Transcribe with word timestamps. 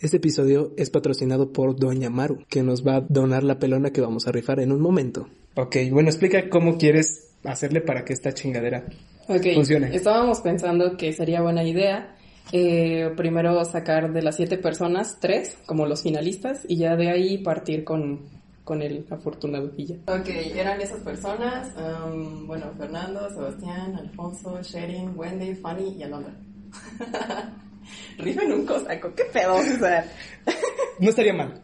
Este 0.00 0.18
episodio 0.18 0.74
es 0.76 0.90
patrocinado 0.90 1.52
por 1.52 1.74
Doña 1.74 2.08
Maru, 2.08 2.44
que 2.48 2.62
nos 2.62 2.86
va 2.86 2.96
a 2.96 3.00
donar 3.00 3.42
la 3.42 3.58
pelona 3.58 3.90
que 3.90 4.00
vamos 4.00 4.28
a 4.28 4.30
rifar 4.30 4.60
en 4.60 4.70
un 4.70 4.80
momento. 4.80 5.28
Ok, 5.56 5.74
bueno, 5.90 6.08
explica 6.08 6.48
cómo 6.48 6.78
quieres 6.78 7.34
hacerle 7.42 7.80
para 7.80 8.04
que 8.04 8.12
esta 8.12 8.32
chingadera 8.32 8.86
Ok, 9.26 9.44
funcione. 9.54 9.92
estábamos 9.96 10.40
pensando 10.40 10.96
que 10.96 11.12
sería 11.12 11.42
buena 11.42 11.64
idea 11.64 12.14
eh, 12.52 13.10
primero 13.16 13.64
sacar 13.64 14.12
de 14.12 14.22
las 14.22 14.36
siete 14.36 14.56
personas 14.56 15.18
tres 15.20 15.58
como 15.66 15.84
los 15.84 16.04
finalistas 16.04 16.64
y 16.68 16.76
ya 16.76 16.94
de 16.94 17.10
ahí 17.10 17.38
partir 17.38 17.82
con, 17.82 18.20
con 18.62 18.82
el 18.82 19.04
afortunado 19.10 19.72
ya. 19.76 19.96
Ok, 20.06 20.28
eran 20.54 20.80
esas 20.80 21.00
personas, 21.00 21.72
um, 21.76 22.46
bueno, 22.46 22.66
Fernando, 22.78 23.28
Sebastián, 23.30 23.96
Alfonso, 23.96 24.62
Sherin, 24.62 25.18
Wendy, 25.18 25.56
Fanny 25.56 25.96
y 25.98 26.04
Alondra. 26.04 26.36
Rifen 28.18 28.52
un 28.52 28.66
cosaco, 28.66 29.12
qué 29.14 29.24
pedo, 29.32 29.56
o 29.56 29.62
sea. 29.62 30.04
No 31.00 31.10
estaría 31.10 31.32
mal. 31.32 31.62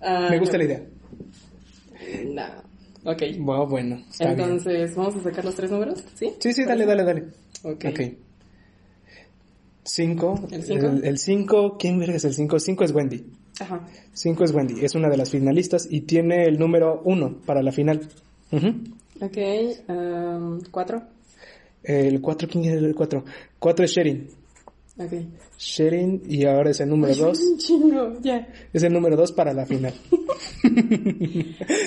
Ah, 0.00 0.28
Me 0.30 0.38
gusta 0.38 0.56
la 0.58 0.64
idea. 0.64 0.82
No. 2.26 2.66
Ok. 3.10 3.22
Bueno, 3.38 3.66
bueno, 3.66 4.04
está 4.10 4.32
bien. 4.32 4.40
Entonces, 4.40 4.94
¿vamos 4.94 5.16
a 5.16 5.22
sacar 5.22 5.44
los 5.44 5.54
tres 5.56 5.70
números? 5.72 6.04
¿Sí? 6.14 6.34
Sí, 6.38 6.52
sí, 6.52 6.64
dale, 6.64 6.86
dale, 6.86 7.02
dale. 7.02 7.24
Ok. 7.64 7.84
Ok. 7.86 8.00
Cinco. 9.84 10.40
¿El 10.50 10.62
cinco? 10.64 10.86
El, 10.86 11.04
el 11.04 11.18
cinco, 11.18 11.76
¿quién 11.78 11.98
verga 11.98 12.16
es 12.16 12.24
el 12.24 12.34
cinco? 12.34 12.58
Cinco 12.58 12.84
es 12.84 12.92
Wendy. 12.92 13.24
Ajá. 13.60 13.80
Cinco 14.12 14.44
es 14.44 14.52
Wendy, 14.52 14.84
es 14.84 14.94
una 14.94 15.08
de 15.08 15.16
las 15.16 15.30
finalistas 15.30 15.86
y 15.90 16.02
tiene 16.02 16.44
el 16.44 16.58
número 16.58 17.00
uno 17.04 17.38
para 17.46 17.62
la 17.62 17.72
final. 17.72 18.08
Ujú. 18.52 18.68
Ok, 19.20 19.38
um, 19.88 20.60
cuatro. 20.70 21.02
El 21.82 22.20
cuatro, 22.20 22.48
¿quién 22.48 22.64
es 22.64 22.72
el 22.82 22.94
cuatro? 22.94 23.24
Cuatro 23.58 23.84
es 23.84 23.92
Sherin. 23.92 24.28
Ok. 24.98 25.12
Sherin 25.58 26.22
y 26.26 26.44
ahora 26.46 26.70
es 26.70 26.80
el 26.80 26.88
número 26.88 27.14
dos. 27.14 27.38
Un 27.40 27.58
chingo, 27.58 28.20
ya. 28.22 28.48
Es 28.72 28.82
el 28.82 28.92
número 28.92 29.16
dos 29.16 29.32
para 29.32 29.52
la 29.52 29.66
final. 29.66 29.94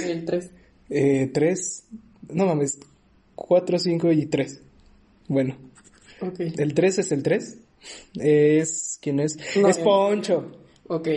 El 0.05 0.25
tres. 0.25 0.51
Eh, 0.89 1.29
tres, 1.33 1.83
no 2.33 2.45
mames, 2.47 2.79
cuatro, 3.35 3.77
cinco 3.77 4.11
y 4.11 4.25
tres. 4.25 4.59
Bueno, 5.27 5.55
Ok. 6.21 6.39
el 6.39 6.73
tres 6.73 6.97
es 6.99 7.11
el 7.11 7.21
tres. 7.23 7.57
Es, 8.15 8.97
¿quién 9.01 9.19
es? 9.19 9.37
No, 9.59 9.67
es. 9.69 9.77
Poncho. 9.77 10.51
Ok. 10.87 11.07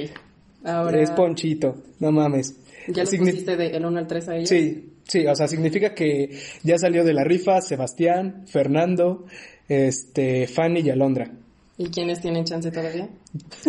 Ahora. 0.64 1.00
Es 1.00 1.10
Ponchito, 1.10 1.82
no 2.00 2.12
mames. 2.12 2.54
¿Ya 2.88 3.04
lo 3.04 3.10
Signi- 3.10 3.30
pusiste 3.30 3.56
del 3.56 3.84
1 3.84 3.98
al 3.98 4.06
3 4.06 4.28
a 4.28 4.36
ella? 4.36 4.46
Sí, 4.46 4.92
sí, 5.04 5.26
o 5.26 5.34
sea, 5.36 5.46
significa 5.48 5.94
que 5.94 6.36
ya 6.64 6.78
salió 6.78 7.04
de 7.04 7.14
la 7.14 7.22
rifa 7.24 7.60
Sebastián, 7.60 8.44
Fernando, 8.46 9.24
este, 9.68 10.46
Fanny 10.48 10.80
y 10.80 10.90
Alondra. 10.90 11.30
¿Y 11.78 11.86
quiénes 11.86 12.20
tienen 12.20 12.44
chance 12.44 12.70
todavía? 12.70 13.08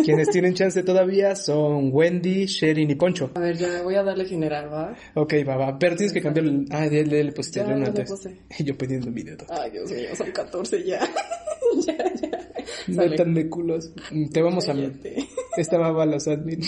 Quienes 0.04 0.28
tienen 0.28 0.54
chance 0.54 0.82
todavía 0.82 1.34
son 1.34 1.88
Wendy, 1.90 2.46
Sherin 2.46 2.90
y 2.90 2.94
Poncho. 2.94 3.30
A 3.34 3.40
ver, 3.40 3.56
ya 3.56 3.82
voy 3.82 3.94
a 3.94 4.02
darle 4.02 4.26
general, 4.26 4.70
¿va? 4.70 4.94
Ok, 5.14 5.34
va, 5.48 5.56
va, 5.56 5.78
pero 5.78 5.96
tienes 5.96 6.12
que 6.12 6.20
cambiar 6.20 6.46
el... 6.46 6.66
Ah, 6.70 6.86
le, 6.86 7.04
le 7.04 7.32
pusiste 7.32 7.60
Ya, 7.60 7.66
el 7.66 7.72
uno 7.76 7.92
ya 7.92 8.04
al 8.04 8.64
yo 8.64 8.76
pidiendo 8.76 9.08
un 9.08 9.14
video. 9.14 9.36
Ay, 9.48 9.70
Dios 9.70 9.90
mío, 9.90 10.14
son 10.14 10.30
14 10.30 10.84
ya. 10.86 11.00
ya, 11.86 11.96
ya. 12.14 12.33
No 12.88 12.94
Sale. 13.02 13.16
tan 13.16 13.34
de 13.34 13.48
culos. 13.48 13.92
Te 14.32 14.42
vamos 14.42 14.68
a... 14.68 14.72
Cállate. 14.72 15.28
Esta 15.56 15.78
va 15.78 16.02
a 16.02 16.06
los 16.06 16.26
admin. 16.28 16.60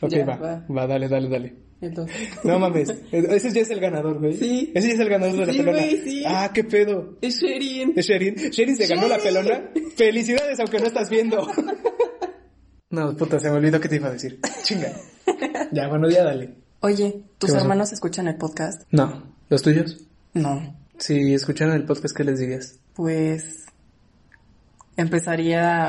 ok, 0.00 0.10
Ya, 0.10 0.24
va, 0.24 0.36
va. 0.36 0.66
va. 0.74 0.86
dale, 0.86 1.08
dale, 1.08 1.28
dale. 1.28 1.54
Entonces. 1.80 2.16
No 2.44 2.58
mames, 2.58 2.92
ese 3.12 3.52
ya 3.52 3.60
es 3.60 3.70
el 3.70 3.78
ganador, 3.80 4.18
güey. 4.18 4.34
Sí. 4.34 4.72
Ese 4.74 4.88
ya 4.88 4.94
es 4.94 5.00
el 5.00 5.08
ganador 5.08 5.36
de 5.38 5.46
la 5.46 5.52
Sí, 5.52 5.58
pelona. 5.58 5.78
güey, 5.78 5.96
sí. 6.02 6.22
Ah, 6.26 6.50
qué 6.52 6.64
pedo. 6.64 7.16
Es 7.20 7.40
Sherin. 7.40 7.92
¿Es 7.96 8.06
Sherin? 8.06 8.34
¿Sherin 8.34 8.76
se 8.76 8.86
ganó 8.86 9.06
la 9.08 9.18
pelona? 9.18 9.70
Felicidades, 9.96 10.58
aunque 10.60 10.78
no 10.80 10.86
estás 10.86 11.08
viendo. 11.10 11.46
No, 12.90 13.14
puta, 13.14 13.38
se 13.38 13.50
me 13.50 13.58
olvidó 13.58 13.78
que 13.80 13.88
te 13.90 13.96
iba 13.96 14.08
a 14.08 14.12
decir. 14.12 14.40
Chinga. 14.62 14.90
Ya, 15.72 15.88
bueno, 15.88 16.08
ya 16.08 16.24
dale. 16.24 16.54
Oye, 16.80 17.22
¿tus 17.36 17.52
hermanos 17.52 17.92
escuchan 17.92 18.28
el 18.28 18.36
podcast? 18.36 18.84
No, 18.90 19.34
¿los 19.50 19.60
tuyos? 19.60 20.06
No. 20.32 20.74
Si 20.96 21.34
escucharan 21.34 21.74
el 21.76 21.84
podcast, 21.84 22.16
¿qué 22.16 22.24
les 22.24 22.40
dirías? 22.40 22.78
Pues. 22.94 23.66
Empezaría. 24.98 25.88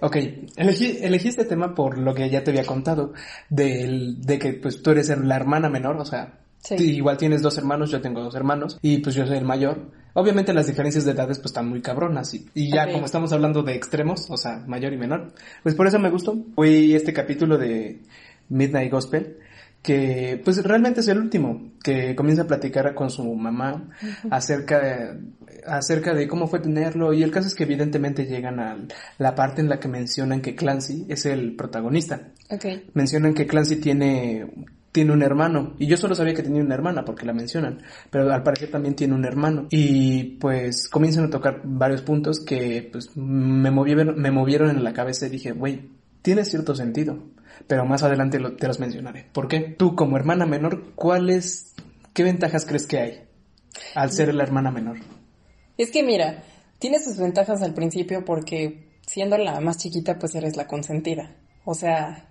Ok, 0.00 0.16
elegí, 0.56 0.98
elegí 1.00 1.28
este 1.28 1.44
tema 1.44 1.74
por 1.74 1.96
lo 1.98 2.12
que 2.14 2.28
ya 2.28 2.42
te 2.42 2.50
había 2.50 2.64
contado, 2.64 3.12
del, 3.50 4.20
de 4.20 4.38
que 4.38 4.54
pues 4.54 4.82
tú 4.82 4.90
eres 4.90 5.10
la 5.16 5.36
hermana 5.36 5.68
menor, 5.68 5.96
o 5.98 6.04
sea, 6.04 6.38
Sí. 6.58 6.74
igual 6.96 7.18
tienes 7.18 7.42
dos 7.42 7.58
hermanos, 7.58 7.90
yo 7.90 8.00
tengo 8.00 8.20
dos 8.22 8.34
hermanos, 8.34 8.78
y 8.82 8.98
pues 8.98 9.14
yo 9.14 9.26
soy 9.26 9.36
el 9.36 9.44
mayor. 9.44 9.90
Obviamente 10.14 10.52
las 10.52 10.66
diferencias 10.66 11.04
de 11.04 11.12
edades 11.12 11.38
pues 11.38 11.46
están 11.50 11.68
muy 11.68 11.82
cabronas, 11.82 12.34
y, 12.34 12.48
y 12.54 12.72
ya 12.72 12.90
como 12.90 13.04
estamos 13.04 13.32
hablando 13.32 13.62
de 13.62 13.74
extremos, 13.74 14.26
o 14.30 14.36
sea, 14.36 14.64
mayor 14.66 14.92
y 14.92 14.96
menor, 14.96 15.32
pues 15.62 15.74
por 15.74 15.86
eso 15.86 15.98
me 15.98 16.10
gustó. 16.10 16.36
Fue 16.54 16.94
este 16.96 17.12
capítulo 17.12 17.58
de 17.58 18.00
Midnight 18.48 18.90
Gospel, 18.90 19.38
que 19.82 20.40
pues 20.44 20.62
realmente 20.62 21.00
es 21.00 21.08
el 21.08 21.18
último, 21.18 21.72
que 21.82 22.14
comienza 22.14 22.42
a 22.42 22.46
platicar 22.46 22.94
con 22.94 23.10
su 23.10 23.34
mamá 23.34 23.90
acerca 24.30 24.80
de, 24.80 25.20
acerca 25.66 26.14
de 26.14 26.28
cómo 26.28 26.46
fue 26.46 26.60
tenerlo 26.60 27.12
y 27.12 27.22
el 27.24 27.32
caso 27.32 27.48
es 27.48 27.54
que 27.54 27.64
evidentemente 27.64 28.26
llegan 28.26 28.60
a 28.60 28.78
la 29.18 29.34
parte 29.34 29.60
en 29.60 29.68
la 29.68 29.80
que 29.80 29.88
mencionan 29.88 30.40
que 30.40 30.54
Clancy 30.54 31.06
es 31.08 31.26
el 31.26 31.56
protagonista. 31.56 32.28
Ok. 32.48 32.64
Mencionan 32.94 33.34
que 33.34 33.46
Clancy 33.46 33.76
tiene 33.76 34.46
tiene 34.92 35.12
un 35.12 35.22
hermano 35.22 35.74
y 35.78 35.86
yo 35.86 35.96
solo 35.96 36.14
sabía 36.14 36.34
que 36.34 36.42
tenía 36.42 36.62
una 36.62 36.74
hermana 36.74 37.04
porque 37.04 37.26
la 37.26 37.32
mencionan, 37.32 37.78
pero 38.10 38.30
al 38.30 38.42
parecer 38.42 38.70
también 38.70 38.94
tiene 38.94 39.14
un 39.14 39.24
hermano 39.24 39.66
y 39.70 40.36
pues 40.38 40.86
comienzan 40.88 41.24
a 41.24 41.30
tocar 41.30 41.62
varios 41.64 42.02
puntos 42.02 42.40
que 42.40 42.88
pues 42.92 43.16
me 43.16 43.70
movieron 43.70 44.20
me 44.20 44.30
movieron 44.30 44.70
en 44.70 44.84
la 44.84 44.92
cabeza 44.92 45.26
y 45.26 45.30
dije, 45.30 45.52
"Güey, 45.52 45.88
tiene 46.20 46.44
cierto 46.44 46.74
sentido." 46.74 47.18
Pero 47.66 47.84
más 47.84 48.02
adelante 48.02 48.38
lo- 48.38 48.56
te 48.56 48.66
los 48.68 48.80
mencionaré. 48.80 49.26
¿Por 49.32 49.48
qué? 49.48 49.60
Tú 49.60 49.94
como 49.96 50.16
hermana 50.16 50.46
menor, 50.46 50.92
¿cuáles 50.94 51.74
qué 52.12 52.22
ventajas 52.22 52.64
crees 52.66 52.86
que 52.86 52.98
hay 52.98 53.24
al 53.94 54.10
ser 54.12 54.34
la 54.34 54.42
hermana 54.42 54.70
menor? 54.70 54.98
Es 55.78 55.90
que 55.90 56.02
mira, 56.02 56.42
tiene 56.78 56.98
sus 56.98 57.16
ventajas 57.16 57.62
al 57.62 57.74
principio 57.74 58.24
porque 58.24 58.88
siendo 59.06 59.38
la 59.38 59.60
más 59.60 59.78
chiquita, 59.78 60.18
pues 60.18 60.34
eres 60.34 60.56
la 60.56 60.66
consentida. 60.66 61.34
O 61.64 61.74
sea, 61.74 62.28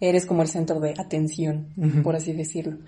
eres 0.00 0.24
como 0.26 0.42
el 0.42 0.48
centro 0.48 0.78
de 0.80 0.94
atención, 0.96 1.68
por 2.04 2.14
así 2.16 2.32
decirlo. 2.32 2.78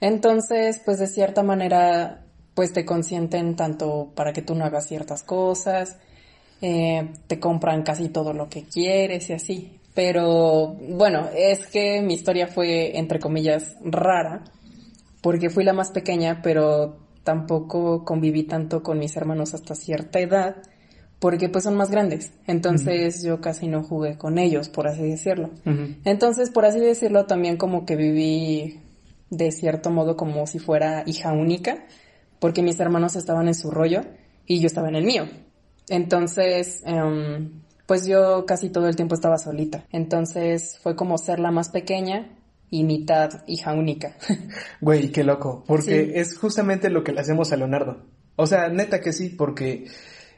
Entonces, 0.00 0.80
pues 0.84 0.98
de 0.98 1.06
cierta 1.08 1.42
manera, 1.42 2.24
pues 2.54 2.72
te 2.72 2.84
consienten 2.84 3.56
tanto 3.56 4.12
para 4.14 4.32
que 4.32 4.42
tú 4.42 4.54
no 4.54 4.64
hagas 4.64 4.86
ciertas 4.86 5.22
cosas, 5.22 5.98
eh, 6.62 7.08
te 7.26 7.40
compran 7.40 7.82
casi 7.82 8.08
todo 8.08 8.32
lo 8.32 8.48
que 8.48 8.64
quieres 8.64 9.28
y 9.30 9.32
así. 9.32 9.79
Pero 9.94 10.76
bueno, 10.88 11.28
es 11.34 11.66
que 11.66 12.00
mi 12.00 12.14
historia 12.14 12.46
fue, 12.46 12.96
entre 12.98 13.18
comillas, 13.18 13.76
rara, 13.84 14.44
porque 15.20 15.50
fui 15.50 15.64
la 15.64 15.72
más 15.72 15.90
pequeña, 15.90 16.40
pero 16.42 16.98
tampoco 17.24 18.04
conviví 18.04 18.44
tanto 18.44 18.82
con 18.82 18.98
mis 18.98 19.16
hermanos 19.16 19.54
hasta 19.54 19.74
cierta 19.74 20.20
edad, 20.20 20.56
porque 21.18 21.48
pues 21.48 21.64
son 21.64 21.76
más 21.76 21.90
grandes. 21.90 22.32
Entonces 22.46 23.22
yo 23.22 23.40
casi 23.40 23.68
no 23.68 23.82
jugué 23.82 24.16
con 24.16 24.38
ellos, 24.38 24.68
por 24.68 24.86
así 24.86 25.02
decirlo. 25.02 25.50
Entonces, 26.04 26.50
por 26.50 26.64
así 26.64 26.80
decirlo, 26.80 27.26
también 27.26 27.56
como 27.56 27.84
que 27.84 27.96
viví 27.96 28.80
de 29.28 29.52
cierto 29.52 29.90
modo 29.90 30.16
como 30.16 30.46
si 30.46 30.58
fuera 30.58 31.04
hija 31.06 31.32
única, 31.32 31.84
porque 32.38 32.62
mis 32.62 32.80
hermanos 32.80 33.16
estaban 33.16 33.48
en 33.48 33.54
su 33.54 33.70
rollo 33.70 34.02
y 34.46 34.60
yo 34.60 34.66
estaba 34.66 34.88
en 34.88 34.96
el 34.96 35.04
mío. 35.04 35.28
Entonces, 35.88 36.82
em, 36.86 37.62
pues 37.90 38.06
yo 38.06 38.46
casi 38.46 38.70
todo 38.70 38.86
el 38.86 38.94
tiempo 38.94 39.16
estaba 39.16 39.36
solita. 39.36 39.84
Entonces 39.90 40.78
fue 40.80 40.94
como 40.94 41.18
ser 41.18 41.40
la 41.40 41.50
más 41.50 41.70
pequeña 41.70 42.38
y 42.70 42.84
mitad 42.84 43.42
hija 43.48 43.72
única. 43.72 44.16
Güey, 44.80 45.10
qué 45.10 45.24
loco, 45.24 45.64
porque 45.66 46.04
Sí. 46.04 46.12
es 46.14 46.38
justamente 46.38 46.88
lo 46.88 47.02
que 47.02 47.10
le 47.10 47.20
hacemos 47.20 47.50
a 47.50 47.56
Leonardo. 47.56 48.06
O 48.36 48.46
sea, 48.46 48.68
neta 48.68 49.00
que 49.00 49.12
sí, 49.12 49.30
porque 49.30 49.86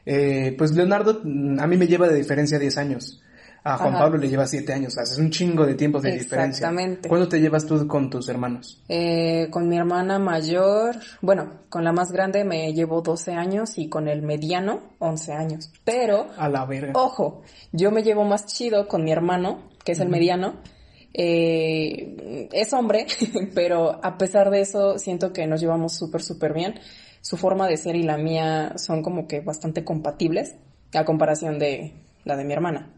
eh, 0.07 0.55
pues 0.57 0.71
Leonardo 0.71 1.21
mm, 1.23 1.59
a 1.59 1.67
mí 1.67 1.77
me 1.77 1.85
lleva 1.85 2.07
de 2.07 2.15
diferencia 2.15 2.57
10 2.57 2.75
años. 2.79 3.21
A 3.65 3.77
Juan 3.77 3.93
Ajá. 3.95 4.03
Pablo 4.03 4.17
le 4.17 4.27
lleva 4.27 4.45
7 4.45 4.73
años, 4.73 4.93
o 4.93 4.95
sea, 4.95 5.03
es 5.03 5.17
un 5.17 5.29
chingo 5.29 5.65
de 5.65 5.75
tiempo 5.75 6.01
de 6.01 6.11
diferencia. 6.11 6.67
Exactamente. 6.67 7.07
¿Cuándo 7.07 7.29
te 7.29 7.39
llevas 7.39 7.65
tú 7.65 7.87
con 7.87 8.09
tus 8.09 8.27
hermanos? 8.27 8.83
Eh, 8.89 9.47
con 9.51 9.69
mi 9.69 9.77
hermana 9.77 10.19
mayor, 10.19 10.97
bueno, 11.21 11.61
con 11.69 11.85
la 11.85 11.93
más 11.93 12.11
grande 12.11 12.43
me 12.43 12.73
llevo 12.73 13.01
12 13.01 13.31
años 13.31 13.77
y 13.77 13.87
con 13.87 14.09
el 14.09 14.21
mediano 14.21 14.81
11 14.99 15.33
años. 15.33 15.71
Pero 15.85 16.27
A 16.37 16.49
la 16.49 16.65
verga. 16.65 16.91
Ojo, 16.95 17.43
yo 17.71 17.91
me 17.91 18.03
llevo 18.03 18.25
más 18.25 18.45
chido 18.47 18.87
con 18.89 19.05
mi 19.05 19.11
hermano, 19.13 19.69
que 19.85 19.93
es 19.93 19.99
el 20.01 20.09
mediano. 20.09 20.55
Eh, 21.13 22.49
es 22.51 22.73
hombre, 22.73 23.07
pero 23.55 24.03
a 24.03 24.17
pesar 24.17 24.49
de 24.49 24.59
eso 24.59 24.97
siento 24.99 25.31
que 25.31 25.47
nos 25.47 25.61
llevamos 25.61 25.93
súper, 25.93 26.21
súper 26.21 26.53
bien. 26.53 26.75
Su 27.21 27.37
forma 27.37 27.69
de 27.69 27.77
ser 27.77 27.95
y 27.95 28.03
la 28.03 28.17
mía 28.17 28.73
son 28.75 29.01
como 29.01 29.25
que 29.25 29.39
bastante 29.39 29.85
compatibles 29.85 30.55
a 30.93 31.05
comparación 31.05 31.59
de 31.59 32.02
la 32.25 32.35
de 32.37 32.43
mi 32.45 32.53
hermana. 32.53 32.89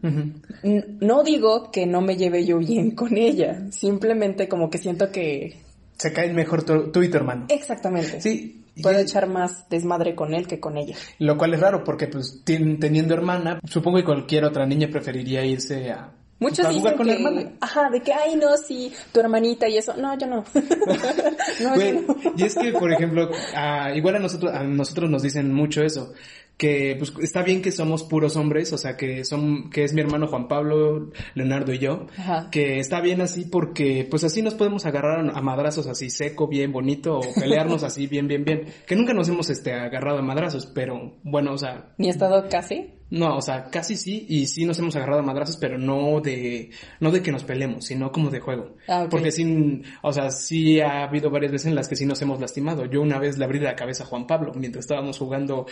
No 0.62 1.22
digo 1.22 1.70
que 1.70 1.86
no 1.86 2.00
me 2.00 2.16
lleve 2.16 2.44
yo 2.44 2.58
bien 2.58 2.92
con 2.92 3.16
ella, 3.16 3.66
simplemente 3.70 4.48
como 4.48 4.70
que 4.70 4.78
siento 4.78 5.10
que 5.10 5.56
se 5.96 6.12
caen 6.12 6.34
mejor 6.34 6.62
tú, 6.64 6.90
tú 6.92 7.02
y 7.02 7.08
tu 7.08 7.16
hermano. 7.16 7.46
Exactamente. 7.48 8.20
Sí. 8.20 8.62
Puedo 8.82 8.98
y- 8.98 9.02
echar 9.02 9.26
más 9.28 9.68
desmadre 9.70 10.14
con 10.14 10.34
él 10.34 10.46
que 10.46 10.60
con 10.60 10.76
ella. 10.76 10.94
Lo 11.18 11.38
cual 11.38 11.54
es 11.54 11.60
raro 11.60 11.82
porque 11.82 12.08
pues 12.08 12.42
teniendo 12.44 13.14
hermana, 13.14 13.58
supongo 13.64 13.96
que 13.98 14.04
cualquier 14.04 14.44
otra 14.44 14.66
niña 14.66 14.88
preferiría 14.90 15.44
irse 15.46 15.90
a, 15.90 16.12
Muchos 16.38 16.66
a 16.66 16.68
dicen 16.68 16.80
jugar 16.82 16.96
con 16.96 17.06
la 17.06 17.16
que, 17.16 17.22
hermana. 17.22 17.52
ajá, 17.62 17.88
de 17.88 18.00
que, 18.02 18.12
ay, 18.12 18.36
no, 18.36 18.54
sí, 18.58 18.92
tu 19.12 19.20
hermanita 19.20 19.66
y 19.66 19.78
eso. 19.78 19.96
No, 19.96 20.18
yo 20.18 20.26
no. 20.26 20.44
no, 21.62 21.74
Güey, 21.74 21.94
yo 21.94 22.00
no. 22.02 22.16
y 22.36 22.42
es 22.42 22.54
que, 22.54 22.72
por 22.72 22.92
ejemplo, 22.92 23.30
a- 23.54 23.94
igual 23.96 24.16
a 24.16 24.18
nosotros, 24.18 24.52
a 24.52 24.62
nosotros 24.64 25.08
nos 25.08 25.22
dicen 25.22 25.50
mucho 25.54 25.82
eso, 25.82 26.12
que 26.56 26.96
pues 26.98 27.12
está 27.22 27.42
bien 27.42 27.60
que 27.60 27.70
somos 27.70 28.02
puros 28.02 28.36
hombres, 28.36 28.72
o 28.72 28.78
sea, 28.78 28.96
que 28.96 29.24
son, 29.24 29.68
que 29.70 29.84
es 29.84 29.92
mi 29.92 30.00
hermano 30.00 30.26
Juan 30.26 30.48
Pablo, 30.48 31.10
Leonardo 31.34 31.72
y 31.72 31.78
yo, 31.78 32.06
Ajá. 32.16 32.48
que 32.50 32.78
está 32.78 33.00
bien 33.00 33.20
así 33.20 33.44
porque 33.44 34.06
pues 34.08 34.24
así 34.24 34.42
nos 34.42 34.54
podemos 34.54 34.86
agarrar 34.86 35.30
a 35.34 35.42
madrazos 35.42 35.86
así 35.86 36.08
seco, 36.08 36.48
bien 36.48 36.72
bonito, 36.72 37.18
o 37.18 37.34
pelearnos 37.34 37.82
así 37.82 38.06
bien, 38.06 38.26
bien, 38.26 38.44
bien, 38.44 38.66
que 38.86 38.96
nunca 38.96 39.12
nos 39.12 39.28
hemos 39.28 39.50
este 39.50 39.74
agarrado 39.74 40.18
a 40.18 40.22
madrazos, 40.22 40.66
pero 40.66 41.18
bueno, 41.22 41.52
o 41.52 41.58
sea, 41.58 41.92
Ni 41.98 42.08
he 42.08 42.10
estado 42.10 42.48
casi. 42.48 42.92
No, 43.10 43.36
o 43.36 43.40
sea, 43.40 43.70
casi 43.70 43.96
sí, 43.96 44.26
y 44.28 44.46
sí 44.46 44.64
nos 44.64 44.78
hemos 44.80 44.96
agarrado 44.96 45.20
a 45.20 45.22
madrazos, 45.22 45.56
pero 45.58 45.78
no 45.78 46.20
de, 46.20 46.70
no 47.00 47.10
de 47.12 47.22
que 47.22 47.30
nos 47.32 47.44
peleemos, 47.44 47.84
sino 47.86 48.10
como 48.10 48.30
de 48.30 48.40
juego. 48.40 48.74
Ah, 48.88 49.04
ok. 49.04 49.10
Porque 49.10 49.30
sí, 49.30 49.82
o 50.02 50.12
sea, 50.12 50.30
sí 50.30 50.80
ha 50.80 51.04
habido 51.04 51.30
varias 51.30 51.52
veces 51.52 51.66
en 51.68 51.74
las 51.76 51.86
que 51.88 51.94
sí 51.96 52.04
nos 52.06 52.20
hemos 52.22 52.40
lastimado. 52.40 52.84
Yo 52.86 53.00
una 53.00 53.18
vez 53.18 53.38
le 53.38 53.44
abrí 53.44 53.60
la 53.60 53.76
cabeza 53.76 54.02
a 54.04 54.06
Juan 54.06 54.26
Pablo 54.26 54.52
mientras 54.56 54.84
estábamos 54.84 55.18
jugando 55.18 55.66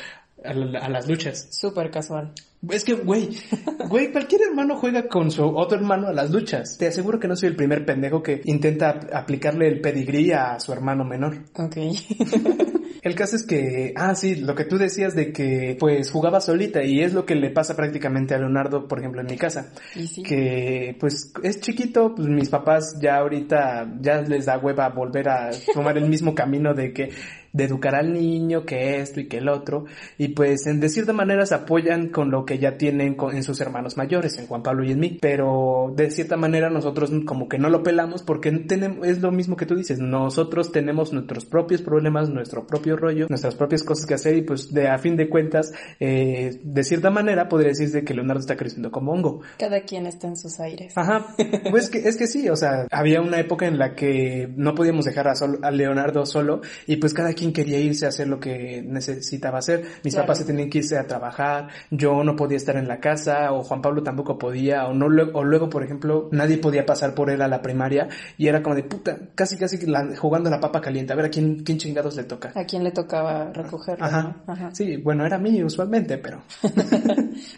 a, 0.45 0.53
la- 0.55 0.79
a 0.79 0.89
las 0.89 1.09
luchas. 1.09 1.49
Súper 1.51 1.91
casual. 1.91 2.33
Es 2.71 2.85
que, 2.85 2.95
güey, 2.95 3.31
güey, 3.89 4.13
cualquier 4.13 4.43
hermano 4.43 4.77
juega 4.77 5.09
con 5.09 5.31
su 5.31 5.45
otro 5.45 5.77
hermano 5.77 6.07
a 6.09 6.13
las 6.13 6.31
luchas. 6.31 6.79
Te 6.79 6.87
aseguro 6.87 7.19
que 7.19 7.29
no 7.29 7.37
soy 7.37 7.49
el 7.51 7.57
primer 7.57 7.85
pendejo 7.85 8.23
que 8.23 8.41
intenta 8.45 8.91
ap- 8.91 9.15
aplicarle 9.15 9.67
el 9.69 9.81
pedigrí 9.81 10.31
a 10.33 10.59
su 10.61 10.73
hermano 10.73 11.05
menor. 11.05 11.39
Ok. 11.59 11.77
El 13.05 13.15
caso 13.15 13.37
es 13.37 13.45
que, 13.45 13.93
ah, 13.97 14.15
sí, 14.15 14.37
lo 14.37 14.55
que 14.55 14.65
tú 14.65 14.79
decías 14.79 15.15
de 15.15 15.31
que, 15.31 15.77
pues, 15.79 16.11
jugaba 16.11 16.41
solita 16.41 16.83
y 16.83 17.03
es 17.03 17.12
lo 17.12 17.27
que 17.27 17.35
le 17.35 17.51
pasa 17.51 17.77
prácticamente 17.77 18.35
a 18.35 18.39
Leonardo, 18.39 18.89
por 18.89 18.99
ejemplo, 18.99 19.21
en 19.21 19.27
mi 19.27 19.37
casa. 19.37 19.73
y 19.95 20.06
sí. 20.06 20.23
Que, 20.23 20.97
pues, 20.99 21.31
es 21.43 21.61
chiquito, 21.61 22.15
pues 22.15 22.29
mis 22.29 22.49
papás 22.49 22.99
ya 23.03 23.17
ahorita, 23.17 23.99
ya 24.01 24.23
les 24.23 24.47
da 24.47 24.56
hueva 24.56 24.89
volver 24.89 25.29
a 25.29 25.51
tomar 25.75 25.99
el 25.99 26.09
mismo 26.09 26.35
camino 26.35 26.73
de 26.73 26.95
que, 26.95 27.11
de 27.55 27.65
educar 27.65 27.95
al 27.95 28.12
niño, 28.12 28.67
que 28.67 28.99
esto 29.01 29.21
y 29.21 29.29
que 29.29 29.39
el 29.39 29.49
otro. 29.49 29.87
Y 30.19 30.29
pues, 30.29 30.67
en 30.67 30.81
de 30.81 30.91
cierta 30.91 31.15
manera 31.15 31.47
se 31.47 31.55
apoyan 31.55 32.09
con 32.09 32.31
lo 32.31 32.45
que 32.45 32.59
ya 32.59 32.77
tienen 32.77 33.15
con- 33.15 33.35
en 33.35 33.43
sus 33.43 33.61
hermanos 33.62 33.97
mayores, 33.97 34.37
en 34.39 34.47
Juan 34.47 34.62
Pablo 34.62 34.85
y 34.85 34.91
en 34.93 34.99
mí. 35.01 35.19
Pero, 35.23 35.93
de 35.97 36.11
cierta 36.11 36.37
manera 36.37 36.69
nosotros 36.69 37.11
como 37.25 37.49
que 37.49 37.59
no 37.59 37.71
lo 37.71 37.83
pelamos 37.83 38.23
porque 38.23 38.51
tenemos, 38.51 39.06
es 39.06 39.23
lo 39.23 39.31
mismo 39.31 39.56
que 39.56 39.65
tú 39.67 39.75
dices, 39.75 39.99
nosotros 40.01 40.73
tenemos 40.73 41.12
nuestros 41.12 41.45
propios 41.47 41.81
problemas, 41.81 42.29
nuestro 42.29 42.67
propio 42.67 42.97
rollo, 42.97 43.27
nuestras 43.31 43.55
propias 43.55 43.83
cosas 43.85 44.05
que 44.06 44.15
hacer 44.15 44.37
y 44.37 44.43
pues 44.43 44.75
de 44.75 44.89
a 44.89 44.99
fin 44.99 45.17
de 45.17 45.29
cuentas, 45.29 45.73
eh, 46.01 46.59
de 46.62 46.85
cierta 46.85 47.11
manera 47.11 47.49
podría 47.49 47.69
decirse 47.69 48.03
que 48.05 48.15
Leonardo 48.15 48.41
está 48.41 48.56
creciendo 48.56 48.91
como 48.91 49.12
hongo. 49.12 49.41
Cada 49.59 49.81
quien 49.83 50.06
está 50.06 50.27
en 50.27 50.37
sus 50.37 50.59
aires. 50.61 50.93
Ajá, 50.97 51.35
pues 51.71 51.89
que, 51.89 51.99
es 51.99 52.17
que 52.17 52.27
sí, 52.27 52.49
o 52.49 52.56
sea, 52.56 52.87
había 52.91 53.21
una 53.21 53.39
época 53.39 53.67
en 53.67 53.79
la 53.79 53.95
que 53.95 54.49
no 54.56 54.75
podíamos 54.75 55.05
dejar 55.05 55.29
a, 55.29 55.35
sol- 55.37 55.61
a 55.62 55.71
Leonardo 55.71 56.27
solo 56.27 56.61
y 56.87 56.97
pues 56.97 57.15
cada 57.15 57.33
quien 57.33 57.44
quería 57.52 57.79
irse 57.79 58.06
a 58.06 58.08
hacer 58.08 58.29
lo 58.29 58.38
que 58.41 58.82
necesitaba 58.87 59.58
hacer. 59.58 59.82
Mis 60.02 60.14
Claro. 60.14 60.26
papás 60.26 60.38
se 60.38 60.44
tenían 60.44 60.70
que 60.70 60.79
irse 60.79 60.96
a 60.99 61.06
trabajar, 61.06 61.69
yo 61.91 62.23
no 62.25 62.37
podía 62.37 62.56
estar 62.56 62.76
en 62.76 62.88
la 62.88 63.00
casa 63.00 63.52
o 63.52 63.62
Juan 63.62 63.82
Pablo 63.82 64.02
tampoco 64.02 64.38
podía 64.38 64.87
o 64.87 64.94
no 64.94 65.06
o 65.06 65.44
luego, 65.44 65.69
por 65.69 65.82
ejemplo, 65.85 66.29
nadie 66.32 66.58
podía 66.58 66.87
pasar 66.87 67.14
por 67.14 67.31
él 67.31 67.43
a 67.43 67.49
la 67.49 67.61
primaria 67.62 68.08
y 68.38 68.49
era 68.49 68.62
como 68.62 68.75
de 68.76 68.85
puta, 68.85 69.19
casi 69.35 69.56
casi 69.56 69.85
la- 69.87 70.17
jugando 70.17 70.49
la 70.50 70.61
papa 70.61 70.81
caliente, 70.81 71.12
a 71.12 71.17
ver 71.17 71.26
a 71.26 71.31
quién, 71.31 71.62
quién 71.64 71.79
chingados 71.79 72.17
le 72.17 72.25
toca. 72.25 72.52
¿A 72.55 72.64
quién 72.64 72.82
le 72.85 72.91
tocaba 72.91 73.52
recogerlo? 73.52 74.05
Ajá. 74.05 74.23
no? 74.46 74.52
Ajá. 74.52 74.70
Sí, 74.75 74.96
bueno, 74.96 75.25
era 75.26 75.37
a 75.37 75.38
mí 75.38 75.62
usualmente, 75.62 76.19
pero... 76.19 76.43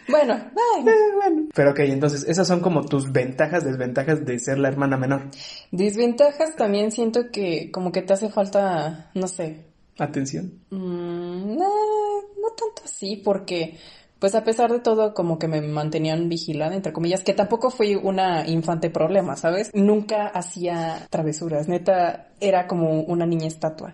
Bueno, 0.09 0.33
ay, 0.33 0.87
eh, 0.87 0.91
bueno. 1.15 1.47
Pero 1.53 1.71
ok, 1.71 1.79
entonces 1.79 2.25
esas 2.27 2.47
son 2.47 2.61
como 2.61 2.83
tus 2.85 3.11
ventajas, 3.11 3.63
desventajas 3.63 4.25
de 4.25 4.39
ser 4.39 4.57
la 4.59 4.69
hermana 4.69 4.97
menor. 4.97 5.23
desventajas 5.71 6.55
también 6.55 6.91
siento 6.91 7.29
que 7.31 7.71
como 7.71 7.91
que 7.91 8.01
te 8.01 8.13
hace 8.13 8.29
falta, 8.29 9.09
no 9.13 9.27
sé, 9.27 9.65
Atención. 9.97 10.53
Mm, 10.69 11.57
no, 11.57 11.67
no 11.67 12.49
tanto 12.55 12.83
así, 12.85 13.17
porque 13.17 13.77
pues 14.19 14.33
a 14.35 14.43
pesar 14.43 14.71
de 14.71 14.79
todo 14.79 15.13
como 15.13 15.37
que 15.37 15.47
me 15.47 15.61
mantenían 15.61 16.29
vigilada, 16.29 16.75
entre 16.75 16.93
comillas, 16.93 17.23
que 17.23 17.33
tampoco 17.33 17.69
fui 17.69 17.95
una 17.95 18.47
infante 18.47 18.89
problema, 18.89 19.35
¿sabes? 19.35 19.69
Nunca 19.73 20.27
hacía 20.27 21.07
travesuras, 21.09 21.67
neta, 21.67 22.29
era 22.39 22.67
como 22.67 23.01
una 23.01 23.25
niña 23.25 23.47
estatua. 23.47 23.93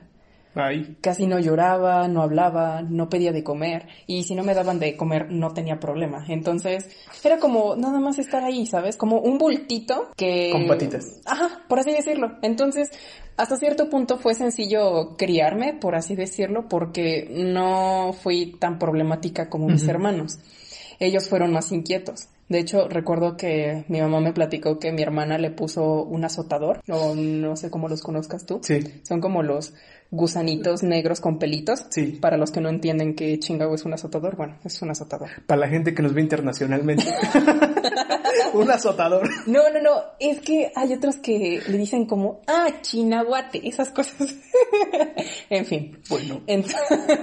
Ay. 0.56 0.98
Casi 1.02 1.28
no 1.28 1.40
lloraba, 1.40 2.08
no 2.08 2.22
hablaba, 2.22 2.82
no 2.82 3.10
pedía 3.10 3.32
de 3.32 3.44
comer 3.44 3.88
y 4.08 4.24
si 4.24 4.36
no 4.36 4.44
me 4.44 4.54
daban 4.54 4.80
de 4.80 4.96
comer 4.96 5.32
no 5.32 5.54
tenía 5.54 5.80
problema. 5.80 6.26
Entonces 6.28 6.90
era 7.24 7.40
como 7.40 7.76
nada 7.76 8.00
más 8.00 8.20
estar 8.20 8.44
ahí, 8.44 8.66
¿sabes? 8.66 8.98
Como 8.98 9.20
un 9.20 9.38
bultito 9.38 10.12
que... 10.16 10.50
Con 10.52 10.68
patitas. 10.68 11.22
Ajá, 11.26 11.64
por 11.68 11.80
así 11.80 11.92
decirlo. 11.92 12.38
Entonces 12.42 12.92
hasta 13.36 13.58
cierto 13.58 13.90
punto 13.90 14.18
fue 14.18 14.36
sencillo 14.36 15.16
criarme, 15.18 15.74
por 15.74 15.96
así 15.96 16.16
decirlo, 16.16 16.68
porque 16.68 17.28
no 17.32 18.14
fui 18.14 18.56
tan 18.60 18.78
problemática 18.78 19.50
como 19.50 19.68
mis 19.68 19.88
hermanos. 19.88 20.40
Ellos 21.00 21.28
fueron 21.28 21.52
más 21.52 21.72
inquietos. 21.72 22.30
De 22.50 22.60
hecho, 22.60 22.88
recuerdo 22.88 23.36
que 23.36 23.86
mi 23.88 24.02
mamá 24.02 24.20
me 24.20 24.34
platicó 24.34 24.78
que 24.78 24.92
mi 24.92 25.02
hermana 25.02 25.38
le 25.38 25.50
puso 25.50 26.04
un 26.04 26.24
azotador, 26.26 26.82
o 26.88 27.16
no 27.16 27.56
sé 27.56 27.72
cómo 27.72 27.88
los 27.88 28.02
conozcas 28.02 28.46
tú. 28.46 28.60
Sí. 28.62 28.80
Son 29.04 29.22
como 29.22 29.42
los 29.42 29.74
gusanitos 30.14 30.84
negros 30.84 31.20
con 31.20 31.40
pelitos. 31.40 31.88
Sí. 31.90 32.20
Para 32.22 32.38
los 32.38 32.52
que 32.52 32.62
no 32.62 32.70
entienden 32.70 33.16
qué 33.16 33.38
chingado 33.40 33.74
es 33.74 33.84
un 33.84 33.94
azotador, 33.94 34.36
bueno, 34.36 34.58
es 34.64 34.82
un 34.82 34.92
azotador. 34.92 35.30
Para 35.48 35.62
la 35.62 35.68
gente 35.68 35.94
que 35.94 36.04
nos 36.04 36.14
ve 36.14 36.22
internacionalmente. 36.22 37.04
un 38.54 38.70
azotador. 38.70 39.28
No, 39.48 39.70
no, 39.72 39.82
no, 39.82 40.04
es 40.20 40.40
que 40.42 40.72
hay 40.76 40.94
otros 40.94 41.18
que 41.18 41.62
le 41.68 41.78
dicen 41.78 42.06
como, 42.06 42.42
ah, 42.48 42.68
chinaguate, 42.82 43.68
esas 43.68 43.90
cosas. 43.90 44.36
en 45.50 45.66
fin. 45.66 46.00
Bueno. 46.10 46.42
Ent- 46.46 46.76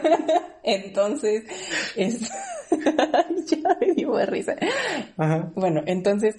entonces, 0.65 1.45
es... 1.95 2.21
ya 3.47 3.77
me 3.81 3.95
dio 3.95 4.27
risa. 4.27 4.57
Ajá. 5.17 5.53
Bueno, 5.55 5.83
entonces 5.87 6.37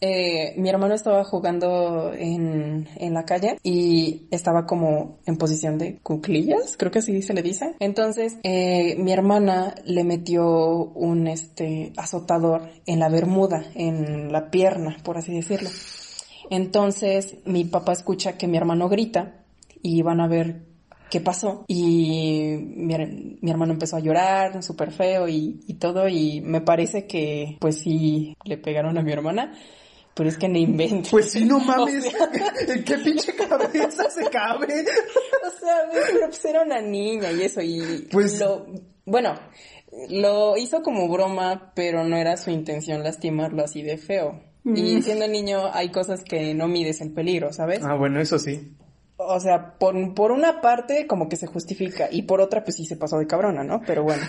eh, 0.00 0.54
mi 0.56 0.68
hermano 0.68 0.94
estaba 0.94 1.24
jugando 1.24 2.12
en, 2.14 2.88
en 2.96 3.14
la 3.14 3.24
calle 3.24 3.58
y 3.62 4.28
estaba 4.30 4.66
como 4.66 5.18
en 5.26 5.36
posición 5.36 5.78
de 5.78 5.98
cuclillas, 5.98 6.76
creo 6.76 6.92
que 6.92 7.00
así 7.00 7.22
se 7.22 7.34
le 7.34 7.42
dice. 7.42 7.74
Entonces 7.80 8.36
eh, 8.42 8.96
mi 8.98 9.12
hermana 9.12 9.74
le 9.84 10.04
metió 10.04 10.46
un 10.46 11.26
este 11.26 11.92
azotador 11.96 12.70
en 12.86 13.00
la 13.00 13.08
bermuda, 13.08 13.64
en 13.74 14.32
la 14.32 14.50
pierna, 14.50 14.96
por 15.02 15.18
así 15.18 15.34
decirlo. 15.34 15.70
Entonces 16.50 17.36
mi 17.44 17.64
papá 17.64 17.92
escucha 17.92 18.38
que 18.38 18.46
mi 18.46 18.56
hermano 18.56 18.88
grita 18.88 19.44
y 19.82 20.02
van 20.02 20.20
a 20.20 20.28
ver 20.28 20.68
qué 21.10 21.20
pasó 21.20 21.64
y 21.66 22.56
mi, 22.58 22.94
mi 23.40 23.50
hermano 23.50 23.72
empezó 23.72 23.96
a 23.96 24.00
llorar 24.00 24.62
súper 24.62 24.92
feo 24.92 25.26
y 25.26 25.74
todo 25.80 26.06
y 26.06 26.40
me 26.42 26.60
parece 26.60 27.06
que 27.06 27.56
pues 27.60 27.78
sí 27.78 28.36
le 28.44 28.58
pegaron 28.58 28.98
a 28.98 29.02
mi 29.02 29.12
hermana 29.12 29.54
pero 30.18 30.28
es 30.28 30.36
que 30.36 30.48
no 30.48 30.58
inventes 30.58 31.10
Pues 31.10 31.30
sí, 31.30 31.44
no 31.46 31.56
O 31.58 31.60
mames. 31.60 32.04
sea, 32.04 32.28
¿En 32.68 32.84
qué 32.84 32.98
pinche 32.98 33.34
cabeza 33.34 34.10
se 34.10 34.28
cabe? 34.28 34.66
o 35.46 35.60
sea, 35.60 35.76
pero 35.90 36.26
pues 36.26 36.44
era 36.44 36.62
una 36.62 36.82
niña 36.82 37.32
y 37.32 37.42
eso 37.44 37.62
y 37.62 38.06
Pues- 38.12 38.38
lo 38.38 38.66
bueno 39.06 39.34
lo 40.10 40.56
hizo 40.58 40.82
como 40.82 41.08
broma 41.08 41.72
pero 41.74 42.04
no 42.04 42.16
era 42.18 42.36
su 42.36 42.50
intención 42.50 43.02
lastimarlo 43.02 43.64
así 43.64 43.80
de 43.82 43.96
feo 43.96 44.42
y 44.64 45.00
siendo 45.00 45.26
niño 45.26 45.70
hay 45.72 45.90
cosas 45.90 46.22
que 46.24 46.52
no 46.52 46.68
mides 46.68 47.00
el 47.00 47.12
peligro 47.14 47.54
¿sabes? 47.54 47.80
Ah, 47.82 47.94
bueno, 47.94 48.20
eso 48.20 48.38
sí. 48.38 48.76
O 49.16 49.40
sea, 49.40 49.78
por, 49.78 50.14
por 50.14 50.30
una 50.30 50.60
parte 50.60 51.06
como 51.06 51.28
que 51.30 51.36
se 51.36 51.46
justifica 51.46 52.08
y 52.10 52.22
por 52.22 52.40
otra 52.42 52.62
pues 52.64 52.76
sí 52.76 52.84
se 52.84 52.96
pasó 52.96 53.18
de 53.18 53.26
cabrona, 53.26 53.64
¿no? 53.64 53.80
Pero 53.86 54.02
bueno. 54.04 54.22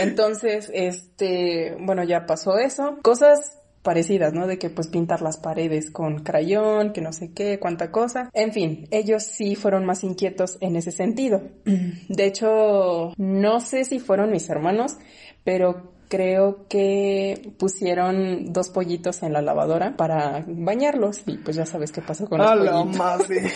Entonces, 0.00 0.70
este, 0.72 1.76
bueno, 1.80 2.02
ya 2.02 2.24
pasó 2.26 2.56
eso. 2.58 2.98
Cosas 3.02 3.58
parecidas, 3.84 4.32
¿no? 4.32 4.48
De 4.48 4.58
que 4.58 4.70
pues 4.70 4.88
pintar 4.88 5.22
las 5.22 5.36
paredes 5.36 5.90
con 5.92 6.24
crayón, 6.24 6.92
que 6.92 7.00
no 7.02 7.12
sé 7.12 7.30
qué, 7.32 7.60
cuánta 7.60 7.92
cosa. 7.92 8.30
En 8.32 8.52
fin, 8.52 8.88
ellos 8.90 9.22
sí 9.22 9.54
fueron 9.54 9.84
más 9.84 10.02
inquietos 10.02 10.58
en 10.60 10.74
ese 10.74 10.90
sentido. 10.90 11.42
De 12.08 12.24
hecho, 12.26 13.12
no 13.16 13.60
sé 13.60 13.84
si 13.84 14.00
fueron 14.00 14.32
mis 14.32 14.48
hermanos, 14.48 14.96
pero 15.44 15.92
creo 16.08 16.66
que 16.68 17.52
pusieron 17.58 18.52
dos 18.52 18.68
pollitos 18.68 19.22
en 19.22 19.32
la 19.32 19.42
lavadora 19.42 19.96
para 19.96 20.44
bañarlos 20.46 21.22
y 21.26 21.38
pues 21.38 21.56
ya 21.56 21.66
sabes 21.66 21.92
qué 21.92 22.02
pasó 22.02 22.28
con 22.28 22.38
los 22.38 22.46
A 22.48 22.54
la 22.54 22.72
pollitos. 22.72 22.96
madre. 22.98 23.52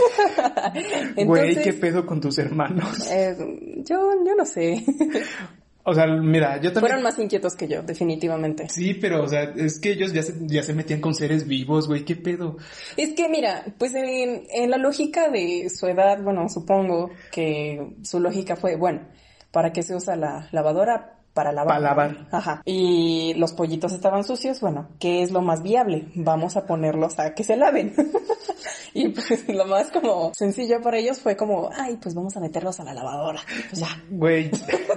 Güey, 1.25 1.57
¿qué 1.63 1.73
pedo 1.73 2.05
con 2.07 2.21
tus 2.21 2.39
hermanos? 2.39 3.09
eh, 3.11 3.37
yo, 3.85 4.11
yo 4.27 4.35
no 4.37 4.45
sé. 4.45 4.85
O 5.89 5.95
sea, 5.95 6.07
mira, 6.07 6.57
yo 6.57 6.73
también... 6.73 6.81
Fueron 6.81 7.03
más 7.03 7.19
inquietos 7.19 7.55
que 7.55 7.67
yo, 7.67 7.83
definitivamente. 7.83 8.69
Sí, 8.69 8.95
pero, 8.95 9.23
o 9.23 9.29
sea, 9.29 9.55
es 9.57 9.79
que 9.79 9.93
ellos 9.93 10.13
ya 10.13 10.23
se, 10.23 10.35
ya 10.47 10.63
se 10.63 10.75
metían 10.75 11.01
con 11.01 11.15
seres 11.15 11.47
vivos, 11.47 11.89
güey, 11.89 12.05
¿qué 12.05 12.15
pedo? 12.15 12.57
Es 12.97 13.15
que, 13.15 13.29
mira, 13.29 13.65
pues 13.79 13.95
en, 13.95 14.45
en 14.51 14.71
la 14.71 14.77
lógica 14.77 15.31
de 15.31 15.69
su 15.71 15.87
edad, 15.87 16.23
bueno, 16.23 16.49
supongo 16.49 17.11
que 17.33 17.95
su 18.03 18.21
lógica 18.21 18.57
fue, 18.57 18.77
bueno, 18.77 19.09
¿para 19.51 19.73
qué 19.73 19.83
se 19.83 19.97
usa 19.97 20.17
la 20.17 20.49
lavadora? 20.53 21.18
Para 21.39 21.53
lavar. 21.53 21.69
Para 21.69 21.81
lavar. 21.81 22.27
Ajá. 22.33 22.63
Y 22.65 23.33
los 23.35 23.53
pollitos 23.53 23.93
estaban 23.93 24.25
sucios, 24.25 24.61
bueno, 24.61 24.89
¿qué 24.99 25.23
es 25.23 25.31
lo 25.31 25.41
más 25.41 25.63
viable? 25.63 26.09
Vamos 26.17 26.57
a 26.57 26.67
ponerlos 26.67 27.21
a 27.21 27.33
que 27.33 27.45
se 27.45 27.57
laven. 27.57 27.95
y 28.93 29.11
pues 29.11 29.49
lo 29.49 29.65
más 29.67 29.93
como 29.93 30.35
sencillo 30.35 30.83
para 30.83 30.99
ellos 30.99 31.21
fue 31.21 31.37
como, 31.37 31.71
ay, 31.73 31.97
pues 32.03 32.17
vamos 32.17 32.37
a 32.37 32.41
meterlos 32.41 32.81
a 32.81 32.85
la 32.85 32.93
lavadora. 32.93 33.41
Pues 33.71 33.81
ya. 33.81 34.03
Güey, 34.11 34.51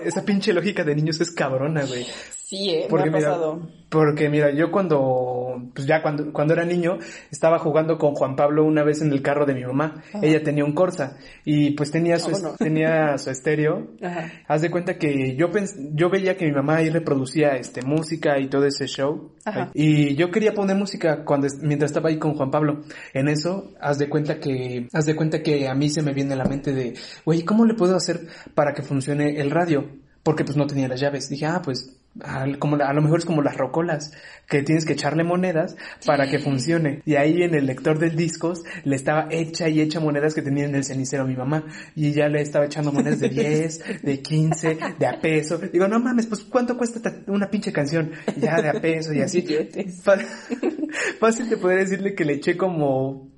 esa 0.04 0.24
pinche 0.24 0.52
lógica 0.52 0.84
de 0.84 0.96
niños 0.96 1.22
es 1.22 1.30
cabrona, 1.30 1.86
güey. 1.86 2.08
Sí, 2.52 2.70
eh, 2.70 2.88
Porque 2.90 3.10
me 3.10 3.16
ha 3.16 3.20
mira, 3.20 3.30
pasado. 3.32 3.70
porque 3.88 4.28
mira, 4.30 4.52
yo 4.54 4.72
cuando, 4.72 5.70
pues 5.74 5.88
ya 5.88 6.02
cuando, 6.02 6.34
cuando 6.34 6.54
era 6.54 6.66
niño, 6.66 6.98
estaba 7.32 7.60
jugando 7.60 7.98
con 7.98 8.14
Juan 8.14 8.36
Pablo 8.36 8.66
una 8.66 8.84
vez 8.84 9.02
en 9.02 9.14
el 9.14 9.22
carro 9.22 9.46
de 9.46 9.54
mi 9.54 9.64
mamá. 9.64 10.04
Ajá. 10.10 10.20
Ella 10.22 10.44
tenía 10.44 10.66
un 10.66 10.74
Corsa 10.74 11.18
y 11.46 11.72
pues 11.72 11.92
tenía 11.92 12.20
su, 12.20 12.32
Ah, 12.36 12.56
tenía 12.58 13.18
su 13.20 13.30
estéreo. 13.30 13.88
Ajá. 14.04 14.30
Haz 14.50 14.62
de 14.64 14.70
cuenta 14.70 14.98
que 14.98 15.38
yo 15.38 15.50
pens 15.50 15.78
yo 15.94 16.10
veía 16.10 16.36
que 16.36 16.46
mi 16.46 16.52
mamá 16.52 16.76
ahí 16.76 16.90
reproducía 16.90 17.56
este 17.56 17.84
música 17.84 18.38
y 18.38 18.50
todo 18.50 18.66
ese 18.66 18.86
show. 18.86 19.32
Ajá. 19.46 19.72
Y 19.74 20.16
yo 20.16 20.30
quería 20.30 20.54
poner 20.54 20.76
música 20.76 21.24
cuando 21.24 21.48
mientras 21.62 21.92
estaba 21.92 22.10
ahí 22.10 22.20
con 22.20 22.34
Juan 22.34 22.52
Pablo. 22.52 22.82
En 23.14 23.30
eso, 23.30 23.72
haz 23.80 23.98
de 23.98 24.10
cuenta 24.10 24.42
que 24.42 24.90
haz 24.92 25.06
de 25.06 25.16
cuenta 25.16 25.42
que 25.42 25.70
a 25.70 25.74
mí 25.74 25.88
se 25.90 26.02
me 26.02 26.12
viene 26.12 26.34
a 26.34 26.36
la 26.36 26.44
mente 26.44 26.74
de, 26.74 26.96
"Güey, 27.24 27.44
¿cómo 27.44 27.64
le 27.66 27.76
puedo 27.76 27.96
hacer 27.96 28.28
para 28.56 28.74
que 28.74 28.82
funcione 28.82 29.40
el 29.40 29.52
radio?" 29.52 29.86
Porque 30.22 30.44
pues 30.44 30.58
no 30.58 30.68
tenía 30.68 30.90
las 30.90 31.00
llaves. 31.00 31.30
Dije, 31.30 31.46
"Ah, 31.46 31.62
pues 31.64 31.98
al- 32.20 32.60
como 32.60 32.76
la- 32.76 32.90
a 32.90 32.94
lo 32.94 33.02
mejor 33.02 33.20
es 33.20 33.26
como 33.26 33.42
las 33.42 33.56
rocolas, 33.58 34.12
que 34.50 34.64
tienes 34.64 34.86
que 34.86 34.94
echarle 34.94 35.24
monedas 35.24 35.78
para 36.06 36.30
que 36.30 36.40
funcione. 36.40 37.02
Y 37.06 37.16
ahí 37.16 37.42
en 37.44 37.56
el 37.56 37.66
lector 37.66 37.98
del 38.00 38.16
discos 38.18 38.64
le 38.84 38.96
estaba 38.98 39.28
hecha 39.32 39.70
y 39.70 39.80
hecha 39.80 40.00
monedas 40.02 40.34
que 40.36 40.42
tenía 40.42 40.66
en 40.66 40.76
el 40.76 40.84
cenicero 40.84 41.24
a 41.24 41.28
mi 41.28 41.36
mamá. 41.38 41.64
Y 41.96 42.12
ya 42.12 42.28
le 42.28 42.42
estaba 42.42 42.66
echando 42.66 42.92
monedas 42.92 43.20
de 43.22 43.30
10, 43.30 44.02
de 44.04 44.22
15, 44.22 44.78
de 45.00 45.08
a 45.08 45.20
peso. 45.22 45.58
Digo, 45.58 45.88
no 45.88 46.00
mames, 46.00 46.28
pues 46.28 46.42
¿cuánto 46.44 46.78
cuesta 46.78 46.98
esta- 46.98 47.32
una 47.32 47.50
pinche 47.50 47.72
canción? 47.72 48.12
Ya 48.38 48.62
de 48.62 48.70
a 48.70 48.74
peso 48.74 49.14
y 49.14 49.22
así. 49.22 49.42
Fácil 51.20 51.48
te 51.50 51.58
podría 51.58 51.80
decirle 51.80 52.14
que 52.16 52.26
le 52.26 52.34
eché 52.34 52.58
como, 52.58 53.31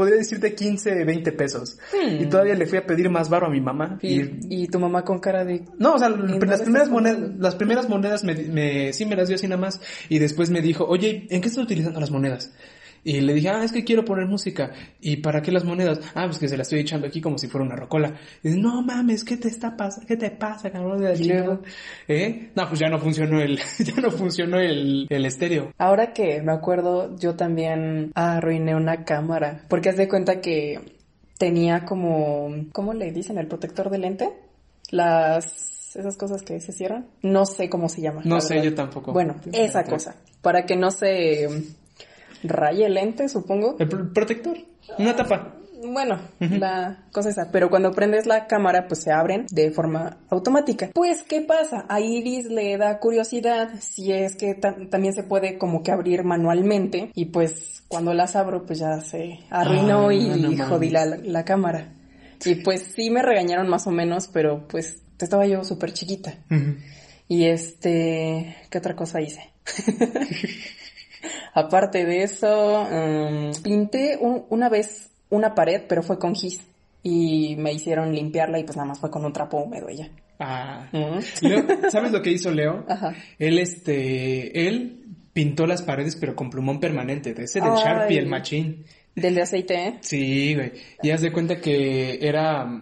podría 0.00 0.16
decirte 0.16 0.54
15, 0.54 1.04
20 1.04 1.32
pesos. 1.32 1.78
Y 2.02 2.24
todavía 2.24 2.54
le 2.54 2.64
fui 2.64 2.78
a 2.78 2.86
pedir 2.86 3.10
más 3.10 3.28
varo 3.28 3.48
a 3.48 3.50
mi 3.50 3.60
mamá. 3.60 3.98
Y, 4.00 4.22
y 4.48 4.60
y 4.62 4.66
tu 4.66 4.78
mamá 4.78 5.04
con 5.04 5.18
cara 5.18 5.44
de... 5.44 5.62
no, 5.78 5.94
o 5.94 5.98
sea, 5.98 6.08
¿En 6.08 6.26
dónde 6.26 6.46
las 6.46 6.62
primeras 6.62 6.88
monedas, 6.88 7.18
las 7.38 7.54
primeras 7.54 7.86
monedas 7.86 8.24
me, 8.24 8.34
me, 8.34 8.94
sí 8.94 9.04
me 9.04 9.14
las 9.14 9.28
dio 9.28 9.34
así 9.34 9.46
nada 9.46 9.60
más. 9.60 9.78
Y 10.08 10.18
después 10.18 10.48
me 10.48 10.62
dijo, 10.62 10.86
oye, 10.86 11.26
¿en 11.28 11.42
qué 11.42 11.48
estás 11.48 11.64
utilizando 11.64 12.00
las 12.00 12.10
monedas? 12.10 12.50
Y 13.02 13.20
le 13.20 13.32
dije, 13.34 13.48
ah, 13.48 13.64
es 13.64 13.72
que 13.72 13.82
quiero 13.84 14.04
poner 14.04 14.26
música. 14.26 14.72
¿Y 15.00 15.16
para 15.16 15.40
qué 15.40 15.50
las 15.52 15.64
monedas? 15.64 16.00
Ah, 16.14 16.26
pues 16.26 16.38
que 16.38 16.48
se 16.48 16.56
las 16.56 16.66
estoy 16.66 16.80
echando 16.80 17.06
aquí 17.06 17.20
como 17.20 17.38
si 17.38 17.48
fuera 17.48 17.64
una 17.66 17.76
rocola. 17.76 18.14
Y 18.42 18.48
dice, 18.48 18.60
no 18.60 18.82
mames, 18.82 19.24
¿qué 19.24 19.36
te 19.36 19.48
está 19.48 19.76
pasando? 19.76 20.06
¿Qué 20.06 20.16
te 20.16 20.30
pasa, 20.30 20.70
cabrón 20.70 20.98
de 21.00 21.04
la 21.08 21.14
Y 21.14 21.18
chingada?" 21.22 21.44
luego- 21.46 21.62
¿Eh? 22.08 22.50
No, 22.54 22.68
pues 22.68 22.78
ya 22.80 22.88
no 22.88 22.98
funcionó 22.98 23.40
el, 23.40 23.58
ya 23.78 23.94
no 24.02 24.10
funcionó 24.10 24.58
el, 24.60 25.06
el 25.08 25.24
estéreo. 25.24 25.72
Ahora 25.78 26.12
que 26.12 26.42
me 26.42 26.52
acuerdo, 26.52 27.16
yo 27.18 27.36
también 27.36 28.12
arruiné 28.14 28.74
una 28.74 29.04
cámara. 29.04 29.62
Porque 29.68 29.88
haz 29.88 29.96
de 29.96 30.08
cuenta 30.08 30.40
que 30.40 30.80
tenía 31.38 31.86
como... 31.86 32.50
¿Cómo 32.72 32.92
le 32.92 33.12
dicen? 33.12 33.38
¿El 33.38 33.46
protector 33.46 33.88
de 33.88 33.98
lente? 33.98 34.28
Las... 34.90 35.96
Esas 35.96 36.16
cosas 36.16 36.42
que 36.42 36.60
se 36.60 36.70
cierran. 36.72 37.06
No 37.22 37.44
sé 37.46 37.68
cómo 37.68 37.88
se 37.88 38.00
llama. 38.00 38.22
No 38.24 38.40
sé, 38.40 38.54
verdad. 38.54 38.70
yo 38.70 38.74
tampoco. 38.76 39.12
Bueno, 39.12 39.34
esa 39.52 39.82
cosa. 39.82 40.14
Para 40.40 40.64
que 40.64 40.76
no 40.76 40.92
se 40.92 41.48
raye 42.42 42.86
el 42.86 42.94
lente, 42.94 43.28
supongo. 43.28 43.76
El 43.78 43.88
pr- 43.88 44.12
protector. 44.12 44.56
Una 44.98 45.14
tapa. 45.16 45.56
Bueno, 45.82 46.20
la 46.40 47.04
cosa 47.10 47.30
esa. 47.30 47.50
Pero 47.50 47.70
cuando 47.70 47.92
prendes 47.92 48.26
la 48.26 48.46
cámara, 48.46 48.86
pues 48.86 49.00
se 49.02 49.12
abren 49.12 49.46
de 49.50 49.70
forma 49.70 50.18
automática. 50.28 50.90
Pues, 50.92 51.22
¿qué 51.22 51.40
pasa? 51.40 51.86
A 51.88 52.00
Iris 52.00 52.46
le 52.50 52.76
da 52.76 52.98
curiosidad 52.98 53.70
si 53.80 54.12
es 54.12 54.36
que 54.36 54.54
ta- 54.54 54.76
también 54.90 55.14
se 55.14 55.22
puede 55.22 55.56
como 55.56 55.82
que 55.82 55.90
abrir 55.90 56.22
manualmente. 56.22 57.10
Y 57.14 57.26
pues, 57.26 57.82
cuando 57.88 58.12
las 58.12 58.36
abro, 58.36 58.66
pues 58.66 58.78
ya 58.80 59.00
se 59.00 59.38
arruinó 59.48 60.08
Ah, 60.08 60.14
y 60.14 60.54
no 60.54 60.66
jodí 60.66 60.90
la, 60.90 61.06
la 61.06 61.44
cámara. 61.46 61.94
Y 62.44 62.56
pues 62.56 62.82
sí 62.94 63.08
me 63.10 63.22
regañaron 63.22 63.68
más 63.68 63.86
o 63.86 63.90
menos, 63.90 64.28
pero 64.28 64.68
pues 64.68 65.02
estaba 65.18 65.46
yo 65.46 65.64
súper 65.64 65.92
chiquita. 65.94 66.34
Y 67.26 67.44
este, 67.44 68.54
¿qué 68.68 68.76
otra 68.78 68.94
cosa 68.96 69.20
hice? 69.22 69.50
Aparte 71.54 72.04
de 72.04 72.22
eso, 72.22 72.86
mm, 72.90 73.62
pinté 73.62 74.18
un- 74.20 74.44
una 74.50 74.68
vez 74.68 75.10
una 75.30 75.54
pared, 75.54 75.82
pero 75.88 76.02
fue 76.02 76.18
con 76.18 76.34
gis. 76.34 76.60
Y 77.02 77.56
me 77.56 77.72
hicieron 77.72 78.14
limpiarla 78.14 78.58
y 78.58 78.64
pues 78.64 78.76
nada 78.76 78.88
más 78.88 78.98
fue 78.98 79.10
con 79.10 79.24
un 79.24 79.32
trapo 79.32 79.58
húmedo 79.58 79.88
ya. 79.90 80.08
Ah. 80.38 80.86
Leo, 81.42 81.64
¿sabes 81.90 82.12
lo 82.12 82.22
que 82.22 82.30
hizo 82.30 82.50
Leo? 82.50 82.84
Ajá. 82.88 83.14
Él, 83.38 83.58
este, 83.58 84.66
él 84.68 85.04
pintó 85.32 85.66
las 85.66 85.82
paredes 85.82 86.16
pero 86.16 86.34
con 86.34 86.50
plumón 86.50 86.80
permanente, 86.80 87.32
de 87.34 87.44
ese 87.44 87.60
del 87.60 87.72
Ay. 87.72 87.82
Sharpie, 87.84 88.18
el 88.18 88.26
machín. 88.26 88.84
Del 89.14 89.34
de 89.34 89.42
aceite, 89.42 89.74
¿eh? 89.86 89.94
Sí, 90.00 90.54
güey. 90.54 90.72
Y 91.02 91.10
haz 91.10 91.20
de 91.22 91.32
cuenta 91.32 91.60
que 91.60 92.18
era, 92.22 92.80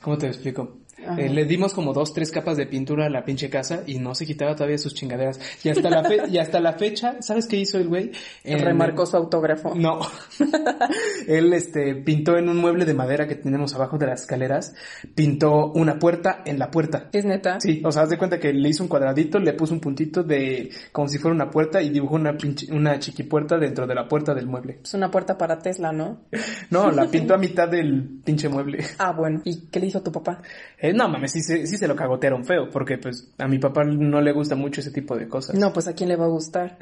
¿cómo 0.00 0.18
te 0.18 0.26
lo 0.26 0.32
explico? 0.32 0.78
Eh, 1.18 1.28
le 1.28 1.44
dimos 1.44 1.72
como 1.74 1.92
dos, 1.92 2.12
tres 2.12 2.30
capas 2.30 2.56
de 2.56 2.66
pintura 2.66 3.06
a 3.06 3.10
la 3.10 3.24
pinche 3.24 3.48
casa 3.50 3.82
y 3.86 3.98
no 3.98 4.14
se 4.14 4.26
quitaba 4.26 4.54
todavía 4.54 4.78
sus 4.78 4.94
chingaderas. 4.94 5.40
Y 5.62 5.68
hasta 5.68 5.90
la, 5.90 6.04
fe- 6.04 6.22
y 6.30 6.38
hasta 6.38 6.60
la 6.60 6.72
fecha, 6.74 7.16
¿sabes 7.20 7.46
qué 7.46 7.56
hizo 7.56 7.78
el 7.78 7.88
güey? 7.88 8.12
En- 8.44 8.58
Remarcó 8.60 9.06
su 9.06 9.16
autógrafo. 9.16 9.74
No. 9.74 10.00
Él, 11.26 11.52
este, 11.52 11.94
pintó 11.96 12.36
en 12.36 12.48
un 12.48 12.56
mueble 12.58 12.84
de 12.84 12.94
madera 12.94 13.26
que 13.26 13.34
tenemos 13.36 13.74
abajo 13.74 13.98
de 13.98 14.06
las 14.06 14.22
escaleras, 14.22 14.74
pintó 15.14 15.72
una 15.72 15.98
puerta 15.98 16.42
en 16.44 16.58
la 16.58 16.70
puerta. 16.70 17.08
¿Es 17.12 17.24
neta? 17.24 17.58
Sí, 17.60 17.82
o 17.84 17.92
sea, 17.92 18.02
haz 18.02 18.10
de 18.10 18.18
cuenta 18.18 18.38
que 18.38 18.52
le 18.52 18.68
hizo 18.68 18.82
un 18.82 18.88
cuadradito, 18.88 19.38
le 19.38 19.52
puso 19.52 19.74
un 19.74 19.80
puntito 19.80 20.22
de, 20.22 20.70
como 20.92 21.08
si 21.08 21.18
fuera 21.18 21.34
una 21.34 21.50
puerta 21.50 21.82
y 21.82 21.90
dibujó 21.90 22.14
una 22.16 22.36
pinche, 22.36 22.72
una 22.72 22.98
chiquipuerta 22.98 23.58
dentro 23.58 23.86
de 23.86 23.94
la 23.94 24.08
puerta 24.08 24.34
del 24.34 24.46
mueble. 24.46 24.80
Es 24.82 24.94
una 24.94 25.10
puerta 25.10 25.36
para 25.38 25.58
Tesla, 25.58 25.92
¿no? 25.92 26.20
No, 26.70 26.90
la 26.90 27.06
pintó 27.08 27.34
a 27.34 27.38
mitad 27.38 27.68
del 27.68 28.20
pinche 28.24 28.48
mueble. 28.48 28.84
Ah, 28.98 29.12
bueno. 29.12 29.40
¿Y 29.44 29.66
qué 29.68 29.78
le 29.80 29.86
hizo 29.86 30.02
tu 30.02 30.10
papá? 30.10 30.42
Eh, 30.78 30.92
no 30.96 31.08
mames, 31.08 31.32
sí, 31.32 31.40
se- 31.42 31.66
sí 31.66 31.76
se 31.76 31.86
lo 31.88 31.94
cagotearon 31.94 32.44
feo, 32.44 32.68
porque 32.70 32.98
pues 32.98 33.28
a 33.38 33.46
mi 33.46 33.58
papá 33.58 33.84
no 33.84 34.20
le 34.20 34.32
gusta 34.32 34.54
mucho 34.56 34.80
ese 34.80 34.90
tipo 34.90 35.16
de 35.16 35.28
cosas. 35.28 35.56
No, 35.56 35.72
pues 35.72 35.86
a 35.88 35.94
quién 35.94 36.08
le 36.08 36.16
va 36.16 36.24
a 36.24 36.28
gustar. 36.28 36.78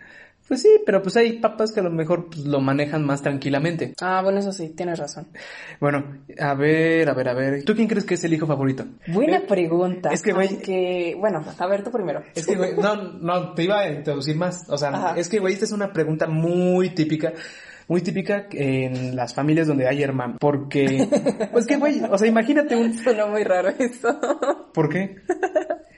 Pues 0.46 0.60
sí, 0.60 0.68
pero 0.84 1.00
pues 1.00 1.16
hay 1.16 1.38
papás 1.38 1.72
que 1.72 1.80
a 1.80 1.82
lo 1.82 1.90
mejor 1.90 2.26
pues, 2.26 2.44
lo 2.44 2.60
manejan 2.60 3.02
más 3.02 3.22
tranquilamente. 3.22 3.94
Ah, 4.02 4.20
bueno, 4.22 4.40
eso 4.40 4.52
sí, 4.52 4.68
tienes 4.76 4.98
razón. 4.98 5.26
Bueno, 5.80 6.18
a 6.38 6.52
ver, 6.52 7.08
a 7.08 7.14
ver, 7.14 7.28
a 7.30 7.32
ver. 7.34 7.64
¿Tú 7.64 7.74
quién 7.74 7.88
crees 7.88 8.04
que 8.04 8.12
es 8.12 8.24
el 8.24 8.34
hijo 8.34 8.46
favorito? 8.46 8.84
Buena 9.06 9.38
Eh, 9.38 9.44
pregunta. 9.48 10.10
es 10.12 10.20
que, 10.20 10.34
güey- 10.34 10.50
aunque- 10.50 11.16
bueno, 11.18 11.42
a 11.58 11.66
ver 11.66 11.82
tú 11.82 11.90
primero. 11.90 12.22
Es 12.34 12.46
que, 12.46 12.56
güey, 12.56 12.74
no, 12.76 12.94
no, 13.14 13.54
te 13.54 13.62
iba 13.64 13.80
a 13.80 13.88
introducir 13.90 14.36
más. 14.36 14.68
O 14.68 14.76
sea, 14.76 14.90
Ajá. 14.90 15.14
es 15.18 15.30
que, 15.30 15.38
güey, 15.38 15.54
esta 15.54 15.64
es 15.64 15.72
una 15.72 15.94
pregunta 15.94 16.26
muy 16.26 16.90
típica, 16.90 17.32
muy 17.88 18.00
típica 18.00 18.46
en 18.50 19.16
las 19.16 19.34
familias 19.34 19.66
donde 19.66 19.88
hay 19.88 20.02
hermanos. 20.02 20.36
Porque, 20.40 21.08
pues 21.52 21.66
que, 21.66 21.76
güey, 21.76 22.02
o 22.10 22.16
sea, 22.18 22.28
imagínate 22.28 22.76
un... 22.76 22.94
Suena 23.04 23.26
muy 23.26 23.44
raro 23.44 23.70
eso. 23.78 24.18
¿Por 24.72 24.88
qué? 24.88 25.16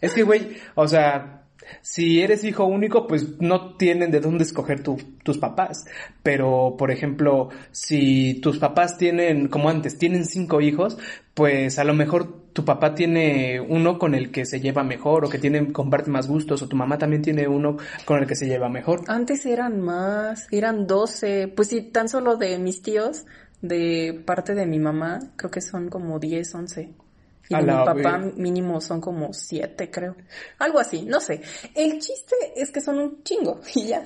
Es 0.01 0.13
que, 0.13 0.23
güey, 0.23 0.57
o 0.75 0.87
sea, 0.87 1.46
si 1.83 2.21
eres 2.21 2.45
hijo 2.45 2.65
único, 2.65 3.07
pues 3.07 3.41
no 3.41 3.77
tienen 3.77 4.11
de 4.11 4.21
dónde 4.21 4.45
escoger 4.45 4.83
tu- 4.83 4.97
tus 5.23 5.39
papás. 5.39 5.85
Pero, 6.23 6.77
por 6.79 6.91
ejemplo, 6.91 7.49
si 7.71 8.41
tus 8.41 8.59
papás 8.59 8.99
tienen, 8.99 9.49
como 9.49 9.69
antes, 9.69 9.99
tienen 9.99 10.25
cinco 10.27 10.61
hijos, 10.61 10.99
pues 11.35 11.79
a 11.79 11.85
lo 11.85 11.95
mejor 11.95 12.47
tu 12.53 12.65
papá 12.65 12.95
tiene 12.95 13.61
uno 13.61 13.99
con 13.99 14.15
el 14.15 14.31
que 14.31 14.47
se 14.47 14.61
lleva 14.61 14.83
mejor 14.83 15.25
o 15.25 15.29
que 15.29 15.39
tiene, 15.39 15.73
comparte 15.73 16.11
más 16.11 16.27
gustos 16.27 16.63
o 16.63 16.69
tu 16.69 16.77
mamá 16.77 16.97
también 16.97 17.21
tiene 17.23 17.47
uno 17.47 17.77
con 18.07 18.19
el 18.19 18.27
que 18.27 18.35
se 18.35 18.47
lleva 18.47 18.69
mejor. 18.69 19.03
Antes 19.09 19.45
eran 19.45 19.81
más, 19.81 20.47
eran 20.51 20.87
12, 20.87 21.49
pues 21.49 21.69
sí, 21.69 21.83
tan 21.83 22.09
solo 22.09 22.37
de 22.37 22.59
mis 22.59 22.81
tíos, 22.83 23.27
de 23.61 24.23
parte 24.25 24.55
de 24.55 24.67
mi 24.67 24.79
mamá, 24.79 25.19
creo 25.37 25.51
que 25.51 25.61
son 25.61 25.89
como 25.89 26.19
10, 26.19 26.55
11. 26.55 26.91
Y 27.49 27.55
de 27.55 27.63
mi 27.63 27.85
papá 27.85 28.19
mínimo 28.37 28.81
son 28.81 29.01
como 29.01 29.33
7, 29.33 29.91
creo. 29.91 30.17
Algo 30.59 30.79
así, 30.79 31.03
no 31.03 31.21
sé. 31.21 31.41
El 31.75 31.99
chiste 31.99 32.35
es 32.57 32.71
que 32.71 32.81
son 32.81 32.99
un 32.99 33.23
chingo 33.23 33.61
y 33.75 33.87
ya. 33.87 34.03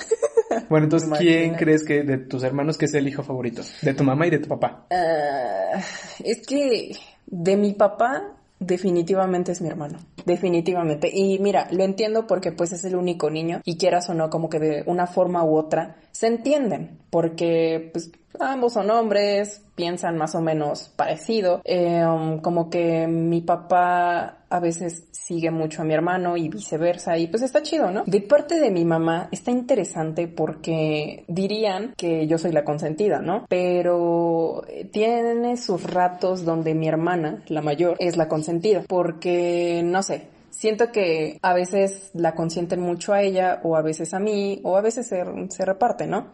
Bueno, 0.69 0.85
entonces, 0.85 1.11
¿quién 1.19 1.55
crees 1.55 1.85
que 1.85 2.03
de 2.03 2.19
tus 2.19 2.43
hermanos 2.43 2.77
que 2.77 2.87
es 2.87 2.95
el 2.95 3.09
hijo 3.09 3.23
favorito? 3.23 3.63
De 3.83 3.95
tu 3.95 4.05
mamá 4.05 4.27
y 4.27 4.31
de 4.31 4.39
tu 4.39 4.49
papá. 4.49 4.87
Ah, 4.91 5.81
es 6.23 6.47
que 6.47 6.97
de 7.27 7.57
mi 7.57 7.73
papá 7.73 8.37
definitivamente 8.61 9.53
es 9.53 9.61
mi 9.63 9.69
hermano, 9.69 9.99
definitivamente. 10.27 11.11
Y 11.13 11.39
mira, 11.39 11.67
lo 11.73 11.83
entiendo 11.83 12.27
porque 12.27 12.53
pues 12.53 12.73
es 12.73 12.85
el 12.85 12.95
único 12.95 13.31
niño 13.31 13.63
y 13.65 13.77
quieras 13.77 14.09
o 14.11 14.15
no, 14.15 14.29
como 14.31 14.49
que 14.49 14.59
de 14.59 14.85
una 14.87 15.07
forma 15.07 15.43
u 15.45 15.57
otra 15.57 15.97
se 16.13 16.27
entienden, 16.27 16.99
porque 17.09 17.91
pues 17.93 18.13
ambos 18.39 18.75
son 18.75 18.91
hombres, 18.91 19.63
piensan 19.75 20.17
más 20.17 20.35
o 20.35 20.41
menos 20.41 20.91
parecido. 20.95 21.61
Eh, 21.65 22.05
um, 22.05 22.41
como 22.41 22.71
que 22.71 23.07
mi 23.07 23.41
papá 23.41 24.39
a 24.49 24.61
veces 24.61 25.05
sigue 25.11 25.51
mucho 25.51 25.83
a 25.83 25.85
mi 25.85 25.95
hermano 25.95 26.37
y 26.37 26.49
viceversa 26.49 27.17
y 27.17 27.29
pues 27.29 27.43
está 27.43 27.63
chido, 27.63 27.91
¿no? 27.91 28.03
De 28.07 28.21
parte 28.21 28.61
de 28.61 28.71
mi 28.71 28.85
mamá 28.85 29.29
está 29.31 29.51
interesante 29.51 30.27
porque 30.27 31.25
dirían 31.29 31.95
que 31.97 32.27
yo 32.27 32.37
soy 32.37 32.53
la 32.53 32.65
consentida, 32.65 33.21
¿no? 33.21 33.47
Pero 33.49 34.65
tiene 34.91 35.57
sus 35.57 35.85
ratos 35.85 36.45
donde 36.45 36.75
mi 36.75 36.89
hermana, 36.89 37.43
la 37.47 37.63
mayor, 37.63 37.97
es 38.01 38.17
la 38.17 38.29
consentida 38.29 38.83
porque, 38.89 39.83
no 39.85 40.03
sé, 40.03 40.27
siento 40.51 40.91
que 40.91 41.39
a 41.43 41.55
veces 41.55 42.11
la 42.13 42.35
consienten 42.35 42.81
mucho 42.81 43.13
a 43.13 43.23
ella 43.23 43.61
o 43.63 43.77
a 43.77 43.83
veces 43.83 44.13
a 44.15 44.19
mí 44.19 44.61
o 44.65 44.77
a 44.77 44.81
veces 44.81 45.07
se, 45.07 45.25
se 45.49 45.65
reparte, 45.65 46.07
¿no? 46.07 46.33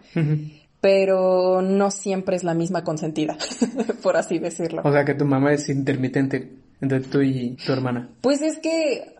Pero 0.86 1.62
no 1.62 1.90
siempre 1.90 2.36
es 2.36 2.44
la 2.44 2.54
misma 2.54 2.84
consentida, 2.84 3.36
por 4.04 4.16
así 4.16 4.38
decirlo. 4.38 4.82
O 4.84 4.92
sea 4.92 5.04
que 5.04 5.14
tu 5.14 5.24
mamá 5.24 5.52
es 5.52 5.68
intermitente 5.68 6.48
entre 6.80 7.00
tú 7.00 7.22
y 7.22 7.56
tu 7.56 7.72
hermana. 7.72 8.08
Pues 8.20 8.40
es 8.40 8.58
que 8.58 9.16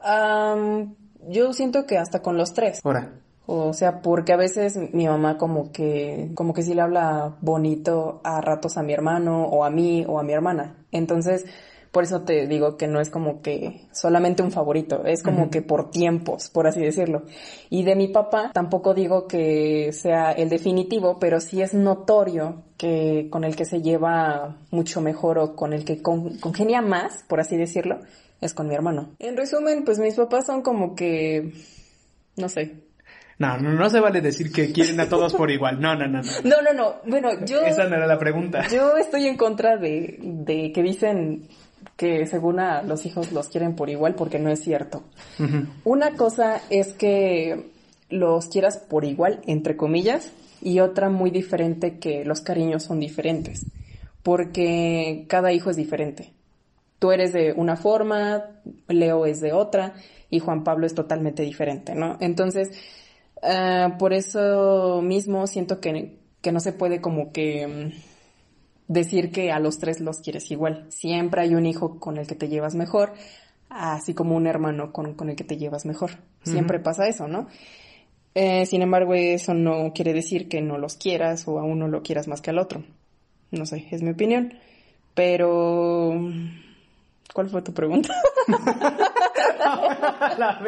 yo 1.29 1.53
siento 1.53 1.85
que 1.85 1.99
hasta 1.99 2.23
con 2.23 2.37
los 2.37 2.55
tres. 2.55 2.79
Ahora. 2.85 3.15
O 3.47 3.73
sea, 3.73 4.01
porque 4.01 4.33
a 4.33 4.37
veces 4.37 4.79
mi 4.93 5.09
mamá 5.09 5.39
como 5.39 5.73
que, 5.73 6.31
como 6.37 6.55
que 6.55 6.63
sí 6.63 6.73
le 6.73 6.83
habla 6.83 7.35
bonito 7.41 8.21
a 8.23 8.41
ratos 8.41 8.77
a 8.77 8.85
mi 8.85 8.93
hermano 8.93 9.47
o 9.47 9.65
a 9.65 9.71
mí 9.71 10.05
o 10.07 10.21
a 10.21 10.23
mi 10.23 10.35
hermana. 10.35 10.77
Entonces, 10.93 11.47
por 11.97 12.05
eso 12.05 12.21
te 12.25 12.47
digo 12.47 12.77
que 12.77 12.89
no 12.89 13.01
es 13.01 13.09
como 13.09 13.41
que 13.41 13.87
solamente 13.91 14.43
un 14.43 14.53
favorito, 14.53 15.07
es 15.07 15.23
como 15.23 15.49
que 15.49 15.63
por 15.63 15.91
tiempos, 15.91 16.51
por 16.51 16.67
así 16.67 16.83
decirlo. 16.83 17.23
Y 17.71 17.85
de 17.85 17.97
mi 17.97 18.09
papá 18.09 18.51
tampoco 18.53 18.93
digo 18.93 19.27
que 19.27 19.95
sea 19.95 20.33
el 20.33 20.51
definitivo, 20.51 21.19
pero 21.19 21.41
sí 21.41 21.63
es 21.63 21.73
notorio 21.73 22.65
que 22.77 23.29
con 23.31 23.45
el 23.45 23.57
que 23.57 23.65
se 23.65 23.81
lleva 23.81 24.59
mucho 24.71 25.01
mejor 25.01 25.39
o 25.39 25.57
con 25.57 25.73
el 25.73 25.87
que 25.87 26.03
congenia 26.03 26.83
más, 26.83 27.25
por 27.27 27.41
así 27.41 27.57
decirlo, 27.57 28.01
es 28.43 28.53
con 28.53 28.69
mi 28.69 28.75
hermano. 28.75 29.15
En 29.19 29.35
resumen, 29.35 29.83
pues 29.87 29.99
mis 29.99 30.17
papás 30.17 30.45
son 30.45 30.61
como 30.61 30.95
que, 30.95 31.55
no 32.37 32.51
sé, 32.51 32.75
no, 33.39 33.59
no, 33.59 33.73
no 33.73 33.91
se 33.91 34.01
vale 34.01 34.21
decir 34.21 34.51
que 34.51 34.73
quieren 34.73 34.99
a 35.01 35.09
todos 35.09 35.35
por 35.35 35.51
igual. 35.51 35.81
No, 35.81 35.95
no, 35.95 36.07
no. 36.07 36.21
No, 36.23 36.31
no, 36.45 36.63
no. 36.63 36.73
no. 36.73 36.97
Bueno, 37.07 37.45
yo... 37.45 37.61
Esa 37.61 37.85
no 37.85 37.97
era 37.97 38.07
la 38.07 38.19
pregunta. 38.19 38.67
Yo 38.69 38.97
estoy 38.97 39.27
en 39.27 39.37
contra 39.37 39.77
de, 39.77 40.19
de 40.21 40.73
que 40.73 40.83
dicen 40.83 41.49
que 41.97 42.27
según 42.27 42.61
a 42.61 42.83
los 42.83 43.07
hijos 43.07 43.33
los 43.33 43.49
quieren 43.49 43.75
por 43.75 43.89
igual 43.89 44.15
porque 44.15 44.39
no 44.39 44.51
es 44.51 44.61
cierto. 44.61 45.03
Una 45.85 46.13
cosa 46.13 46.61
es 46.71 46.93
que 46.93 47.71
los 48.11 48.47
quieras 48.49 48.79
por 48.79 49.05
igual, 49.05 49.41
entre 49.47 49.77
comillas, 49.77 50.31
y 50.61 50.81
otra 50.81 51.09
muy 51.09 51.31
diferente 51.31 51.99
que 51.99 52.25
los 52.25 52.41
cariños 52.41 52.83
son 52.83 53.01
diferentes, 53.01 53.67
porque 54.23 55.25
cada 55.29 55.53
hijo 55.53 55.71
es 55.71 55.77
diferente. 55.77 56.33
Tú 56.99 57.13
eres 57.13 57.33
de 57.33 57.53
una 57.53 57.77
forma, 57.77 58.45
Leo 58.89 59.27
es 59.27 59.41
de 59.41 59.53
otra 59.53 59.95
y 60.31 60.39
Juan 60.39 60.65
Pablo 60.65 60.87
es 60.87 60.95
totalmente 60.95 61.43
diferente, 61.43 61.95
¿no? 61.95 62.17
Entonces, 62.21 62.71
ah, 63.43 63.97
por 63.99 64.13
eso 64.13 65.03
mismo 65.03 65.47
siento 65.47 65.81
que, 65.81 66.19
que 66.41 66.53
no 66.53 66.61
se 66.61 66.73
puede 66.73 67.01
como 67.01 67.33
que 67.33 67.67
mm, 67.67 68.06
decir 68.89 69.31
que 69.31 69.53
a 69.53 69.59
los 69.59 69.79
tres 69.79 70.01
los 70.01 70.21
quieres 70.21 70.51
igual. 70.51 70.87
Siempre 70.89 71.43
hay 71.43 71.55
un 71.55 71.67
hijo 71.67 71.99
con 71.99 72.19
el 72.19 72.27
que 72.27 72.35
te 72.35 72.49
llevas 72.49 72.75
mejor, 72.75 73.13
así 73.69 74.15
como 74.15 74.37
un 74.37 74.47
hermano 74.47 74.93
con, 74.93 75.17
el 75.29 75.37
que 75.37 75.45
te 75.45 75.57
llevas 75.57 75.87
mejor. 75.87 76.13
Siempre 76.43 76.79
pasa 76.79 77.09
eso, 77.09 77.27
¿no? 77.27 77.49
Eh, 78.35 78.67
sin 78.67 78.83
embargo, 78.83 79.15
eso 79.15 79.55
no 79.55 79.93
quiere 79.95 80.13
decir 80.13 80.49
que 80.49 80.61
no 80.61 80.79
los 80.79 80.97
quieras 80.97 81.49
o 81.49 81.59
a 81.59 81.65
uno 81.65 81.89
lo 81.89 82.03
quieras 82.03 82.29
más 82.29 82.41
que 82.41 82.51
al 82.51 82.59
otro. 82.59 82.85
No 83.51 83.65
sé, 83.67 83.87
es 83.91 84.03
mi 84.03 84.11
opinión. 84.11 84.55
Pero... 85.15 86.13
¿Cuál 87.33 87.49
fue 87.51 87.63
tu 87.63 87.73
pregunta? 87.73 88.15
La 90.39 90.61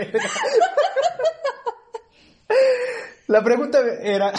La 3.26 3.44
pregunta 3.44 3.78
era 4.02 4.32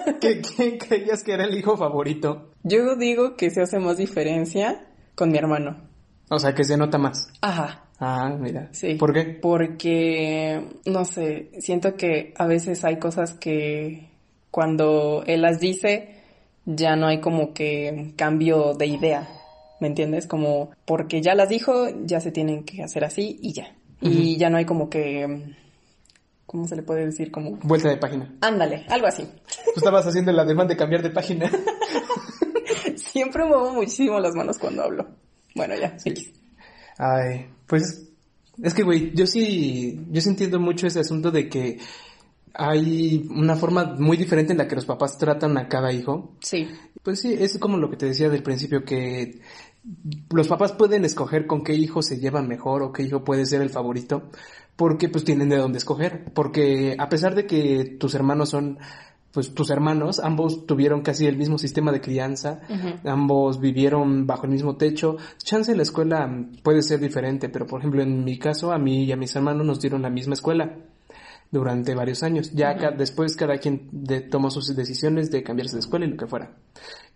¿quién 0.20 0.78
creías 0.78 1.22
que 1.22 1.32
era 1.32 1.44
el 1.44 1.56
hijo 1.56 1.76
favorito? 1.76 2.50
Yo 2.62 2.96
digo 2.96 3.36
que 3.36 3.50
se 3.50 3.62
hace 3.62 3.78
más 3.78 3.96
diferencia 3.96 4.86
con 5.14 5.30
mi 5.30 5.38
hermano. 5.38 5.76
O 6.30 6.38
sea, 6.38 6.54
que 6.54 6.64
se 6.64 6.76
nota 6.76 6.98
más. 6.98 7.28
Ajá. 7.40 7.84
Ah, 7.98 8.36
mira. 8.38 8.68
Sí. 8.72 8.94
¿Por 8.94 9.12
qué? 9.12 9.24
Porque, 9.24 10.60
no 10.86 11.04
sé, 11.04 11.50
siento 11.60 11.94
que 11.94 12.34
a 12.36 12.46
veces 12.46 12.84
hay 12.84 12.98
cosas 12.98 13.34
que 13.34 14.08
cuando 14.50 15.22
él 15.26 15.42
las 15.42 15.60
dice, 15.60 16.16
ya 16.64 16.96
no 16.96 17.06
hay 17.06 17.20
como 17.20 17.52
que 17.54 18.12
cambio 18.16 18.74
de 18.74 18.86
idea. 18.86 19.28
¿Me 19.80 19.88
entiendes? 19.88 20.26
Como 20.26 20.70
porque 20.84 21.20
ya 21.20 21.34
las 21.34 21.48
dijo, 21.48 21.88
ya 22.04 22.20
se 22.20 22.32
tienen 22.32 22.64
que 22.64 22.82
hacer 22.82 23.04
así 23.04 23.38
y 23.40 23.52
ya. 23.52 23.74
Y 24.00 24.36
ya 24.36 24.50
no 24.50 24.56
hay 24.56 24.64
como 24.64 24.90
que 24.90 25.54
¿cómo 26.52 26.68
se 26.68 26.76
le 26.76 26.82
puede 26.82 27.06
decir? 27.06 27.32
Como... 27.32 27.56
Vuelta 27.62 27.88
de 27.88 27.96
página. 27.96 28.30
Ándale, 28.42 28.84
algo 28.88 29.06
así. 29.06 29.24
Tú 29.24 29.72
estabas 29.78 30.06
haciendo 30.06 30.30
el 30.30 30.38
ademán 30.38 30.68
de 30.68 30.76
cambiar 30.76 31.02
de 31.02 31.10
página. 31.10 31.50
Siempre 32.96 33.44
muevo 33.44 33.72
muchísimo 33.72 34.20
las 34.20 34.34
manos 34.34 34.58
cuando 34.58 34.82
hablo. 34.82 35.08
Bueno, 35.54 35.74
ya, 35.74 35.98
sí. 35.98 36.32
Ay, 36.98 37.46
pues 37.66 38.10
es 38.62 38.74
que, 38.74 38.82
güey, 38.82 39.14
yo 39.14 39.26
sí, 39.26 40.06
yo 40.10 40.20
sí 40.20 40.28
entiendo 40.28 40.60
mucho 40.60 40.86
ese 40.86 41.00
asunto 41.00 41.30
de 41.30 41.48
que 41.48 41.78
hay 42.52 43.26
una 43.30 43.56
forma 43.56 43.96
muy 43.98 44.18
diferente 44.18 44.52
en 44.52 44.58
la 44.58 44.68
que 44.68 44.74
los 44.74 44.84
papás 44.84 45.16
tratan 45.16 45.56
a 45.56 45.68
cada 45.68 45.90
hijo. 45.90 46.36
Sí. 46.42 46.68
Pues 47.02 47.20
sí, 47.20 47.34
es 47.38 47.56
como 47.58 47.78
lo 47.78 47.88
que 47.88 47.96
te 47.96 48.06
decía 48.06 48.28
del 48.28 48.42
principio, 48.42 48.84
que 48.84 49.40
los 50.30 50.48
papás 50.48 50.72
pueden 50.72 51.04
escoger 51.04 51.46
con 51.46 51.64
qué 51.64 51.74
hijo 51.74 52.02
se 52.02 52.18
llevan 52.18 52.48
mejor 52.48 52.82
o 52.82 52.92
qué 52.92 53.02
hijo 53.02 53.24
puede 53.24 53.46
ser 53.46 53.62
el 53.62 53.70
favorito, 53.70 54.30
porque 54.76 55.08
pues 55.08 55.24
tienen 55.24 55.48
de 55.48 55.56
dónde 55.56 55.78
escoger, 55.78 56.24
porque 56.32 56.96
a 56.98 57.08
pesar 57.08 57.34
de 57.34 57.46
que 57.46 57.96
tus 57.98 58.14
hermanos 58.14 58.50
son 58.50 58.78
pues 59.32 59.54
tus 59.54 59.70
hermanos, 59.70 60.20
ambos 60.20 60.66
tuvieron 60.66 61.00
casi 61.00 61.26
el 61.26 61.38
mismo 61.38 61.56
sistema 61.56 61.90
de 61.90 62.02
crianza, 62.02 62.60
ambos 63.04 63.60
vivieron 63.60 64.26
bajo 64.26 64.44
el 64.44 64.52
mismo 64.52 64.76
techo. 64.76 65.16
Chance 65.38 65.74
la 65.74 65.82
escuela 65.82 66.30
puede 66.62 66.82
ser 66.82 67.00
diferente, 67.00 67.48
pero 67.48 67.66
por 67.66 67.80
ejemplo 67.80 68.02
en 68.02 68.24
mi 68.24 68.38
caso 68.38 68.72
a 68.72 68.78
mí 68.78 69.04
y 69.04 69.12
a 69.12 69.16
mis 69.16 69.34
hermanos 69.34 69.66
nos 69.66 69.80
dieron 69.80 70.02
la 70.02 70.10
misma 70.10 70.34
escuela 70.34 70.76
durante 71.50 71.94
varios 71.94 72.22
años. 72.22 72.52
Ya 72.52 72.74
después 72.90 73.34
cada 73.34 73.56
quien 73.58 73.88
de, 73.90 74.20
tomó 74.20 74.50
sus 74.50 74.74
decisiones 74.76 75.30
de 75.30 75.42
cambiarse 75.42 75.76
de 75.76 75.80
escuela 75.80 76.04
y 76.04 76.10
lo 76.10 76.16
que 76.18 76.26
fuera. 76.26 76.50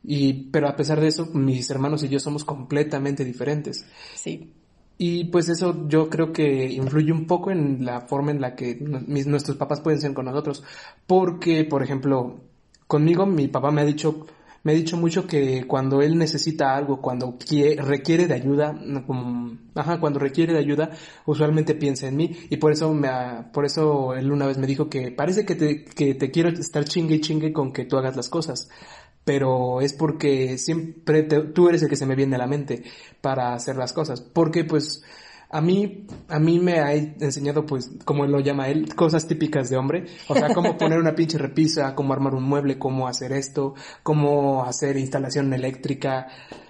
Y, 0.02 0.50
pero 0.50 0.68
a 0.68 0.76
pesar 0.76 1.00
de 1.00 1.08
eso, 1.08 1.26
mis 1.26 1.68
hermanos 1.70 2.02
y 2.04 2.08
yo 2.08 2.20
somos 2.20 2.44
completamente 2.44 3.24
diferentes. 3.24 3.86
Sí. 4.14 4.52
Y 4.98 5.24
pues 5.24 5.48
eso 5.48 5.86
yo 5.88 6.08
creo 6.08 6.32
que 6.32 6.72
influye 6.72 7.12
un 7.12 7.26
poco 7.26 7.50
en 7.50 7.84
la 7.84 8.02
forma 8.02 8.30
en 8.30 8.40
la 8.40 8.54
que 8.54 8.76
nuestros 8.80 9.56
papás 9.56 9.80
pueden 9.80 10.00
ser 10.00 10.14
con 10.14 10.24
nosotros. 10.24 10.64
Porque, 11.06 11.64
por 11.64 11.82
ejemplo, 11.82 12.40
conmigo 12.86 13.26
mi 13.26 13.48
papá 13.48 13.70
me 13.70 13.82
ha 13.82 13.84
dicho, 13.84 14.26
me 14.62 14.72
ha 14.72 14.74
dicho 14.74 14.96
mucho 14.96 15.26
que 15.26 15.66
cuando 15.66 16.00
él 16.00 16.16
necesita 16.16 16.74
algo, 16.74 17.02
cuando 17.02 17.36
requiere 17.78 18.26
de 18.26 18.34
ayuda, 18.34 18.74
ajá, 19.74 20.00
cuando 20.00 20.18
requiere 20.18 20.54
de 20.54 20.60
ayuda, 20.60 20.90
usualmente 21.26 21.74
piensa 21.74 22.08
en 22.08 22.16
mí. 22.16 22.34
Y 22.48 22.56
por 22.56 22.72
eso 22.72 22.94
me, 22.94 23.08
por 23.52 23.66
eso 23.66 24.14
él 24.14 24.32
una 24.32 24.46
vez 24.46 24.56
me 24.56 24.66
dijo 24.66 24.88
que 24.88 25.10
parece 25.10 25.44
que 25.44 25.56
te, 25.56 25.84
que 25.84 26.14
te 26.14 26.30
quiero 26.30 26.48
estar 26.48 26.84
chingue 26.84 27.16
y 27.16 27.20
chingue 27.20 27.52
con 27.52 27.70
que 27.70 27.84
tú 27.84 27.98
hagas 27.98 28.16
las 28.16 28.30
cosas 28.30 28.70
pero 29.26 29.80
es 29.80 29.92
porque 29.92 30.56
siempre 30.56 31.24
tú 31.24 31.68
eres 31.68 31.82
el 31.82 31.88
que 31.88 31.96
se 31.96 32.06
me 32.06 32.14
viene 32.14 32.36
a 32.36 32.38
la 32.38 32.46
mente 32.46 32.84
para 33.20 33.54
hacer 33.54 33.74
las 33.74 33.92
cosas, 33.92 34.20
porque 34.20 34.62
pues 34.62 35.02
a 35.50 35.60
mí, 35.60 36.06
a 36.28 36.38
mí 36.38 36.60
me 36.60 36.78
ha 36.78 36.94
enseñado, 36.94 37.66
pues, 37.66 37.90
como 38.04 38.24
lo 38.26 38.38
llama 38.38 38.68
él, 38.68 38.94
cosas 38.94 39.26
típicas 39.26 39.68
de 39.68 39.76
hombre. 39.76 40.06
O 40.28 40.34
sea, 40.34 40.54
cómo 40.54 40.76
poner 40.78 40.98
una 40.98 41.14
pinche 41.14 41.38
repisa, 41.38 41.94
cómo 41.94 42.12
armar 42.12 42.34
un 42.34 42.44
mueble, 42.44 42.78
cómo 42.78 43.08
hacer 43.08 43.32
esto, 43.32 43.74
cómo 44.02 44.64
hacer 44.64 44.96
instalación 44.96 45.52
eléctrica, 45.52 46.28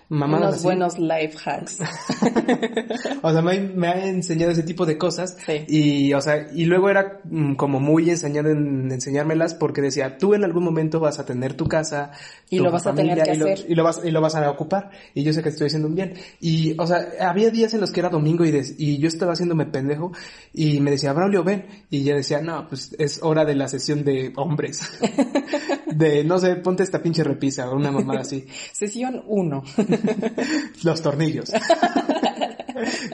mamadas 0.09 0.51
Unos 0.51 0.63
buenos 0.63 0.99
life 0.99 1.37
hacks. 1.45 1.79
o 3.23 3.33
sea, 3.33 3.43
me, 3.43 3.89
ha 3.89 4.07
enseñado 4.07 4.53
ese 4.53 4.63
tipo 4.63 4.87
de 4.87 4.97
cosas. 4.97 5.37
Y, 5.67 6.13
o 6.13 6.21
sea, 6.21 6.47
y 6.55 6.65
luego 6.65 6.89
era 6.89 7.21
mm, 7.25 7.55
como 7.55 7.81
muy 7.81 8.09
enseñado 8.11 8.51
en 8.51 8.91
enseñármelas 8.91 9.55
porque 9.55 9.83
decía, 9.83 10.19
tú 10.19 10.35
en 10.35 10.45
algún 10.45 10.65
momento 10.65 11.01
vas 11.01 11.19
a 11.19 11.25
tener 11.25 11.55
tu 11.55 11.67
casa. 11.67 12.13
Y 12.49 12.59
lo 12.59 12.71
vas 12.71 12.87
a 12.87 12.95
tener 12.95 13.23
que 13.23 13.31
y 13.31 13.33
hacer. 13.33 13.67
y 13.69 13.75
lo 13.75 13.83
vas, 13.83 14.01
y 14.05 14.11
lo 14.11 14.21
vas 14.21 14.35
a 14.37 14.51
ocupar. 14.51 14.91
Y 15.15 15.25
yo 15.25 15.33
sé 15.33 15.43
que 15.43 15.49
estoy 15.49 15.67
haciendo 15.67 15.89
un 15.89 15.95
bien. 15.95 16.15
Y, 16.41 16.79
o 16.81 16.87
sea, 16.87 17.09
había 17.21 17.51
días 17.51 17.75
en 17.75 17.81
los 17.81 17.91
que 17.91 18.01
era 18.01 18.09
domingo 18.09 18.45
y, 18.45 18.53
y 18.79 18.99
yo 18.99 19.09
estaba 19.09 19.33
haciéndome 19.33 19.67
pendejo 19.67 20.13
y 20.53 20.81
me 20.81 20.91
decía, 20.91 21.13
Braulio, 21.13 21.43
ven. 21.43 21.67
Y 21.91 22.05
yo 22.05 22.15
decía, 22.15 22.41
no, 22.41 22.69
pues 22.69 22.95
es 22.99 23.23
hora 23.23 23.45
de 23.45 23.55
la 23.55 23.69
sesión 23.69 24.05
de 24.05 24.33
hombres. 24.37 24.81
de, 25.87 26.25
no 26.25 26.39
sé, 26.39 26.57
ponte 26.57 26.83
esta 26.83 27.03
pinche 27.03 27.25
repisa 27.25 27.71
o 27.71 27.77
una 27.77 27.91
mamada 27.91 28.21
así. 28.21 28.47
Sesión 28.73 29.23
1. 29.27 29.63
Los 30.83 31.03
tornillos. 31.03 31.53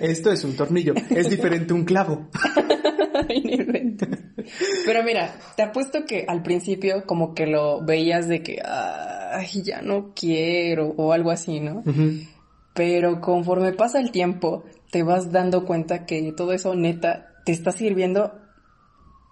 Esto 0.01 0.33
es 0.33 0.45
un 0.45 0.57
tornillo. 0.57 0.95
Es 1.11 1.31
diferente 1.31 1.73
un 1.73 1.85
clavo. 1.85 2.29
Pero 4.85 5.05
mira, 5.05 5.35
te 5.57 5.63
apuesto 5.63 6.05
que 6.05 6.25
al 6.27 6.43
principio 6.43 7.05
como 7.07 7.35
que 7.35 7.47
lo 7.47 7.85
veías 7.85 8.29
de 8.29 8.43
que, 8.43 8.61
ay, 8.65 9.63
ya 9.63 9.83
no 9.83 10.13
quiero 10.15 10.89
o 10.97 11.13
algo 11.13 11.31
así, 11.31 11.61
¿no? 11.61 11.83
Pero 12.75 13.21
conforme 13.21 13.73
pasa 13.73 14.01
el 14.01 14.11
tiempo, 14.11 14.65
te 14.91 15.03
vas 15.03 15.31
dando 15.31 15.65
cuenta 15.65 16.05
que 16.07 16.33
todo 16.37 16.53
eso 16.53 16.75
neta 16.75 17.29
te 17.45 17.53
está 17.53 17.73
sirviendo 17.73 18.33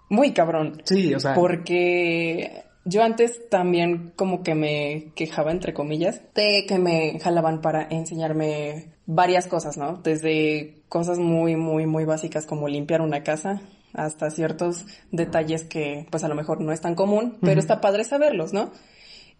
muy 0.09 0.31
cabrón. 0.33 0.81
Sí, 0.85 1.13
o 1.13 1.19
sea. 1.19 1.33
Porque 1.33 2.63
yo 2.83 3.03
antes 3.03 3.49
también 3.49 4.11
como 4.15 4.43
que 4.43 4.55
me 4.55 5.11
quejaba, 5.15 5.51
entre 5.51 5.73
comillas, 5.73 6.21
de 6.33 6.65
que 6.67 6.79
me 6.79 7.19
jalaban 7.19 7.61
para 7.61 7.87
enseñarme 7.89 8.93
varias 9.05 9.47
cosas, 9.47 9.77
¿no? 9.77 9.97
Desde 9.97 10.81
cosas 10.89 11.19
muy, 11.19 11.55
muy, 11.55 11.85
muy 11.85 12.05
básicas 12.05 12.45
como 12.45 12.67
limpiar 12.67 13.01
una 13.01 13.23
casa 13.23 13.61
hasta 13.93 14.29
ciertos 14.31 14.85
detalles 15.11 15.63
que 15.65 16.07
pues 16.09 16.23
a 16.23 16.27
lo 16.27 16.35
mejor 16.35 16.61
no 16.61 16.71
es 16.71 16.81
tan 16.81 16.95
común, 16.95 17.37
pero 17.41 17.59
está 17.59 17.81
padre 17.81 18.03
saberlos, 18.03 18.53
¿no? 18.53 18.71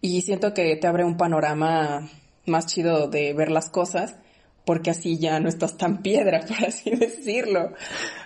Y 0.00 0.22
siento 0.22 0.54
que 0.54 0.76
te 0.76 0.86
abre 0.86 1.04
un 1.04 1.16
panorama 1.16 2.08
más 2.46 2.66
chido 2.66 3.08
de 3.08 3.32
ver 3.34 3.50
las 3.50 3.70
cosas 3.70 4.16
porque 4.64 4.90
así 4.90 5.18
ya 5.18 5.40
no 5.40 5.48
estás 5.48 5.76
tan 5.76 6.02
piedra, 6.02 6.40
por 6.46 6.64
así 6.64 6.90
decirlo. 6.90 7.72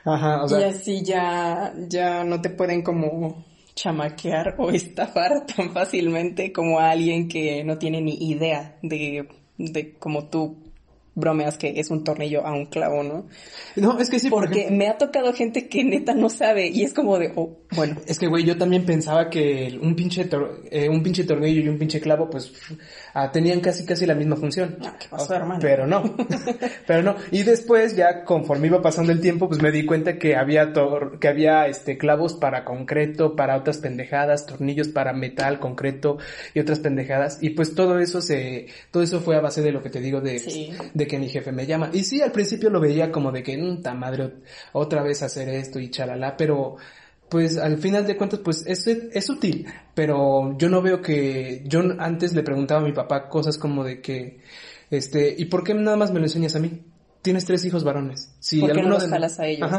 Ajá, 0.05 0.42
o 0.42 0.48
sea. 0.48 0.61
Y 0.61 0.64
así 0.64 1.02
ya, 1.02 1.72
ya 1.88 2.24
no 2.24 2.40
te 2.40 2.50
pueden 2.50 2.83
como 2.83 3.44
chamaquear 3.76 4.56
o 4.58 4.70
estafar 4.72 5.46
tan 5.46 5.72
fácilmente 5.72 6.52
como 6.52 6.80
a 6.80 6.90
alguien 6.90 7.28
que 7.28 7.62
no 7.62 7.78
tiene 7.78 8.00
ni 8.00 8.14
idea 8.30 8.76
de, 8.82 9.28
de 9.58 9.94
cómo 9.94 10.28
tú 10.28 10.56
bromeas 11.16 11.57
que 11.57 11.81
es 11.81 11.90
un 11.90 12.05
tornillo 12.05 12.46
a 12.46 12.52
un 12.52 12.66
clavo, 12.66 13.02
¿no? 13.02 13.26
No, 13.74 13.98
es 13.98 14.11
que 14.11 14.18
sí, 14.20 14.31
porque 14.31 14.70
me 14.70 14.87
ha 14.87 14.98
tocado 14.98 15.33
gente 15.33 15.66
que 15.66 15.83
neta 15.83 16.14
no 16.14 16.29
sabe 16.29 16.68
y 16.68 16.83
es 16.83 16.92
como 16.92 17.18
de, 17.18 17.33
oh, 17.35 17.57
bueno. 17.74 17.96
Es 18.07 18.18
que, 18.18 18.26
güey, 18.26 18.44
yo 18.44 18.57
también 18.57 18.85
pensaba 18.85 19.29
que 19.31 19.79
un 19.81 19.96
pinche, 19.96 20.29
eh, 20.70 20.88
un 20.88 21.02
pinche 21.02 21.24
tornillo 21.24 21.62
y 21.62 21.68
un 21.68 21.79
pinche 21.79 22.00
clavo, 22.00 22.29
pues, 22.29 22.52
ah, 23.14 23.33
tenían 23.33 23.61
casi 23.61 23.85
casi 23.85 24.07
la 24.07 24.14
misma 24.14 24.37
función. 24.37 24.76
Ah, 24.85 24.94
¿qué 24.98 25.07
pasó, 25.09 25.35
hermano? 25.35 25.59
Pero 25.61 25.87
no, 25.87 26.16
pero 26.87 27.02
no. 27.02 27.16
Y 27.31 27.42
después, 27.42 27.96
ya 27.96 28.22
conforme 28.24 28.66
iba 28.68 28.83
pasando 28.83 29.11
el 29.11 29.20
tiempo, 29.20 29.48
pues 29.48 29.62
me 29.62 29.72
di 29.72 29.87
cuenta 29.87 30.18
que 30.18 30.37
había 30.37 30.72
tor 30.72 31.18
que 31.18 31.29
había, 31.29 31.66
este, 31.66 31.96
clavos 31.96 32.35
para 32.35 32.64
concreto, 32.64 33.37
para 33.37 33.57
otras 33.57 33.79
pendejadas, 33.79 34.46
tornillos 34.46 34.88
para 34.88 35.14
metal, 35.14 35.59
concreto 35.59 36.18
y 36.55 36.61
otras 36.61 36.81
pendejadas. 36.81 37.38
Y 37.40 37.50
pues 37.50 37.74
todo 37.74 37.98
eso 37.98 38.20
se, 38.20 38.66
todo 38.90 39.02
eso 39.02 39.20
fue 39.20 39.37
a 39.37 39.40
base 39.40 39.62
de 39.62 39.72
lo 39.72 39.83
que 39.83 39.90
te 39.90 40.00
digo 40.00 40.20
de, 40.20 40.74
de 40.92 41.05
que 41.06 41.18
mi 41.18 41.28
jefe 41.28 41.52
me 41.52 41.66
llama. 41.66 41.90
Y 41.92 42.04
sí, 42.04 42.20
al 42.20 42.32
principio 42.32 42.70
lo 42.70 42.80
veía 42.80 43.10
como 43.10 43.32
de 43.32 43.42
que, 43.42 43.56
ta 43.82 43.94
madre, 43.94 44.34
otra 44.72 45.02
vez 45.02 45.22
hacer 45.22 45.48
esto 45.48 45.78
y 45.78 45.90
chalala, 45.90 46.36
pero 46.36 46.76
pues 47.28 47.58
al 47.58 47.78
final 47.78 48.06
de 48.06 48.16
cuentas, 48.16 48.40
pues 48.40 48.64
es, 48.66 48.86
es 48.86 49.30
útil, 49.30 49.66
pero 49.94 50.56
yo 50.58 50.68
no 50.68 50.80
veo 50.80 51.02
que, 51.02 51.62
yo 51.66 51.82
antes 51.98 52.34
le 52.34 52.42
preguntaba 52.42 52.80
a 52.80 52.84
mi 52.84 52.92
papá 52.92 53.28
cosas 53.28 53.58
como 53.58 53.82
de 53.82 54.00
que, 54.00 54.40
este, 54.90 55.34
¿y 55.36 55.46
por 55.46 55.64
qué 55.64 55.74
nada 55.74 55.96
más 55.96 56.12
me 56.12 56.20
lo 56.20 56.26
enseñas 56.26 56.54
a 56.54 56.60
mí? 56.60 56.82
Tienes 57.22 57.44
tres 57.44 57.64
hijos 57.64 57.82
varones. 57.82 58.32
Si 58.38 58.60
¿Por 58.60 58.72
qué 58.72 58.82
no 58.82 58.90
los 58.90 59.08
jalas 59.08 59.40
a 59.40 59.46
ellos, 59.46 59.70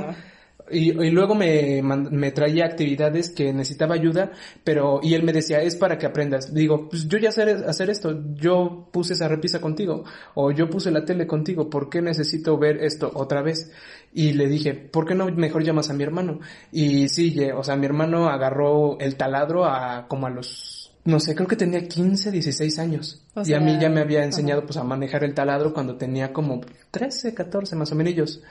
y, 0.69 0.91
luego 0.91 1.35
me, 1.35 1.81
me 1.81 2.31
traía 2.31 2.65
actividades 2.65 3.29
que 3.29 3.53
necesitaba 3.53 3.95
ayuda, 3.95 4.31
pero, 4.63 4.99
y 5.01 5.13
él 5.13 5.23
me 5.23 5.33
decía, 5.33 5.61
es 5.61 5.75
para 5.75 5.97
que 5.97 6.05
aprendas. 6.05 6.53
Digo, 6.53 6.89
pues 6.89 7.07
yo 7.07 7.17
ya 7.17 7.31
sé 7.31 7.43
hacer 7.43 7.89
esto, 7.89 8.23
yo 8.35 8.89
puse 8.91 9.13
esa 9.13 9.27
repisa 9.27 9.61
contigo, 9.61 10.03
o 10.35 10.51
yo 10.51 10.69
puse 10.69 10.91
la 10.91 11.05
tele 11.05 11.27
contigo, 11.27 11.69
¿por 11.69 11.89
qué 11.89 12.01
necesito 12.01 12.57
ver 12.57 12.83
esto 12.83 13.11
otra 13.13 13.41
vez? 13.41 13.71
Y 14.13 14.33
le 14.33 14.47
dije, 14.47 14.73
¿por 14.73 15.05
qué 15.05 15.15
no 15.15 15.27
mejor 15.27 15.63
llamas 15.63 15.89
a 15.89 15.93
mi 15.93 16.03
hermano? 16.03 16.39
Y 16.71 17.09
sí, 17.09 17.37
o 17.55 17.63
sea, 17.63 17.75
mi 17.75 17.85
hermano 17.85 18.29
agarró 18.29 18.99
el 18.99 19.15
taladro 19.15 19.65
a 19.65 20.07
como 20.07 20.27
a 20.27 20.29
los 20.29 20.87
no 21.07 21.21
sé, 21.21 21.35
creo 21.35 21.47
que 21.47 21.55
tenía 21.55 21.87
15, 21.87 22.31
16 22.31 22.79
años. 22.79 23.23
y 23.45 23.53
a 23.53 23.61
mí 23.61 23.77
ya 23.79 23.87
me 23.87 24.01
había 24.01 24.25
enseñado 24.25 24.65
pues 24.65 24.75
a 24.75 24.83
manejar 24.83 25.23
el 25.23 25.33
taladro 25.33 25.73
cuando 25.73 25.95
tenía 25.95 26.33
como 26.33 26.59
13, 26.91 27.33
14 27.33 27.77
más 27.77 27.93
o 27.93 27.95
menos. 27.95 28.41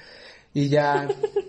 Y 0.54 0.70
ya 0.70 1.06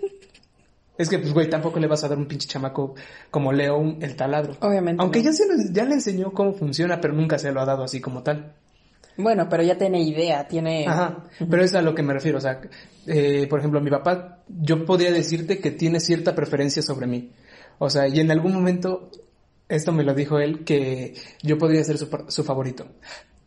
Es 0.98 1.08
que, 1.08 1.20
pues, 1.20 1.32
güey, 1.32 1.48
tampoco 1.48 1.78
le 1.78 1.86
vas 1.86 2.02
a 2.02 2.08
dar 2.08 2.18
un 2.18 2.26
pinche 2.26 2.48
chamaco 2.48 2.96
como 3.30 3.52
Leo 3.52 3.96
el 4.00 4.16
taladro. 4.16 4.56
Obviamente. 4.60 5.00
Aunque 5.00 5.22
ya, 5.22 5.32
se 5.32 5.44
ya 5.72 5.84
le 5.84 5.94
enseñó 5.94 6.32
cómo 6.32 6.52
funciona, 6.54 7.00
pero 7.00 7.14
nunca 7.14 7.38
se 7.38 7.52
lo 7.52 7.60
ha 7.60 7.64
dado 7.64 7.84
así 7.84 8.00
como 8.00 8.24
tal. 8.24 8.52
Bueno, 9.16 9.48
pero 9.48 9.62
ya 9.62 9.78
tiene 9.78 10.02
idea, 10.02 10.46
tiene... 10.46 10.86
Ajá, 10.86 11.24
pero 11.50 11.62
es 11.62 11.74
a 11.74 11.82
lo 11.82 11.94
que 11.94 12.02
me 12.02 12.12
refiero, 12.12 12.38
o 12.38 12.40
sea, 12.40 12.60
eh, 13.06 13.46
por 13.48 13.58
ejemplo, 13.58 13.80
mi 13.80 13.90
papá, 13.90 14.42
yo 14.48 14.84
podría 14.84 15.12
decirte 15.12 15.58
que 15.58 15.72
tiene 15.72 15.98
cierta 15.98 16.34
preferencia 16.34 16.82
sobre 16.82 17.06
mí. 17.06 17.32
O 17.78 17.90
sea, 17.90 18.06
y 18.06 18.20
en 18.20 18.30
algún 18.30 18.52
momento, 18.52 19.10
esto 19.68 19.92
me 19.92 20.04
lo 20.04 20.14
dijo 20.14 20.38
él, 20.38 20.64
que 20.64 21.14
yo 21.42 21.58
podría 21.58 21.82
ser 21.82 21.98
su, 21.98 22.08
su 22.28 22.44
favorito. 22.44 22.86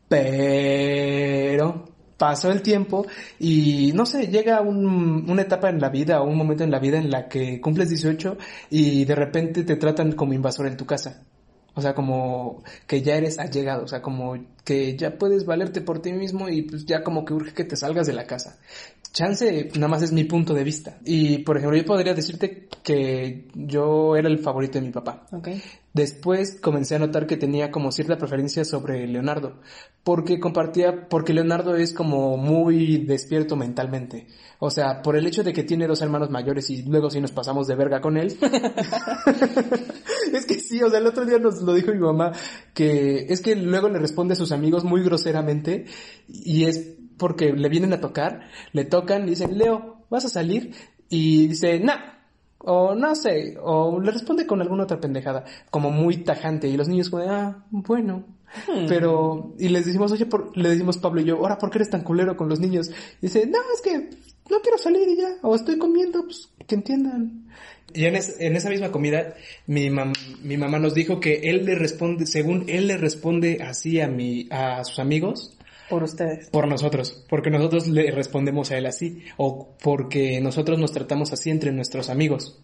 Pero 0.09 1.85
pasó 2.21 2.51
el 2.51 2.62
tiempo 2.62 3.07
y 3.39 3.93
no 3.95 4.05
sé, 4.05 4.27
llega 4.27 4.62
un, 4.62 5.25
una 5.27 5.41
etapa 5.41 5.69
en 5.69 5.81
la 5.81 5.89
vida 5.89 6.21
o 6.21 6.25
un 6.25 6.38
momento 6.38 6.63
en 6.63 6.69
la 6.69 6.77
vida 6.77 6.99
en 6.99 7.10
la 7.10 7.27
que 7.27 7.60
cumples 7.60 7.89
18 7.89 8.38
y 8.69 9.05
de 9.05 9.15
repente 9.15 9.63
te 9.63 9.75
tratan 9.75 10.12
como 10.12 10.34
invasor 10.34 10.67
en 10.67 10.77
tu 10.77 10.86
casa. 10.86 11.23
O 11.73 11.81
sea, 11.81 11.95
como 11.95 12.62
que 12.86 13.01
ya 13.01 13.15
eres 13.15 13.39
allegado, 13.39 13.86
o 13.86 13.88
sea, 13.88 14.03
como 14.03 14.38
que 14.63 14.95
ya 14.95 15.17
puedes 15.17 15.47
valerte 15.47 15.81
por 15.81 15.99
ti 15.99 16.13
mismo 16.13 16.47
y 16.47 16.62
pues 16.62 16.86
ya 16.86 17.01
como 17.01 17.25
que 17.25 17.34
urge 17.34 17.55
que 17.55 17.63
te 17.63 17.75
salgas 17.75 18.05
de 18.05 18.13
la 18.13 18.27
casa. 18.27 18.60
Chance 19.13 19.71
nada 19.76 19.89
más 19.89 20.02
es 20.04 20.13
mi 20.13 20.24
punto 20.24 20.54
de 20.54 20.63
vista. 20.63 20.97
Y 21.04 21.39
por 21.39 21.58
ejemplo, 21.58 21.78
yo 21.78 21.86
podría 21.86 22.13
decirte 22.13 22.69
que 22.82 23.47
yo 23.54 24.15
era 24.15 24.30
el 24.30 24.39
favorito 24.39 24.80
de 24.80 24.86
mi 24.86 24.91
papá. 24.91 25.26
Okay. 25.32 25.62
Después 25.93 26.58
comencé 26.62 26.95
a 26.95 27.00
notar 27.00 27.28
que 27.28 27.36
tenía 27.36 27.71
como 27.71 27.91
cierta 27.91 28.17
preferencia 28.17 28.63
sobre 28.63 29.06
Leonardo, 29.08 29.60
porque 30.04 30.39
compartía, 30.39 31.10
porque 31.10 31.34
Leonardo 31.34 31.76
es 31.76 31.93
como 31.93 32.38
muy 32.38 33.00
despierto 33.00 33.58
mentalmente. 33.58 34.28
O 34.60 34.69
sea, 34.69 35.02
por 35.02 35.17
el 35.17 35.28
hecho 35.28 35.43
de 35.43 35.52
que 35.52 35.63
tiene 35.63 35.88
dos 35.88 36.02
hermanos 36.02 36.30
mayores 36.30 36.69
y 36.69 36.84
luego 36.84 37.10
sí 37.10 37.19
nos 37.19 37.34
pasamos 37.34 37.67
de 37.67 37.76
verga 37.76 38.00
con 38.00 38.15
él. 38.15 38.38
es 40.34 40.45
que 40.45 40.54
sí, 40.54 40.82
o 40.82 40.89
sea, 40.89 41.00
el 41.00 41.08
otro 41.08 41.26
día 41.26 41.39
nos 41.39 41.62
lo 41.62 41.74
dijo 41.74 41.91
mi 41.91 42.00
mamá, 42.00 42.32
que 42.74 43.26
es 43.28 43.41
que 43.41 43.58
luego 43.58 43.89
le 43.89 44.00
responde 44.00 44.34
a 44.34 44.38
sus 44.38 44.54
amigos 44.54 44.86
muy 44.86 45.04
groseramente 45.04 45.86
y 46.30 46.63
es 46.63 47.00
porque 47.21 47.53
le 47.53 47.69
vienen 47.69 47.93
a 47.93 48.01
tocar, 48.01 48.49
le 48.73 48.84
tocan 48.84 49.27
y 49.27 49.29
dicen, 49.29 49.55
Leo, 49.55 49.97
¿vas 50.10 50.25
a 50.25 50.29
salir? 50.29 50.73
Y 51.07 51.49
dice, 51.49 51.79
nah, 51.79 51.99
o 52.57 52.95
no 52.95 53.13
sé, 53.13 53.60
o 53.62 53.99
le 54.01 54.10
responde 54.10 54.47
con 54.47 54.60
alguna 54.60 54.86
otra 54.86 54.99
pendejada, 54.99 55.45
como 55.69 55.91
muy 55.91 56.23
tajante, 56.23 56.67
y 56.67 56.75
los 56.75 56.88
niños 56.88 57.12
como, 57.12 57.23
ah, 57.29 57.63
bueno. 57.69 58.25
Hmm. 58.67 58.88
Pero, 58.89 59.53
y 59.60 59.69
les 59.69 59.86
decimos, 59.86 60.12
oye, 60.12 60.25
por, 60.25 60.57
le 60.57 60.69
decimos 60.69 60.97
Pablo 60.97 61.21
y 61.21 61.25
yo, 61.25 61.38
ahora, 61.38 61.60
¿por 61.60 61.69
qué 61.69 61.77
eres 61.77 61.91
tan 61.91 62.01
culero 62.01 62.36
con 62.36 62.49
los 62.49 62.60
niños? 62.60 62.89
Y 62.89 63.27
dice, 63.27 63.45
no, 63.45 63.60
es 63.71 63.81
que 63.81 64.10
no 64.49 64.60
quiero 64.63 64.79
salir 64.79 65.07
y 65.07 65.17
ya, 65.17 65.36
o 65.43 65.53
estoy 65.53 65.77
comiendo, 65.77 66.23
pues, 66.23 66.49
que 66.65 66.73
entiendan. 66.73 67.45
Y 67.93 68.05
en, 68.05 68.15
en 68.15 68.55
esa 68.55 68.69
misma 68.71 68.91
comida, 68.91 69.36
mi, 69.67 69.91
mi 70.41 70.57
mamá 70.57 70.79
nos 70.79 70.95
dijo 70.95 71.19
que 71.19 71.51
él 71.51 71.65
le 71.65 71.75
responde, 71.75 72.25
según 72.25 72.65
él 72.67 72.88
le 72.88 72.97
responde 72.97 73.62
así 73.62 74.01
a 74.01 74.07
mi, 74.07 74.47
a 74.49 74.84
sus 74.84 74.97
amigos, 74.97 75.55
por 75.91 76.04
ustedes. 76.04 76.49
Por 76.49 76.67
nosotros, 76.67 77.25
porque 77.27 77.49
nosotros 77.49 77.88
le 77.88 78.10
respondemos 78.12 78.71
a 78.71 78.77
él 78.77 78.86
así, 78.86 79.25
o 79.36 79.75
porque 79.84 80.39
nosotros 80.39 80.80
nos 80.80 80.93
tratamos 80.93 81.34
así 81.34 81.49
entre 81.49 81.73
nuestros 81.73 82.10
amigos. 82.10 82.63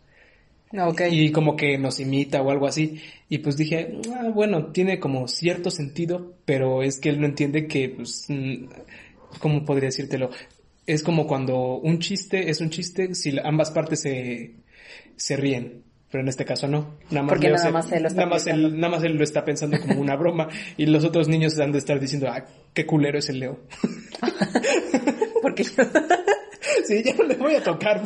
Ah, 0.71 0.87
okay. 0.87 1.13
Y 1.13 1.31
como 1.31 1.55
que 1.55 1.77
nos 1.77 1.99
imita 1.99 2.41
o 2.41 2.49
algo 2.49 2.67
así. 2.67 3.01
Y 3.29 3.39
pues 3.39 3.57
dije, 3.57 3.99
ah, 4.15 4.29
bueno, 4.33 4.71
tiene 4.71 4.99
como 4.99 5.27
cierto 5.27 5.69
sentido, 5.69 6.35
pero 6.45 6.83
es 6.83 6.99
que 6.99 7.09
él 7.09 7.19
no 7.19 7.27
entiende 7.27 7.67
que, 7.67 7.89
pues, 7.89 8.25
mm, 8.29 8.65
¿cómo 9.39 9.65
podría 9.65 9.89
decírtelo? 9.89 10.29
Es 10.85 11.03
como 11.03 11.27
cuando 11.27 11.77
un 11.77 11.99
chiste 11.99 12.49
es 12.49 12.61
un 12.61 12.69
chiste 12.69 13.13
si 13.13 13.37
ambas 13.43 13.71
partes 13.71 14.01
se, 14.01 14.55
se 15.17 15.35
ríen 15.35 15.83
pero 16.09 16.21
en 16.21 16.29
este 16.29 16.45
caso 16.45 16.67
no. 16.67 16.97
Nada 17.09 17.23
más 17.23 17.33
Porque 17.33 17.49
nada 17.49 17.71
más 17.71 17.91
él 17.91 18.03
lo 18.03 18.07
está 18.07 18.21
nada 18.21 18.29
más, 18.29 18.47
él, 18.47 18.79
nada 18.79 18.95
más 18.95 19.03
él 19.03 19.17
lo 19.17 19.23
está 19.23 19.43
pensando 19.43 19.79
como 19.79 19.99
una 19.99 20.15
broma 20.15 20.47
y 20.77 20.85
los 20.85 21.03
otros 21.03 21.27
niños 21.27 21.59
han 21.59 21.71
de 21.71 21.79
estar 21.79 21.99
diciendo, 21.99 22.27
ah, 22.29 22.45
qué 22.73 22.85
culero 22.85 23.19
es 23.19 23.29
el 23.29 23.39
Leo. 23.39 23.59
Porque 25.41 25.63
sí, 26.85 27.03
ya 27.03 27.13
no 27.15 27.23
le 27.23 27.35
voy 27.35 27.55
a 27.55 27.63
tocar. 27.63 28.01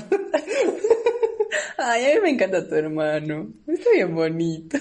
Ay, 1.78 2.06
a 2.06 2.16
mí 2.16 2.22
me 2.24 2.30
encanta 2.32 2.68
tu 2.68 2.76
hermano. 2.76 3.50
Está 3.68 3.90
bien 3.94 4.16
bonito. 4.16 4.78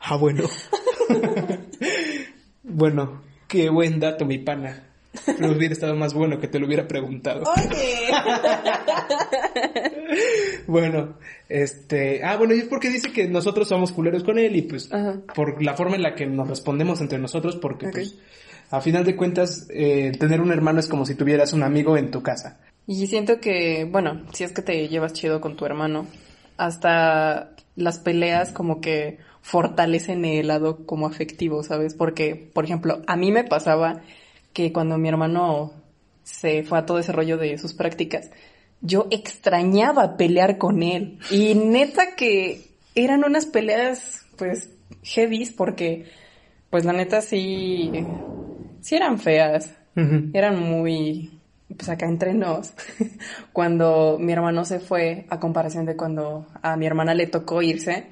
Ah, 0.00 0.16
bueno. 0.16 0.44
bueno, 2.62 3.22
qué 3.48 3.68
buen 3.70 3.98
dato, 3.98 4.24
mi 4.24 4.38
pana. 4.38 4.95
Pero 5.24 5.52
hubiera 5.52 5.72
estado 5.72 5.94
más 5.96 6.14
bueno 6.14 6.38
que 6.38 6.48
te 6.48 6.58
lo 6.58 6.66
hubiera 6.66 6.86
preguntado. 6.86 7.42
Oye. 7.42 8.08
bueno, 10.66 11.16
este, 11.48 12.24
ah, 12.24 12.36
bueno, 12.36 12.54
y 12.54 12.58
es 12.58 12.64
porque 12.64 12.88
dice 12.88 13.12
que 13.12 13.28
nosotros 13.28 13.68
somos 13.68 13.92
culeros 13.92 14.24
con 14.24 14.38
él 14.38 14.56
y 14.56 14.62
pues 14.62 14.90
por 15.34 15.62
la 15.62 15.74
forma 15.74 15.96
en 15.96 16.02
la 16.02 16.14
que 16.14 16.26
nos 16.26 16.48
respondemos 16.48 17.00
entre 17.00 17.18
nosotros, 17.18 17.56
porque 17.56 17.88
pues 17.88 18.16
a 18.70 18.80
final 18.80 19.04
de 19.04 19.16
cuentas 19.16 19.68
eh, 19.70 20.12
tener 20.18 20.40
un 20.40 20.52
hermano 20.52 20.80
es 20.80 20.88
como 20.88 21.06
si 21.06 21.14
tuvieras 21.14 21.52
un 21.52 21.62
amigo 21.62 21.96
en 21.96 22.10
tu 22.10 22.22
casa. 22.22 22.58
Y 22.86 23.06
siento 23.06 23.40
que, 23.40 23.84
bueno, 23.90 24.22
si 24.32 24.44
es 24.44 24.52
que 24.52 24.62
te 24.62 24.88
llevas 24.88 25.12
chido 25.12 25.40
con 25.40 25.56
tu 25.56 25.66
hermano, 25.66 26.06
hasta 26.56 27.52
las 27.74 27.98
peleas 27.98 28.52
como 28.52 28.80
que 28.80 29.18
fortalecen 29.42 30.24
el 30.24 30.48
lado 30.48 30.86
como 30.86 31.06
afectivo, 31.06 31.62
¿sabes? 31.62 31.94
Porque, 31.94 32.50
por 32.52 32.64
ejemplo, 32.64 33.02
a 33.06 33.16
mí 33.16 33.30
me 33.30 33.44
pasaba 33.44 34.02
que 34.56 34.72
cuando 34.72 34.96
mi 34.96 35.10
hermano 35.10 35.70
se 36.22 36.62
fue 36.62 36.78
a 36.78 36.86
todo 36.86 36.98
ese 36.98 37.12
rollo 37.12 37.36
de 37.36 37.58
sus 37.58 37.74
prácticas, 37.74 38.30
yo 38.80 39.06
extrañaba 39.10 40.16
pelear 40.16 40.56
con 40.56 40.82
él. 40.82 41.18
Y 41.30 41.54
neta 41.54 42.16
que 42.16 42.70
eran 42.94 43.22
unas 43.22 43.44
peleas, 43.44 44.24
pues, 44.38 44.70
heavies 45.02 45.52
porque, 45.52 46.06
pues, 46.70 46.86
la 46.86 46.94
neta 46.94 47.20
sí, 47.20 47.92
sí 48.80 48.94
eran 48.94 49.18
feas. 49.18 49.74
Eran 50.32 50.58
muy, 50.58 51.38
pues 51.76 51.88
acá 51.90 52.06
entre 52.06 52.32
nos, 52.34 52.72
cuando 53.52 54.18
mi 54.18 54.32
hermano 54.32 54.64
se 54.64 54.80
fue, 54.80 55.26
a 55.28 55.38
comparación 55.38 55.84
de 55.84 55.96
cuando 55.96 56.46
a 56.62 56.76
mi 56.76 56.86
hermana 56.86 57.14
le 57.14 57.26
tocó 57.26 57.60
irse, 57.60 58.06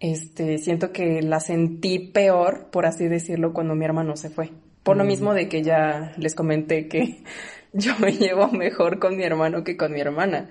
este, 0.00 0.58
siento 0.58 0.92
que 0.92 1.22
la 1.22 1.38
sentí 1.38 1.98
peor, 1.98 2.68
por 2.70 2.86
así 2.86 3.06
decirlo, 3.06 3.52
cuando 3.52 3.74
mi 3.76 3.84
hermano 3.84 4.16
se 4.16 4.30
fue. 4.30 4.50
Por 4.82 4.96
lo 4.96 5.04
mm. 5.04 5.06
mismo 5.06 5.34
de 5.34 5.48
que 5.48 5.62
ya 5.62 6.12
les 6.16 6.34
comenté 6.34 6.88
que 6.88 7.22
yo 7.72 7.92
me 7.98 8.12
llevo 8.12 8.48
mejor 8.48 8.98
con 8.98 9.16
mi 9.16 9.22
hermano 9.22 9.64
que 9.64 9.76
con 9.76 9.92
mi 9.92 10.00
hermana. 10.00 10.50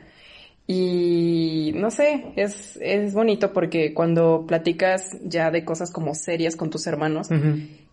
Y 0.72 1.72
no 1.76 1.90
sé, 1.90 2.26
es, 2.36 2.78
es 2.80 3.14
bonito 3.16 3.54
porque 3.54 3.96
cuando 3.96 4.46
platicas 4.48 5.18
ya 5.24 5.50
de 5.50 5.66
cosas 5.66 5.90
como 5.90 6.14
serias 6.14 6.56
con 6.56 6.70
tus 6.70 6.86
hermanos 6.86 7.30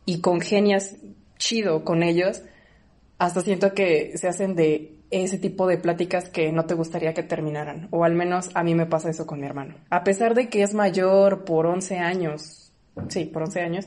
y 0.05 0.21
congenias 0.21 0.97
chido 1.39 1.85
con 1.85 2.03
ellos, 2.03 2.43
hasta 3.17 3.41
siento 3.41 3.73
que 3.73 4.19
se 4.19 4.29
hacen 4.29 4.55
de 4.55 4.97
ese 5.11 5.39
tipo 5.39 5.67
de 5.67 5.79
pláticas 5.79 6.29
que 6.29 6.53
no 6.53 6.67
te 6.67 6.75
gustaría 6.75 7.15
que 7.15 7.23
terminaran. 7.23 7.89
O 7.91 8.05
al 8.05 8.15
menos 8.15 8.51
a 8.55 8.63
mí 8.63 8.75
me 8.75 8.87
pasa 8.87 9.09
eso 9.09 9.27
con 9.27 9.41
mi 9.41 9.47
hermano. 9.47 9.77
A 9.91 10.05
pesar 10.05 10.35
de 10.35 10.49
que 10.49 10.63
es 10.63 10.75
mayor 10.75 11.45
por 11.45 11.67
11 11.67 11.99
años, 11.99 12.73
sí, 13.09 13.25
por 13.25 13.43
11 13.43 13.61
años, 13.61 13.87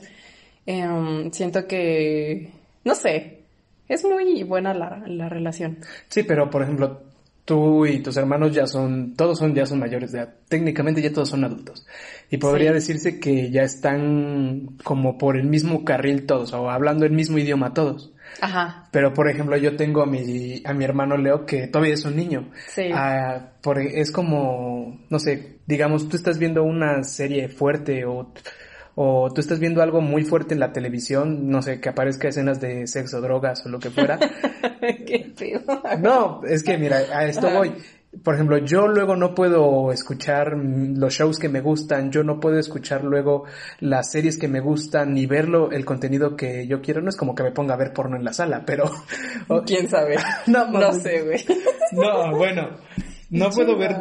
em, 0.70 1.30
siento 1.32 1.66
que, 1.66 2.50
no 2.84 2.94
sé, 2.94 3.40
es 3.88 4.04
muy 4.04 4.42
buena 4.44 4.72
la, 4.72 5.02
la 5.06 5.28
relación. 5.28 5.78
Sí, 6.08 6.22
pero 6.22 6.48
por 6.48 6.62
ejemplo, 6.62 7.02
tú 7.44 7.84
y 7.86 8.00
tus 8.00 8.16
hermanos 8.16 8.52
ya 8.54 8.68
son, 8.68 9.14
todos 9.16 9.38
son, 9.38 9.54
ya 9.54 9.66
son 9.66 9.80
mayores 9.80 10.12
de 10.12 10.20
edad. 10.20 10.34
Técnicamente 10.48 11.02
ya 11.02 11.12
todos 11.12 11.30
son 11.30 11.44
adultos. 11.44 11.84
Y 12.30 12.36
podría 12.36 12.72
decirse 12.72 13.18
que 13.18 13.50
ya 13.50 13.62
están 13.62 14.76
como 14.84 15.18
por 15.18 15.36
el 15.36 15.48
mismo 15.48 15.84
carril 15.84 16.26
todos, 16.26 16.52
o 16.52 16.70
hablando 16.70 17.04
el 17.04 17.10
mismo 17.10 17.38
idioma 17.38 17.74
todos. 17.74 18.12
Ajá. 18.40 18.88
Pero 18.92 19.12
por 19.12 19.28
ejemplo, 19.28 19.56
yo 19.56 19.74
tengo 19.74 20.02
a 20.02 20.06
mi, 20.06 20.62
a 20.64 20.72
mi 20.72 20.84
hermano 20.84 21.16
Leo 21.16 21.44
que 21.44 21.66
todavía 21.66 21.94
es 21.94 22.04
un 22.04 22.14
niño. 22.14 22.50
Sí. 22.68 22.90
Ah, 22.94 23.54
por, 23.60 23.80
es 23.80 24.12
como, 24.12 25.00
no 25.10 25.18
sé, 25.18 25.58
digamos, 25.66 26.08
tú 26.08 26.16
estás 26.16 26.38
viendo 26.38 26.62
una 26.62 27.02
serie 27.02 27.48
fuerte 27.48 28.04
o, 28.04 28.32
o 28.94 29.30
tú 29.32 29.40
estás 29.40 29.58
viendo 29.58 29.82
algo 29.82 30.00
muy 30.00 30.24
fuerte 30.24 30.54
en 30.54 30.60
la 30.60 30.72
televisión, 30.72 31.48
no 31.48 31.62
sé, 31.62 31.80
que 31.80 31.88
aparezca 31.88 32.28
escenas 32.28 32.60
de 32.60 32.86
sexo, 32.86 33.20
drogas 33.20 33.64
o 33.66 33.68
lo 33.68 33.78
que 33.78 33.90
fuera. 33.90 34.18
Qué 34.80 35.32
feo. 35.36 35.60
No, 36.00 36.42
es 36.44 36.62
que 36.62 36.78
mira, 36.78 36.98
a 37.12 37.26
esto 37.26 37.50
voy 37.50 37.72
por 38.24 38.34
ejemplo, 38.34 38.58
yo 38.58 38.88
luego 38.88 39.14
no 39.14 39.34
puedo 39.34 39.92
escuchar 39.92 40.56
los 40.56 41.14
shows 41.14 41.38
que 41.38 41.48
me 41.48 41.60
gustan, 41.60 42.10
yo 42.10 42.24
no 42.24 42.40
puedo 42.40 42.58
escuchar 42.58 43.04
luego 43.04 43.44
las 43.78 44.10
series 44.10 44.36
que 44.36 44.48
me 44.48 44.60
gustan, 44.60 45.14
ni 45.14 45.26
verlo, 45.26 45.70
el 45.70 45.84
contenido 45.84 46.36
que 46.36 46.66
yo 46.66 46.82
quiero. 46.82 47.00
No 47.02 47.08
es 47.08 47.16
como 47.16 47.36
que 47.36 47.44
me 47.44 47.52
ponga 47.52 47.74
a 47.74 47.76
ver 47.76 47.92
porno 47.92 48.16
en 48.16 48.24
la 48.24 48.32
sala, 48.32 48.64
pero... 48.66 48.90
¿Quién 49.66 49.88
sabe? 49.88 50.16
no, 50.48 50.66
no 50.70 50.92
sé, 50.92 51.22
güey. 51.22 51.44
No, 51.92 52.36
bueno, 52.36 52.70
no 53.30 53.48
puedo 53.50 53.78
ver 53.78 53.96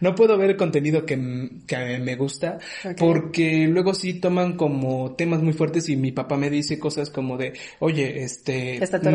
no 0.00 0.14
puedo 0.14 0.36
ver 0.38 0.50
el 0.50 0.56
contenido 0.56 1.04
que, 1.06 1.16
me 1.16 2.16
gusta 2.16 2.58
porque 2.98 3.66
luego 3.68 3.94
sí 3.94 4.14
toman 4.14 4.56
como 4.56 5.14
temas 5.14 5.42
muy 5.42 5.52
fuertes 5.52 5.88
y 5.88 5.96
mi 5.96 6.12
papá 6.12 6.36
me 6.36 6.50
dice 6.50 6.78
cosas 6.78 7.10
como 7.10 7.36
de, 7.36 7.54
oye, 7.78 8.22
este, 8.22 8.82
está 8.82 9.00
tu, 9.00 9.08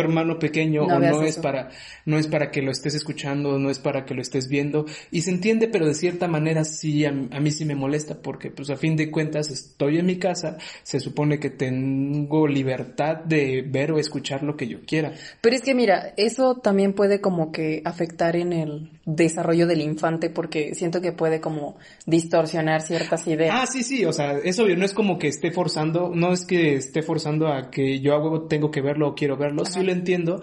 hermano, 0.00 0.38
pequeño. 0.38 0.84
o 0.84 0.98
no 0.98 1.22
es 1.22 1.38
para, 1.38 1.70
no 2.04 2.18
es 2.18 2.26
para 2.26 2.50
que 2.50 2.62
lo 2.62 2.70
estés 2.70 2.94
escuchando, 2.94 3.58
no 3.58 3.70
es 3.70 3.78
para 3.78 4.04
que 4.04 4.14
lo 4.14 4.22
estés 4.22 4.48
viendo 4.48 4.86
y 5.10 5.22
se 5.22 5.30
entiende, 5.30 5.68
pero 5.68 5.86
de 5.86 5.94
cierta 5.94 6.28
manera 6.28 6.64
sí 6.64 7.04
a, 7.04 7.12
mí 7.12 7.50
sí 7.50 7.64
me 7.64 7.74
molesta 7.74 8.20
porque 8.20 8.50
pues 8.50 8.70
a 8.70 8.76
fin 8.76 8.96
de 8.96 9.10
cuentas 9.10 9.50
estoy 9.50 9.98
en 9.98 10.06
mi 10.06 10.18
casa, 10.18 10.58
se 10.82 11.00
supone 11.00 11.38
que 11.38 11.50
tengo 11.50 12.46
libertad 12.46 13.16
de 13.16 13.62
ver 13.66 13.92
o 13.92 13.98
escuchar 13.98 14.42
lo 14.42 14.56
que 14.56 14.68
yo 14.68 14.80
quiera. 14.86 15.12
Pero 15.40 15.56
es 15.56 15.62
que 15.62 15.74
mira, 15.74 16.12
eso 16.16 16.56
también 16.56 16.92
puede 16.92 17.20
como 17.20 17.52
que 17.52 17.82
afectar 17.84 18.36
en 18.36 18.52
el 18.52 18.90
desarrollo 19.04 19.66
del 19.66 19.80
infante 19.96 20.30
porque 20.30 20.74
siento 20.74 21.00
que 21.00 21.12
puede 21.12 21.40
como 21.40 21.76
distorsionar 22.04 22.82
ciertas 22.82 23.26
ideas. 23.26 23.56
Ah, 23.58 23.66
sí, 23.66 23.82
sí, 23.82 24.04
o 24.04 24.12
sea, 24.12 24.38
es 24.38 24.58
obvio, 24.58 24.76
no 24.76 24.84
es 24.84 24.92
como 24.92 25.18
que 25.18 25.28
esté 25.28 25.50
forzando, 25.50 26.12
no 26.14 26.32
es 26.32 26.44
que 26.44 26.74
esté 26.74 27.02
forzando 27.02 27.48
a 27.48 27.70
que 27.70 28.00
yo 28.00 28.14
hago, 28.14 28.42
tengo 28.42 28.70
que 28.70 28.82
verlo 28.82 29.08
o 29.08 29.14
quiero 29.14 29.36
verlo, 29.36 29.64
sí 29.64 29.82
lo 29.82 29.92
entiendo, 29.92 30.42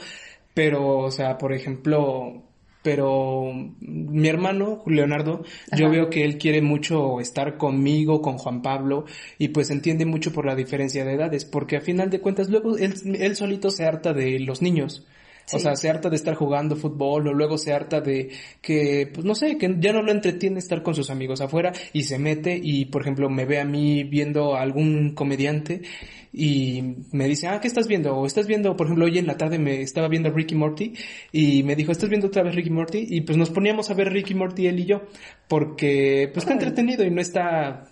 pero, 0.54 0.98
o 1.00 1.12
sea, 1.12 1.38
por 1.38 1.54
ejemplo, 1.54 2.44
pero 2.82 3.52
mi 3.80 4.28
hermano 4.28 4.84
Leonardo, 4.86 5.44
yo 5.76 5.90
veo 5.90 6.10
que 6.10 6.26
él 6.26 6.38
quiere 6.38 6.62
mucho 6.62 7.20
estar 7.22 7.58
conmigo, 7.58 8.22
con 8.22 8.38
Juan 8.38 8.62
Pablo, 8.62 9.06
y 9.38 9.50
pues 9.50 9.72
entiende 9.72 10.06
mucho 10.06 10.34
por 10.34 10.46
la 10.46 10.56
diferencia 10.56 11.06
de 11.06 11.14
edades, 11.14 11.46
porque 11.46 11.78
a 11.78 11.82
final 11.82 12.10
de 12.10 12.20
cuentas 12.20 12.50
luego 12.50 12.78
él, 12.78 12.94
él 13.20 13.36
solito 13.36 13.70
se 13.70 13.86
harta 13.86 14.14
de 14.14 14.40
los 14.40 14.62
niños. 14.62 15.08
O 15.52 15.60
sea, 15.60 15.76
se 15.76 15.90
harta 15.90 16.10
de 16.10 16.16
estar 16.16 16.36
jugando 16.36 16.76
fútbol 16.76 17.28
o 17.28 17.34
luego 17.34 17.58
se 17.58 17.74
harta 17.74 18.02
de 18.02 18.30
que, 18.62 19.10
pues 19.14 19.26
no 19.26 19.36
sé, 19.36 19.58
que 19.58 19.76
ya 19.80 19.92
no 19.92 20.02
lo 20.02 20.12
entretiene 20.12 20.60
estar 20.60 20.82
con 20.84 20.96
sus 20.96 21.10
amigos 21.10 21.42
afuera 21.42 21.74
y 21.92 22.04
se 22.04 22.18
mete 22.18 22.60
y, 22.62 22.86
por 22.86 23.02
ejemplo, 23.02 23.30
me 23.30 23.46
ve 23.46 23.60
a 23.60 23.66
mí 23.66 24.04
viendo 24.04 24.56
a 24.56 24.62
algún 24.62 25.14
comediante 25.14 25.82
y 26.32 26.96
me 27.12 27.28
dice, 27.28 27.48
ah, 27.48 27.60
¿qué 27.60 27.68
estás 27.68 27.88
viendo? 27.88 28.16
O 28.16 28.26
estás 28.26 28.48
viendo, 28.48 28.76
por 28.76 28.88
ejemplo, 28.88 29.06
hoy 29.06 29.20
en 29.20 29.28
la 29.28 29.38
tarde 29.38 29.60
me 29.60 29.82
estaba 29.82 30.08
viendo 30.08 30.32
Ricky 30.32 30.56
Morty 30.56 30.94
y 31.32 31.62
me 31.64 31.76
dijo, 31.76 31.92
¿estás 31.92 32.10
viendo 32.10 32.28
otra 32.28 32.42
vez 32.42 32.56
Ricky 32.56 32.72
Morty? 32.72 33.06
Y 33.10 33.22
pues 33.22 33.38
nos 33.38 33.52
poníamos 33.52 33.92
a 33.92 33.94
ver 33.94 34.12
Ricky 34.12 34.34
Morty 34.34 34.68
él 34.68 34.80
y 34.80 34.86
yo 34.86 35.04
porque 35.48 36.30
pues 36.34 36.44
está 36.44 36.54
entretenido 36.54 37.04
y 37.06 37.12
no 37.12 37.22
está 37.22 37.84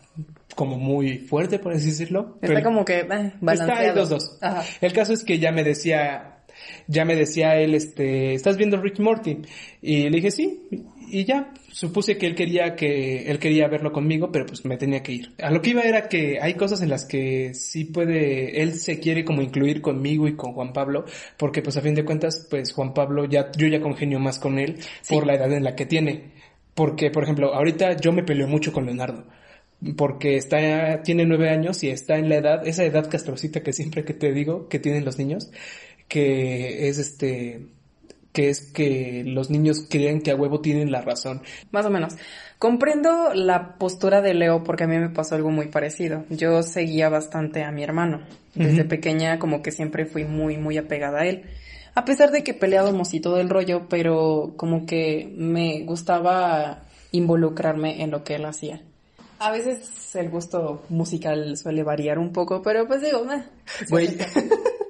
como 0.55 0.77
muy 0.77 1.19
fuerte, 1.19 1.59
por 1.59 1.73
así 1.73 1.87
decirlo. 1.87 2.37
Está 2.41 2.63
como 2.63 2.83
que 2.83 2.99
eh, 2.99 3.33
Está 3.51 3.77
ahí 3.77 3.91
dos 3.93 4.09
dos. 4.09 4.39
El 4.81 4.93
caso 4.93 5.13
es 5.13 5.23
que 5.23 5.39
ya 5.39 5.51
me 5.51 5.63
decía, 5.63 6.40
ya 6.87 7.05
me 7.05 7.15
decía 7.15 7.57
él, 7.57 7.75
este, 7.75 8.33
¿estás 8.33 8.57
viendo 8.57 8.77
Rick 8.77 8.99
Morty? 8.99 9.37
Y 9.81 10.09
le 10.09 10.17
dije, 10.17 10.31
sí, 10.31 10.61
y 11.09 11.25
ya, 11.25 11.53
supuse 11.71 12.17
que 12.17 12.25
él 12.25 12.35
quería 12.35 12.75
que, 12.75 13.29
él 13.29 13.39
quería 13.39 13.67
verlo 13.67 13.91
conmigo, 13.91 14.31
pero 14.31 14.45
pues 14.45 14.63
me 14.65 14.77
tenía 14.77 15.03
que 15.03 15.11
ir. 15.13 15.33
A 15.41 15.51
lo 15.51 15.61
que 15.61 15.71
iba 15.71 15.81
era 15.81 16.07
que 16.07 16.39
hay 16.41 16.53
cosas 16.53 16.81
en 16.81 16.89
las 16.89 17.05
que 17.05 17.53
sí 17.53 17.85
puede, 17.85 18.61
él 18.61 18.73
se 18.73 18.99
quiere 18.99 19.25
como 19.25 19.41
incluir 19.41 19.81
conmigo 19.81 20.27
y 20.27 20.35
con 20.35 20.53
Juan 20.53 20.73
Pablo, 20.73 21.05
porque 21.37 21.61
pues 21.61 21.77
a 21.77 21.81
fin 21.81 21.95
de 21.95 22.05
cuentas, 22.05 22.47
pues 22.49 22.71
Juan 22.73 22.93
Pablo 22.93 23.25
ya, 23.25 23.51
yo 23.57 23.67
ya 23.67 23.81
congenio 23.81 24.19
más 24.19 24.39
con 24.39 24.57
él 24.57 24.77
por 25.09 25.25
la 25.25 25.35
edad 25.35 25.51
en 25.51 25.63
la 25.63 25.75
que 25.75 25.85
tiene. 25.85 26.31
Porque, 26.73 27.11
por 27.11 27.23
ejemplo, 27.23 27.53
ahorita 27.53 27.97
yo 27.97 28.13
me 28.13 28.23
peleo 28.23 28.47
mucho 28.47 28.71
con 28.71 28.85
Leonardo 28.85 29.25
porque 29.97 30.37
está, 30.37 31.01
tiene 31.01 31.25
nueve 31.25 31.49
años 31.49 31.83
y 31.83 31.89
está 31.89 32.17
en 32.17 32.29
la 32.29 32.35
edad, 32.35 32.67
esa 32.67 32.83
edad 32.83 33.09
castrocita 33.09 33.63
que 33.63 33.73
siempre 33.73 34.05
que 34.05 34.13
te 34.13 34.31
digo 34.31 34.67
que 34.67 34.79
tienen 34.79 35.05
los 35.05 35.17
niños, 35.17 35.51
que 36.11 36.89
es 36.89 36.97
este 36.97 37.67
que 38.33 38.49
es 38.49 38.71
que 38.71 39.23
los 39.25 39.49
niños 39.49 39.85
creen 39.89 40.21
que 40.21 40.31
a 40.31 40.35
huevo 40.35 40.59
tienen 40.59 40.91
la 40.91 41.01
razón. 41.01 41.41
Más 41.71 41.85
o 41.85 41.89
menos. 41.89 42.15
Comprendo 42.59 43.33
la 43.33 43.77
postura 43.77 44.21
de 44.21 44.33
Leo 44.33 44.63
porque 44.63 44.83
a 44.83 44.87
mí 44.87 44.97
me 44.97 45.09
pasó 45.09 45.35
algo 45.35 45.51
muy 45.51 45.67
parecido. 45.67 46.25
Yo 46.29 46.63
seguía 46.63 47.07
bastante 47.09 47.63
a 47.63 47.71
mi 47.71 47.83
hermano. 47.83 48.21
Desde 48.55 48.83
pequeña 48.83 49.39
como 49.39 49.61
que 49.61 49.71
siempre 49.71 50.05
fui 50.05 50.25
muy, 50.25 50.57
muy 50.57 50.77
apegada 50.77 51.21
a 51.21 51.27
él. 51.27 51.43
A 51.95 52.03
pesar 52.03 52.31
de 52.31 52.43
que 52.43 52.53
peleábamos 52.53 53.13
y 53.13 53.21
todo 53.21 53.39
el 53.39 53.49
rollo, 53.49 53.87
pero 53.89 54.53
como 54.57 54.85
que 54.85 55.33
me 55.35 55.83
gustaba 55.83 56.83
involucrarme 57.11 58.01
en 58.01 58.11
lo 58.11 58.23
que 58.23 58.35
él 58.35 58.45
hacía. 58.45 58.81
A 59.39 59.51
veces 59.51 60.15
el 60.15 60.29
gusto 60.29 60.83
musical 60.89 61.57
suele 61.57 61.83
variar 61.83 62.19
un 62.19 62.31
poco, 62.31 62.61
pero 62.61 62.87
pues 62.87 63.01
digo, 63.01 63.25
eh, 63.31 63.43
Güey, 63.89 64.17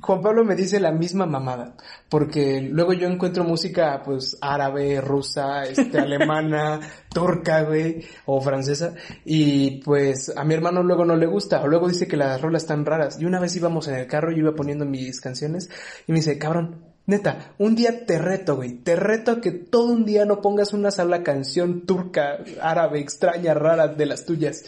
Juan 0.00 0.22
Pablo 0.22 0.44
me 0.44 0.54
dice 0.54 0.80
la 0.80 0.92
misma 0.92 1.26
mamada, 1.26 1.74
porque 2.08 2.60
luego 2.60 2.92
yo 2.92 3.08
encuentro 3.08 3.44
música 3.44 4.02
pues 4.04 4.36
árabe, 4.40 5.00
rusa, 5.00 5.64
este, 5.64 5.98
alemana, 5.98 6.80
turca, 7.12 7.62
güey, 7.62 8.04
o 8.26 8.40
francesa, 8.40 8.94
y 9.24 9.82
pues 9.82 10.32
a 10.36 10.44
mi 10.44 10.54
hermano 10.54 10.82
luego 10.82 11.04
no 11.04 11.16
le 11.16 11.26
gusta, 11.26 11.62
o 11.62 11.66
luego 11.66 11.88
dice 11.88 12.06
que 12.06 12.16
las 12.16 12.40
rolas 12.40 12.62
están 12.62 12.84
raras. 12.84 13.20
Y 13.20 13.24
una 13.24 13.40
vez 13.40 13.56
íbamos 13.56 13.88
en 13.88 13.96
el 13.96 14.06
carro, 14.06 14.30
yo 14.30 14.38
iba 14.38 14.54
poniendo 14.54 14.84
mis 14.84 15.20
canciones, 15.20 15.70
y 16.06 16.12
me 16.12 16.18
dice, 16.18 16.38
cabrón, 16.38 16.88
Neta, 17.08 17.54
un 17.56 17.74
día 17.74 18.04
te 18.04 18.18
reto, 18.18 18.56
güey. 18.56 18.74
Te 18.74 18.94
reto 18.94 19.30
a 19.30 19.40
que 19.40 19.50
todo 19.50 19.86
un 19.94 20.04
día 20.04 20.26
no 20.26 20.42
pongas 20.42 20.74
una 20.74 20.90
sola 20.90 21.22
canción 21.22 21.86
turca, 21.86 22.36
árabe, 22.60 23.00
extraña, 23.00 23.54
rara 23.54 23.88
de 23.88 24.04
las 24.04 24.26
tuyas. 24.26 24.64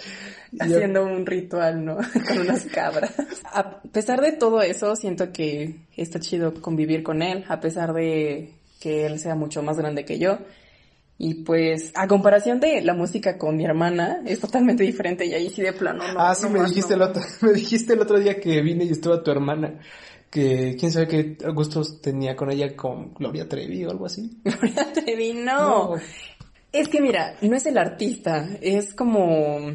Haciendo 0.59 1.05
un 1.05 1.27
ritual, 1.27 1.85
¿no? 1.85 1.97
Con 2.29 2.39
unas 2.41 2.65
cabras. 2.67 3.13
A 3.45 3.81
pesar 3.83 4.21
de 4.21 4.33
todo 4.33 4.63
eso, 4.63 4.97
siento 4.97 5.33
que 5.33 5.77
está 5.97 6.19
chido 6.21 6.55
convivir 6.55 7.03
con 7.03 7.23
él, 7.23 7.45
a 7.49 7.61
pesar 7.61 7.93
de 7.93 8.53
que 8.81 9.07
él 9.07 9.19
sea 9.19 9.35
mucho 9.35 9.63
más 9.63 9.77
grande 9.77 10.05
que 10.05 10.19
yo. 10.19 10.39
Y 11.19 11.35
pues, 11.35 11.93
a 11.95 12.09
comparación 12.09 12.61
de 12.61 12.81
la 12.81 12.95
música 12.95 13.37
con 13.37 13.55
mi 13.55 13.67
hermana, 13.67 14.23
es 14.25 14.41
totalmente 14.41 14.85
diferente 14.85 15.27
y 15.27 15.35
ahí 15.35 15.51
sí 15.51 15.61
de 15.61 15.75
plano 15.75 16.03
no. 16.15 16.19
ah, 16.19 16.35
sí, 16.35 16.45
no 16.45 16.51
me 16.51 16.61
más, 16.61 16.71
dijiste, 16.71 16.97
no. 16.97 17.05
el 17.05 17.11
otro, 17.11 17.23
me 17.43 17.53
dijiste 17.53 17.93
el 17.93 18.01
otro 18.01 18.19
día 18.19 18.41
que 18.41 18.63
vine 18.63 18.85
y 18.85 18.91
estuvo 18.91 19.23
tu 19.23 19.31
hermana. 19.31 19.81
Que 20.31 20.77
quién 20.79 20.93
sabe 20.93 21.09
qué 21.09 21.37
gustos 21.53 22.01
tenía 22.01 22.37
con 22.37 22.51
ella, 22.51 22.75
con 22.77 23.13
Gloria 23.15 23.49
Trevi 23.49 23.85
o 23.85 23.91
algo 23.91 24.07
así. 24.07 24.41
Gloria 24.45 24.93
Trevi, 24.95 25.35
no. 25.35 25.97
Es 26.73 26.89
que 26.89 27.01
mira, 27.03 27.35
no 27.43 27.57
es 27.57 27.67
el 27.67 27.77
artista, 27.77 28.49
es 28.63 28.95
como... 28.95 29.73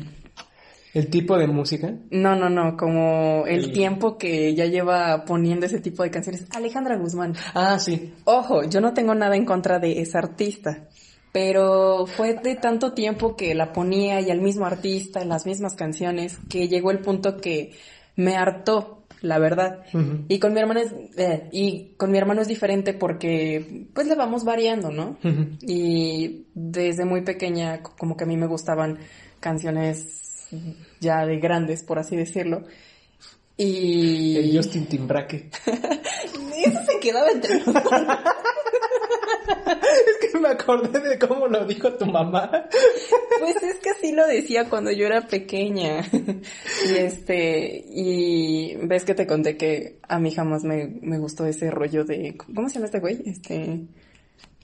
El 0.96 1.10
tipo 1.10 1.38
de 1.38 1.46
música. 1.48 1.94
No, 2.10 2.36
no, 2.36 2.50
no, 2.50 2.76
como 2.78 3.44
el 3.46 3.66
El- 3.66 3.72
tiempo 3.74 4.18
que 4.18 4.56
ya 4.56 4.66
lleva 4.66 5.26
poniendo 5.26 5.66
ese 5.66 5.80
tipo 5.82 6.02
de 6.04 6.10
canciones. 6.10 6.46
Alejandra 6.56 6.98
Guzmán. 6.98 7.34
Ah, 7.54 7.78
sí. 7.80 8.14
Ojo, 8.24 8.64
yo 8.64 8.80
no 8.82 8.94
tengo 8.94 9.14
nada 9.14 9.36
en 9.36 9.44
contra 9.46 9.78
de 9.80 10.02
esa 10.02 10.20
artista, 10.20 10.88
pero 11.34 12.06
fue 12.08 12.36
de 12.36 12.56
tanto 12.56 12.94
tiempo 12.94 13.36
que 13.36 13.54
la 13.56 13.74
ponía 13.74 14.22
y 14.22 14.32
al 14.32 14.40
mismo 14.42 14.66
artista, 14.66 15.26
las 15.26 15.46
mismas 15.46 15.76
canciones, 15.76 16.38
que 16.50 16.70
llegó 16.70 16.92
el 16.92 17.00
punto 17.00 17.38
que 17.38 17.74
me 18.16 18.38
hartó, 18.38 19.04
la 19.22 19.38
verdad. 19.38 19.82
Y 20.30 20.40
con 20.40 20.54
mi 20.54 20.62
hermano 20.62 20.80
es, 20.80 20.94
eh, 21.18 21.50
y 21.52 21.94
con 21.98 22.10
mi 22.10 22.18
hermano 22.18 22.42
es 22.42 22.48
diferente 22.48 22.94
porque 22.94 23.88
pues 23.94 24.08
le 24.08 24.16
vamos 24.16 24.46
variando, 24.46 24.92
¿no? 24.92 25.18
Y 25.62 26.46
desde 26.54 27.04
muy 27.04 27.22
pequeña 27.24 27.84
como 27.84 28.16
que 28.16 28.24
a 28.24 28.28
mí 28.28 28.38
me 28.38 28.48
gustaban 28.48 28.98
canciones 29.42 30.22
ya 31.00 31.26
de 31.26 31.40
grandes, 31.40 31.84
por 31.84 32.00
así 32.00 32.16
decirlo. 32.16 32.64
Y 33.58 34.38
El 34.38 34.58
Justin 34.58 34.86
Timbraque. 34.88 35.50
eso 35.66 36.80
se 36.86 37.00
quedaba 37.00 37.32
entre 37.32 37.60
nosotros. 37.60 37.84
es 40.08 40.32
que 40.32 40.40
me 40.40 40.50
acordé 40.50 41.00
de 41.00 41.20
cómo 41.20 41.48
lo 41.48 41.66
dijo 41.66 41.94
tu 41.94 42.06
mamá. 42.06 42.68
Pues 43.40 43.64
es 43.64 43.76
que 43.78 43.92
así 43.92 44.12
lo 44.12 44.28
decía 44.28 44.70
cuando 44.70 44.92
yo 44.92 45.06
era 45.06 45.28
pequeña. 45.28 46.06
Y 46.12 46.96
este, 46.96 47.86
y 47.88 48.76
ves 48.84 49.06
que 49.06 49.16
te 49.16 49.28
conté 49.28 49.56
que 49.58 50.00
a 50.08 50.20
mí 50.20 50.32
jamás 50.32 50.64
me, 50.64 50.88
me 51.02 51.18
gustó 51.18 51.46
ese 51.46 51.72
rollo 51.72 52.04
de, 52.04 52.36
¿cómo 52.38 52.68
se 52.68 52.76
llama 52.76 52.88
este 52.88 53.00
güey? 53.00 53.22
Este, 53.26 53.88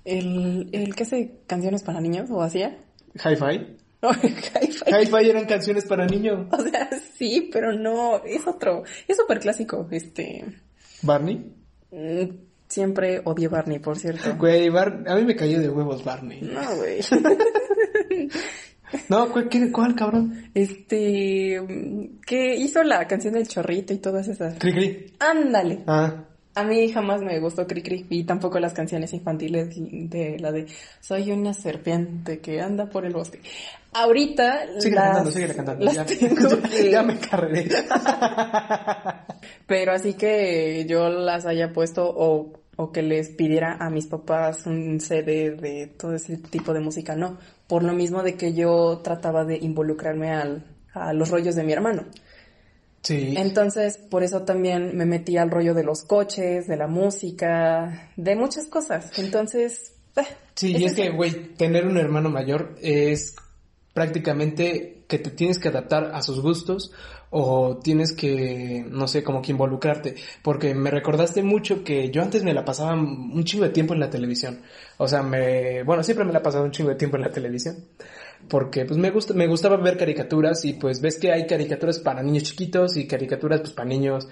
el, 0.03 0.69
el 0.71 0.95
que 0.95 1.03
hace 1.03 1.39
canciones 1.47 1.83
para 1.83 2.01
niños 2.01 2.29
o 2.29 2.41
hacía. 2.41 2.77
Hi-Fi. 3.15 3.80
No, 4.03 4.09
Hi-Fi. 4.11 5.29
Eran 5.29 5.45
canciones 5.45 5.85
para 5.85 6.05
niños. 6.07 6.47
O 6.51 6.61
sea, 6.61 6.89
sí, 7.17 7.49
pero 7.53 7.71
no, 7.73 8.23
es 8.25 8.47
otro, 8.47 8.83
es 9.07 9.15
súper 9.17 9.39
clásico, 9.39 9.87
este, 9.91 10.43
Barney. 11.03 11.53
mm, 11.91 12.23
siempre 12.67 13.21
odié 13.23 13.47
Barney, 13.47 13.79
por 13.79 13.97
cierto. 13.99 14.35
Güey, 14.37 14.69
Bar- 14.69 15.03
a 15.07 15.15
mí 15.15 15.23
me 15.25 15.35
cayó 15.35 15.59
de 15.59 15.69
huevos 15.69 16.03
Barney. 16.03 16.41
No, 16.41 16.75
güey. 16.77 16.99
No, 19.07 19.29
¿cuál, 19.31 19.47
qué- 19.47 19.71
cuál 19.71 19.95
cabrón? 19.95 20.49
Este, 20.53 21.61
que 22.25 22.55
hizo 22.55 22.83
la 22.83 23.07
canción 23.07 23.35
del 23.35 23.47
chorrito 23.47 23.93
y 23.93 23.99
todas 23.99 24.27
esas. 24.27 24.57
Cri 24.59 24.73
Cri. 24.73 25.13
Ándale. 25.19 25.83
Ah, 25.87 26.25
A 26.53 26.63
mí 26.63 26.91
jamás 26.91 27.21
me 27.21 27.39
gustó 27.39 27.65
Cri 27.65 27.81
Cri 27.81 28.05
y 28.09 28.25
tampoco 28.25 28.59
las 28.59 28.73
canciones 28.73 29.13
infantiles 29.13 29.69
de 30.09 30.37
la 30.39 30.51
de 30.51 30.65
Soy 30.99 31.31
una 31.31 31.53
serpiente 31.53 32.39
que 32.39 32.59
anda 32.59 32.87
por 32.89 33.05
el 33.05 33.13
bosque. 33.13 33.39
Ahorita 33.93 34.59
sigue 34.79 34.95
las, 34.95 35.05
cantando, 35.05 35.31
sigue 35.31 35.55
cantando. 35.55 35.85
las 35.85 35.95
Ya, 35.95 36.05
tengo 36.05 36.49
ya- 36.61 36.69
que- 36.69 36.91
ya 36.91 37.03
me 37.03 37.17
carreré. 37.19 37.69
Pero 39.67 39.93
así 39.93 40.13
que 40.13 40.85
yo 40.87 41.09
las 41.09 41.45
haya 41.45 41.71
puesto 41.71 42.09
o, 42.09 42.53
o 42.75 42.91
que 42.91 43.01
les 43.01 43.29
pidiera 43.29 43.77
a 43.79 43.89
mis 43.89 44.07
papás 44.07 44.65
un 44.65 44.99
CD 44.99 45.51
de 45.51 45.87
todo 45.87 46.13
ese 46.15 46.37
tipo 46.37 46.73
de 46.73 46.79
música, 46.81 47.15
no. 47.15 47.37
Por 47.67 47.83
lo 47.83 47.93
mismo 47.93 48.23
de 48.23 48.35
que 48.35 48.53
yo 48.53 48.99
trataba 49.03 49.45
de 49.45 49.57
involucrarme 49.57 50.31
al, 50.31 50.65
a 50.93 51.13
los 51.13 51.29
rollos 51.29 51.55
de 51.55 51.63
mi 51.63 51.71
hermano. 51.73 52.03
Sí. 53.01 53.33
Entonces, 53.37 53.97
por 53.97 54.23
eso 54.23 54.43
también 54.43 54.95
me 54.95 55.05
metí 55.05 55.37
al 55.37 55.49
rollo 55.49 55.73
de 55.73 55.83
los 55.83 56.03
coches, 56.03 56.67
de 56.67 56.77
la 56.77 56.87
música, 56.87 58.11
de 58.15 58.35
muchas 58.35 58.67
cosas. 58.67 59.17
Entonces, 59.17 59.93
eh, 60.15 60.21
Sí, 60.55 60.75
y 60.77 60.85
es 60.85 60.93
que, 60.93 61.09
güey, 61.09 61.53
tener 61.55 61.87
un 61.87 61.97
hermano 61.97 62.29
mayor 62.29 62.75
es 62.81 63.35
prácticamente 63.93 65.03
que 65.07 65.17
te 65.17 65.31
tienes 65.31 65.59
que 65.59 65.69
adaptar 65.69 66.11
a 66.13 66.21
sus 66.21 66.41
gustos 66.41 66.91
o 67.29 67.79
tienes 67.81 68.13
que, 68.13 68.85
no 68.89 69.07
sé, 69.07 69.23
como 69.23 69.41
que 69.41 69.51
involucrarte. 69.51 70.15
Porque 70.43 70.75
me 70.75 70.91
recordaste 70.91 71.43
mucho 71.43 71.83
que 71.83 72.11
yo 72.11 72.21
antes 72.21 72.43
me 72.43 72.53
la 72.53 72.65
pasaba 72.65 72.93
un 72.93 73.43
chingo 73.43 73.63
de 73.63 73.71
tiempo 73.71 73.93
en 73.93 74.01
la 74.01 74.09
televisión. 74.09 74.61
O 74.97 75.07
sea, 75.07 75.23
me, 75.23 75.83
bueno, 75.83 76.03
siempre 76.03 76.25
me 76.25 76.33
la 76.33 76.39
he 76.39 76.43
pasado 76.43 76.65
un 76.65 76.71
chingo 76.71 76.89
de 76.89 76.95
tiempo 76.95 77.17
en 77.17 77.23
la 77.23 77.31
televisión. 77.31 77.77
Porque 78.49 78.85
pues 78.85 78.99
me 78.99 79.11
gusta, 79.11 79.33
me 79.33 79.47
gustaba 79.47 79.77
ver 79.77 79.97
caricaturas 79.97 80.65
y 80.65 80.73
pues 80.73 81.01
ves 81.01 81.17
que 81.17 81.31
hay 81.31 81.47
caricaturas 81.47 81.99
para 81.99 82.21
niños 82.21 82.43
chiquitos 82.43 82.97
y 82.97 83.07
caricaturas 83.07 83.61
pues 83.61 83.71
para 83.73 83.87
niños 83.87 84.27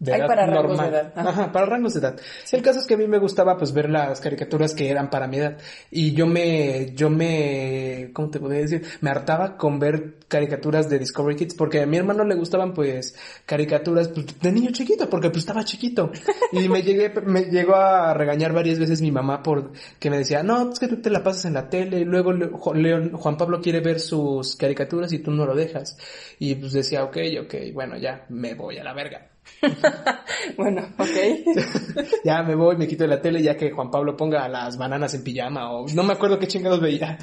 de 0.00 0.12
Hay 0.14 0.20
edad 0.20 0.26
para 0.28 0.46
rangos 0.46 0.78
de 0.80 0.86
edad, 0.88 1.12
ajá. 1.14 1.28
Ajá, 1.28 1.52
para 1.52 1.66
rangos 1.66 1.92
de 1.94 2.00
edad. 2.00 2.20
El 2.50 2.62
caso 2.62 2.80
es 2.80 2.86
que 2.86 2.94
a 2.94 2.96
mí 2.96 3.06
me 3.06 3.18
gustaba 3.18 3.56
pues 3.58 3.72
ver 3.72 3.88
las 3.90 4.20
caricaturas 4.20 4.74
que 4.74 4.88
eran 4.90 5.10
para 5.10 5.28
mi 5.28 5.36
edad 5.36 5.58
y 5.90 6.12
yo 6.14 6.26
me 6.26 6.92
yo 6.96 7.10
me 7.10 8.10
¿cómo 8.12 8.30
te 8.30 8.40
podría 8.40 8.60
decir? 8.62 8.82
Me 9.02 9.10
hartaba 9.10 9.56
con 9.56 9.78
ver 9.78 10.14
caricaturas 10.26 10.88
de 10.88 10.98
Discovery 10.98 11.36
Kids 11.36 11.54
porque 11.54 11.80
a 11.82 11.86
mi 11.86 11.96
hermano 11.98 12.24
le 12.24 12.34
gustaban 12.34 12.72
pues 12.72 13.14
caricaturas 13.46 14.08
pues, 14.08 14.40
de 14.40 14.52
niño 14.52 14.70
chiquito 14.72 15.08
porque 15.10 15.28
pues 15.28 15.40
estaba 15.42 15.64
chiquito 15.64 16.10
y 16.52 16.68
me 16.68 16.82
llegué 16.82 17.12
me 17.26 17.42
llegó 17.44 17.74
a 17.76 18.14
regañar 18.14 18.52
varias 18.52 18.78
veces 18.78 19.02
mi 19.02 19.12
mamá 19.12 19.42
por 19.42 19.72
que 19.98 20.08
me 20.10 20.18
decía, 20.18 20.42
"No, 20.42 20.70
es 20.72 20.78
que 20.78 20.88
tú 20.88 20.96
te 21.02 21.10
la 21.10 21.22
pasas 21.22 21.44
en 21.44 21.54
la 21.54 21.68
tele 21.68 22.00
y 22.00 22.04
luego 22.04 22.32
Le- 22.32 22.48
Jo- 22.52 22.74
León- 22.74 23.12
Juan 23.12 23.36
Pablo 23.36 23.60
quiere 23.60 23.80
ver 23.80 24.00
sus 24.00 24.56
caricaturas 24.56 25.12
y 25.12 25.18
tú 25.18 25.30
no 25.30 25.44
lo 25.44 25.54
dejas." 25.54 25.98
Y 26.38 26.54
pues 26.54 26.72
decía, 26.72 27.04
"Ok, 27.04 27.18
ok, 27.44 27.54
bueno, 27.74 27.98
ya 27.98 28.24
me 28.30 28.54
voy 28.54 28.78
a 28.78 28.84
la 28.84 28.94
verga." 28.94 29.29
bueno, 30.56 30.88
ok. 30.98 32.04
ya 32.24 32.42
me 32.42 32.54
voy, 32.54 32.76
me 32.76 32.88
quito 32.88 33.04
de 33.04 33.08
la 33.08 33.20
tele 33.20 33.42
ya 33.42 33.56
que 33.56 33.70
Juan 33.70 33.90
Pablo 33.90 34.16
ponga 34.16 34.48
las 34.48 34.76
bananas 34.78 35.14
en 35.14 35.24
pijama 35.24 35.72
o 35.72 35.86
no 35.88 36.02
me 36.02 36.12
acuerdo 36.12 36.38
qué 36.38 36.46
chingados 36.46 36.80
veía. 36.80 37.18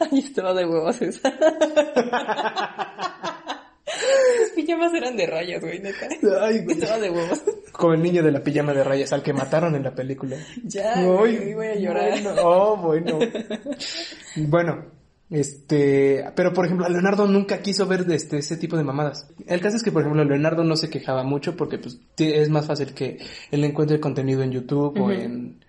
Ahí 0.00 0.20
estaba 0.20 0.54
de 0.54 0.64
huevos 0.64 1.00
esa. 1.02 1.32
Sus 4.38 4.50
pijamas 4.56 4.94
eran 4.94 5.16
de 5.16 5.26
rayas, 5.26 5.60
güey, 5.60 5.80
neta. 5.80 6.08
Ay, 6.40 6.64
güey. 6.64 6.78
Estaba 6.78 6.98
de 6.98 7.10
huevos. 7.10 7.42
Como 7.72 7.94
el 7.94 8.02
niño 8.02 8.22
de 8.22 8.32
la 8.32 8.42
pijama 8.42 8.72
de 8.72 8.84
rayas 8.84 9.12
al 9.12 9.22
que 9.22 9.32
mataron 9.32 9.74
en 9.74 9.82
la 9.82 9.94
película. 9.94 10.36
Ya, 10.64 10.94
Ay, 10.94 11.06
güey, 11.06 11.54
voy 11.54 11.66
a 11.66 11.74
llorar. 11.74 12.22
Bueno, 12.22 12.42
oh, 12.42 12.76
bueno. 12.76 13.18
bueno, 14.36 14.84
este, 15.32 16.24
pero 16.36 16.52
por 16.52 16.66
ejemplo, 16.66 16.84
a 16.84 16.90
Leonardo 16.90 17.26
nunca 17.26 17.62
quiso 17.62 17.86
ver 17.86 18.04
este, 18.10 18.36
ese 18.36 18.58
tipo 18.58 18.76
de 18.76 18.84
mamadas. 18.84 19.32
El 19.46 19.62
caso 19.62 19.78
es 19.78 19.82
que, 19.82 19.90
por 19.90 20.02
ejemplo, 20.02 20.22
Leonardo 20.24 20.62
no 20.62 20.76
se 20.76 20.90
quejaba 20.90 21.24
mucho 21.24 21.56
porque 21.56 21.78
pues 21.78 22.00
es 22.18 22.50
más 22.50 22.66
fácil 22.66 22.92
que 22.92 23.18
él 23.50 23.64
encuentre 23.64 23.98
contenido 23.98 24.42
en 24.42 24.52
YouTube 24.52 25.00
o 25.00 25.10
en 25.10 25.64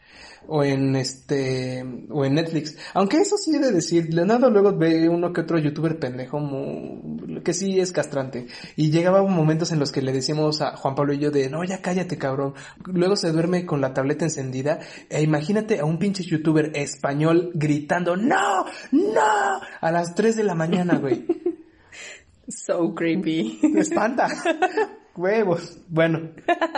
o 0.48 0.64
en 0.64 0.96
este 0.96 1.84
o 2.10 2.26
en 2.26 2.36
Netflix. 2.36 2.78
Aunque 2.94 3.18
eso 3.18 3.38
sí 3.38 3.56
he 3.56 3.60
de 3.60 3.72
decir, 3.72 4.14
Leonardo 4.14 4.50
luego 4.50 4.76
ve 4.76 5.10
uno 5.10 5.34
que 5.34 5.42
otro 5.42 5.58
youtuber 5.58 6.00
pendejo 6.00 6.40
que 7.44 7.54
sí 7.54 7.80
es 7.80 7.92
castrante. 7.92 8.48
Y 8.76 8.92
llegaba 8.92 9.24
momentos 9.24 9.72
en 9.72 9.80
los 9.80 9.92
que 9.92 10.02
le 10.02 10.12
decíamos 10.12 10.62
a 10.62 10.76
Juan 10.76 10.96
Pablo 10.96 11.14
y 11.14 11.20
yo 11.20 11.32
de 11.32 11.50
no 11.50 11.64
ya 11.64 11.82
cállate 11.82 12.18
cabrón. 12.18 12.54
Luego 12.86 13.16
se 13.16 13.32
duerme 13.32 13.66
con 13.66 13.82
la 13.82 13.94
tableta 13.94 14.26
encendida 14.26 14.80
e 15.10 15.22
imagínate 15.22 15.80
a 15.80 15.86
un 15.86 16.00
pinche 16.00 16.24
youtuber 16.24 16.72
español 16.76 17.52
gritando 17.54 18.16
no, 18.16 18.66
no 18.92 19.62
a 19.82 19.92
las 19.92 20.16
3 20.16 20.36
de 20.36 20.44
la 20.44 20.56
mañana, 20.56 20.98
güey. 20.98 21.26
So 22.48 22.94
creepy. 22.94 23.60
Me 23.64 23.82
espanta. 23.82 24.28
Huevos. 25.16 25.78
Bueno, 25.88 26.32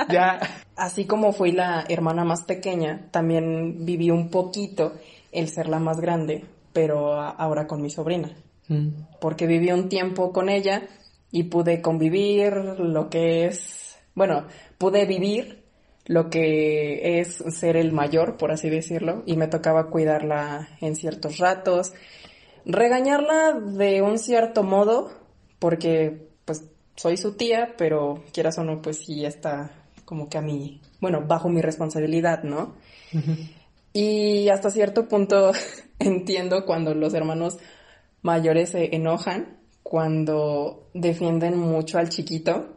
ya. 0.10 0.40
Así 0.76 1.06
como 1.06 1.32
fui 1.32 1.52
la 1.52 1.86
hermana 1.88 2.26
más 2.26 2.44
pequeña, 2.44 3.08
también 3.12 3.86
viví 3.86 4.12
un 4.12 4.30
poquito 4.30 4.94
el 5.32 5.50
ser 5.50 5.68
la 5.68 5.80
más 5.80 6.02
grande, 6.02 6.44
pero 6.74 7.14
ahora 7.14 7.66
con 7.66 7.82
mi 7.82 7.90
sobrina. 7.90 8.36
Mm. 8.68 8.90
Porque 9.22 9.48
viví 9.48 9.72
un 9.72 9.88
tiempo 9.88 10.34
con 10.34 10.50
ella 10.50 10.84
y 11.32 11.44
pude 11.44 11.82
convivir 11.82 12.54
lo 12.54 13.10
que 13.10 13.46
es, 13.46 13.98
bueno, 14.16 14.48
pude 14.78 15.06
vivir 15.06 15.64
lo 16.06 16.30
que 16.30 17.20
es 17.20 17.44
ser 17.50 17.78
el 17.78 17.92
mayor, 17.92 18.38
por 18.38 18.52
así 18.52 18.70
decirlo, 18.70 19.24
y 19.26 19.38
me 19.38 19.48
tocaba 19.48 19.90
cuidarla 19.90 20.70
en 20.82 20.96
ciertos 20.96 21.38
ratos, 21.40 21.94
regañarla 22.66 23.54
de 23.54 24.02
un 24.02 24.20
cierto 24.20 24.64
modo, 24.64 25.12
porque 25.60 26.30
soy 26.96 27.18
su 27.18 27.34
tía, 27.34 27.76
pero 27.78 28.24
quieras 28.34 28.58
o 28.58 28.64
no, 28.64 28.82
pues 28.82 29.00
sí 29.06 29.26
está 29.26 29.72
como 30.06 30.30
que 30.30 30.38
a 30.38 30.42
mí, 30.42 30.82
bueno, 31.02 31.26
bajo 31.28 31.50
mi 31.50 31.62
responsabilidad, 31.62 32.44
¿no? 32.44 32.76
Y 33.92 34.50
hasta 34.50 34.70
cierto 34.70 35.08
punto 35.08 35.52
entiendo 36.00 36.66
cuando 36.66 36.94
los 36.94 37.14
hermanos 37.14 37.58
mayores 38.22 38.70
se 38.70 38.96
enojan, 38.96 39.58
cuando 39.84 40.90
defienden 40.94 41.58
mucho 41.58 41.98
al 41.98 42.10
chiquito, 42.10 42.76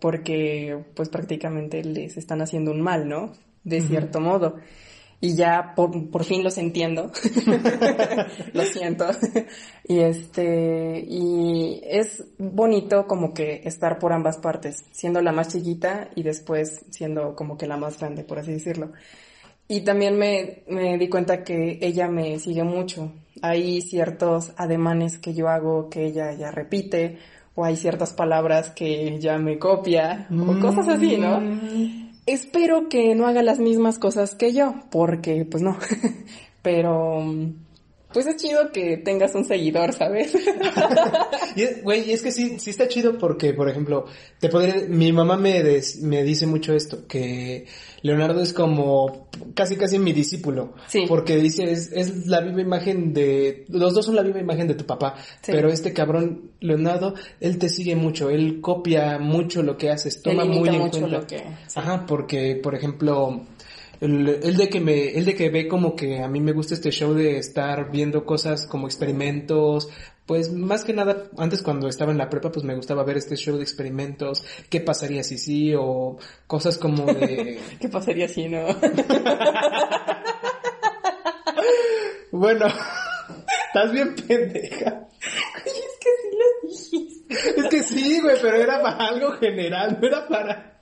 porque 0.00 0.84
pues 0.94 1.08
prácticamente 1.08 1.84
les 1.84 2.16
están 2.16 2.42
haciendo 2.42 2.70
un 2.72 2.80
mal, 2.80 3.08
¿no? 3.08 3.32
De 3.64 3.80
cierto 3.80 4.20
modo 4.20 4.56
y 5.22 5.36
ya 5.36 5.72
por, 5.76 6.10
por 6.10 6.24
fin 6.24 6.42
los 6.42 6.58
entiendo. 6.58 7.12
lo 8.52 8.64
siento. 8.64 9.06
y 9.86 10.00
este, 10.00 10.98
y 11.08 11.80
es 11.84 12.24
bonito 12.38 13.06
como 13.06 13.32
que 13.32 13.62
estar 13.64 14.00
por 14.00 14.12
ambas 14.12 14.38
partes, 14.38 14.84
siendo 14.90 15.22
la 15.22 15.30
más 15.30 15.52
chiquita 15.52 16.10
y 16.16 16.24
después 16.24 16.84
siendo 16.90 17.36
como 17.36 17.56
que 17.56 17.68
la 17.68 17.76
más 17.76 18.00
grande, 18.00 18.24
por 18.24 18.40
así 18.40 18.52
decirlo. 18.52 18.90
Y 19.68 19.82
también 19.82 20.18
me, 20.18 20.64
me 20.66 20.98
di 20.98 21.08
cuenta 21.08 21.44
que 21.44 21.78
ella 21.80 22.08
me 22.08 22.40
sigue 22.40 22.64
mucho. 22.64 23.12
Hay 23.42 23.80
ciertos 23.80 24.52
ademanes 24.56 25.18
que 25.18 25.34
yo 25.34 25.48
hago 25.48 25.88
que 25.88 26.04
ella 26.04 26.32
ya 26.32 26.50
repite, 26.50 27.18
o 27.54 27.64
hay 27.64 27.76
ciertas 27.76 28.12
palabras 28.12 28.70
que 28.70 29.14
ella 29.14 29.38
me 29.38 29.60
copia, 29.60 30.26
o 30.32 30.58
cosas 30.58 30.88
así, 30.88 31.16
¿no? 31.16 31.40
Mm. 32.26 32.30
Espero 32.30 32.88
que 32.88 33.14
no 33.14 33.26
haga 33.26 33.42
las 33.42 33.58
mismas 33.58 33.98
cosas 33.98 34.34
que 34.34 34.52
yo, 34.52 34.74
porque 34.90 35.44
pues 35.44 35.62
no. 35.62 35.76
Pero 36.62 37.22
pues 38.12 38.26
es 38.26 38.36
chido 38.36 38.70
que 38.72 38.98
tengas 38.98 39.34
un 39.34 39.44
seguidor, 39.44 39.92
¿sabes? 39.92 40.34
y 41.56 41.80
güey, 41.82 42.12
es 42.12 42.22
que 42.22 42.32
sí, 42.32 42.58
sí 42.58 42.70
está 42.70 42.88
chido 42.88 43.18
porque, 43.18 43.52
por 43.54 43.68
ejemplo, 43.68 44.06
te 44.38 44.48
podría, 44.48 44.86
mi 44.88 45.12
mamá 45.12 45.36
me, 45.36 45.62
me 46.02 46.24
dice 46.24 46.46
mucho 46.46 46.74
esto, 46.74 47.06
que 47.06 47.66
Leonardo 48.02 48.42
es 48.42 48.52
como 48.52 49.28
casi 49.54 49.76
casi 49.76 49.98
mi 49.98 50.12
discípulo. 50.12 50.74
Sí. 50.88 51.04
Porque 51.08 51.36
dice, 51.36 51.70
es, 51.70 51.90
es 51.92 52.26
la 52.26 52.40
viva 52.40 52.60
imagen 52.60 53.12
de, 53.14 53.64
los 53.68 53.94
dos 53.94 54.06
son 54.06 54.16
la 54.16 54.22
viva 54.22 54.40
imagen 54.40 54.66
de 54.66 54.74
tu 54.74 54.84
papá. 54.84 55.14
Pero 55.46 55.68
este 55.68 55.92
cabrón, 55.92 56.50
Leonardo, 56.60 57.14
él 57.40 57.58
te 57.58 57.68
sigue 57.68 57.94
mucho, 57.96 58.28
él 58.30 58.60
copia 58.60 59.18
mucho 59.18 59.62
lo 59.62 59.76
que 59.76 59.90
haces, 59.90 60.20
toma 60.22 60.44
muy 60.44 60.68
en 60.68 60.78
mucho 60.78 61.00
cuenta. 61.00 61.18
Lo 61.18 61.26
que, 61.26 61.42
Ajá, 61.74 62.04
porque, 62.06 62.58
por 62.62 62.74
ejemplo, 62.74 63.46
el, 64.02 64.56
de 64.56 64.68
que 64.68 64.80
me, 64.80 65.10
el 65.10 65.24
de 65.24 65.36
que 65.36 65.48
ve 65.48 65.68
como 65.68 65.94
que 65.94 66.20
a 66.22 66.28
mí 66.28 66.40
me 66.40 66.52
gusta 66.52 66.74
este 66.74 66.90
show 66.90 67.14
de 67.14 67.38
estar 67.38 67.92
viendo 67.92 68.26
cosas 68.26 68.66
como 68.66 68.88
experimentos, 68.88 69.88
pues 70.26 70.52
más 70.52 70.82
que 70.82 70.92
nada, 70.92 71.30
antes 71.38 71.62
cuando 71.62 71.86
estaba 71.88 72.10
en 72.10 72.18
la 72.18 72.28
prepa, 72.28 72.50
pues 72.50 72.64
me 72.64 72.74
gustaba 72.74 73.04
ver 73.04 73.16
este 73.16 73.36
show 73.36 73.56
de 73.56 73.62
experimentos, 73.62 74.44
qué 74.68 74.80
pasaría 74.80 75.22
si 75.22 75.38
sí, 75.38 75.72
o 75.76 76.18
cosas 76.48 76.78
como 76.78 77.06
de... 77.06 77.60
¿Qué 77.80 77.88
pasaría 77.88 78.26
si 78.26 78.48
no? 78.48 78.66
bueno, 82.32 82.66
estás 83.68 83.92
bien 83.92 84.16
pendeja. 84.16 85.06
es 85.64 85.98
que 86.00 86.10
sí 86.20 86.30
lo 86.38 86.68
dijiste. 86.68 87.60
Es 87.60 87.68
que 87.68 87.82
sí, 87.84 88.20
güey, 88.20 88.36
pero 88.42 88.56
era 88.56 88.82
para 88.82 89.06
algo 89.06 89.30
general, 89.32 89.96
no 90.00 90.08
era 90.08 90.26
para... 90.26 90.81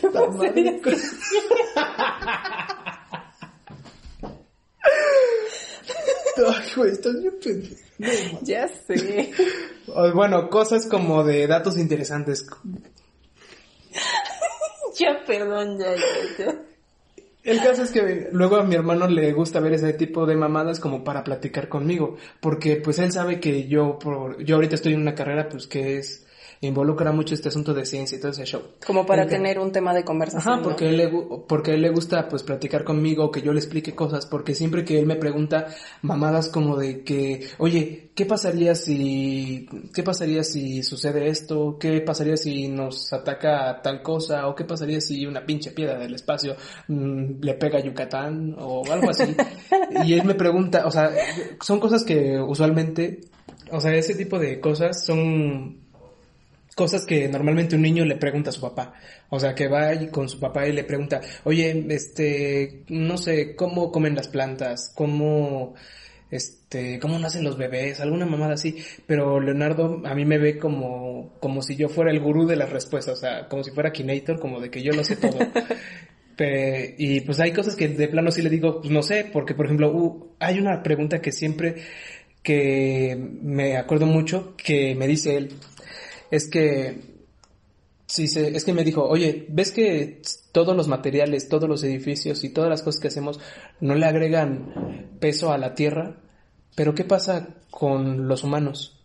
¿Qué 0.00 0.08
güey, 6.76 6.90
estás 6.92 7.20
bien 7.20 7.38
pendejo. 7.42 8.38
ya 8.42 8.68
sé. 8.68 9.32
Bueno, 10.14 10.48
cosas 10.48 10.86
como 10.86 11.24
de 11.24 11.46
datos 11.46 11.78
interesantes. 11.78 12.46
ya, 14.98 15.22
perdón, 15.26 15.78
ya, 15.78 15.94
ya, 15.94 16.02
ya. 16.38 16.62
El 17.44 17.60
caso 17.60 17.82
es 17.82 17.90
que 17.90 18.28
luego 18.30 18.56
a 18.56 18.62
mi 18.62 18.76
hermano 18.76 19.08
le 19.08 19.32
gusta 19.32 19.58
ver 19.58 19.72
ese 19.72 19.92
tipo 19.94 20.26
de 20.26 20.36
mamadas 20.36 20.78
como 20.78 21.02
para 21.02 21.24
platicar 21.24 21.68
conmigo, 21.68 22.16
porque 22.40 22.76
pues 22.76 23.00
él 23.00 23.10
sabe 23.10 23.40
que 23.40 23.66
yo, 23.66 23.98
por, 23.98 24.42
yo 24.44 24.54
ahorita 24.56 24.76
estoy 24.76 24.94
en 24.94 25.00
una 25.00 25.16
carrera 25.16 25.48
pues 25.48 25.66
que 25.66 25.98
es 25.98 26.24
involucra 26.62 27.10
mucho 27.10 27.34
este 27.34 27.48
asunto 27.48 27.74
de 27.74 27.84
ciencia 27.84 28.16
y 28.16 28.20
todo 28.20 28.30
ese 28.30 28.44
show. 28.44 28.62
Como 28.86 29.04
para 29.04 29.26
tener 29.26 29.58
un 29.58 29.72
tema 29.72 29.92
de 29.92 30.04
conversación. 30.04 30.54
Ajá, 30.54 30.62
porque, 30.62 30.88
él 30.88 30.96
le, 30.96 31.08
porque 31.48 31.74
él 31.74 31.82
le 31.82 31.90
gusta 31.90 32.28
pues 32.28 32.44
platicar 32.44 32.84
conmigo, 32.84 33.32
que 33.32 33.42
yo 33.42 33.52
le 33.52 33.58
explique 33.58 33.96
cosas, 33.96 34.26
porque 34.26 34.54
siempre 34.54 34.84
que 34.84 34.96
él 34.98 35.06
me 35.06 35.16
pregunta 35.16 35.66
mamadas 36.02 36.48
como 36.48 36.76
de 36.76 37.02
que, 37.02 37.48
oye, 37.58 38.12
¿qué 38.14 38.26
pasaría 38.26 38.76
si, 38.76 39.68
qué 39.92 40.04
pasaría 40.04 40.44
si 40.44 40.84
sucede 40.84 41.26
esto? 41.26 41.78
¿Qué 41.80 42.00
pasaría 42.00 42.36
si 42.36 42.68
nos 42.68 43.12
ataca 43.12 43.82
tal 43.82 44.00
cosa? 44.00 44.46
¿O 44.46 44.54
qué 44.54 44.64
pasaría 44.64 45.00
si 45.00 45.26
una 45.26 45.44
pinche 45.44 45.72
piedra 45.72 45.98
del 45.98 46.14
espacio 46.14 46.54
mm, 46.86 47.40
le 47.40 47.54
pega 47.54 47.78
a 47.78 47.82
Yucatán? 47.82 48.54
O 48.60 48.84
algo 48.88 49.10
así. 49.10 49.34
y 50.04 50.12
él 50.12 50.24
me 50.24 50.34
pregunta, 50.34 50.86
o 50.86 50.92
sea, 50.92 51.10
son 51.60 51.80
cosas 51.80 52.04
que 52.04 52.38
usualmente, 52.38 53.22
o 53.72 53.80
sea, 53.80 53.92
ese 53.96 54.14
tipo 54.14 54.38
de 54.38 54.60
cosas 54.60 55.04
son 55.04 55.81
cosas 56.74 57.04
que 57.04 57.28
normalmente 57.28 57.76
un 57.76 57.82
niño 57.82 58.04
le 58.04 58.16
pregunta 58.16 58.50
a 58.50 58.52
su 58.52 58.60
papá. 58.60 58.94
O 59.30 59.38
sea, 59.38 59.54
que 59.54 59.68
va 59.68 59.90
con 60.10 60.28
su 60.28 60.38
papá 60.40 60.66
y 60.66 60.72
le 60.72 60.84
pregunta, 60.84 61.20
oye, 61.44 61.86
este, 61.90 62.84
no 62.88 63.16
sé, 63.18 63.54
¿cómo 63.54 63.90
comen 63.92 64.14
las 64.14 64.28
plantas? 64.28 64.92
¿Cómo, 64.94 65.74
este, 66.30 66.98
cómo 66.98 67.18
nacen 67.18 67.44
los 67.44 67.56
bebés? 67.56 68.00
Alguna 68.00 68.26
mamada 68.26 68.54
así. 68.54 68.76
Pero 69.06 69.40
Leonardo 69.40 70.02
a 70.04 70.14
mí 70.14 70.24
me 70.24 70.38
ve 70.38 70.58
como, 70.58 71.34
como 71.40 71.62
si 71.62 71.76
yo 71.76 71.88
fuera 71.88 72.10
el 72.10 72.20
gurú 72.20 72.46
de 72.46 72.56
las 72.56 72.70
respuestas. 72.70 73.18
O 73.18 73.20
sea, 73.20 73.48
como 73.48 73.64
si 73.64 73.70
fuera 73.70 73.92
Kinator, 73.92 74.40
como 74.40 74.60
de 74.60 74.70
que 74.70 74.82
yo 74.82 74.92
lo 74.92 75.04
sé 75.04 75.16
todo. 75.16 75.38
y 76.98 77.20
pues 77.20 77.40
hay 77.40 77.52
cosas 77.52 77.76
que 77.76 77.88
de 77.88 78.08
plano 78.08 78.30
sí 78.30 78.42
le 78.42 78.50
digo, 78.50 78.80
pues 78.80 78.90
no 78.90 79.02
sé, 79.02 79.28
porque 79.32 79.54
por 79.54 79.66
ejemplo, 79.66 79.92
uh, 79.92 80.28
hay 80.38 80.58
una 80.58 80.82
pregunta 80.82 81.20
que 81.20 81.32
siempre 81.32 81.76
que 82.42 83.16
me 83.42 83.76
acuerdo 83.76 84.06
mucho 84.06 84.54
que 84.56 84.94
me 84.96 85.06
dice 85.06 85.36
él, 85.36 85.54
es 86.32 86.50
que 86.50 87.12
Sí, 88.12 88.24
es 88.24 88.64
que 88.66 88.74
me 88.74 88.84
dijo, 88.84 89.08
oye, 89.08 89.46
¿ves 89.48 89.72
que 89.72 90.20
todos 90.52 90.76
los 90.76 90.86
materiales, 90.86 91.48
todos 91.48 91.66
los 91.66 91.82
edificios 91.82 92.44
y 92.44 92.50
todas 92.50 92.68
las 92.68 92.82
cosas 92.82 93.00
que 93.00 93.08
hacemos 93.08 93.40
no 93.80 93.94
le 93.94 94.04
agregan 94.04 95.16
peso 95.18 95.50
a 95.50 95.56
la 95.56 95.74
tierra? 95.74 96.18
Pero 96.74 96.94
¿qué 96.94 97.04
pasa 97.04 97.56
con 97.70 98.28
los 98.28 98.44
humanos? 98.44 99.02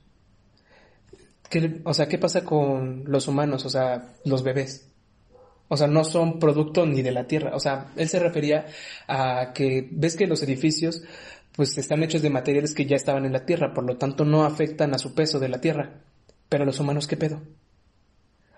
¿Qué, 1.50 1.80
o 1.86 1.94
sea, 1.94 2.10
¿qué 2.10 2.18
pasa 2.18 2.44
con 2.44 3.06
los 3.08 3.30
humanos? 3.30 3.66
O 3.66 3.70
sea, 3.70 4.14
los 4.26 4.44
bebés. 4.44 4.90
O 5.70 5.78
sea, 5.78 5.88
no 5.88 6.04
son 6.04 6.38
producto 6.38 6.86
ni 6.86 7.02
de 7.02 7.12
la 7.12 7.28
tierra. 7.28 7.56
O 7.56 7.62
sea, 7.62 7.94
él 7.96 8.10
se 8.10 8.20
refería 8.20 8.66
a 9.08 9.54
que 9.54 9.88
ves 9.90 10.18
que 10.18 10.28
los 10.28 10.44
edificios 10.44 11.02
pues 11.56 11.78
están 11.78 12.04
hechos 12.04 12.22
de 12.22 12.30
materiales 12.30 12.74
que 12.74 12.86
ya 12.86 12.98
estaban 12.98 13.26
en 13.26 13.32
la 13.32 13.46
tierra, 13.46 13.74
por 13.74 13.86
lo 13.86 13.96
tanto 13.96 14.26
no 14.26 14.44
afectan 14.44 14.94
a 14.94 15.00
su 15.00 15.16
peso 15.16 15.40
de 15.40 15.48
la 15.48 15.62
tierra. 15.62 16.02
Pero 16.50 16.66
los 16.66 16.80
humanos, 16.80 17.08
¿qué 17.08 17.18
pedo? 17.18 17.42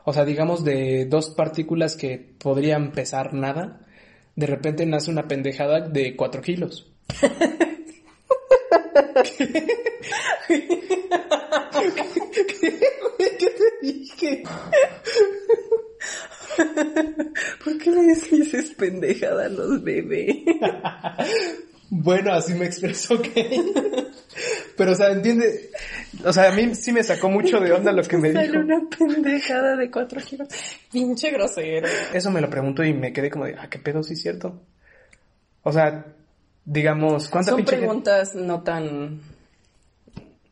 O 0.05 0.13
sea, 0.13 0.25
digamos 0.25 0.63
de 0.63 1.05
dos 1.05 1.29
partículas 1.31 1.95
que 1.95 2.17
podrían 2.17 2.91
pesar 2.91 3.33
nada, 3.33 3.81
de 4.35 4.45
repente 4.47 4.85
nace 4.85 5.11
una 5.11 5.27
pendejada 5.27 5.81
de 5.81 6.15
cuatro 6.15 6.41
kilos. 6.41 6.91
¿Qué? 9.23 9.65
¿Qué, 13.17 13.49
te 13.49 13.69
dije? 13.81 14.43
¿Por 17.63 17.77
qué 17.77 17.91
le 17.91 18.15
dices 18.15 18.73
pendejada 18.77 19.45
a 19.45 19.49
los 19.49 19.83
bebés? 19.83 20.37
Bueno, 21.89 22.33
así 22.33 22.53
me 22.53 22.65
expreso 22.65 23.21
que. 23.21 23.61
Pero, 24.77 24.91
o 24.91 24.95
sea, 24.95 25.11
entiende. 25.11 25.71
O 26.23 26.31
sea, 26.31 26.51
a 26.51 26.55
mí 26.55 26.73
sí 26.75 26.91
me 26.93 27.03
sacó 27.03 27.29
mucho 27.29 27.59
de 27.59 27.71
onda 27.71 27.91
lo 27.91 28.03
que 28.03 28.17
me 28.17 28.31
dijo. 28.31 28.59
una 28.59 28.81
pendejada 28.89 29.75
de 29.75 29.89
cuatro 29.89 30.21
kilos. 30.21 30.47
Pinche 30.91 31.31
grosero. 31.31 31.87
Eso 32.13 32.31
me 32.31 32.41
lo 32.41 32.49
pregunto 32.49 32.83
y 32.83 32.93
me 32.93 33.11
quedé 33.11 33.29
como 33.29 33.45
de, 33.45 33.55
ah, 33.57 33.69
qué 33.69 33.79
pedo, 33.79 34.03
sí 34.03 34.13
es 34.13 34.21
cierto. 34.21 34.61
O 35.63 35.71
sea, 35.71 36.05
digamos, 36.65 37.29
¿cuántas 37.29 37.55
Son 37.55 37.65
preguntas 37.65 38.35
no 38.35 38.61
tan. 38.61 39.19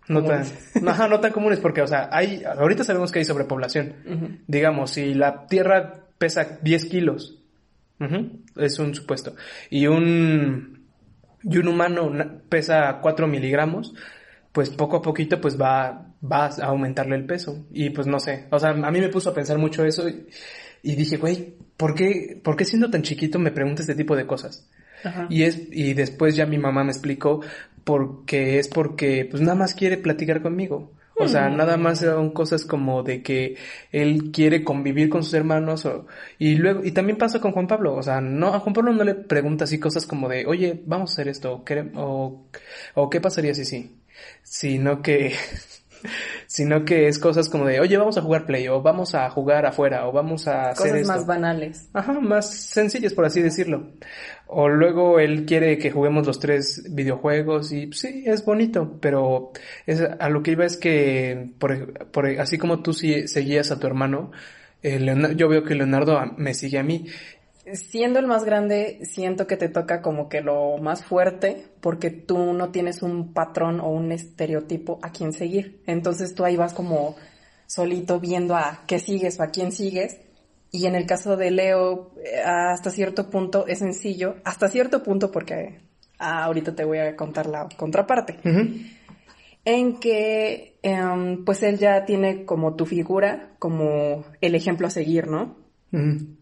No 0.10 0.24
tan, 0.24 0.46
ajá, 0.88 1.10
no 1.10 1.20
tan 1.20 1.34
comunes 1.34 1.60
porque, 1.60 1.82
o 1.82 1.88
sea, 1.88 2.10
hay, 2.12 2.42
ahorita 2.46 2.86
sabemos 2.86 3.12
que 3.12 3.20
hay 3.20 3.26
sobrepoblación. 3.26 4.42
Digamos, 4.48 4.92
si 4.92 5.14
la 5.14 5.48
Tierra 5.48 6.06
pesa 6.18 6.60
10 6.62 6.86
kilos, 6.86 7.38
es 8.56 8.80
un 8.80 8.96
supuesto, 8.96 9.36
y 9.70 9.88
un, 9.88 10.77
y 11.50 11.58
un 11.58 11.68
humano 11.68 12.12
pesa 12.50 13.00
4 13.02 13.28
miligramos, 13.28 13.94
pues 14.52 14.70
poco 14.70 14.98
a 14.98 15.02
poquito 15.02 15.40
pues 15.40 15.60
va, 15.60 16.14
va 16.24 16.46
a 16.46 16.66
aumentarle 16.66 17.16
el 17.16 17.26
peso. 17.26 17.66
Y 17.72 17.90
pues 17.92 18.08
no 18.08 18.20
sé, 18.20 18.48
o 18.52 18.60
sea, 18.60 18.72
a 18.72 18.92
mí 18.92 19.00
me 19.00 19.10
puso 19.10 19.30
a 19.30 19.34
pensar 19.34 19.58
mucho 19.58 19.86
eso 19.86 20.08
y, 20.84 20.96
dije, 20.96 21.18
güey, 21.18 21.56
¿por 21.78 21.96
qué, 21.96 22.40
¿por 22.44 22.56
qué 22.56 22.66
siendo 22.66 22.90
tan 22.90 23.02
chiquito 23.02 23.40
me 23.40 23.52
pregunta 23.52 23.82
este 23.82 23.96
tipo 23.96 24.16
de 24.16 24.26
cosas? 24.26 24.70
Y 25.30 25.44
es, 25.44 25.62
y 25.72 25.94
después 25.94 26.36
ya 26.36 26.46
mi 26.46 26.58
mamá 26.58 26.84
me 26.84 26.92
explicó 26.92 27.42
porque 27.84 28.60
es 28.60 28.68
porque 28.68 29.28
pues 29.30 29.42
nada 29.42 29.56
más 29.56 29.74
quiere 29.74 29.98
platicar 29.98 30.42
conmigo. 30.42 30.92
O 31.20 31.28
sea, 31.28 31.50
nada 31.50 31.78
más 31.78 32.00
son 32.00 32.32
cosas 32.32 32.64
como 32.66 33.02
de 33.04 33.24
que 33.24 33.58
él 33.92 34.32
quiere 34.32 34.64
convivir 34.64 35.10
con 35.10 35.24
sus 35.24 35.34
hermanos 35.34 35.86
o, 35.86 36.06
y 36.38 36.56
luego, 36.56 36.84
y 36.86 36.92
también 36.92 37.18
pasa 37.18 37.42
con 37.42 37.54
Juan 37.54 37.68
Pablo, 37.68 37.96
o 37.96 38.04
sea, 38.04 38.22
no, 38.22 38.54
a 38.54 38.60
Juan 38.60 38.74
Pablo 38.74 38.94
no 38.94 39.04
le 39.04 39.16
pregunta 39.16 39.64
así 39.64 39.80
cosas 39.80 40.06
como 40.06 40.30
de, 40.30 40.46
oye, 40.46 40.84
vamos 40.86 41.12
a 41.12 41.14
hacer 41.14 41.28
esto, 41.28 41.54
o, 41.54 41.64
o, 41.96 42.48
o 42.96 43.10
qué 43.10 43.20
pasaría 43.22 43.54
si 43.56 43.66
sí, 43.66 44.00
sino 44.44 45.02
que, 45.02 45.34
sino 46.48 46.86
que 46.86 47.08
es 47.08 47.20
cosas 47.20 47.50
como 47.50 47.66
de, 47.66 47.80
oye, 47.80 47.98
vamos 47.98 48.18
a 48.18 48.22
jugar 48.22 48.46
play, 48.46 48.68
o 48.68 48.82
vamos 48.82 49.16
a 49.16 49.30
jugar 49.30 49.66
afuera, 49.66 50.08
o 50.08 50.12
vamos 50.12 50.48
a 50.48 50.70
hacer 50.70 50.92
Cosas 50.92 51.08
más 51.08 51.26
banales. 51.26 51.90
Ajá, 51.94 52.14
más 52.20 52.50
sencillas, 52.54 53.14
por 53.14 53.26
así 53.26 53.42
decirlo. 53.42 53.92
O 54.48 54.70
luego 54.70 55.20
él 55.20 55.46
quiere 55.46 55.78
que 55.78 55.92
juguemos 55.92 56.26
los 56.26 56.40
tres 56.40 56.84
videojuegos 56.90 57.72
y 57.74 57.88
pues, 57.88 58.00
sí, 58.00 58.24
es 58.26 58.46
bonito, 58.46 58.98
pero 59.02 59.52
es, 59.86 60.02
a 60.02 60.30
lo 60.30 60.42
que 60.44 60.52
iba 60.52 60.66
es 60.66 60.78
que, 60.78 61.50
por, 61.60 61.94
por- 62.12 62.28
así 62.40 62.58
como 62.58 62.82
tú 62.82 62.94
sí 62.94 63.28
seguías 63.28 63.72
a 63.72 63.80
tu 63.80 63.88
hermano, 63.88 64.32
eh, 64.84 65.00
Leonardo- 65.00 65.36
yo 65.36 65.50
veo 65.50 65.64
que 65.64 65.76
Leonardo 65.76 66.20
me 66.38 66.54
sigue 66.54 66.78
a 66.80 66.84
mí. 66.84 67.08
Siendo 67.74 68.20
el 68.20 68.28
más 68.28 68.44
grande, 68.44 69.00
siento 69.04 69.48
que 69.48 69.58
te 69.58 69.70
toca 69.70 70.02
como 70.02 70.30
que 70.30 70.42
lo 70.42 70.78
más 70.78 71.04
fuerte, 71.04 71.66
porque 71.82 72.10
tú 72.12 72.54
no 72.54 72.70
tienes 72.72 73.02
un 73.02 73.34
patrón 73.34 73.80
o 73.82 73.90
un 73.90 74.12
estereotipo 74.12 75.00
a 75.02 75.12
quien 75.12 75.34
seguir. 75.34 75.82
Entonces 75.86 76.34
tú 76.34 76.46
ahí 76.46 76.56
vas 76.56 76.74
como 76.74 77.16
solito 77.66 78.20
viendo 78.20 78.56
a 78.56 78.84
qué 78.88 79.00
sigues 79.00 79.40
o 79.40 79.44
a 79.44 79.48
quién 79.48 79.72
sigues. 79.72 80.18
Y 80.72 80.86
en 80.86 80.96
el 80.96 81.06
caso 81.06 81.38
de 81.38 81.52
Leo, 81.52 82.12
eh, 82.24 82.42
hasta 82.42 82.90
cierto 82.90 83.30
punto 83.30 83.68
es 83.68 83.80
sencillo, 83.80 84.36
hasta 84.44 84.68
cierto 84.68 85.04
punto 85.04 85.32
porque 85.32 85.80
ah, 86.20 86.44
ahorita 86.44 86.76
te 86.76 86.86
voy 86.86 87.00
a 87.00 87.16
contar 87.16 87.48
la 87.48 87.68
contraparte. 87.78 88.38
En 89.66 90.00
que 90.00 90.80
em, 90.82 91.44
pues 91.44 91.64
él 91.64 91.78
ya 91.78 92.06
tiene 92.06 92.46
como 92.46 92.76
tu 92.76 92.86
figura, 92.86 93.56
como 93.60 94.24
el 94.40 94.56
ejemplo 94.56 94.88
a 94.88 94.90
seguir, 94.90 95.28
¿no? 95.28 95.67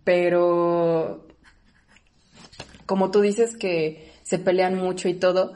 Pero 0.04 1.28
como 2.86 3.12
tú 3.12 3.22
dices 3.22 3.58
que 3.58 4.12
se 4.24 4.40
pelean 4.40 4.76
mucho 4.76 5.08
y 5.10 5.16
todo, 5.16 5.54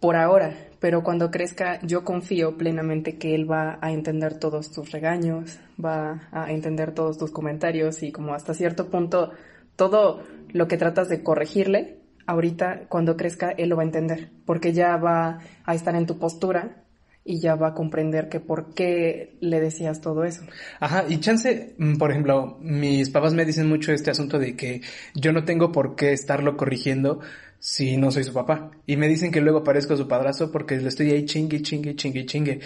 por 0.00 0.16
ahora, 0.16 0.54
pero 0.80 1.02
cuando 1.02 1.30
crezca 1.30 1.80
yo 1.82 2.04
confío 2.04 2.58
plenamente 2.58 3.16
que 3.16 3.34
él 3.34 3.50
va 3.50 3.78
a 3.80 3.92
entender 3.92 4.38
todos 4.38 4.70
tus 4.70 4.92
regaños, 4.92 5.58
va 5.82 6.28
a 6.30 6.52
entender 6.52 6.92
todos 6.92 7.16
tus 7.16 7.30
comentarios 7.30 8.02
y 8.02 8.12
como 8.12 8.34
hasta 8.34 8.52
cierto 8.52 8.90
punto 8.90 9.30
todo 9.76 10.22
lo 10.52 10.68
que 10.68 10.76
tratas 10.76 11.08
de 11.08 11.22
corregirle, 11.22 12.00
ahorita 12.26 12.86
cuando 12.88 13.16
crezca 13.16 13.50
él 13.50 13.70
lo 13.70 13.76
va 13.76 13.82
a 13.82 13.86
entender, 13.86 14.30
porque 14.44 14.72
ya 14.72 14.96
va 14.96 15.40
a 15.64 15.74
estar 15.74 15.94
en 15.96 16.06
tu 16.06 16.18
postura 16.18 16.84
y 17.24 17.40
ya 17.40 17.54
va 17.54 17.68
a 17.68 17.74
comprender 17.74 18.28
que 18.28 18.38
por 18.38 18.74
qué 18.74 19.36
le 19.40 19.58
decías 19.58 20.02
todo 20.02 20.24
eso. 20.24 20.42
Ajá, 20.78 21.06
y 21.08 21.18
chance, 21.20 21.74
mm, 21.78 21.96
por 21.96 22.10
ejemplo, 22.10 22.58
mis 22.60 23.08
papás 23.08 23.32
me 23.32 23.46
dicen 23.46 23.68
mucho 23.68 23.92
este 23.92 24.10
asunto 24.10 24.38
de 24.38 24.54
que 24.56 24.82
yo 25.14 25.32
no 25.32 25.44
tengo 25.44 25.72
por 25.72 25.96
qué 25.96 26.12
estarlo 26.12 26.56
corrigiendo 26.56 27.20
si 27.58 27.96
no 27.96 28.10
soy 28.10 28.24
su 28.24 28.34
papá. 28.34 28.72
Y 28.86 28.98
me 28.98 29.08
dicen 29.08 29.32
que 29.32 29.40
luego 29.40 29.64
parezco 29.64 29.96
su 29.96 30.06
padrastro 30.06 30.52
porque 30.52 30.76
le 30.76 30.88
estoy 30.88 31.12
ahí 31.12 31.24
chingue, 31.24 31.62
chingue, 31.62 31.96
chingue, 31.96 32.26
chingue. 32.26 32.60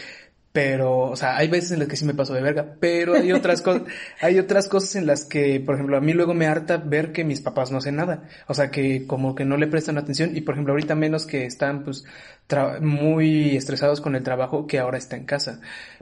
Pero, 0.52 0.98
o 1.10 1.16
sea, 1.16 1.36
hay 1.36 1.46
veces 1.48 1.72
en 1.72 1.78
las 1.78 1.88
que 1.88 1.96
sí 1.96 2.04
me 2.04 2.14
paso 2.14 2.32
de 2.34 2.40
verga, 2.42 2.74
pero 2.80 3.14
hay 3.14 3.32
otras 3.32 3.62
cosas, 3.62 3.82
hay 4.20 4.38
otras 4.38 4.66
cosas 4.68 4.96
en 4.96 5.06
las 5.06 5.24
que, 5.24 5.60
por 5.60 5.74
ejemplo, 5.74 5.96
a 5.96 6.00
mí 6.00 6.12
luego 6.14 6.34
me 6.34 6.46
harta 6.46 6.78
ver 6.78 7.12
que 7.12 7.22
mis 7.22 7.40
papás 7.40 7.70
no 7.70 7.78
hacen 7.78 7.96
nada. 7.96 8.24
O 8.48 8.54
sea, 8.54 8.70
que 8.70 9.06
como 9.06 9.34
que 9.34 9.44
no 9.44 9.56
le 9.56 9.66
prestan 9.68 9.98
atención 9.98 10.36
y, 10.36 10.40
por 10.40 10.54
ejemplo, 10.54 10.72
ahorita 10.72 10.94
menos 10.94 11.26
que 11.26 11.44
están, 11.44 11.84
pues, 11.84 12.04
tra- 12.48 12.80
muy 12.80 13.56
estresados 13.56 14.00
con 14.00 14.16
el 14.16 14.22
trabajo 14.22 14.66
que 14.66 14.78
ahora 14.78 14.98
está 14.98 15.16
en 15.16 15.26
casa. 15.26 15.60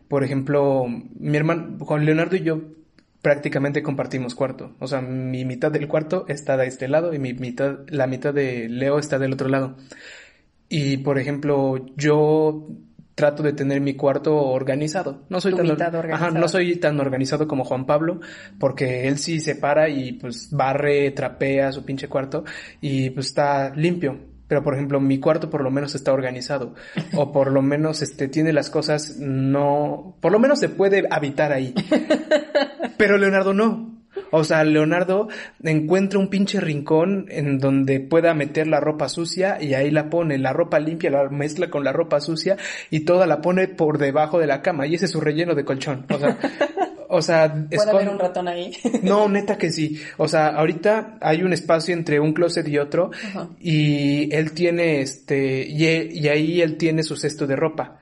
Por 0.09 0.23
ejemplo, 0.25 0.87
mi 0.89 1.37
hermano, 1.37 1.77
Juan 1.85 2.05
Leonardo 2.07 2.37
y 2.37 2.43
yo 2.43 2.61
prácticamente 3.23 3.83
compartimos 3.83 4.37
cuarto. 4.37 4.77
O 4.79 4.87
sea, 4.87 5.01
mi 5.01 5.45
mitad 5.45 5.73
del 5.73 5.89
cuarto 5.89 6.25
está 6.29 6.57
de 6.57 6.69
este 6.69 6.87
lado 6.87 7.13
y 7.13 7.19
mi 7.19 7.35
mitad, 7.35 7.81
la 7.89 8.07
mitad 8.07 8.33
de 8.33 8.69
Leo 8.69 8.99
está 9.01 9.19
del 9.19 9.33
otro 9.33 9.49
lado. 9.49 9.77
Y 10.69 10.99
por 10.99 11.19
ejemplo, 11.19 11.87
yo 11.97 12.69
trato 13.17 13.43
de 13.43 13.55
tener 13.55 13.81
mi 13.81 13.95
cuarto 13.95 14.37
organizado. 14.37 15.25
No 15.31 15.41
soy 15.41 15.55
tan 15.55 15.69
or-. 15.71 16.13
Ajá, 16.13 16.31
no 16.31 16.47
soy 16.49 16.77
tan 16.77 17.01
organizado 17.01 17.49
como 17.49 17.65
Juan 17.65 17.87
Pablo, 17.87 18.21
porque 18.61 19.09
él 19.09 19.19
sí 19.19 19.41
se 19.41 19.57
para 19.57 19.89
y 19.89 20.13
pues 20.13 20.51
barre, 20.53 21.11
trapea 21.11 21.73
su 21.73 21.85
pinche 21.85 22.09
cuarto 22.09 22.45
y 22.81 23.11
pues 23.11 23.29
está 23.29 23.75
limpio. 23.75 24.19
Pero 24.47 24.63
por 24.63 24.75
ejemplo, 24.75 25.01
mi 25.01 25.19
cuarto 25.19 25.51
por 25.51 25.63
lo 25.63 25.71
menos 25.71 25.95
está 25.95 26.13
organizado 26.13 26.75
o 27.15 27.33
por 27.33 27.51
lo 27.51 27.63
menos 27.63 28.03
este 28.03 28.29
tiene 28.29 28.53
las 28.53 28.71
cosas 28.71 29.17
no, 29.19 30.17
por 30.21 30.31
lo 30.31 30.39
menos 30.39 30.61
se 30.61 30.69
puede 30.69 31.05
habitar 31.11 31.53
ahí. 31.53 31.75
Pero 32.99 33.17
Leonardo 33.17 33.55
no. 33.55 33.96
O 34.31 34.45
sea, 34.45 34.65
Leonardo 34.65 35.29
encuentra 35.63 36.19
un 36.19 36.29
pinche 36.29 36.61
rincón 36.61 37.27
en 37.29 37.59
donde 37.59 38.01
pueda 38.01 38.35
meter 38.35 38.67
la 38.67 38.81
ropa 38.81 39.09
sucia 39.09 39.59
y 39.63 39.75
ahí 39.75 39.91
la 39.91 40.11
pone, 40.11 40.39
la 40.39 40.53
ropa 40.53 40.79
limpia 40.79 41.11
la 41.11 41.29
mezcla 41.29 41.71
con 41.71 41.85
la 41.85 41.93
ropa 41.93 42.21
sucia 42.21 42.57
y 42.91 43.01
toda 43.01 43.27
la 43.27 43.41
pone 43.41 43.69
por 43.69 43.99
debajo 43.99 44.39
de 44.39 44.47
la 44.47 44.63
cama 44.63 44.87
y 44.87 44.95
ese 44.95 45.07
es 45.07 45.11
su 45.11 45.21
relleno 45.21 45.55
de 45.55 45.65
colchón. 45.65 46.07
O 46.11 46.19
sea, 46.19 46.39
o 47.09 47.23
sea, 47.23 47.67
Puede 47.71 47.91
haber 47.91 48.09
un 48.09 48.19
ratón 48.19 48.49
ahí. 48.49 48.73
no, 49.03 49.29
neta 49.29 49.57
que 49.59 49.71
sí. 49.71 50.01
O 50.17 50.29
sea, 50.29 50.49
ahorita 50.49 51.19
hay 51.21 51.43
un 51.43 51.53
espacio 51.53 51.95
entre 51.95 52.21
un 52.21 52.33
closet 52.33 52.67
y 52.69 52.79
otro 52.79 53.11
y 53.61 54.35
él 54.35 54.53
tiene 54.53 55.01
este, 55.01 55.67
y, 55.67 55.87
e- 55.87 56.09
y 56.13 56.29
ahí 56.29 56.61
él 56.61 56.77
tiene 56.77 57.03
su 57.03 57.17
cesto 57.17 57.47
de 57.47 57.57
ropa. 57.57 58.01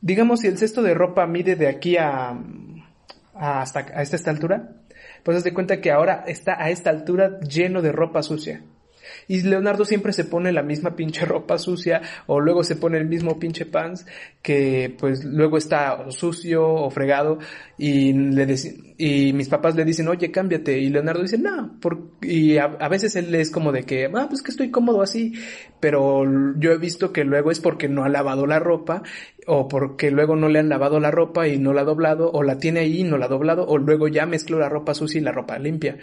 Digamos, 0.00 0.40
si 0.40 0.48
el 0.48 0.58
cesto 0.58 0.82
de 0.82 0.94
ropa 0.94 1.26
mide 1.26 1.54
de 1.54 1.68
aquí 1.68 1.96
a, 1.96 2.30
a 3.34 3.60
hasta 3.62 3.86
a 3.94 4.02
esta, 4.02 4.16
esta 4.16 4.30
altura, 4.30 4.70
pues 5.22 5.36
haz 5.36 5.44
de 5.44 5.54
cuenta 5.54 5.80
que 5.80 5.90
ahora 5.90 6.24
está 6.26 6.62
a 6.62 6.70
esta 6.70 6.90
altura 6.90 7.38
lleno 7.40 7.82
de 7.82 7.92
ropa 7.92 8.22
sucia. 8.22 8.62
Y 9.28 9.42
Leonardo 9.42 9.84
siempre 9.84 10.12
se 10.12 10.24
pone 10.24 10.52
la 10.52 10.62
misma 10.62 10.96
pinche 10.96 11.24
ropa 11.24 11.58
sucia 11.58 12.02
o 12.26 12.40
luego 12.40 12.64
se 12.64 12.76
pone 12.76 12.98
el 12.98 13.06
mismo 13.06 13.38
pinche 13.38 13.66
pants 13.66 14.06
que 14.42 14.94
pues 14.98 15.24
luego 15.24 15.56
está 15.56 16.10
sucio 16.10 16.66
o 16.66 16.90
fregado 16.90 17.38
y 17.78 18.12
le 18.12 18.46
y 18.98 19.32
mis 19.32 19.48
papás 19.48 19.74
le 19.74 19.84
dicen, 19.84 20.06
oye, 20.06 20.30
cámbiate. 20.30 20.78
Y 20.78 20.88
Leonardo 20.88 21.22
dice, 21.22 21.38
no, 21.38 21.76
por... 21.80 22.12
y 22.22 22.58
a, 22.58 22.64
a 22.64 22.88
veces 22.88 23.16
él 23.16 23.34
es 23.34 23.50
como 23.50 23.72
de 23.72 23.82
que, 23.82 24.08
ah, 24.14 24.26
pues 24.28 24.42
que 24.42 24.52
estoy 24.52 24.70
cómodo 24.70 25.02
así. 25.02 25.32
Pero 25.80 26.22
yo 26.56 26.70
he 26.70 26.78
visto 26.78 27.12
que 27.12 27.24
luego 27.24 27.50
es 27.50 27.58
porque 27.58 27.88
no 27.88 28.04
ha 28.04 28.08
lavado 28.08 28.46
la 28.46 28.60
ropa 28.60 29.02
o 29.46 29.66
porque 29.66 30.12
luego 30.12 30.36
no 30.36 30.48
le 30.48 30.60
han 30.60 30.68
lavado 30.68 31.00
la 31.00 31.10
ropa 31.10 31.48
y 31.48 31.58
no 31.58 31.72
la 31.72 31.80
ha 31.80 31.84
doblado 31.84 32.30
o 32.30 32.42
la 32.42 32.58
tiene 32.58 32.80
ahí 32.80 33.00
y 33.00 33.04
no 33.04 33.18
la 33.18 33.26
ha 33.26 33.28
doblado 33.28 33.66
o 33.66 33.78
luego 33.78 34.06
ya 34.06 34.24
mezcló 34.26 34.58
la 34.58 34.68
ropa 34.68 34.94
sucia 34.94 35.20
y 35.20 35.24
la 35.24 35.32
ropa 35.32 35.58
limpia. 35.58 35.98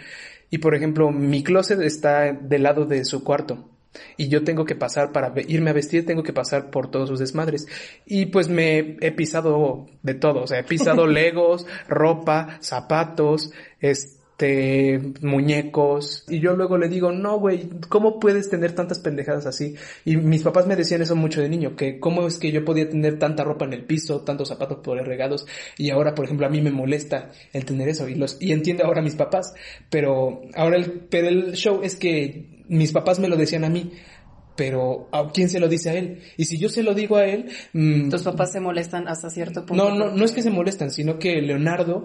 Y 0.50 0.58
por 0.58 0.74
ejemplo, 0.74 1.10
mi 1.10 1.42
closet 1.42 1.80
está 1.80 2.32
del 2.32 2.64
lado 2.64 2.84
de 2.84 3.04
su 3.04 3.22
cuarto. 3.24 3.70
Y 4.16 4.28
yo 4.28 4.44
tengo 4.44 4.64
que 4.64 4.76
pasar 4.76 5.10
para 5.12 5.32
irme 5.48 5.70
a 5.70 5.74
vestir, 5.74 6.06
tengo 6.06 6.22
que 6.22 6.32
pasar 6.32 6.70
por 6.70 6.90
todos 6.90 7.08
sus 7.08 7.18
desmadres. 7.18 7.66
Y 8.06 8.26
pues 8.26 8.48
me 8.48 8.96
he 9.00 9.12
pisado 9.12 9.88
de 10.02 10.14
todo, 10.14 10.42
o 10.42 10.46
sea, 10.46 10.60
he 10.60 10.64
pisado 10.64 11.06
legos, 11.08 11.66
ropa, 11.88 12.58
zapatos, 12.60 13.52
este, 13.80 14.19
muñecos. 15.20 16.24
Y 16.28 16.40
yo 16.40 16.56
luego 16.56 16.78
le 16.78 16.88
digo, 16.88 17.12
no, 17.12 17.38
güey, 17.38 17.68
¿cómo 17.88 18.18
puedes 18.18 18.48
tener 18.48 18.72
tantas 18.72 18.98
pendejadas 18.98 19.46
así? 19.46 19.74
Y 20.04 20.16
mis 20.16 20.42
papás 20.42 20.66
me 20.66 20.76
decían 20.76 21.02
eso 21.02 21.16
mucho 21.16 21.40
de 21.40 21.48
niño, 21.48 21.76
que 21.76 21.98
cómo 21.98 22.26
es 22.26 22.38
que 22.38 22.52
yo 22.52 22.64
podía 22.64 22.88
tener 22.88 23.18
tanta 23.18 23.44
ropa 23.44 23.64
en 23.64 23.72
el 23.72 23.84
piso, 23.84 24.22
tantos 24.22 24.48
zapatos 24.48 24.78
por 24.78 24.96
regados. 25.06 25.46
Y 25.76 25.90
ahora, 25.90 26.14
por 26.14 26.24
ejemplo, 26.24 26.46
a 26.46 26.50
mí 26.50 26.60
me 26.60 26.70
molesta 26.70 27.30
el 27.52 27.64
tener 27.64 27.88
eso. 27.88 28.08
Y 28.08 28.14
los, 28.14 28.36
y 28.40 28.52
entiendo 28.52 28.84
ahora 28.84 29.02
mis 29.02 29.14
papás. 29.14 29.54
Pero 29.90 30.42
ahora 30.54 30.76
el, 30.76 30.90
pero 31.08 31.28
el 31.28 31.52
show 31.52 31.80
es 31.82 31.96
que 31.96 32.64
mis 32.68 32.92
papás 32.92 33.18
me 33.18 33.28
lo 33.28 33.36
decían 33.36 33.64
a 33.64 33.68
mí. 33.68 33.92
Pero 34.56 35.08
¿a 35.12 35.30
quién 35.32 35.48
se 35.48 35.60
lo 35.60 35.68
dice 35.68 35.90
a 35.90 35.94
él? 35.94 36.20
Y 36.36 36.44
si 36.44 36.58
yo 36.58 36.68
se 36.68 36.82
lo 36.82 36.94
digo 36.94 37.16
a 37.16 37.24
él, 37.24 37.46
mm, 37.72 38.10
Tus 38.10 38.22
papás 38.22 38.52
se 38.52 38.60
molestan 38.60 39.08
hasta 39.08 39.30
cierto 39.30 39.64
punto. 39.64 39.82
no, 39.82 39.96
no, 39.96 40.10
no 40.14 40.24
es 40.24 40.32
que 40.32 40.42
se 40.42 40.50
molestan, 40.50 40.90
sino 40.90 41.18
que 41.18 41.40
Leonardo, 41.40 42.04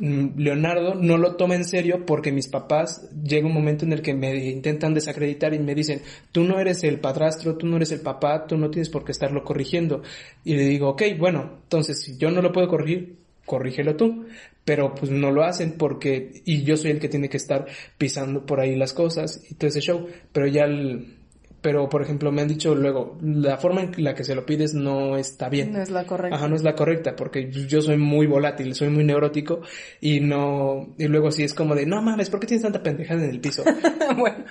mm, 0.00 0.38
Leonardo 0.38 0.94
no 0.94 1.16
lo 1.16 1.36
toma 1.36 1.56
en 1.56 1.64
serio 1.64 2.06
porque 2.06 2.30
mis 2.30 2.48
papás 2.48 3.10
llega 3.22 3.46
un 3.46 3.54
momento 3.54 3.84
en 3.84 3.92
el 3.92 4.02
que 4.02 4.14
me 4.14 4.34
intentan 4.48 4.94
desacreditar 4.94 5.54
y 5.54 5.58
me 5.58 5.74
dicen, 5.74 6.02
tú 6.30 6.44
no 6.44 6.60
eres 6.60 6.84
el 6.84 7.00
padrastro, 7.00 7.56
tú 7.56 7.66
no 7.66 7.76
eres 7.76 7.90
el 7.90 8.00
papá, 8.00 8.46
tú 8.46 8.56
no 8.56 8.70
tienes 8.70 8.90
por 8.90 9.04
qué 9.04 9.12
estarlo 9.12 9.42
corrigiendo. 9.42 10.02
Y 10.44 10.54
le 10.54 10.64
digo, 10.64 10.90
ok, 10.90 11.02
bueno, 11.18 11.58
entonces 11.64 12.00
si 12.00 12.16
yo 12.16 12.30
no 12.30 12.42
lo 12.42 12.52
puedo 12.52 12.68
corregir, 12.68 13.16
corrígelo 13.48 13.96
tú. 13.96 14.26
Pero 14.64 14.94
pues 14.94 15.10
no 15.10 15.32
lo 15.32 15.44
hacen 15.44 15.72
porque, 15.78 16.42
y 16.44 16.62
yo 16.62 16.76
soy 16.76 16.90
el 16.90 17.00
que 17.00 17.08
tiene 17.08 17.30
que 17.30 17.38
estar 17.38 17.66
pisando 17.96 18.44
por 18.44 18.60
ahí 18.60 18.76
las 18.76 18.92
cosas 18.92 19.42
y 19.50 19.54
todo 19.54 19.68
ese 19.68 19.80
show. 19.80 20.06
Pero 20.30 20.46
ya 20.46 20.64
el, 20.64 21.17
pero 21.60 21.88
por 21.88 22.02
ejemplo 22.02 22.32
me 22.32 22.42
han 22.42 22.48
dicho 22.48 22.74
luego, 22.74 23.18
la 23.22 23.56
forma 23.56 23.82
en 23.82 23.92
la 24.04 24.14
que 24.14 24.24
se 24.24 24.34
lo 24.34 24.46
pides 24.46 24.74
no 24.74 25.16
está 25.16 25.48
bien. 25.48 25.72
No 25.72 25.82
es 25.82 25.90
la 25.90 26.04
correcta. 26.04 26.36
Ajá, 26.36 26.48
no 26.48 26.56
es 26.56 26.62
la 26.62 26.74
correcta, 26.74 27.16
porque 27.16 27.50
yo 27.50 27.80
soy 27.82 27.96
muy 27.96 28.26
volátil, 28.26 28.74
soy 28.74 28.88
muy 28.88 29.04
neurótico 29.04 29.60
y 30.00 30.20
no, 30.20 30.94
y 30.98 31.06
luego 31.08 31.30
sí 31.30 31.42
es 31.42 31.54
como 31.54 31.74
de, 31.74 31.86
no 31.86 32.02
mames, 32.02 32.30
¿por 32.30 32.40
qué 32.40 32.46
tienes 32.46 32.62
tanta 32.62 32.82
pendejada 32.82 33.24
en 33.24 33.30
el 33.30 33.40
piso? 33.40 33.64
bueno, 34.18 34.44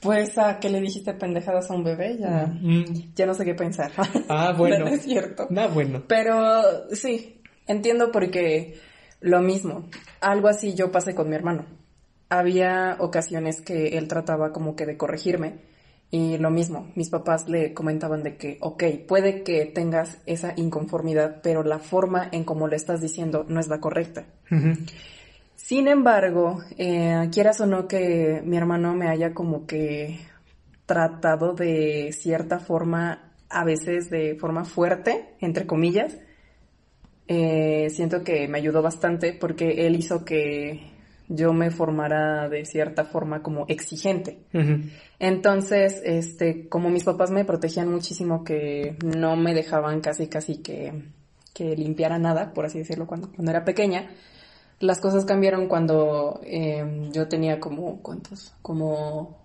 pues 0.00 0.38
a 0.38 0.58
que 0.58 0.68
le 0.68 0.80
dijiste 0.80 1.14
pendejadas 1.14 1.70
a 1.70 1.74
un 1.74 1.84
bebé, 1.84 2.18
ya, 2.18 2.46
Mm, 2.62 3.14
ya 3.14 3.26
no 3.26 3.34
sé 3.34 3.44
qué 3.44 3.54
pensar. 3.54 3.90
Ah, 4.28 4.52
bueno. 4.56 4.86
No 4.86 4.88
es 4.88 5.02
cierto. 5.02 5.48
Ah, 5.56 5.68
bueno. 5.68 6.02
Pero 6.06 6.62
sí, 6.92 7.42
Entiendo 7.66 8.10
porque 8.10 8.78
lo 9.20 9.40
mismo, 9.40 9.88
algo 10.20 10.48
así 10.48 10.74
yo 10.74 10.90
pasé 10.90 11.14
con 11.14 11.28
mi 11.28 11.36
hermano. 11.36 11.66
Había 12.28 12.96
ocasiones 12.98 13.60
que 13.60 13.98
él 13.98 14.08
trataba 14.08 14.52
como 14.52 14.74
que 14.74 14.86
de 14.86 14.96
corregirme 14.96 15.60
y 16.14 16.36
lo 16.36 16.50
mismo, 16.50 16.92
mis 16.94 17.08
papás 17.08 17.48
le 17.48 17.72
comentaban 17.72 18.22
de 18.22 18.36
que, 18.36 18.58
ok, 18.60 18.84
puede 19.08 19.42
que 19.42 19.64
tengas 19.64 20.18
esa 20.26 20.52
inconformidad, 20.56 21.40
pero 21.42 21.62
la 21.62 21.78
forma 21.78 22.28
en 22.32 22.44
cómo 22.44 22.68
le 22.68 22.76
estás 22.76 23.00
diciendo 23.00 23.46
no 23.48 23.58
es 23.58 23.68
la 23.68 23.80
correcta. 23.80 24.26
Sin 25.56 25.88
embargo, 25.88 26.60
eh, 26.76 27.30
quieras 27.32 27.62
o 27.62 27.66
no 27.66 27.88
que 27.88 28.42
mi 28.44 28.58
hermano 28.58 28.94
me 28.94 29.08
haya 29.08 29.32
como 29.32 29.66
que 29.66 30.20
tratado 30.84 31.54
de 31.54 32.12
cierta 32.12 32.58
forma, 32.58 33.32
a 33.48 33.64
veces 33.64 34.10
de 34.10 34.36
forma 34.38 34.66
fuerte, 34.66 35.30
entre 35.40 35.66
comillas, 35.66 36.18
eh, 37.26 37.88
siento 37.88 38.22
que 38.22 38.48
me 38.48 38.58
ayudó 38.58 38.82
bastante 38.82 39.32
porque 39.32 39.86
él 39.86 39.96
hizo 39.96 40.26
que 40.26 40.91
yo 41.34 41.52
me 41.52 41.70
formara 41.70 42.48
de 42.48 42.64
cierta 42.64 43.04
forma 43.04 43.42
como 43.42 43.64
exigente. 43.68 44.44
Entonces, 45.18 46.02
este, 46.04 46.68
como 46.68 46.90
mis 46.90 47.04
papás 47.04 47.30
me 47.30 47.44
protegían 47.44 47.90
muchísimo 47.90 48.44
que 48.44 48.96
no 49.02 49.36
me 49.36 49.54
dejaban 49.54 50.00
casi 50.00 50.26
casi 50.26 50.58
que, 50.58 50.92
que 51.54 51.74
limpiara 51.76 52.18
nada, 52.18 52.52
por 52.52 52.66
así 52.66 52.78
decirlo, 52.78 53.06
cuando, 53.06 53.32
cuando 53.32 53.50
era 53.50 53.64
pequeña, 53.64 54.10
las 54.80 55.00
cosas 55.00 55.24
cambiaron 55.24 55.68
cuando 55.68 56.40
eh, 56.44 57.08
yo 57.12 57.28
tenía 57.28 57.60
como, 57.60 58.02
¿cuántos? 58.02 58.54
Como 58.60 59.38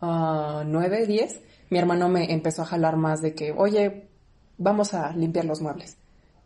uh, 0.00 0.64
nueve, 0.64 1.06
diez. 1.06 1.40
Mi 1.70 1.78
hermano 1.78 2.08
me 2.08 2.32
empezó 2.32 2.62
a 2.62 2.66
jalar 2.66 2.96
más 2.96 3.20
de 3.20 3.34
que, 3.34 3.52
oye, 3.52 4.08
vamos 4.56 4.94
a 4.94 5.12
limpiar 5.14 5.44
los 5.44 5.60
muebles. 5.60 5.98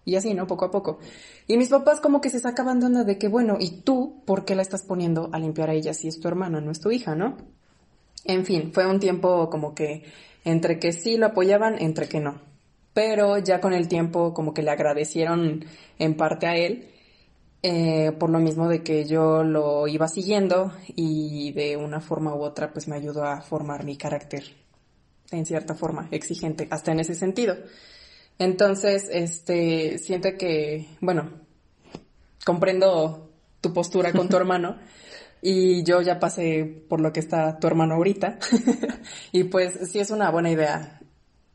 Y 0.09 0.17
así, 0.17 0.33
¿no? 0.33 0.47
Poco 0.47 0.65
a 0.65 0.71
poco. 0.71 1.01
Y 1.47 1.59
mis 1.59 1.69
papás 1.69 2.01
como 2.01 2.23
que 2.23 2.31
se 2.31 2.41
sacaban 2.41 2.81
de 2.81 2.87
onda 2.87 3.05
de 3.05 3.19
que, 3.19 3.29
bueno, 3.29 3.59
¿y 3.61 3.83
tú 3.83 4.23
por 4.25 4.47
qué 4.47 4.55
la 4.55 4.63
estás 4.63 4.83
poniendo 4.83 5.29
a 5.35 5.39
limpiar 5.39 5.69
a 5.69 5.75
ella 5.75 5.93
si 5.93 6.09
es 6.09 6.19
tu 6.19 6.29
hermana, 6.29 6.63
no 6.63 6.71
es 6.71 6.81
tu 6.81 6.91
hija, 6.91 7.15
¿no? 7.15 7.37
En 8.25 8.47
fin, 8.47 8.73
fue 8.73 8.87
un 8.87 9.01
tiempo 9.01 9.51
como 9.51 9.75
que 9.75 10.05
entre 10.47 10.79
que 10.79 10.95
sí 10.95 11.19
lo 11.19 11.27
apoyaban, 11.27 11.77
entre 11.79 12.09
que 12.09 12.21
no. 12.21 12.41
Pero 12.95 13.37
ya 13.37 13.61
con 13.61 13.75
el 13.75 13.87
tiempo 13.87 14.33
como 14.33 14.55
que 14.55 14.63
le 14.63 14.71
agradecieron 14.71 15.67
en 15.99 16.17
parte 16.17 16.47
a 16.47 16.57
él, 16.57 16.89
eh, 17.63 18.13
por 18.19 18.31
lo 18.31 18.39
mismo 18.39 18.67
de 18.67 18.83
que 18.83 19.05
yo 19.05 19.45
lo 19.45 19.87
iba 19.89 20.09
siguiendo 20.09 20.73
y 20.87 21.53
de 21.53 21.77
una 21.77 22.01
forma 22.01 22.35
u 22.35 22.41
otra 22.41 22.73
pues 22.73 22.89
me 22.89 22.97
ayudó 22.97 23.25
a 23.25 23.43
formar 23.43 23.85
mi 23.85 23.99
carácter 23.99 24.45
en 25.31 25.45
cierta 25.45 25.75
forma 25.75 26.09
exigente, 26.13 26.67
hasta 26.71 26.93
en 26.93 27.01
ese 27.01 27.15
sentido. 27.15 27.57
Entonces, 28.39 29.09
este, 29.11 29.99
siento 29.99 30.31
que, 30.39 30.87
bueno, 31.01 31.31
comprendo 32.45 33.31
tu 33.61 33.73
postura 33.73 34.13
con 34.13 34.29
tu 34.29 34.37
hermano 34.39 34.77
y 35.43 35.83
yo 35.85 36.01
ya 36.01 36.19
pasé 36.19 36.65
por 36.89 37.01
lo 37.01 37.13
que 37.13 37.21
está 37.21 37.59
tu 37.59 37.67
hermano 37.67 37.95
ahorita 37.95 38.39
y 39.33 39.45
pues 39.45 39.91
sí 39.91 40.01
es 40.01 40.11
una 40.11 40.31
buena 40.31 40.51
idea 40.51 40.99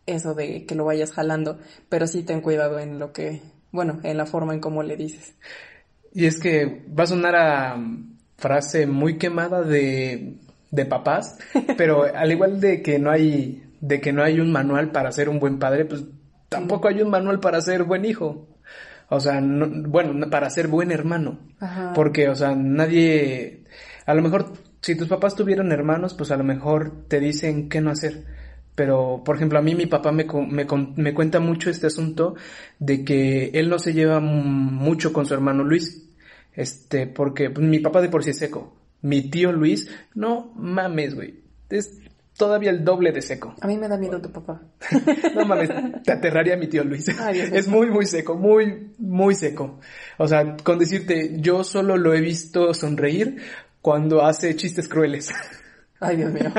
eso 0.05 0.33
de 0.33 0.65
que 0.65 0.75
lo 0.75 0.85
vayas 0.85 1.11
jalando, 1.11 1.59
pero 1.89 2.07
sí 2.07 2.23
ten 2.23 2.41
cuidado 2.41 2.79
en 2.79 2.99
lo 2.99 3.13
que, 3.13 3.41
bueno, 3.71 3.99
en 4.03 4.17
la 4.17 4.25
forma 4.25 4.53
en 4.53 4.59
cómo 4.59 4.83
le 4.83 4.97
dices. 4.97 5.33
Y 6.13 6.25
es 6.25 6.39
que 6.39 6.85
va 6.97 7.03
a 7.03 7.07
sonar 7.07 7.35
a 7.35 7.77
frase 8.37 8.85
muy 8.85 9.17
quemada 9.17 9.61
de, 9.61 10.35
de 10.71 10.85
papás, 10.85 11.37
pero 11.77 12.03
al 12.03 12.31
igual 12.31 12.59
de 12.59 12.81
que 12.81 12.99
no 12.99 13.11
hay, 13.11 13.63
de 13.79 14.01
que 14.01 14.11
no 14.11 14.23
hay 14.23 14.39
un 14.39 14.51
manual 14.51 14.91
para 14.91 15.11
ser 15.11 15.29
un 15.29 15.39
buen 15.39 15.59
padre, 15.59 15.85
pues 15.85 16.03
tampoco 16.53 16.87
hay 16.87 17.01
un 17.01 17.09
manual 17.09 17.39
para 17.39 17.61
ser 17.61 17.83
buen 17.83 18.05
hijo. 18.05 18.47
O 19.09 19.19
sea, 19.19 19.39
bueno, 19.41 20.29
para 20.29 20.49
ser 20.49 20.67
buen 20.67 20.91
hermano. 20.91 21.39
Porque, 21.93 22.29
o 22.29 22.35
sea, 22.35 22.55
nadie, 22.55 23.63
a 24.05 24.13
lo 24.13 24.21
mejor, 24.21 24.53
si 24.81 24.95
tus 24.95 25.07
papás 25.07 25.35
tuvieron 25.35 25.71
hermanos, 25.71 26.13
pues 26.13 26.31
a 26.31 26.37
lo 26.37 26.43
mejor 26.43 27.07
te 27.07 27.19
dicen 27.19 27.69
qué 27.69 27.81
no 27.81 27.91
hacer. 27.91 28.23
Pero, 28.75 29.21
por 29.23 29.35
ejemplo, 29.35 29.59
a 29.59 29.61
mí 29.61 29.75
mi 29.75 29.85
papá 29.85 30.11
me, 30.11 30.25
me, 30.25 30.65
me 30.95 31.13
cuenta 31.13 31.39
mucho 31.39 31.69
este 31.69 31.87
asunto 31.87 32.35
de 32.79 33.05
que 33.05 33.51
él 33.53 33.69
no 33.69 33.77
se 33.77 33.93
lleva 33.93 34.19
mucho 34.19 35.13
con 35.13 35.25
su 35.25 35.33
hermano 35.33 35.63
Luis. 35.63 36.09
Este, 36.53 37.07
porque 37.07 37.49
pues, 37.49 37.65
mi 37.65 37.79
papá 37.79 38.01
de 38.01 38.09
por 38.09 38.23
sí 38.23 38.31
es 38.31 38.39
seco. 38.39 38.75
Mi 39.01 39.29
tío 39.29 39.51
Luis, 39.51 39.89
no 40.15 40.53
mames, 40.55 41.13
güey. 41.13 41.35
Es 41.69 41.99
todavía 42.37 42.71
el 42.71 42.83
doble 42.83 43.11
de 43.11 43.21
seco. 43.21 43.55
A 43.61 43.67
mí 43.67 43.77
me 43.77 43.87
da 43.87 43.97
miedo 43.97 44.21
tu 44.21 44.31
papá. 44.31 44.61
no 45.35 45.45
mames, 45.45 45.69
te 46.03 46.11
aterraría 46.11 46.57
mi 46.57 46.67
tío 46.67 46.83
Luis. 46.83 47.07
es 47.33 47.67
muy, 47.67 47.89
muy 47.89 48.05
seco, 48.05 48.35
muy, 48.35 48.91
muy 48.97 49.35
seco. 49.35 49.79
O 50.17 50.27
sea, 50.27 50.57
con 50.63 50.79
decirte, 50.79 51.35
yo 51.39 51.63
solo 51.63 51.97
lo 51.97 52.13
he 52.13 52.21
visto 52.21 52.73
sonreír 52.73 53.37
cuando 53.81 54.23
hace 54.23 54.55
chistes 54.55 54.87
crueles. 54.87 55.31
Ay, 55.99 56.17
Dios 56.17 56.33
mío. 56.33 56.51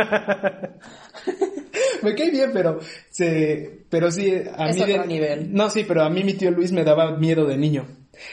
me 2.02 2.14
cae 2.14 2.30
bien, 2.30 2.50
pero 2.52 2.80
se, 3.10 3.84
pero 3.90 4.10
sí, 4.10 4.32
a 4.32 4.70
es 4.70 4.76
mí 4.76 4.82
otro 4.82 5.04
nivel. 5.04 5.52
No, 5.52 5.68
sí, 5.68 5.84
pero 5.86 6.02
a 6.02 6.08
mí 6.08 6.24
mi 6.24 6.32
tío 6.32 6.50
Luis 6.50 6.72
me 6.72 6.82
daba 6.82 7.18
miedo 7.18 7.44
de 7.46 7.58
niño. 7.58 7.86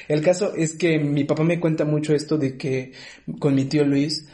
El 0.07 0.21
caso 0.21 0.53
es 0.55 0.75
que 0.75 0.99
mi 0.99 1.25
papá 1.25 1.43
me 1.43 1.59
cuenta 1.59 1.83
mucho 1.83 2.13
esto 2.13 2.37
de 2.37 2.57
que 2.57 2.93
con 3.39 3.55
mi 3.55 3.65
tío 3.65 3.83
Luis, 3.83 4.27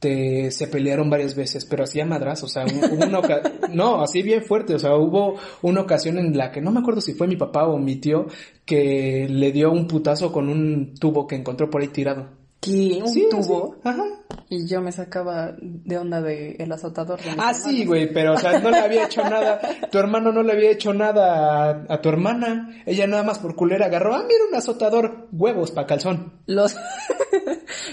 este, 0.00 0.52
se 0.52 0.68
pelearon 0.68 1.10
varias 1.10 1.34
veces, 1.34 1.64
pero 1.64 1.82
hacía 1.82 2.06
madras, 2.06 2.44
o 2.44 2.48
sea, 2.48 2.64
hubo 2.66 2.94
una 2.94 3.20
no, 3.72 4.00
así 4.00 4.22
bien 4.22 4.44
fuerte, 4.44 4.76
o 4.76 4.78
sea, 4.78 4.94
hubo 4.94 5.34
una 5.62 5.80
ocasión 5.80 6.18
en 6.18 6.36
la 6.38 6.52
que 6.52 6.60
no 6.60 6.70
me 6.70 6.78
acuerdo 6.78 7.00
si 7.00 7.14
fue 7.14 7.26
mi 7.26 7.34
papá 7.34 7.66
o 7.66 7.78
mi 7.78 7.96
tío 7.96 8.26
que 8.64 9.26
le 9.28 9.50
dio 9.50 9.72
un 9.72 9.88
putazo 9.88 10.30
con 10.30 10.48
un 10.48 10.94
tubo 10.94 11.26
que 11.26 11.34
encontró 11.34 11.68
por 11.68 11.82
ahí 11.82 11.88
tirado. 11.88 12.28
¿Qué? 12.60 13.00
¿Un 13.04 13.28
tubo? 13.28 13.76
Ajá. 13.82 14.04
Y 14.48 14.66
yo 14.66 14.80
me 14.80 14.92
sacaba 14.92 15.54
de 15.60 15.98
onda 15.98 16.20
de 16.20 16.56
el 16.58 16.72
azotador. 16.72 17.20
De 17.20 17.30
ah, 17.36 17.54
sí, 17.54 17.84
güey, 17.84 18.12
pero 18.12 18.34
o 18.34 18.38
sea, 18.38 18.58
no 18.58 18.70
le 18.70 18.78
había 18.78 19.04
hecho 19.04 19.22
nada. 19.22 19.60
Tu 19.90 19.98
hermano 19.98 20.32
no 20.32 20.42
le 20.42 20.52
había 20.52 20.70
hecho 20.70 20.92
nada 20.94 21.84
a, 21.88 22.00
tu 22.00 22.08
hermana. 22.08 22.82
Ella 22.86 23.06
nada 23.06 23.22
más 23.22 23.38
por 23.38 23.54
culera 23.54 23.86
agarró, 23.86 24.14
ah, 24.14 24.24
mira 24.26 24.40
un 24.48 24.54
azotador, 24.54 25.28
huevos 25.32 25.70
pa' 25.70 25.86
calzón. 25.86 26.32
Los, 26.46 26.76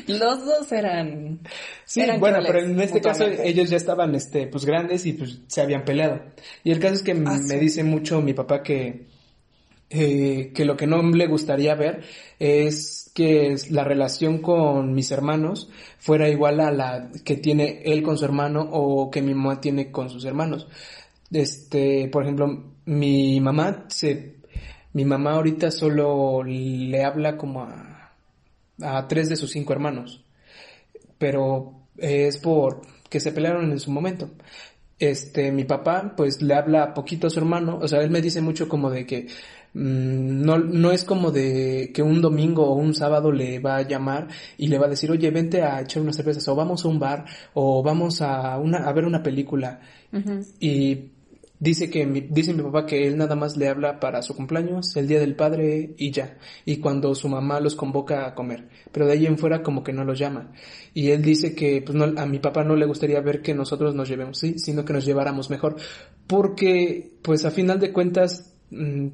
los 0.08 0.46
dos 0.46 0.72
eran. 0.72 1.40
Sí, 1.86 2.04
bueno, 2.20 2.40
pero 2.46 2.60
en 2.60 2.80
este 2.80 3.02
caso 3.02 3.26
ellos 3.26 3.70
ya 3.70 3.78
estaban, 3.78 4.16
este, 4.16 4.48
pues 4.48 4.66
grandes 4.66 5.06
y 5.06 5.14
pues 5.14 5.42
se 5.48 5.62
habían 5.62 5.84
peleado. 5.86 6.22
Y 6.64 6.72
el 6.72 6.80
caso 6.80 6.96
es 6.96 7.04
que 7.04 7.12
ah, 7.12 7.40
me 7.48 7.60
dice 7.60 7.84
mucho 7.84 8.22
mi 8.22 8.34
papá 8.34 8.64
que, 8.64 9.08
eh, 9.90 10.52
que 10.54 10.66
lo 10.66 10.76
que 10.76 10.88
no 10.88 11.02
le 11.02 11.28
gustaría 11.28 11.76
ver 11.76 12.02
es 12.40 13.12
que 13.14 13.56
la 13.70 13.84
relación 13.84 14.40
con 14.40 14.94
mis 14.94 15.12
hermanos 15.12 15.70
fuera 16.00 16.28
igual 16.28 16.60
a 16.60 16.72
la 16.72 17.10
que 17.24 17.38
tiene 17.38 17.82
él 17.86 18.04
con 18.04 18.18
su 18.18 18.26
hermano 18.26 18.68
o 18.72 19.10
que 19.10 19.22
mi 19.22 19.34
mamá 19.34 19.62
tiene 19.62 19.92
con 19.92 20.10
sus 20.10 20.26
hermanos. 20.26 20.68
Este, 21.32 22.10
por 22.10 22.24
ejemplo, 22.24 22.74
mi 22.86 23.40
mamá 23.40 23.86
se, 23.88 24.36
mi 24.94 25.06
mamá 25.06 25.34
ahorita 25.34 25.72
solo 25.72 26.44
le 26.44 27.04
habla 27.04 27.38
como 27.38 27.64
a, 27.64 27.95
a 28.82 29.08
tres 29.08 29.30
de 29.30 29.36
sus 29.36 29.52
cinco 29.52 29.74
hermanos, 29.74 30.24
pero 31.18 31.88
es 31.98 32.38
por 32.38 32.82
que 33.10 33.20
se 33.20 33.32
pelearon 33.32 33.72
en 33.72 33.80
su 33.80 33.92
momento. 33.92 34.32
Este, 34.98 35.52
mi 35.52 35.66
papá, 35.66 36.14
pues 36.16 36.42
le 36.42 36.54
habla 36.54 36.94
poquito 36.94 37.28
a 37.28 37.30
su 37.30 37.40
hermano, 37.40 37.80
o 37.82 37.88
sea, 37.88 38.02
él 38.02 38.10
me 38.10 38.22
dice 38.22 38.42
mucho 38.42 38.70
como 38.70 38.90
de 38.90 39.06
que 39.06 39.28
Mm, 39.76 40.42
no, 40.46 40.58
no 40.58 40.92
es 40.94 41.04
como 41.04 41.32
de 41.32 41.92
que 41.94 42.02
un 42.02 42.22
domingo 42.22 42.66
o 42.66 42.76
un 42.76 42.94
sábado 42.96 43.30
le 43.34 43.60
va 43.60 43.76
a 43.76 43.82
llamar 43.82 44.30
y 44.58 44.68
le 44.68 44.78
va 44.78 44.86
a 44.86 44.90
decir, 44.90 45.12
oye, 45.12 45.30
vente 45.32 45.64
a 45.64 45.82
echar 45.82 46.02
unas 46.02 46.16
cervezas, 46.16 46.48
o 46.48 46.56
vamos 46.56 46.86
a 46.86 46.88
un 46.88 46.98
bar, 46.98 47.26
o 47.54 47.84
vamos 47.84 48.22
a, 48.22 48.58
una, 48.58 48.78
a 48.78 48.94
ver 48.94 49.04
una 49.04 49.22
película. 49.22 49.82
Y 50.62 51.12
dice 51.60 51.90
que 51.90 52.06
mi, 52.06 52.22
dice 52.22 52.54
mi 52.54 52.64
papá 52.64 52.86
que 52.86 53.08
él 53.08 53.18
nada 53.18 53.36
más 53.36 53.58
le 53.58 53.68
habla 53.68 54.00
para 54.00 54.22
su 54.22 54.36
cumpleaños, 54.36 54.96
el 54.96 55.08
día 55.08 55.20
del 55.20 55.36
padre 55.36 55.94
y 55.98 56.12
ya. 56.12 56.38
Y 56.66 56.78
cuando 56.78 57.16
su 57.16 57.30
mamá 57.30 57.60
los 57.60 57.76
convoca 57.76 58.28
a 58.28 58.36
comer. 58.36 58.70
Pero 58.92 59.06
de 59.06 59.14
ahí 59.14 59.26
en 59.26 59.38
fuera 59.38 59.64
como 59.64 59.84
que 59.84 59.94
no 59.94 60.04
los 60.04 60.20
llama. 60.20 60.52
Y 60.94 61.12
él 61.12 61.22
dice 61.22 61.56
que 61.56 61.82
pues 61.82 61.96
no, 61.96 62.06
a 62.20 62.26
mi 62.26 62.40
papá 62.40 62.64
no 62.64 62.76
le 62.76 62.86
gustaría 62.86 63.22
ver 63.22 63.42
que 63.42 63.54
nosotros 63.54 63.96
nos 63.96 64.10
llevemos, 64.10 64.40
sí, 64.40 64.60
sino 64.60 64.86
que 64.86 64.94
nos 64.94 65.06
lleváramos 65.06 65.50
mejor. 65.50 65.76
Porque 66.28 67.14
pues 67.22 67.46
a 67.46 67.52
final 67.52 67.80
de 67.80 67.92
cuentas, 67.94 68.54
mm, 68.72 69.08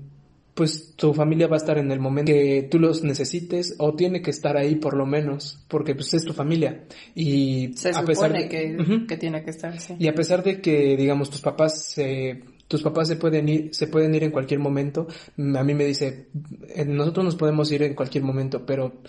pues 0.62 0.96
tu 0.96 1.12
familia 1.12 1.48
va 1.48 1.56
a 1.56 1.58
estar 1.58 1.80
en 1.80 1.92
el 1.92 2.00
momento 2.00 2.32
que 2.32 2.68
tú 2.70 2.78
los 2.78 3.04
necesites 3.04 3.74
o 3.80 3.96
tiene 3.96 4.22
que 4.22 4.30
estar 4.30 4.58
ahí 4.58 4.76
por 4.76 4.96
lo 4.96 5.08
menos, 5.08 5.58
porque 5.68 5.96
pues 5.96 6.14
es 6.14 6.24
tu 6.24 6.34
familia. 6.34 6.84
Y 7.16 7.74
se 7.76 7.90
a 7.90 8.06
pesar 8.06 8.32
de 8.32 8.48
que, 8.48 8.78
que 9.08 9.18
tiene 9.18 9.44
que 9.44 9.50
estar, 9.50 9.80
sí. 9.80 9.96
Y 9.98 10.08
a 10.08 10.14
pesar 10.14 10.44
de 10.44 10.62
que, 10.62 10.96
digamos, 10.96 11.32
tus 11.32 11.42
papás 11.42 11.96
tus 12.68 12.84
papás 12.84 13.08
se 13.08 13.16
pueden 13.16 13.50
ir, 13.50 13.74
se 13.74 13.88
pueden 13.88 14.14
ir 14.14 14.24
en 14.24 14.30
cualquier 14.30 14.60
momento, 14.60 15.08
a 15.36 15.64
mí 15.64 15.74
me 15.74 15.84
dice, 15.84 16.28
eh, 16.70 16.86
nosotros 16.86 17.26
nos 17.26 17.36
podemos 17.38 17.72
ir 17.72 17.82
en 17.82 17.96
cualquier 17.96 18.24
momento, 18.24 18.64
pero 18.64 19.02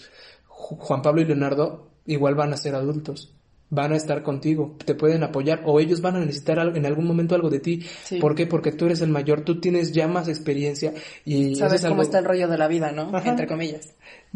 Juan 0.46 1.02
Pablo 1.02 1.20
y 1.20 1.26
Leonardo 1.26 1.90
igual 2.06 2.34
van 2.34 2.54
a 2.54 2.56
ser 2.56 2.74
adultos 2.74 3.34
van 3.72 3.94
a 3.94 3.96
estar 3.96 4.22
contigo, 4.22 4.76
te 4.84 4.94
pueden 4.94 5.22
apoyar 5.22 5.62
o 5.64 5.80
ellos 5.80 6.02
van 6.02 6.16
a 6.16 6.20
necesitar 6.20 6.58
en 6.76 6.84
algún 6.84 7.06
momento 7.06 7.34
algo 7.34 7.48
de 7.48 7.58
ti. 7.58 7.82
¿Por 8.20 8.34
qué? 8.34 8.46
Porque 8.46 8.70
tú 8.70 8.84
eres 8.84 9.00
el 9.00 9.08
mayor, 9.08 9.46
tú 9.46 9.60
tienes 9.60 9.92
ya 9.92 10.06
más 10.06 10.28
experiencia 10.28 10.92
y... 11.24 11.56
Sabes 11.56 11.82
cómo 11.86 12.02
está 12.02 12.18
el 12.18 12.26
rollo 12.26 12.48
de 12.48 12.58
la 12.58 12.68
vida, 12.68 12.92
¿no? 12.92 13.10
Entre 13.24 13.46
comillas. 13.46 13.94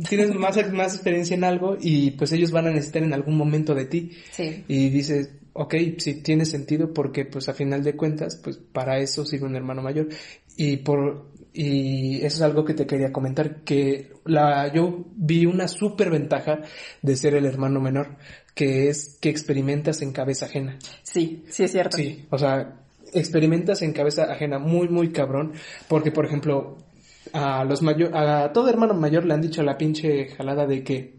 Tienes 0.09 0.34
más, 0.34 0.57
más 0.72 0.95
experiencia 0.95 1.37
en 1.37 1.45
algo 1.45 1.76
y 1.78 2.12
pues 2.12 2.32
ellos 2.32 2.51
van 2.51 2.68
a 2.68 2.70
necesitar 2.70 3.03
en 3.03 3.12
algún 3.12 3.37
momento 3.37 3.74
de 3.74 3.84
ti. 3.84 4.12
Sí. 4.32 4.64
Y 4.68 4.89
dices, 4.89 5.28
ok, 5.53 5.74
si 5.99 6.22
tiene 6.22 6.47
sentido 6.47 6.95
porque 6.95 7.26
pues 7.26 7.51
a 7.51 7.53
final 7.53 7.84
de 7.84 7.95
cuentas, 7.95 8.41
pues 8.43 8.57
para 8.57 9.01
eso 9.01 9.26
sirve 9.26 9.45
un 9.45 9.57
hermano 9.57 9.82
mayor. 9.82 10.09
Y 10.57 10.78
por, 10.78 11.26
y 11.57 12.17
eso 12.19 12.37
es 12.37 12.43
algo 12.43 12.65
que 12.65 12.75
te 12.75 12.87
quería 12.87 13.13
comentar, 13.13 13.63
que 13.63 14.13
la, 14.27 14.73
yo 14.73 15.07
vi 15.17 15.47
una 15.47 15.69
súper 15.69 16.11
ventaja 16.11 16.61
de 17.01 17.17
ser 17.17 17.35
el 17.35 17.47
hermano 17.47 17.81
menor 17.81 18.19
que 18.55 18.89
es 18.89 19.19
que 19.21 19.29
experimentas 19.29 20.01
en 20.01 20.13
cabeza 20.13 20.47
ajena. 20.47 20.79
Sí, 21.03 21.45
sí 21.51 21.65
es 21.65 21.73
cierto. 21.73 21.97
Sí, 21.99 22.27
o 22.31 22.39
sea, 22.39 22.81
experimentas 23.13 23.83
en 23.83 23.93
cabeza 23.93 24.25
ajena 24.33 24.59
muy, 24.59 24.89
muy 24.89 25.13
cabrón, 25.13 25.53
porque 25.89 26.11
por 26.11 26.27
ejemplo, 26.27 26.79
a 27.33 27.65
los 27.65 27.83
mayor, 27.83 28.17
a 28.17 28.53
todo 28.53 28.69
hermano 28.69 28.95
mayor 28.95 29.25
le 29.25 29.35
han 29.35 29.43
dicho 29.43 29.63
la 29.63 29.77
pinche 29.77 30.29
jalada 30.29 30.67
de 30.67 30.83
que 30.83 31.17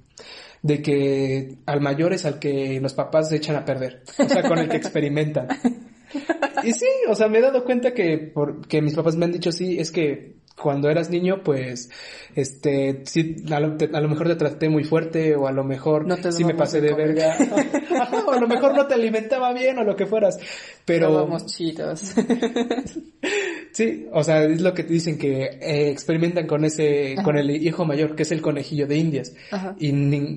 de 0.64 0.82
que 0.82 1.58
al 1.68 1.82
mayor 1.82 2.14
es 2.14 2.26
al 2.26 2.40
que 2.40 2.80
los 2.82 2.96
papás 2.96 3.30
se 3.30 3.38
echan 3.38 3.56
a 3.56 3.66
perder, 3.66 4.04
o 4.18 4.28
sea, 4.28 4.42
con 4.44 4.58
el 4.58 4.68
que 4.68 4.78
experimentan. 4.84 5.48
Y 6.64 6.74
sí, 6.74 6.88
o 7.08 7.16
sea, 7.16 7.28
me 7.28 7.39
he 7.39 7.41
dado 7.41 7.64
cuenta 7.64 7.93
que 7.93 8.18
porque 8.34 8.82
mis 8.82 8.95
papás 8.95 9.16
me 9.16 9.26
han 9.26 9.32
dicho 9.32 9.51
sí, 9.51 9.80
es 9.80 9.91
que 9.91 10.38
cuando 10.60 10.89
eras 10.89 11.10
niño, 11.12 11.43
pues, 11.43 11.91
este, 12.36 13.03
sí, 13.05 13.36
a 13.51 13.60
lo, 13.60 14.10
mejor 14.10 14.28
te 14.28 14.36
traté 14.36 14.70
muy 14.70 14.84
fuerte 14.84 15.36
o 15.36 15.47
a 15.47 15.51
lo 15.51 15.64
mejor 15.64 16.08
no 16.08 16.18
sí 16.32 16.43
me 16.43 16.55
pasé 16.55 16.82
de 16.82 16.95
verga. 16.95 17.38
o 18.26 18.32
a 18.32 18.39
lo 18.39 18.47
mejor 18.47 18.76
no 18.76 18.88
te 18.88 18.95
alimentaba 18.95 19.53
bien 19.53 19.78
o 19.78 19.84
lo 19.84 19.95
que 19.95 20.08
fueras. 20.08 20.39
Pero... 20.84 21.14
Vamos 21.14 21.45
chitos. 21.45 22.16
sí, 23.78 24.08
o 24.12 24.24
sea, 24.24 24.44
es 24.44 24.60
lo 24.60 24.74
que 24.74 24.84
te 24.84 24.92
dicen 24.92 25.20
que 25.20 25.44
eh, 25.44 25.92
experimentan 25.92 26.48
con 26.48 26.66
ese, 26.66 27.16
con 27.24 27.38
el 27.38 27.52
hijo 27.52 27.86
mayor, 27.86 28.16
que 28.16 28.24
es 28.24 28.32
el 28.32 28.42
conejillo 28.42 28.88
de 28.88 28.98
indias. 28.98 29.36
Y, 29.78 29.92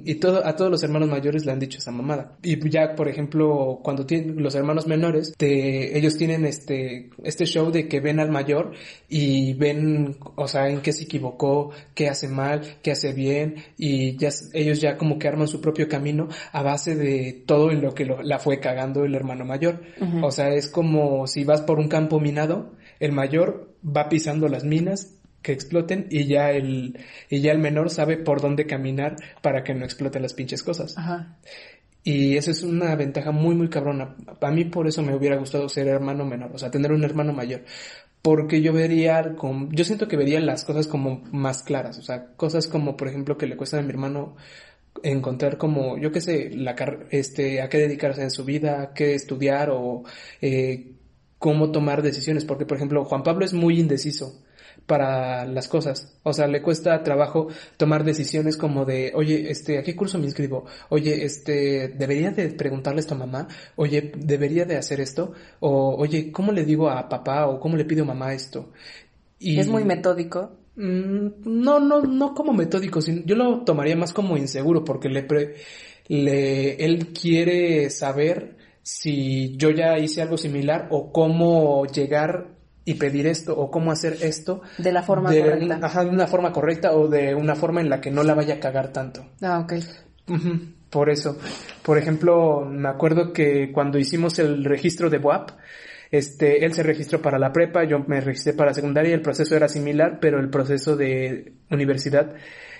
y 0.05 0.15
todo, 0.17 0.47
a 0.47 0.55
todos 0.57 0.71
los 0.71 0.83
hermanos 0.83 1.09
mayores 1.09 1.47
le 1.47 1.53
han 1.53 1.59
dicho 1.59 1.79
esa 1.79 1.91
mamada. 1.91 2.37
Y 2.43 2.69
ya, 2.69 2.95
por 2.95 3.09
ejemplo, 3.09 3.81
cuando 3.83 4.05
tienen 4.05 4.43
los 4.43 4.55
hermanos 4.55 4.87
menores, 4.87 5.33
te, 5.39 5.97
ellos 5.97 6.19
tienen 6.19 6.45
este, 6.45 7.09
este 7.25 7.47
show 7.47 7.71
de 7.71 7.89
que 7.89 8.01
ven 8.01 8.21
al 8.21 8.31
mayor 8.31 8.73
y 9.09 9.55
ven 9.55 10.19
o 10.37 10.47
sea, 10.47 10.69
en 10.69 10.83
qué 10.83 10.93
se 10.93 11.05
equivocó, 11.05 11.71
qué 11.95 12.11
hace 12.11 12.29
mal, 12.29 12.61
qué 12.83 12.91
hace 12.91 13.15
bien, 13.15 13.55
y 13.79 14.19
ya, 14.19 14.29
ellos 14.53 14.83
ya 14.83 14.99
como 14.99 15.19
que 15.19 15.29
arman 15.29 15.49
su 15.49 15.63
propio 15.63 15.89
camino 15.89 16.29
a 16.53 16.63
base 16.63 16.95
de 16.95 17.43
todo 17.47 17.71
en 17.71 17.81
lo 17.81 17.95
que 17.95 18.05
la 18.05 18.39
fue 18.39 18.61
cagando 18.61 19.05
el 19.05 19.15
hermano 19.15 19.47
mayor. 19.47 19.81
O 20.23 20.31
sea, 20.31 20.51
es 20.51 20.69
como 20.69 21.27
si 21.27 21.45
vas 21.45 21.63
por 21.63 21.79
un 21.79 21.89
campo 21.89 22.21
minado, 22.21 22.73
el 23.01 23.13
mayor 23.13 23.75
va 23.85 24.09
pisando 24.09 24.49
las 24.49 24.65
minas 24.65 25.17
que 25.43 25.53
exploten 25.53 26.07
y 26.11 26.27
ya 26.27 26.51
el, 26.51 26.99
y 27.29 27.41
ya 27.41 27.53
el 27.53 27.59
menor 27.59 27.91
sabe 27.91 28.19
por 28.19 28.41
dónde 28.41 28.67
caminar 28.67 29.17
para 29.43 29.65
que 29.65 29.75
no 29.75 29.85
exploten 29.85 30.23
las 30.23 30.35
pinches 30.35 30.63
cosas. 30.63 30.95
Y 32.05 32.37
esa 32.37 32.51
es 32.51 32.63
una 32.63 32.95
ventaja 32.95 33.31
muy, 33.31 33.55
muy 33.55 33.69
cabrona. 33.69 34.17
A 34.41 34.51
mí 34.51 34.67
por 34.67 34.87
eso 34.87 35.03
me 35.03 35.15
hubiera 35.15 35.37
gustado 35.37 35.69
ser 35.69 35.89
hermano 35.89 36.25
menor, 36.25 36.53
o 36.55 36.59
sea, 36.59 36.71
tener 36.71 36.93
un 36.93 37.03
hermano 37.05 37.33
mayor 37.33 37.63
porque 38.23 38.61
yo 38.61 38.73
vería, 38.73 39.35
con, 39.37 39.71
yo 39.71 39.85
siento 39.85 40.07
que 40.07 40.17
vería 40.17 40.41
las 40.41 40.65
cosas 40.65 40.87
como 40.87 41.23
más 41.33 41.63
claras, 41.63 41.99
o 41.99 42.03
sea, 42.03 42.35
cosas 42.37 42.67
como, 42.67 42.97
por 42.97 43.09
ejemplo, 43.09 43.39
que 43.39 43.47
le 43.47 43.57
cuesta 43.57 43.79
a 43.79 43.83
mi 43.83 43.91
hermano 43.91 44.37
encontrar 45.03 45.57
como, 45.57 45.97
yo 45.99 46.13
qué 46.13 46.21
sé, 46.21 46.51
la 46.51 46.75
este, 47.11 47.63
a 47.63 47.69
qué 47.69 47.79
dedicarse 47.79 48.23
en 48.23 48.31
su 48.31 48.45
vida, 48.45 48.83
a 48.83 48.95
qué 48.95 49.15
estudiar 49.15 49.71
o 49.71 50.05
eh, 50.43 50.93
cómo 51.41 51.73
tomar 51.73 52.03
decisiones, 52.03 52.45
porque, 52.45 52.67
por 52.67 52.77
ejemplo, 52.77 53.03
Juan 53.07 53.23
Pablo 53.23 53.47
es 53.47 53.55
muy 53.55 53.81
indeciso 53.81 54.45
para 54.85 55.47
las 55.47 55.69
cosas. 55.69 56.15
O 56.23 56.35
sea, 56.35 56.47
le 56.47 56.61
cuesta 56.61 57.03
trabajo 57.03 57.49
tomar 57.79 58.05
decisiones 58.05 58.59
como 58.59 58.85
de, 58.85 59.13
oye, 59.15 59.51
este, 59.51 59.79
¿a 59.79 59.83
qué 59.83 59.97
curso 59.97 60.19
me 60.19 60.27
inscribo? 60.27 60.67
Oye, 60.91 61.25
este, 61.25 61.89
¿debería 61.89 62.31
de 62.31 62.51
preguntarle 62.51 63.01
esto 63.01 63.15
a 63.15 63.19
mamá? 63.19 63.49
Oye, 63.77 64.13
¿debería 64.19 64.67
de 64.67 64.77
hacer 64.77 65.01
esto? 65.01 65.33
O, 65.61 65.97
oye, 65.97 66.31
¿cómo 66.31 66.53
le 66.53 66.67
digo 66.67 66.91
a 66.91 67.09
papá 67.09 67.47
o 67.47 67.59
cómo 67.59 67.75
le 67.75 67.87
pido 67.87 68.03
a 68.03 68.09
mamá 68.09 68.35
esto? 68.35 68.73
Y... 69.39 69.59
¿Es 69.59 69.67
muy 69.67 69.85
metódico? 69.85 70.59
Mm, 70.77 71.29
no, 71.47 71.81
no, 71.81 72.03
no 72.03 72.35
como 72.35 72.53
metódico, 72.53 73.01
sino, 73.01 73.23
yo 73.25 73.35
lo 73.35 73.65
tomaría 73.65 73.97
más 73.97 74.13
como 74.13 74.37
inseguro 74.37 74.85
porque 74.85 75.09
le, 75.09 75.27
le, 76.09 76.85
él 76.85 77.15
quiere 77.15 77.89
saber 77.89 78.60
si 78.83 79.57
yo 79.57 79.71
ya 79.71 79.99
hice 79.99 80.23
algo 80.23 80.37
similar 80.37 80.89
o 80.91 81.13
cómo 81.13 81.87
llegar 81.87 82.49
y 82.85 82.95
pedir 82.95 83.27
esto 83.27 83.57
o 83.57 83.71
cómo 83.71 83.93
hacer 83.93 84.17
esto 84.23 84.63
de 84.79 84.93
la 84.93 85.03
forma 85.03 85.31
correcta. 85.31 85.79
Ajá, 85.83 86.05
de 86.05 86.11
una 86.11 86.27
forma 86.27 86.53
correcta 86.53 86.93
o 86.93 87.09
de 87.09 87.35
una 87.35 87.55
forma 87.55 87.81
en 87.81 87.91
la 87.91 88.01
que 88.01 88.11
no 88.11 88.23
la 88.23 88.35
vaya 88.35 88.55
a 88.55 88.61
cagar 88.61 88.93
tanto. 88.93 89.27
Ah, 89.43 89.61
ok. 89.61 89.75
por 90.91 91.11
eso. 91.11 91.39
Por 91.83 91.99
ejemplo, 91.99 92.65
me 92.65 92.89
acuerdo 92.89 93.33
que 93.33 93.71
cuando 93.73 93.99
hicimos 93.99 94.39
el 94.39 94.65
registro 94.65 95.11
de 95.11 95.19
WAP, 95.19 95.51
este, 96.11 96.65
él 96.65 96.73
se 96.73 96.83
registró 96.83 97.23
para 97.23 97.39
la 97.39 97.53
prepa, 97.53 97.85
yo 97.85 98.01
me 98.01 98.21
registré 98.21 98.53
para 98.53 98.71
la 98.71 98.75
secundaria, 98.75 99.15
el 99.15 99.23
proceso 99.23 99.55
era 99.55 99.69
similar, 99.69 100.19
pero 100.21 100.41
el 100.41 100.51
proceso 100.51 100.97
de 100.97 101.53
universidad 101.71 102.35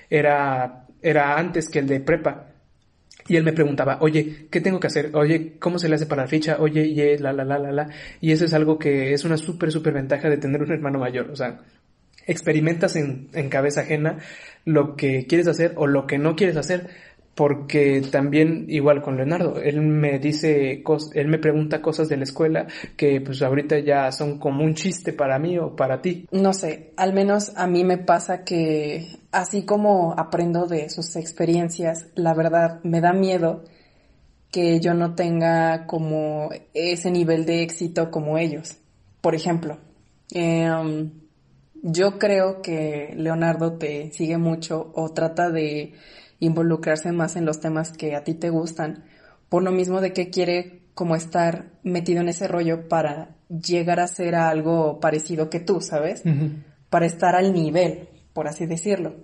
era, 0.09 0.87
era 1.01 1.39
antes 1.39 1.69
que 1.69 1.79
el 1.79 1.87
de 1.87 2.01
prepa. 2.01 2.50
Y 3.31 3.37
él 3.37 3.45
me 3.45 3.53
preguntaba, 3.53 3.99
oye, 4.01 4.49
¿qué 4.51 4.61
tengo 4.61 4.81
que 4.81 4.89
hacer? 4.89 5.13
Oye, 5.15 5.53
¿cómo 5.61 5.79
se 5.79 5.89
le 5.89 5.95
hace 5.95 6.07
para 6.07 6.23
la 6.23 6.29
ficha? 6.29 6.57
Oye, 6.59 6.85
y 6.85 7.17
la, 7.19 7.33
la, 7.33 7.45
la, 7.45 7.61
la, 7.61 7.71
la. 7.71 7.89
Y 8.21 8.33
eso 8.33 8.45
es 8.45 8.53
algo 8.55 8.77
que 8.77 9.13
es 9.13 9.25
una 9.25 9.37
súper, 9.37 9.71
súper 9.71 9.95
ventaja 9.95 10.29
de 10.29 10.37
tener 10.37 10.61
un 10.61 10.73
hermano 10.73 10.99
mayor. 10.99 11.31
O 11.31 11.37
sea, 11.37 11.61
experimentas 12.27 12.97
en, 12.97 13.29
en 13.33 13.49
cabeza 13.49 13.83
ajena 13.83 14.19
lo 14.65 14.97
que 14.97 15.27
quieres 15.29 15.47
hacer 15.47 15.75
o 15.77 15.87
lo 15.87 16.09
que 16.09 16.19
no 16.19 16.35
quieres 16.35 16.57
hacer 16.57 16.89
porque 17.35 18.03
también 18.11 18.67
igual 18.69 19.03
con 19.03 19.17
Leonardo, 19.17 19.61
él 19.61 19.81
me 19.81 20.19
dice, 20.19 20.83
él 21.15 21.29
me 21.29 21.39
pregunta 21.39 21.81
cosas 21.81 22.09
de 22.09 22.17
la 22.17 22.25
escuela 22.25 22.67
que 22.97 23.21
pues 23.21 23.41
ahorita 23.41 23.79
ya 23.79 24.13
son 24.13 24.39
como 24.39 24.65
un 24.65 24.75
chiste 24.75 25.13
para 25.13 25.39
mí 25.39 25.57
o 25.59 25.75
para 25.75 26.03
ti. 26.03 26.27
No 26.33 26.53
sé, 26.53 26.93
al 26.97 27.15
menos 27.15 27.53
a 27.57 27.67
mí 27.67 27.85
me 27.85 27.99
pasa 27.99 28.45
que 28.45 29.07
así 29.33 29.65
como 29.65 30.15
aprendo 30.19 30.67
de 30.67 30.91
sus 30.91 31.17
experiencias, 31.17 32.09
la 32.15 32.35
verdad 32.35 32.81
me 32.83 33.01
da 33.01 33.13
miedo 33.13 33.65
que 34.51 34.81
yo 34.81 34.95
no 34.95 35.15
tenga 35.15 35.87
como 35.87 36.51
ese 36.75 37.11
nivel 37.11 37.47
de 37.47 37.63
éxito 37.63 38.11
como 38.11 38.37
ellos. 38.37 38.77
Por 39.21 39.35
ejemplo, 39.35 39.79
em, 40.33 41.11
yo 41.83 42.19
creo 42.19 42.61
que 42.61 43.15
Leonardo 43.17 43.75
te 43.79 44.13
sigue 44.13 44.39
mucho 44.39 44.91
o 44.95 45.11
trata 45.11 45.51
de 45.51 45.95
involucrarse 46.41 47.13
más 47.13 47.37
en 47.37 47.45
los 47.45 47.61
temas 47.61 47.93
que 47.93 48.17
a 48.17 48.25
ti 48.25 48.35
te 48.35 48.51
gustan, 48.51 49.05
por 49.49 49.63
lo 49.63 49.71
mismo 49.71 50.01
de 50.01 50.13
que 50.13 50.31
quiere 50.31 50.83
como 50.95 51.15
estar 51.15 51.71
metido 51.83 52.21
en 52.21 52.29
ese 52.29 52.49
rollo 52.49 52.89
para 52.89 53.37
llegar 53.49 54.01
a 54.01 54.09
ser 54.09 54.35
algo 54.35 55.01
parecido 55.01 55.51
que 55.51 55.61
tú, 55.61 55.81
¿sabes? 55.81 56.23
Para 56.89 57.07
estar 57.07 57.37
al 57.37 57.53
nivel, 57.53 58.09
por 58.33 58.49
así 58.49 58.67
decirlo. 58.67 59.15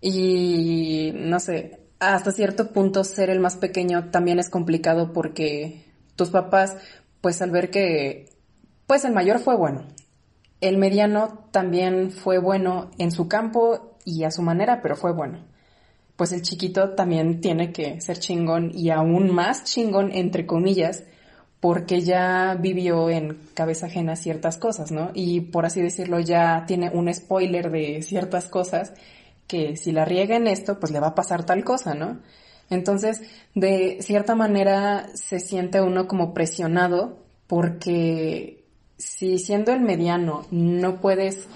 Y 0.00 1.12
no 1.14 1.40
sé, 1.40 1.80
hasta 1.98 2.32
cierto 2.32 2.72
punto 2.72 3.04
ser 3.04 3.30
el 3.30 3.40
más 3.40 3.56
pequeño 3.56 4.10
también 4.10 4.38
es 4.38 4.50
complicado 4.50 5.12
porque 5.12 5.84
tus 6.16 6.30
papás, 6.30 6.76
pues 7.20 7.40
al 7.40 7.50
ver 7.50 7.70
que, 7.70 8.28
pues 8.86 9.04
el 9.04 9.12
mayor 9.12 9.38
fue 9.38 9.56
bueno, 9.56 9.86
el 10.60 10.76
mediano 10.76 11.46
también 11.50 12.10
fue 12.10 12.38
bueno 12.38 12.90
en 12.98 13.10
su 13.10 13.28
campo 13.28 13.96
y 14.04 14.24
a 14.24 14.30
su 14.30 14.42
manera, 14.42 14.82
pero 14.82 14.96
fue 14.96 15.12
bueno 15.12 15.51
pues 16.22 16.30
el 16.30 16.42
chiquito 16.42 16.90
también 16.90 17.40
tiene 17.40 17.72
que 17.72 18.00
ser 18.00 18.16
chingón 18.16 18.70
y 18.72 18.90
aún 18.90 19.34
más 19.34 19.64
chingón, 19.64 20.12
entre 20.12 20.46
comillas, 20.46 21.02
porque 21.58 22.00
ya 22.02 22.54
vivió 22.54 23.10
en 23.10 23.40
cabeza 23.54 23.86
ajena 23.86 24.14
ciertas 24.14 24.56
cosas, 24.56 24.92
¿no? 24.92 25.10
Y 25.14 25.40
por 25.40 25.66
así 25.66 25.82
decirlo, 25.82 26.20
ya 26.20 26.62
tiene 26.64 26.90
un 26.90 27.12
spoiler 27.12 27.72
de 27.72 28.02
ciertas 28.02 28.46
cosas 28.46 28.92
que 29.48 29.76
si 29.76 29.90
la 29.90 30.04
riega 30.04 30.36
en 30.36 30.46
esto, 30.46 30.78
pues 30.78 30.92
le 30.92 31.00
va 31.00 31.08
a 31.08 31.14
pasar 31.16 31.44
tal 31.44 31.64
cosa, 31.64 31.94
¿no? 31.94 32.20
Entonces, 32.70 33.22
de 33.56 33.98
cierta 34.00 34.36
manera 34.36 35.08
se 35.14 35.40
siente 35.40 35.80
uno 35.80 36.06
como 36.06 36.32
presionado 36.34 37.18
porque 37.48 38.62
si 38.96 39.40
siendo 39.40 39.72
el 39.72 39.80
mediano 39.80 40.46
no 40.52 41.00
puedes 41.00 41.48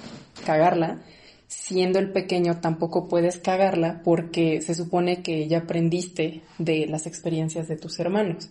cagarla, 0.45 1.03
siendo 1.49 1.99
el 1.99 2.13
pequeño 2.13 2.61
tampoco 2.61 3.09
puedes 3.09 3.39
cagarla 3.39 4.01
porque 4.05 4.61
se 4.61 4.75
supone 4.75 5.23
que 5.23 5.47
ya 5.49 5.59
aprendiste 5.59 6.43
de 6.59 6.87
las 6.87 7.07
experiencias 7.07 7.69
de 7.69 7.77
tus 7.77 7.99
hermanos. 8.01 8.51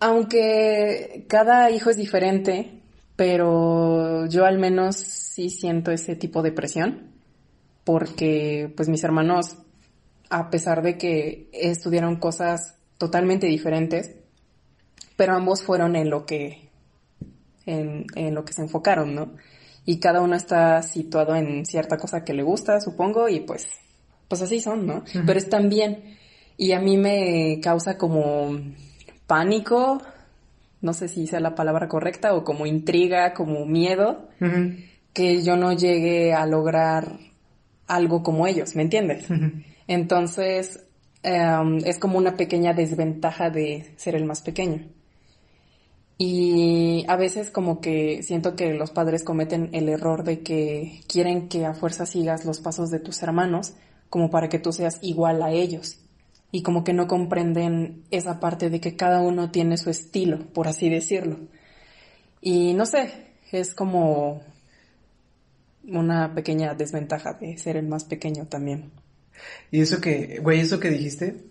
Aunque 0.00 1.24
cada 1.28 1.70
hijo 1.70 1.90
es 1.90 1.96
diferente, 1.96 2.80
pero 3.16 4.26
yo 4.26 4.44
al 4.44 4.58
menos 4.58 4.96
sí 4.96 5.50
siento 5.50 5.90
ese 5.90 6.14
tipo 6.14 6.42
de 6.42 6.52
presión 6.52 7.08
porque 7.84 8.70
pues 8.76 8.88
mis 8.90 9.02
hermanos, 9.02 9.56
a 10.28 10.50
pesar 10.50 10.82
de 10.82 10.98
que 10.98 11.48
estudiaron 11.52 12.16
cosas 12.16 12.76
totalmente 12.98 13.46
diferentes, 13.46 14.14
pero 15.16 15.34
ambos 15.34 15.62
fueron 15.62 15.96
en 15.96 16.10
lo 16.10 16.26
que, 16.26 16.68
en, 17.64 18.04
en 18.14 18.34
lo 18.34 18.44
que 18.44 18.52
se 18.52 18.60
enfocaron, 18.60 19.14
¿no? 19.14 19.32
Y 19.88 20.00
cada 20.00 20.20
uno 20.20 20.36
está 20.36 20.82
situado 20.82 21.34
en 21.34 21.64
cierta 21.64 21.96
cosa 21.96 22.22
que 22.22 22.34
le 22.34 22.42
gusta, 22.42 22.78
supongo, 22.78 23.26
y 23.26 23.40
pues, 23.40 23.70
pues 24.28 24.42
así 24.42 24.60
son, 24.60 24.86
¿no? 24.86 25.02
Pero 25.24 25.38
están 25.38 25.70
bien. 25.70 26.18
Y 26.58 26.72
a 26.72 26.78
mí 26.78 26.98
me 26.98 27.58
causa 27.62 27.96
como 27.96 28.50
pánico, 29.26 30.02
no 30.82 30.92
sé 30.92 31.08
si 31.08 31.26
sea 31.26 31.40
la 31.40 31.54
palabra 31.54 31.88
correcta, 31.88 32.34
o 32.34 32.44
como 32.44 32.66
intriga, 32.66 33.32
como 33.32 33.64
miedo, 33.64 34.28
que 35.14 35.42
yo 35.42 35.56
no 35.56 35.72
llegue 35.72 36.34
a 36.34 36.44
lograr 36.44 37.18
algo 37.86 38.22
como 38.22 38.46
ellos, 38.46 38.76
¿me 38.76 38.82
entiendes? 38.82 39.24
Entonces, 39.86 40.84
em, 41.22 41.78
es 41.86 41.98
como 41.98 42.18
una 42.18 42.36
pequeña 42.36 42.74
desventaja 42.74 43.48
de 43.48 43.90
ser 43.96 44.16
el 44.16 44.26
más 44.26 44.42
pequeño. 44.42 44.82
Y 46.20 47.04
a 47.06 47.14
veces 47.14 47.50
como 47.50 47.80
que 47.80 48.24
siento 48.24 48.56
que 48.56 48.74
los 48.74 48.90
padres 48.90 49.22
cometen 49.22 49.70
el 49.72 49.88
error 49.88 50.24
de 50.24 50.40
que 50.40 51.00
quieren 51.06 51.48
que 51.48 51.64
a 51.64 51.74
fuerza 51.74 52.06
sigas 52.06 52.44
los 52.44 52.58
pasos 52.58 52.90
de 52.90 52.98
tus 52.98 53.22
hermanos 53.22 53.74
como 54.10 54.28
para 54.28 54.48
que 54.48 54.58
tú 54.58 54.72
seas 54.72 54.98
igual 55.00 55.42
a 55.42 55.52
ellos. 55.52 56.00
Y 56.50 56.62
como 56.62 56.82
que 56.82 56.92
no 56.92 57.06
comprenden 57.06 58.02
esa 58.10 58.40
parte 58.40 58.68
de 58.68 58.80
que 58.80 58.96
cada 58.96 59.20
uno 59.20 59.52
tiene 59.52 59.76
su 59.76 59.90
estilo, 59.90 60.38
por 60.52 60.66
así 60.66 60.88
decirlo. 60.88 61.38
Y 62.40 62.74
no 62.74 62.84
sé, 62.84 63.12
es 63.52 63.74
como 63.74 64.42
una 65.84 66.34
pequeña 66.34 66.74
desventaja 66.74 67.34
de 67.34 67.56
ser 67.58 67.76
el 67.76 67.86
más 67.86 68.04
pequeño 68.04 68.46
también. 68.46 68.90
Y 69.70 69.82
eso 69.82 70.00
que, 70.00 70.40
güey, 70.42 70.60
eso 70.60 70.80
que 70.80 70.90
dijiste 70.90 71.44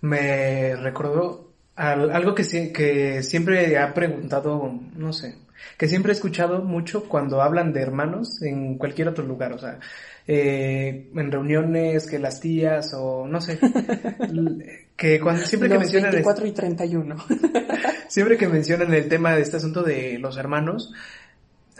me 0.00 0.76
recordó 0.76 1.51
algo 1.76 2.34
que, 2.34 2.72
que 2.72 3.22
siempre 3.22 3.78
ha 3.78 3.94
preguntado, 3.94 4.72
no 4.94 5.12
sé, 5.12 5.36
que 5.78 5.88
siempre 5.88 6.12
he 6.12 6.14
escuchado 6.14 6.62
mucho 6.62 7.04
cuando 7.04 7.42
hablan 7.42 7.72
de 7.72 7.80
hermanos 7.80 8.42
en 8.42 8.76
cualquier 8.76 9.08
otro 9.08 9.24
lugar, 9.24 9.52
o 9.52 9.58
sea, 9.58 9.78
eh, 10.26 11.10
en 11.14 11.32
reuniones, 11.32 12.06
que 12.06 12.18
las 12.18 12.40
tías 12.40 12.92
o 12.94 13.26
no 13.26 13.40
sé, 13.40 13.58
que 14.96 15.20
cuando 15.20 15.44
siempre 15.44 15.68
que 15.68 15.78
mencionan... 15.78 16.12
24 16.12 16.46
y 16.46 16.52
31. 16.52 17.16
siempre 18.08 18.36
que 18.36 18.48
mencionan 18.48 18.92
el 18.94 19.08
tema 19.08 19.34
de 19.34 19.42
este 19.42 19.56
asunto 19.56 19.82
de 19.82 20.18
los 20.18 20.36
hermanos, 20.36 20.92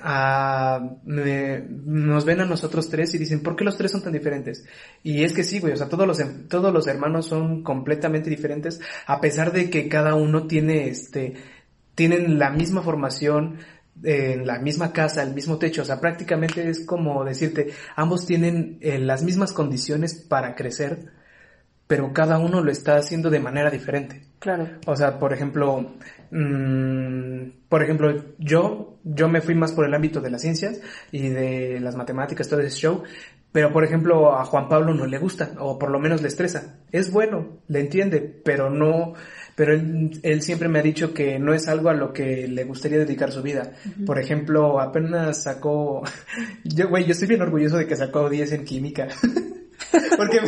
nos 0.05 2.25
ven 2.25 2.41
a 2.41 2.45
nosotros 2.45 2.89
tres 2.89 3.15
y 3.15 3.19
dicen, 3.19 3.43
¿por 3.43 3.57
qué 3.57 3.65
los 3.65 3.77
tres 3.77 3.93
son 3.93 4.03
tan 4.03 4.13
diferentes? 4.13 4.65
Y 5.03 5.25
es 5.25 5.33
que 5.33 5.45
sí, 5.45 5.61
güey, 5.61 5.73
o 5.73 5.77
sea, 5.77 5.89
todos 5.89 6.07
los, 6.07 6.19
todos 6.49 6.73
los 6.73 6.87
hermanos 6.87 7.27
son 7.27 7.63
completamente 7.63 8.31
diferentes, 8.31 8.81
a 9.07 9.21
pesar 9.21 9.53
de 9.53 9.71
que 9.71 9.89
cada 9.89 10.15
uno 10.15 10.47
tiene, 10.47 10.89
este, 10.89 11.35
tienen 11.95 12.39
la 12.39 12.51
misma 12.51 12.83
formación, 12.83 13.59
en 14.03 14.47
la 14.47 14.59
misma 14.59 14.93
casa, 14.93 15.23
el 15.23 15.35
mismo 15.35 15.59
techo, 15.59 15.83
o 15.83 15.85
sea, 15.85 16.01
prácticamente 16.01 16.69
es 16.69 16.85
como 16.85 17.25
decirte, 17.25 17.73
ambos 17.95 18.27
tienen 18.27 18.79
eh, 18.81 18.99
las 18.99 19.23
mismas 19.23 19.53
condiciones 19.53 20.15
para 20.15 20.55
crecer, 20.55 21.13
pero 21.87 22.13
cada 22.13 22.39
uno 22.39 22.63
lo 22.63 22.73
está 22.73 22.97
haciendo 22.97 23.31
de 23.31 23.41
manera 23.41 23.71
diferente. 23.71 24.27
Claro. 24.39 24.69
O 24.87 24.97
sea, 24.97 25.19
por 25.19 25.33
ejemplo, 25.33 25.95
por 27.69 27.83
ejemplo, 27.83 28.25
yo, 28.39 28.99
yo 29.05 29.29
me 29.29 29.43
fui 29.43 29.55
más 29.55 29.73
por 29.73 29.85
el 29.85 29.93
ámbito 29.93 30.21
de 30.21 30.31
las 30.31 30.41
ciencias 30.41 30.81
y 31.11 31.29
de 31.29 31.79
las 31.81 31.95
matemáticas, 31.95 32.49
todo 32.49 32.61
ese 32.61 32.77
show, 32.77 33.03
pero 33.53 33.71
por 33.71 33.85
ejemplo 33.85 34.35
a 34.35 34.45
Juan 34.47 34.69
Pablo 34.69 34.95
no 34.95 35.05
le 35.05 35.19
gusta, 35.19 35.53
o 35.59 35.79
por 35.79 35.91
lo 35.91 36.01
menos 36.01 36.23
le 36.23 36.29
estresa. 36.29 36.79
Es 36.91 37.13
bueno, 37.13 37.59
le 37.69 37.81
entiende, 37.81 38.21
pero 38.21 38.71
no, 38.71 39.13
pero 39.55 39.75
él, 39.75 40.43
siempre 40.43 40.69
me 40.69 40.79
ha 40.79 40.83
dicho 40.83 41.13
que 41.13 41.39
no 41.39 41.53
es 41.53 41.69
algo 41.69 41.91
a 41.91 41.95
lo 41.95 42.15
que 42.15 42.49
le 42.49 42.65
gustaría 42.65 42.99
dedicar 42.99 43.31
su 43.31 43.43
vida. 43.43 43.73
Por 44.07 44.19
ejemplo, 44.19 44.81
apenas 44.81 45.43
sacó, 45.43 46.03
yo, 46.65 46.89
güey, 46.89 47.05
yo 47.05 47.13
estoy 47.13 47.29
bien 47.29 47.43
orgulloso 47.43 47.77
de 47.77 47.87
que 47.87 47.97
sacó 47.97 48.31
10 48.31 48.53
en 48.53 48.65
química. 48.65 49.09
porque, 50.17 50.41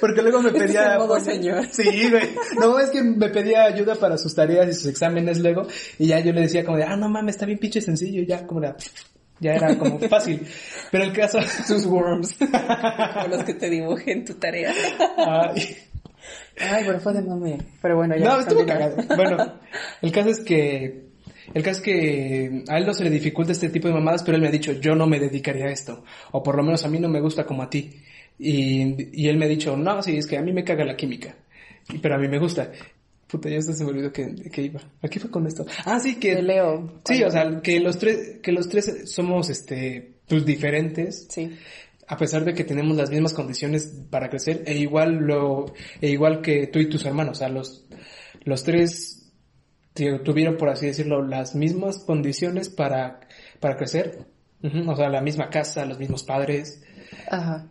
porque 0.00 0.22
luego 0.22 0.42
me 0.42 0.50
pedía... 0.50 0.98
señor. 1.20 1.66
Sí, 1.70 2.10
güey. 2.10 2.34
No, 2.58 2.78
es 2.78 2.90
que 2.90 3.02
me 3.02 3.28
pedía 3.28 3.64
ayuda 3.64 3.94
para 3.94 4.18
sus 4.18 4.34
tareas 4.34 4.68
y 4.68 4.72
sus 4.74 4.86
exámenes 4.86 5.40
luego. 5.40 5.66
Y 5.98 6.06
ya 6.06 6.20
yo 6.20 6.32
le 6.32 6.42
decía 6.42 6.64
como 6.64 6.78
de, 6.78 6.84
ah, 6.84 6.96
no 6.96 7.08
mames, 7.08 7.36
está 7.36 7.46
bien 7.46 7.58
pinche 7.58 7.80
sencillo. 7.80 8.22
Ya 8.22 8.46
como 8.46 8.60
de, 8.60 8.74
ya 9.40 9.54
era 9.54 9.76
como 9.76 9.98
fácil. 10.08 10.46
Pero 10.90 11.04
el 11.04 11.12
caso... 11.12 11.38
Tus 11.66 11.86
worms. 11.86 12.34
como 12.34 13.28
los 13.28 13.44
que 13.44 13.54
te 13.54 13.70
dibujé 13.70 14.12
en 14.12 14.24
tu 14.24 14.34
tarea. 14.34 14.72
Ay. 15.16 15.76
Ay, 16.60 16.84
pero 16.86 17.00
fue 17.00 17.12
de 17.12 17.22
mami. 17.22 17.56
Pero 17.80 17.96
bueno, 17.96 18.16
ya. 18.16 18.28
No, 18.28 18.40
estuvo 18.40 18.66
cagado. 18.66 18.96
Bueno, 19.16 19.60
el 20.02 20.12
caso 20.12 20.30
es 20.30 20.40
que 20.40 21.08
el 21.54 21.62
caso 21.62 21.78
es 21.78 21.84
que 21.84 22.64
a 22.68 22.78
él 22.78 22.86
no 22.86 22.92
se 22.92 23.04
le 23.04 23.10
dificulta 23.10 23.52
este 23.52 23.70
tipo 23.70 23.88
de 23.88 23.94
mamadas, 23.94 24.22
pero 24.22 24.36
él 24.36 24.42
me 24.42 24.48
ha 24.48 24.52
dicho, 24.52 24.72
yo 24.72 24.94
no 24.94 25.06
me 25.06 25.18
dedicaría 25.18 25.66
a 25.66 25.70
esto. 25.70 26.04
O 26.32 26.42
por 26.42 26.56
lo 26.56 26.62
menos 26.62 26.84
a 26.84 26.88
mí 26.88 26.98
no 26.98 27.08
me 27.08 27.20
gusta 27.20 27.46
como 27.46 27.62
a 27.62 27.70
ti. 27.70 28.02
Y, 28.38 29.22
y 29.22 29.28
él 29.28 29.36
me 29.36 29.46
ha 29.46 29.48
dicho, 29.48 29.76
no, 29.76 30.02
sí, 30.02 30.16
es 30.16 30.26
que 30.26 30.38
a 30.38 30.42
mí 30.42 30.52
me 30.52 30.64
caga 30.64 30.84
la 30.84 30.96
química. 30.96 31.36
Pero 32.00 32.14
a 32.14 32.18
mí 32.18 32.28
me 32.28 32.38
gusta. 32.38 32.70
Puta, 33.26 33.48
ya 33.48 33.60
se 33.60 33.84
me 33.84 33.90
olvidó 33.90 34.12
que, 34.12 34.34
que 34.50 34.62
iba. 34.62 34.80
Aquí 35.02 35.18
fue 35.18 35.30
con 35.30 35.46
esto. 35.46 35.66
Ah, 35.84 36.00
sí, 36.00 36.16
que... 36.16 36.40
Leo. 36.42 37.00
Sí, 37.04 37.22
o 37.22 37.30
sea, 37.30 37.60
que 37.62 37.78
los 37.80 37.98
tres, 37.98 38.38
que 38.42 38.52
los 38.52 38.68
tres 38.68 39.10
somos, 39.10 39.50
este, 39.50 40.14
pues 40.26 40.46
diferentes. 40.46 41.26
Sí. 41.28 41.56
A 42.06 42.16
pesar 42.16 42.44
de 42.44 42.54
que 42.54 42.64
tenemos 42.64 42.96
las 42.96 43.10
mismas 43.10 43.34
condiciones 43.34 44.02
para 44.10 44.30
crecer, 44.30 44.62
e 44.66 44.78
igual 44.78 45.16
lo, 45.16 45.74
e 46.00 46.08
igual 46.08 46.40
que 46.40 46.68
tú 46.68 46.78
y 46.78 46.88
tus 46.88 47.04
hermanos, 47.04 47.36
o 47.36 47.38
sea, 47.40 47.50
los, 47.50 47.86
los 48.44 48.64
tres 48.64 49.30
tuvieron, 50.24 50.56
por 50.56 50.70
así 50.70 50.86
decirlo, 50.86 51.22
las 51.22 51.54
mismas 51.54 51.98
condiciones 51.98 52.70
para, 52.70 53.20
para 53.60 53.76
crecer. 53.76 54.26
O 54.86 54.96
sea, 54.96 55.08
la 55.08 55.20
misma 55.20 55.50
casa, 55.50 55.84
los 55.84 55.98
mismos 55.98 56.24
padres. 56.24 56.82
Ajá. 57.30 57.68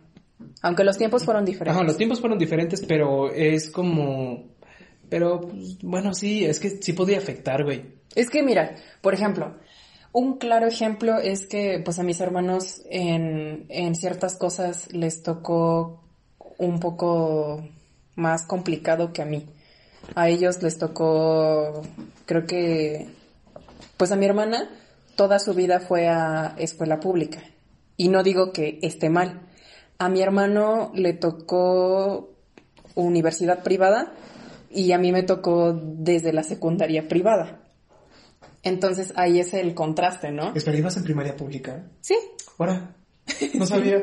Aunque 0.62 0.84
los 0.84 0.96
tiempos 0.96 1.24
fueron 1.24 1.44
diferentes. 1.44 1.76
Ajá, 1.76 1.84
los 1.84 1.96
tiempos 1.96 2.20
fueron 2.20 2.38
diferentes, 2.38 2.84
pero 2.86 3.30
es 3.32 3.70
como 3.70 4.56
pero, 5.08 5.40
pues, 5.40 5.78
bueno, 5.82 6.12
sí, 6.14 6.44
es 6.44 6.60
que 6.60 6.70
sí 6.70 6.92
podía 6.92 7.18
afectar, 7.18 7.64
güey. 7.64 7.84
Es 8.14 8.30
que, 8.30 8.42
mira, 8.42 8.74
por 9.00 9.14
ejemplo, 9.14 9.54
un 10.12 10.38
claro 10.38 10.66
ejemplo 10.66 11.18
es 11.18 11.46
que, 11.46 11.80
pues, 11.84 11.98
a 11.98 12.02
mis 12.02 12.20
hermanos 12.20 12.82
en, 12.90 13.66
en 13.68 13.94
ciertas 13.94 14.36
cosas 14.36 14.92
les 14.92 15.22
tocó 15.22 16.04
un 16.58 16.80
poco 16.80 17.66
más 18.16 18.44
complicado 18.46 19.12
que 19.12 19.22
a 19.22 19.26
mí. 19.26 19.46
A 20.14 20.28
ellos 20.28 20.62
les 20.62 20.78
tocó, 20.78 21.82
creo 22.26 22.46
que, 22.46 23.08
pues 23.96 24.12
a 24.12 24.16
mi 24.16 24.26
hermana 24.26 24.70
toda 25.16 25.38
su 25.38 25.54
vida 25.54 25.80
fue 25.80 26.08
a 26.08 26.54
escuela 26.58 27.00
pública. 27.00 27.40
Y 27.96 28.08
no 28.08 28.22
digo 28.22 28.52
que 28.52 28.78
esté 28.82 29.10
mal. 29.10 29.47
A 29.98 30.08
mi 30.08 30.22
hermano 30.22 30.92
le 30.94 31.12
tocó 31.12 32.30
universidad 32.94 33.62
privada 33.62 34.12
y 34.70 34.92
a 34.92 34.98
mí 34.98 35.12
me 35.12 35.22
tocó 35.22 35.72
desde 35.72 36.32
la 36.32 36.42
secundaria 36.42 37.08
privada. 37.08 37.62
Entonces 38.62 39.12
ahí 39.16 39.40
es 39.40 39.54
el 39.54 39.74
contraste, 39.74 40.30
¿no? 40.30 40.54
¿Espera, 40.54 40.76
ibas 40.76 40.96
en 40.96 41.04
primaria 41.04 41.36
pública? 41.36 41.84
Sí. 42.00 42.16
Ahora, 42.58 42.94
no 43.54 43.66
sabía. 43.66 44.02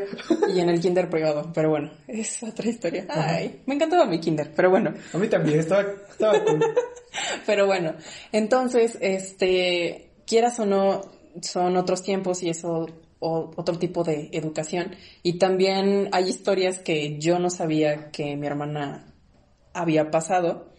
y 0.53 0.59
en 0.59 0.69
el 0.69 0.79
kinder 0.79 1.09
privado, 1.09 1.51
pero 1.53 1.69
bueno, 1.69 1.91
es 2.07 2.41
otra 2.43 2.67
historia. 2.67 3.05
Ay, 3.09 3.61
me 3.65 3.75
encantaba 3.75 4.05
mi 4.05 4.19
kinder, 4.19 4.51
pero 4.55 4.69
bueno. 4.69 4.93
A 5.13 5.17
mí 5.17 5.27
también, 5.27 5.59
estaba, 5.59 5.85
estaba 6.09 6.43
cool. 6.43 6.63
pero 7.45 7.65
bueno, 7.65 7.93
entonces, 8.31 8.97
este, 9.01 10.11
quieras 10.25 10.59
o 10.59 10.65
no, 10.65 11.01
son 11.41 11.77
otros 11.77 12.03
tiempos 12.03 12.43
y 12.43 12.49
eso 12.49 12.87
otro 13.25 13.77
tipo 13.77 14.03
de 14.03 14.29
educación. 14.31 14.95
Y 15.23 15.33
también 15.33 16.09
hay 16.11 16.29
historias 16.29 16.79
que 16.79 17.17
yo 17.19 17.39
no 17.39 17.49
sabía 17.49 18.11
que 18.11 18.35
mi 18.35 18.47
hermana 18.47 19.13
había 19.73 20.11
pasado 20.11 20.73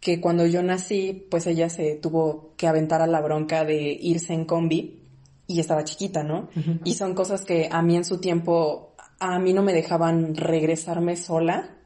que 0.00 0.20
cuando 0.20 0.46
yo 0.46 0.62
nací, 0.62 1.26
pues 1.30 1.46
ella 1.46 1.68
se 1.68 1.96
tuvo 1.96 2.54
que 2.56 2.68
aventar 2.68 3.02
a 3.02 3.06
la 3.06 3.20
bronca 3.20 3.64
de 3.64 3.98
irse 4.00 4.32
en 4.32 4.44
combi 4.44 5.02
y 5.46 5.60
estaba 5.60 5.84
chiquita, 5.84 6.22
¿no? 6.22 6.48
Y 6.84 6.94
son 6.94 7.14
cosas 7.14 7.44
que 7.44 7.68
a 7.70 7.82
mí 7.82 7.96
en 7.96 8.04
su 8.04 8.20
tiempo, 8.20 8.94
a 9.18 9.38
mí 9.38 9.52
no 9.52 9.62
me 9.62 9.72
dejaban 9.72 10.36
regresarme 10.36 11.16
sola 11.16 11.76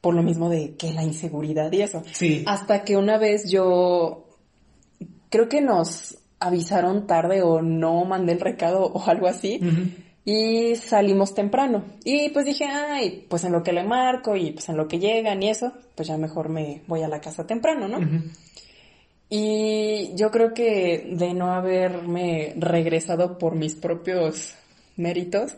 por 0.00 0.14
lo 0.14 0.22
mismo 0.22 0.48
de 0.48 0.76
que 0.76 0.92
la 0.92 1.02
inseguridad 1.02 1.70
y 1.72 1.82
eso. 1.82 2.02
Sí. 2.12 2.44
Hasta 2.46 2.84
que 2.84 2.96
una 2.96 3.18
vez 3.18 3.50
yo, 3.50 4.28
creo 5.28 5.48
que 5.48 5.60
nos 5.60 6.18
avisaron 6.40 7.06
tarde 7.06 7.42
o 7.42 7.62
no 7.62 8.04
mandé 8.04 8.32
el 8.32 8.40
recado 8.40 8.86
o 8.86 9.02
algo 9.06 9.26
así 9.26 9.60
y 10.24 10.76
salimos 10.76 11.34
temprano. 11.34 11.84
Y 12.04 12.28
pues 12.28 12.44
dije, 12.44 12.66
ay, 12.66 13.24
pues 13.30 13.44
en 13.44 13.52
lo 13.52 13.62
que 13.62 13.72
le 13.72 13.82
marco 13.82 14.36
y 14.36 14.52
pues 14.52 14.68
en 14.68 14.76
lo 14.76 14.86
que 14.86 14.98
llegan 14.98 15.42
y 15.42 15.48
eso, 15.48 15.72
pues 15.94 16.08
ya 16.08 16.18
mejor 16.18 16.50
me 16.50 16.82
voy 16.86 17.02
a 17.02 17.08
la 17.08 17.20
casa 17.20 17.46
temprano, 17.46 17.88
¿no? 17.88 17.98
Y 19.30 20.14
yo 20.16 20.30
creo 20.30 20.52
que 20.52 21.10
de 21.12 21.32
no 21.32 21.52
haberme 21.52 22.54
regresado 22.56 23.38
por 23.38 23.54
mis 23.54 23.74
propios 23.74 24.54
méritos, 24.96 25.56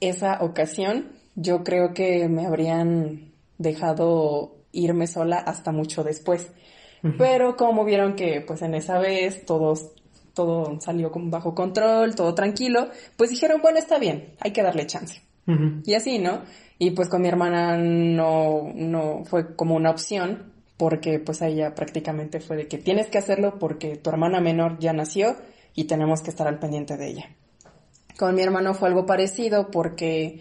esa 0.00 0.42
ocasión, 0.42 1.12
yo 1.36 1.62
creo 1.62 1.94
que 1.94 2.28
me 2.28 2.46
habrían 2.46 3.32
dejado 3.58 4.56
irme 4.72 5.06
sola 5.06 5.38
hasta 5.38 5.70
mucho 5.70 6.02
después. 6.02 6.50
Pero 7.18 7.56
como 7.56 7.84
vieron 7.84 8.14
que 8.14 8.40
pues 8.40 8.62
en 8.62 8.74
esa 8.74 8.98
vez 8.98 9.44
todos 9.44 9.92
todo 10.34 10.80
salió 10.80 11.10
con 11.10 11.30
bajo 11.30 11.54
control, 11.54 12.14
todo 12.14 12.34
tranquilo, 12.34 12.88
pues 13.16 13.30
dijeron, 13.30 13.60
bueno, 13.62 13.78
está 13.78 13.98
bien, 13.98 14.34
hay 14.40 14.52
que 14.52 14.62
darle 14.62 14.86
chance. 14.86 15.20
Y 15.84 15.94
así, 15.94 16.18
¿no? 16.20 16.42
Y 16.78 16.92
pues 16.92 17.08
con 17.08 17.20
mi 17.20 17.28
hermana 17.28 17.76
no, 17.76 18.70
no 18.74 19.24
fue 19.24 19.56
como 19.56 19.74
una 19.74 19.90
opción, 19.90 20.52
porque 20.76 21.18
pues 21.18 21.42
a 21.42 21.48
ella 21.48 21.74
prácticamente 21.74 22.40
fue 22.40 22.56
de 22.56 22.68
que 22.68 22.78
tienes 22.78 23.08
que 23.08 23.18
hacerlo 23.18 23.58
porque 23.58 23.96
tu 23.96 24.10
hermana 24.10 24.40
menor 24.40 24.78
ya 24.78 24.92
nació 24.92 25.36
y 25.74 25.84
tenemos 25.84 26.22
que 26.22 26.30
estar 26.30 26.48
al 26.48 26.58
pendiente 26.58 26.96
de 26.96 27.08
ella. 27.08 27.30
Con 28.18 28.34
mi 28.34 28.42
hermano 28.42 28.74
fue 28.74 28.88
algo 28.88 29.06
parecido 29.06 29.70
porque 29.70 30.40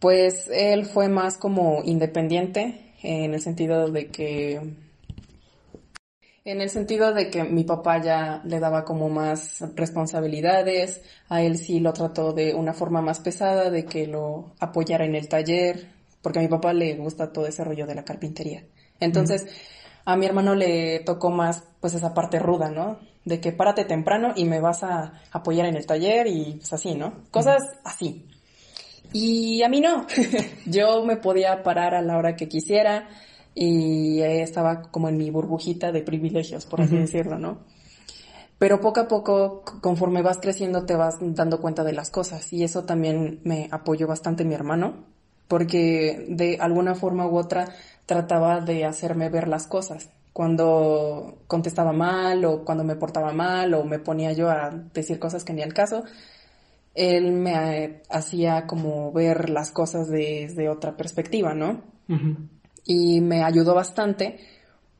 pues 0.00 0.48
él 0.52 0.86
fue 0.86 1.08
más 1.08 1.36
como 1.36 1.82
independiente 1.84 2.94
en 3.02 3.32
el 3.32 3.40
sentido 3.40 3.90
de 3.90 4.08
que 4.08 4.60
en 6.44 6.60
el 6.60 6.70
sentido 6.70 7.12
de 7.12 7.30
que 7.30 7.44
mi 7.44 7.64
papá 7.64 8.00
ya 8.02 8.40
le 8.44 8.60
daba 8.60 8.84
como 8.84 9.08
más 9.08 9.60
responsabilidades, 9.74 11.02
a 11.28 11.42
él 11.42 11.58
sí 11.58 11.80
lo 11.80 11.92
trató 11.92 12.32
de 12.32 12.54
una 12.54 12.72
forma 12.72 13.02
más 13.02 13.20
pesada, 13.20 13.70
de 13.70 13.84
que 13.84 14.06
lo 14.06 14.52
apoyara 14.58 15.04
en 15.04 15.14
el 15.14 15.28
taller, 15.28 15.88
porque 16.22 16.38
a 16.38 16.42
mi 16.42 16.48
papá 16.48 16.72
le 16.72 16.96
gusta 16.96 17.32
todo 17.32 17.46
ese 17.46 17.64
rollo 17.64 17.86
de 17.86 17.94
la 17.94 18.04
carpintería. 18.04 18.64
Entonces, 19.00 19.46
a 20.04 20.16
mi 20.16 20.26
hermano 20.26 20.54
le 20.54 21.00
tocó 21.00 21.30
más 21.30 21.62
pues 21.80 21.94
esa 21.94 22.14
parte 22.14 22.38
ruda, 22.38 22.70
¿no? 22.70 22.98
De 23.24 23.40
que 23.40 23.52
párate 23.52 23.84
temprano 23.84 24.32
y 24.34 24.44
me 24.44 24.60
vas 24.60 24.82
a 24.82 25.20
apoyar 25.30 25.66
en 25.66 25.76
el 25.76 25.86
taller 25.86 26.26
y 26.26 26.56
pues 26.56 26.72
así, 26.72 26.94
¿no? 26.94 27.24
Cosas 27.30 27.62
así. 27.84 28.26
Y 29.12 29.62
a 29.62 29.68
mí 29.68 29.80
no. 29.80 30.06
Yo 30.66 31.04
me 31.04 31.16
podía 31.16 31.62
parar 31.62 31.94
a 31.94 32.02
la 32.02 32.16
hora 32.16 32.36
que 32.36 32.48
quisiera 32.48 33.08
y 33.54 34.20
estaba 34.20 34.82
como 34.82 35.08
en 35.08 35.16
mi 35.16 35.30
burbujita 35.30 35.92
de 35.92 36.02
privilegios, 36.02 36.66
por 36.66 36.80
así 36.80 36.96
decirlo, 36.96 37.38
¿no? 37.38 37.58
Pero 38.58 38.80
poco 38.80 39.00
a 39.00 39.08
poco, 39.08 39.62
conforme 39.80 40.20
vas 40.20 40.38
creciendo, 40.38 40.84
te 40.84 40.94
vas 40.94 41.16
dando 41.20 41.60
cuenta 41.60 41.82
de 41.82 41.94
las 41.94 42.10
cosas 42.10 42.52
y 42.52 42.62
eso 42.62 42.84
también 42.84 43.40
me 43.42 43.68
apoyó 43.70 44.06
bastante 44.06 44.44
mi 44.44 44.54
hermano, 44.54 45.06
porque 45.48 46.26
de 46.28 46.58
alguna 46.60 46.94
forma 46.94 47.26
u 47.26 47.38
otra 47.38 47.74
trataba 48.04 48.60
de 48.60 48.84
hacerme 48.84 49.30
ver 49.30 49.48
las 49.48 49.66
cosas. 49.66 50.10
Cuando 50.32 51.38
contestaba 51.46 51.92
mal 51.92 52.44
o 52.44 52.64
cuando 52.64 52.84
me 52.84 52.96
portaba 52.96 53.32
mal 53.32 53.72
o 53.74 53.84
me 53.84 53.98
ponía 53.98 54.32
yo 54.32 54.50
a 54.50 54.70
decir 54.92 55.18
cosas 55.18 55.42
que 55.42 55.54
ni 55.54 55.62
al 55.62 55.72
caso, 55.72 56.04
él 56.94 57.32
me 57.32 58.02
hacía 58.10 58.66
como 58.66 59.10
ver 59.10 59.48
las 59.48 59.70
cosas 59.70 60.08
desde 60.08 60.68
otra 60.68 60.96
perspectiva, 60.96 61.54
¿no? 61.54 61.80
Y 62.90 63.20
me 63.20 63.44
ayudó 63.44 63.72
bastante 63.72 64.40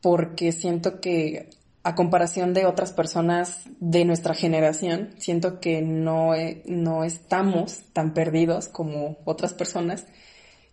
porque 0.01 0.53
siento 0.53 1.01
que 1.01 1.49
a 1.83 1.93
comparación 1.93 2.53
de 2.53 2.65
otras 2.65 2.93
personas 2.93 3.65
de 3.81 4.05
nuestra 4.05 4.33
generación, 4.33 5.09
siento 5.17 5.59
que 5.59 5.81
no, 5.81 6.31
no 6.65 7.03
estamos 7.03 7.81
tan 7.91 8.13
perdidos 8.13 8.69
como 8.69 9.17
otras 9.25 9.53
personas, 9.53 10.07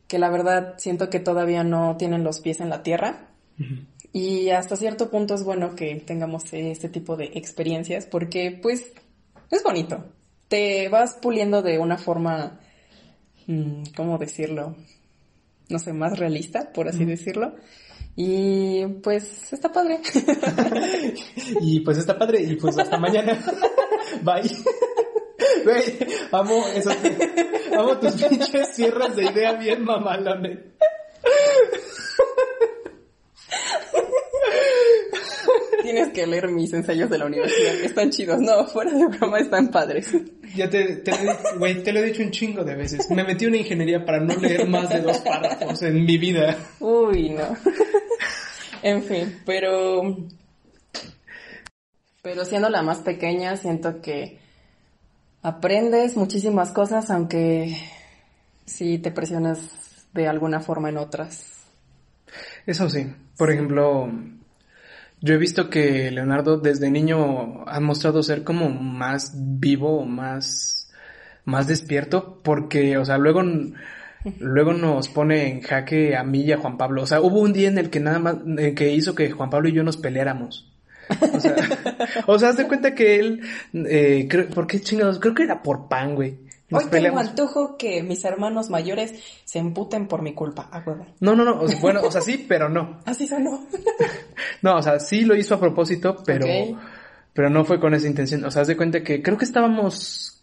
que 0.07 0.21
la 0.21 0.31
verdad 0.31 0.75
siento 0.79 1.11
que 1.11 1.19
todavía 1.19 1.64
no 1.64 1.97
tienen 1.97 2.23
los 2.23 2.39
pies 2.39 2.61
en 2.61 2.71
la 2.71 2.85
tierra. 2.85 3.31
Y 4.12 4.51
hasta 4.51 4.77
cierto 4.77 5.11
punto 5.11 5.35
es 5.35 5.43
bueno 5.43 5.75
que 5.75 5.97
tengamos 5.97 6.45
este 6.53 6.89
tipo 6.89 7.16
de 7.16 7.33
experiencias 7.35 8.07
porque 8.07 8.57
pues 8.62 8.93
es 9.51 9.64
bonito. 9.64 10.05
Te 10.47 10.89
vas 10.89 11.14
puliendo 11.14 11.62
de 11.62 11.81
una 11.81 11.99
forma, 11.99 12.61
mm, 13.49 13.83
¿cómo 13.97 14.19
decirlo? 14.19 14.77
No 15.69 15.79
sé, 15.79 15.93
más 15.93 16.19
realista, 16.19 16.73
por 16.73 16.89
así 16.89 17.05
decirlo. 17.05 17.55
Y 18.16 18.85
pues 19.03 19.53
está 19.53 19.71
padre. 19.71 20.01
y 21.61 21.81
pues 21.81 21.99
está 21.99 22.19
padre 22.19 22.43
y 22.43 22.57
pues 22.57 22.77
hasta 22.79 22.99
mañana. 22.99 23.39
Bye. 24.23 24.51
Güey, 25.64 25.99
amo 26.33 26.66
eso. 26.75 26.91
Amo 27.77 27.99
tus 27.99 28.21
pinches 28.23 28.75
cierras 28.75 29.14
de 29.14 29.25
idea 29.27 29.53
bien 29.53 29.85
mamalones. 29.85 30.59
Tienes 35.83 36.09
que 36.09 36.27
leer 36.27 36.49
mis 36.49 36.73
ensayos 36.73 37.09
de 37.09 37.19
la 37.19 37.27
universidad, 37.27 37.75
están 37.77 38.11
chidos. 38.11 38.41
No, 38.41 38.66
fuera 38.66 38.93
de 38.93 39.07
broma 39.07 39.39
están 39.39 39.71
padres. 39.71 40.12
Ya 40.55 40.68
te, 40.68 40.96
te, 40.96 41.12
güey, 41.59 41.82
te 41.82 41.92
lo 41.92 42.01
he 42.01 42.05
dicho 42.05 42.22
un 42.22 42.30
chingo 42.30 42.64
de 42.64 42.74
veces. 42.74 43.11
Me 43.11 43.24
metí 43.24 43.46
una 43.46 43.57
ingeniería 43.57 44.05
para 44.05 44.20
no 44.20 44.34
leer 44.34 44.66
más 44.68 44.88
de 44.88 45.01
dos 45.01 45.18
párrafos 45.18 45.82
en 45.82 46.05
mi 46.05 46.18
vida. 46.18 46.57
Uy, 46.80 47.30
no. 47.30 47.57
En 48.82 49.03
fin, 49.03 49.40
pero... 49.44 50.16
Pero 52.22 52.44
siendo 52.44 52.68
la 52.68 52.82
más 52.82 52.99
pequeña, 52.99 53.57
siento 53.57 54.01
que 54.01 54.38
aprendes 55.42 56.16
muchísimas 56.16 56.70
cosas, 56.72 57.11
aunque 57.11 57.76
sí 58.66 58.99
te 58.99 59.11
presionas 59.11 60.07
de 60.12 60.28
alguna 60.28 60.61
forma 60.61 60.88
en 60.88 60.99
otras. 60.99 61.46
Eso 62.66 62.88
sí. 62.90 63.07
Por 63.36 63.51
ejemplo, 63.51 64.11
yo 65.21 65.35
he 65.35 65.39
visto 65.39 65.69
que 65.69 66.11
Leonardo 66.11 66.59
desde 66.59 66.91
niño 66.91 67.64
ha 67.66 67.81
mostrado 67.81 68.23
ser 68.23 68.45
como 68.45 68.71
más 68.71 69.33
vivo, 69.35 70.05
más, 70.05 70.91
más 71.45 71.66
despierto, 71.66 72.41
porque, 72.43 72.97
o 72.99 73.05
sea, 73.05 73.19
luego, 73.19 73.43
luego 74.39 74.75
nos 74.75 75.09
pone 75.09 75.49
en 75.49 75.62
jaque 75.62 76.16
a 76.16 76.23
mí 76.23 76.43
y 76.43 76.53
a 76.53 76.59
Juan 76.59 76.79
Pablo. 76.79 77.03
O 77.03 77.07
sea, 77.07 77.21
hubo 77.21 77.41
un 77.41 77.53
día 77.53 77.69
en 77.69 77.79
el 77.79 77.91
que 77.91 78.01
nada 78.01 78.19
más, 78.19 78.37
que 78.77 78.93
hizo 78.93 79.14
que 79.14 79.31
Juan 79.31 79.51
Pablo 79.51 79.69
y 79.69 79.73
yo 79.73 79.83
nos 79.83 79.97
peleáramos. 79.97 80.73
O 81.33 81.41
sea, 81.41 81.57
o 82.27 82.39
sea, 82.39 82.51
haz 82.51 82.57
de 82.57 82.69
cuenta 82.69 82.95
que 82.95 83.16
él, 83.16 83.41
eh, 83.73 84.29
¿por 84.55 84.66
qué 84.66 84.81
chingados? 84.81 85.19
Creo 85.19 85.35
que 85.35 85.45
era 85.45 85.62
por 85.62 85.89
pan, 85.89 86.14
güey. 86.14 86.47
Hoy 86.71 86.85
tengo 86.91 87.19
antojo 87.19 87.79
que 87.79 88.03
mis 88.03 88.25
hermanos 88.25 88.69
mayores 88.69 89.14
se 89.45 89.59
emputen 89.59 90.07
por 90.07 90.23
mi 90.23 90.35
culpa, 90.35 90.69
a 90.71 90.81
huevo. 90.81 91.07
No, 91.21 91.35
no, 91.35 91.45
no, 91.45 91.61
bueno, 91.81 92.01
o 92.03 92.11
sea, 92.11 92.21
sí, 92.21 92.45
pero 92.47 92.69
no. 92.69 93.01
Así 93.07 93.27
sonó. 93.27 93.66
no, 94.62 94.77
o 94.77 94.83
sea, 94.83 95.01
sí 95.01 95.23
lo 95.23 95.35
hizo 95.35 95.55
a 95.55 95.61
propósito, 95.61 96.23
pero, 96.27 96.47
pero 97.33 97.49
no 97.49 97.64
fue 97.64 97.81
con 97.81 97.95
esa 97.95 98.07
intención. 98.07 98.45
O 98.45 98.51
sea, 98.51 98.62
haz 98.62 98.69
de 98.69 98.77
cuenta 98.77 99.03
que 99.03 99.23
creo 99.23 99.39
que 99.39 99.47
estábamos, 99.47 100.43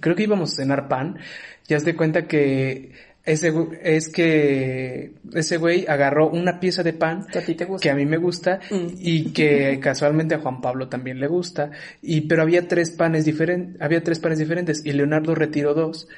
creo 0.00 0.14
que 0.14 0.24
íbamos 0.24 0.52
a 0.52 0.56
cenar 0.56 0.88
pan, 0.88 1.18
y 1.66 1.74
haz 1.74 1.84
de 1.84 1.96
cuenta 1.96 2.26
que 2.26 2.92
ese 3.24 3.52
es 3.82 4.08
que 4.08 5.12
ese 5.32 5.56
güey 5.56 5.86
agarró 5.86 6.28
una 6.28 6.58
pieza 6.58 6.82
de 6.82 6.92
pan 6.92 7.24
que 7.30 7.38
a 7.38 7.44
ti 7.44 7.54
te 7.54 7.66
gusta. 7.66 7.82
que 7.82 7.90
a 7.90 7.94
mí 7.94 8.04
me 8.04 8.16
gusta 8.16 8.58
mm. 8.68 8.86
y 8.98 9.32
que 9.32 9.78
casualmente 9.80 10.34
a 10.34 10.40
Juan 10.40 10.60
Pablo 10.60 10.88
también 10.88 11.20
le 11.20 11.28
gusta. 11.28 11.70
Y 12.00 12.22
pero 12.22 12.42
había 12.42 12.66
tres 12.66 12.90
panes 12.90 13.24
diferentes 13.24 13.80
había 13.80 14.02
tres 14.02 14.18
panes 14.18 14.40
diferentes 14.40 14.84
y 14.84 14.92
Leonardo 14.92 15.36
retiró 15.36 15.72
dos 15.72 16.08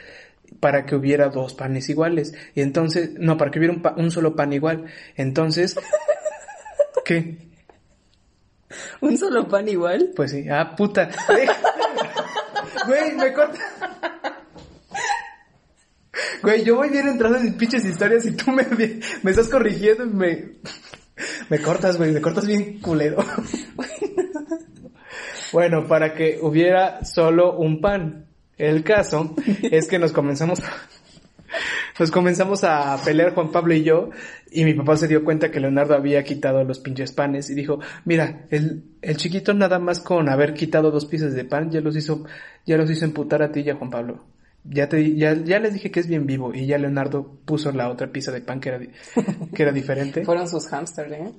para 0.60 0.86
que 0.86 0.96
hubiera 0.96 1.28
dos 1.28 1.52
panes 1.52 1.90
iguales. 1.90 2.34
Y 2.54 2.62
entonces 2.62 3.10
no 3.18 3.36
para 3.36 3.50
que 3.50 3.58
hubiera 3.58 3.74
un, 3.74 3.82
un 4.02 4.10
solo 4.10 4.34
pan 4.34 4.54
igual. 4.54 4.86
Entonces 5.14 5.76
qué 7.04 7.36
un 9.02 9.18
solo 9.18 9.46
pan 9.46 9.68
igual 9.68 10.12
pues 10.16 10.30
sí. 10.30 10.48
Ah 10.48 10.74
puta. 10.74 11.10
Güey 12.86 13.14
me 13.14 13.32
corta 13.32 13.58
Güey, 16.42 16.64
yo 16.64 16.76
voy 16.76 16.90
bien 16.90 17.08
entrando 17.08 17.38
en 17.38 17.44
mis 17.44 17.54
pinches 17.54 17.84
historias 17.84 18.24
y 18.26 18.32
tú 18.32 18.50
me, 18.50 18.64
me 19.22 19.30
estás 19.30 19.48
corrigiendo 19.48 20.04
y 20.04 20.08
me, 20.08 20.44
me 21.48 21.58
cortas, 21.60 21.96
güey, 21.96 22.12
me 22.12 22.20
cortas 22.20 22.46
bien 22.46 22.80
culero. 22.80 23.24
bueno, 25.52 25.86
para 25.86 26.14
que 26.14 26.38
hubiera 26.42 27.04
solo 27.04 27.56
un 27.56 27.80
pan. 27.80 28.26
El 28.56 28.84
caso 28.84 29.34
es 29.62 29.88
que 29.88 29.98
nos 29.98 30.12
comenzamos, 30.12 30.60
nos 31.98 32.10
comenzamos 32.10 32.62
a 32.62 32.96
pelear 33.04 33.34
Juan 33.34 33.50
Pablo 33.50 33.74
y 33.74 33.82
yo, 33.82 34.10
y 34.50 34.64
mi 34.64 34.74
papá 34.74 34.96
se 34.96 35.08
dio 35.08 35.24
cuenta 35.24 35.50
que 35.50 35.58
Leonardo 35.58 35.94
había 35.94 36.22
quitado 36.22 36.62
los 36.62 36.78
pinches 36.78 37.12
panes 37.12 37.50
y 37.50 37.54
dijo, 37.54 37.80
mira, 38.04 38.46
el, 38.50 38.84
el 39.02 39.16
chiquito 39.16 39.54
nada 39.54 39.80
más 39.80 39.98
con 39.98 40.28
haber 40.28 40.54
quitado 40.54 40.92
dos 40.92 41.06
piezas 41.06 41.34
de 41.34 41.44
pan 41.44 41.70
ya 41.70 41.80
los 41.80 41.96
hizo, 41.96 42.24
ya 42.64 42.76
los 42.76 42.90
hizo 42.90 43.04
emputar 43.04 43.42
a 43.42 43.50
ti 43.50 43.60
y 43.60 43.70
a 43.70 43.74
Juan 43.74 43.90
Pablo 43.90 44.24
ya 44.64 44.88
te 44.88 45.14
ya, 45.14 45.34
ya 45.34 45.58
les 45.58 45.74
dije 45.74 45.90
que 45.90 46.00
es 46.00 46.08
bien 46.08 46.26
vivo 46.26 46.54
y 46.54 46.66
ya 46.66 46.78
Leonardo 46.78 47.38
puso 47.44 47.70
la 47.72 47.90
otra 47.90 48.10
pieza 48.10 48.32
de 48.32 48.40
pan 48.40 48.60
que 48.60 48.68
era 48.70 48.80
que 48.80 49.62
era 49.62 49.72
diferente. 49.72 50.24
Fueron 50.24 50.48
sus 50.48 50.66
hamsters, 50.68 51.12
¿eh? 51.12 51.32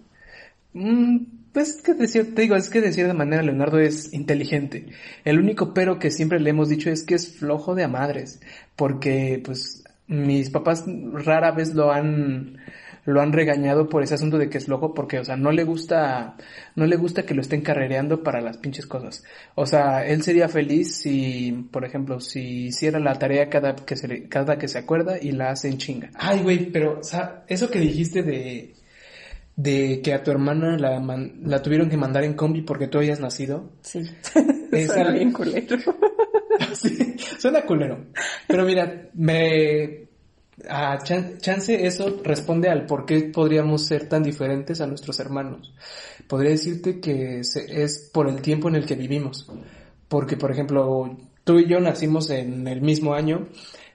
Mm, 0.74 1.26
pues 1.54 1.82
que 1.82 1.94
decir, 1.94 2.36
te 2.36 2.42
digo, 2.42 2.56
es 2.56 2.70
que 2.70 2.82
de 2.82 2.92
cierta 2.92 3.14
manera 3.14 3.42
Leonardo 3.42 3.80
es 3.80 4.14
inteligente. 4.14 4.88
El 5.24 5.40
único 5.40 5.74
pero 5.74 6.00
que 6.00 6.12
siempre 6.12 6.40
le 6.40 6.50
hemos 6.50 6.70
dicho 6.70 6.90
es 6.90 7.04
que 7.04 7.16
es 7.16 7.38
flojo 7.38 7.76
de 7.76 7.84
a 7.84 7.88
madres, 7.88 8.42
porque 8.76 9.42
pues 9.44 9.84
mis 10.08 10.50
papás 10.50 10.86
rara 11.14 11.52
vez 11.52 11.74
lo 11.74 11.92
han 11.92 12.58
lo 13.06 13.22
han 13.22 13.34
regañado 13.34 13.88
por 13.88 14.04
ese 14.04 14.16
asunto 14.16 14.38
de 14.38 14.50
que 14.50 14.58
es 14.58 14.68
loco 14.68 14.94
porque, 14.94 15.20
o 15.20 15.24
sea, 15.26 15.36
no 15.38 15.52
le 15.52 15.64
gusta, 15.64 16.36
no 16.76 16.86
le 16.86 16.96
gusta 16.96 17.24
que 17.24 17.34
lo 17.36 17.42
estén 17.42 17.62
carrereando 17.62 18.24
para 18.24 18.42
las 18.42 18.58
pinches 18.58 18.86
cosas. 18.88 19.24
O 19.56 19.66
sea, 19.66 20.06
él 20.08 20.24
sería 20.24 20.50
feliz 20.50 20.96
si, 20.98 21.68
por 21.72 21.86
ejemplo, 21.86 22.20
si 22.20 22.66
hiciera 22.68 23.00
la 23.00 23.18
tarea 23.20 23.50
cada 23.50 23.76
que 23.76 23.96
se, 23.96 24.28
cada 24.28 24.58
que 24.58 24.68
se 24.68 24.80
acuerda 24.80 25.18
y 25.22 25.32
la 25.32 25.52
hace 25.52 25.68
en 25.70 25.78
chinga. 25.78 26.10
Ay, 26.16 26.42
güey, 26.42 26.72
pero, 26.72 27.00
o 27.00 27.04
sea, 27.04 27.44
eso 27.48 27.70
que 27.70 27.80
dijiste 27.80 28.24
de, 28.24 28.74
de 29.56 30.02
que 30.04 30.14
a 30.14 30.24
tu 30.24 30.32
hermana 30.32 30.78
la, 30.78 31.00
man- 31.00 31.42
la 31.44 31.62
tuvieron 31.62 31.90
que 31.90 31.98
mandar 31.98 32.24
en 32.24 32.34
combi 32.34 32.62
porque 32.64 32.88
tú 32.88 32.98
habías 32.98 33.20
nacido. 33.20 33.72
Sí. 33.82 34.02
Es 34.72 34.88
Suena 34.92 35.12
bien 35.12 35.32
culero. 35.32 35.78
Sí, 36.74 37.16
suena 37.38 37.62
culero. 37.64 38.06
Pero 38.48 38.64
mira, 38.64 39.10
me... 39.14 40.08
A 40.70 40.98
chan- 41.04 41.38
chance 41.40 41.86
eso 41.86 42.22
responde 42.24 42.70
al 42.70 42.86
por 42.86 43.06
qué 43.06 43.22
podríamos 43.34 43.86
ser 43.86 44.08
tan 44.10 44.24
diferentes 44.24 44.82
a 44.82 44.88
nuestros 44.88 45.20
hermanos. 45.20 45.74
Podría 46.28 46.52
decirte 46.52 47.00
que 47.00 47.40
es 47.42 48.10
por 48.14 48.28
el 48.28 48.42
tiempo 48.42 48.70
en 48.70 48.76
el 48.76 48.86
que 48.86 48.96
vivimos. 48.96 49.50
Porque, 50.08 50.38
por 50.38 50.52
ejemplo, 50.52 51.18
tú 51.44 51.60
y 51.60 51.68
yo 51.68 51.80
nacimos 51.80 52.30
en 52.30 52.68
el 52.68 52.82
mismo 52.82 53.14
año 53.14 53.48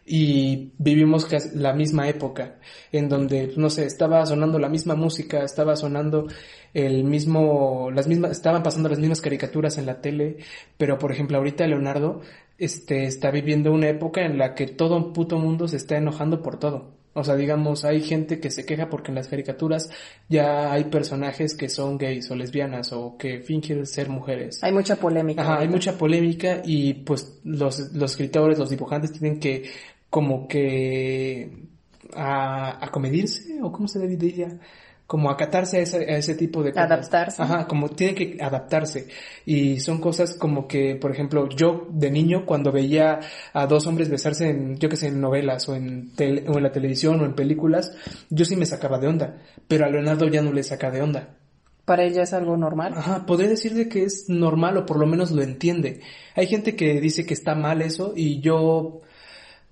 y 0.05 0.73
vivimos 0.79 1.29
la 1.55 1.73
misma 1.73 2.09
época, 2.09 2.59
en 2.93 3.09
donde, 3.09 3.53
no 3.57 3.71
sé, 3.71 3.87
estaba 3.87 4.25
sonando 4.27 4.59
la 4.59 4.69
misma 4.69 4.95
música, 4.95 5.45
estaba 5.45 5.77
sonando 5.77 6.27
el 6.75 7.05
mismo, 7.05 7.91
las 7.93 8.07
mismas, 8.07 8.33
estaban 8.33 8.63
pasando 8.63 8.89
las 8.89 8.99
mismas 8.99 9.21
caricaturas 9.21 9.79
en 9.79 9.87
la 9.87 10.01
tele, 10.01 10.39
pero 10.77 10.99
por 10.99 11.13
ejemplo 11.13 11.39
ahorita 11.39 11.67
Leonardo, 11.67 12.21
este, 12.59 13.05
está 13.05 13.31
viviendo 13.31 13.73
una 13.73 13.89
época 13.89 14.23
en 14.25 14.39
la 14.39 14.55
que 14.55 14.67
todo 14.67 15.13
puto 15.13 15.39
mundo 15.39 15.69
se 15.69 15.77
está 15.77 15.97
enojando 15.97 16.43
por 16.43 16.59
todo. 16.59 17.00
O 17.13 17.25
sea, 17.25 17.35
digamos, 17.35 17.85
hay 17.85 18.03
gente 18.03 18.39
que 18.39 18.51
se 18.51 18.65
queja 18.65 18.89
porque 18.89 19.11
en 19.11 19.17
las 19.17 19.27
caricaturas 19.27 19.91
ya 20.29 20.73
hay 20.73 20.85
personajes 20.85 21.57
que 21.57 21.69
son 21.69 21.99
gays 21.99 22.31
o 22.31 22.37
lesbianas 22.37 22.93
o 22.93 23.17
que 23.19 23.41
fingen 23.41 23.85
ser 23.87 24.09
mujeres. 24.09 24.63
Hay 24.63 24.73
mucha 24.73 24.97
polémica. 24.97 25.43
Ajá, 25.43 25.59
hay 25.59 25.69
mucha 25.69 25.99
polémica 25.99 26.63
y 26.65 26.95
pues 26.95 27.41
los, 27.43 27.93
los 27.93 28.13
escritores, 28.13 28.59
los 28.59 28.71
dibujantes 28.71 29.13
tienen 29.13 29.41
que 29.41 29.71
como 30.09 30.47
que 30.47 31.69
a, 32.15 32.85
acomedirse 32.85 33.61
o 33.63 33.73
cómo 33.73 33.89
se 33.89 34.07
diría, 34.07 34.59
como 35.11 35.29
acatarse 35.29 35.79
a 35.79 35.81
ese, 35.81 35.97
a 36.09 36.19
ese 36.19 36.37
tipo 36.37 36.63
de 36.63 36.71
cosas. 36.71 36.87
Adaptarse. 36.89 37.43
Ajá, 37.43 37.67
como 37.67 37.89
tienen 37.89 38.15
que 38.15 38.39
adaptarse. 38.41 39.09
Y 39.45 39.81
son 39.81 40.01
cosas 40.01 40.35
como 40.37 40.69
que, 40.69 40.95
por 40.95 41.11
ejemplo, 41.11 41.49
yo 41.49 41.89
de 41.91 42.13
niño 42.13 42.47
cuando 42.47 42.71
veía 42.71 43.19
a 43.53 43.67
dos 43.67 43.89
hombres 43.89 44.09
besarse 44.09 44.51
en, 44.51 44.79
yo 44.79 44.89
que 44.89 44.95
sé, 44.97 45.09
en 45.09 45.21
novelas 45.21 45.69
o 45.69 45.75
en, 45.75 46.15
tele- 46.15 46.45
o 46.49 46.59
en 46.59 46.63
la 46.63 46.71
televisión 46.71 47.21
o 47.21 47.25
en 47.25 47.35
películas, 47.35 47.93
yo 48.29 48.45
sí 48.45 48.55
me 48.55 48.67
sacaba 48.67 49.01
de 49.01 49.09
onda, 49.09 49.39
pero 49.67 49.85
a 49.85 49.89
Leonardo 49.89 50.29
ya 50.29 50.43
no 50.43 50.53
le 50.53 50.63
saca 50.63 50.93
de 50.93 51.03
onda. 51.03 51.31
Para 51.85 52.05
ella 52.05 52.23
es 52.23 52.33
algo 52.33 52.57
normal. 52.57 52.93
Ajá, 52.97 53.27
podría 53.27 53.49
decirle 53.49 53.89
que 53.89 54.05
es 54.05 54.27
normal 54.29 54.77
o 54.77 54.87
por 54.87 55.01
lo 55.01 55.09
menos 55.09 55.33
lo 55.33 55.43
entiende. 55.43 56.03
Hay 56.37 56.47
gente 56.47 56.77
que 56.77 57.01
dice 57.01 57.27
que 57.27 57.35
está 57.35 57.57
mal 57.57 57.83
eso 57.83 58.13
y 58.15 58.39
yo 58.39 59.01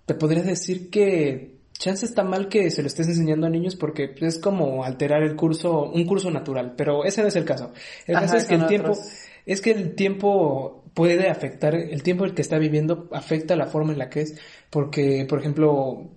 te 0.05 0.15
podría 0.15 0.43
decir 0.43 0.91
que 0.91 1.58
chance 1.79 2.05
está 2.05 2.25
mal 2.25 2.49
que 2.49 2.71
se 2.71 2.83
lo 2.83 2.89
estés 2.89 3.09
enseñando 3.09 3.47
a 3.47 3.51
niños 3.51 3.77
porque 3.77 4.15
es 4.21 4.39
como 4.39 4.85
alterar 4.85 5.23
el 5.23 5.37
curso, 5.37 5.91
un 5.91 6.05
curso 6.05 6.31
natural, 6.31 6.75
pero 6.77 7.05
ese 7.05 7.23
no 7.23 7.29
es 7.29 7.37
el 7.37 7.45
caso. 7.45 7.73
El 8.07 8.17
Ajá, 8.17 8.27
caso 8.27 8.37
es 8.37 8.45
que 8.47 8.55
el 8.57 8.67
tiempo, 8.67 8.93
otros. 8.93 9.09
es 9.47 9.61
que 9.61 9.71
el 9.71 9.95
tiempo 9.95 10.85
puede 10.95 11.29
afectar, 11.29 11.75
el 11.75 12.03
tiempo 12.03 12.25
el 12.25 12.35
que 12.35 12.43
está 12.43 12.59
viviendo 12.59 13.09
afecta 13.13 13.57
la 13.57 13.67
forma 13.67 13.93
en 13.93 13.99
la 13.99 14.11
que 14.11 14.23
es, 14.23 14.39
porque, 14.71 15.25
por 15.29 15.39
ejemplo, 15.39 16.11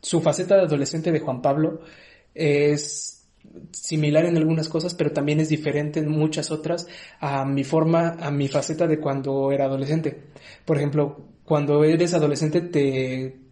su 0.00 0.20
faceta 0.20 0.56
de 0.56 0.62
adolescente 0.62 1.12
de 1.12 1.20
Juan 1.20 1.42
Pablo 1.42 1.80
es 2.34 3.26
similar 3.72 4.24
en 4.24 4.36
algunas 4.36 4.68
cosas, 4.68 4.94
pero 4.94 5.12
también 5.12 5.40
es 5.40 5.48
diferente 5.48 6.00
en 6.00 6.08
muchas 6.08 6.50
otras 6.50 6.86
a 7.20 7.44
mi 7.44 7.64
forma, 7.64 8.16
a 8.20 8.30
mi 8.30 8.48
faceta 8.48 8.86
de 8.86 8.98
cuando 8.98 9.52
era 9.52 9.66
adolescente. 9.66 10.18
Por 10.64 10.78
ejemplo, 10.78 11.20
cuando 11.44 11.84
eres 11.84 12.14
adolescente 12.14 12.62
te, 12.62 13.43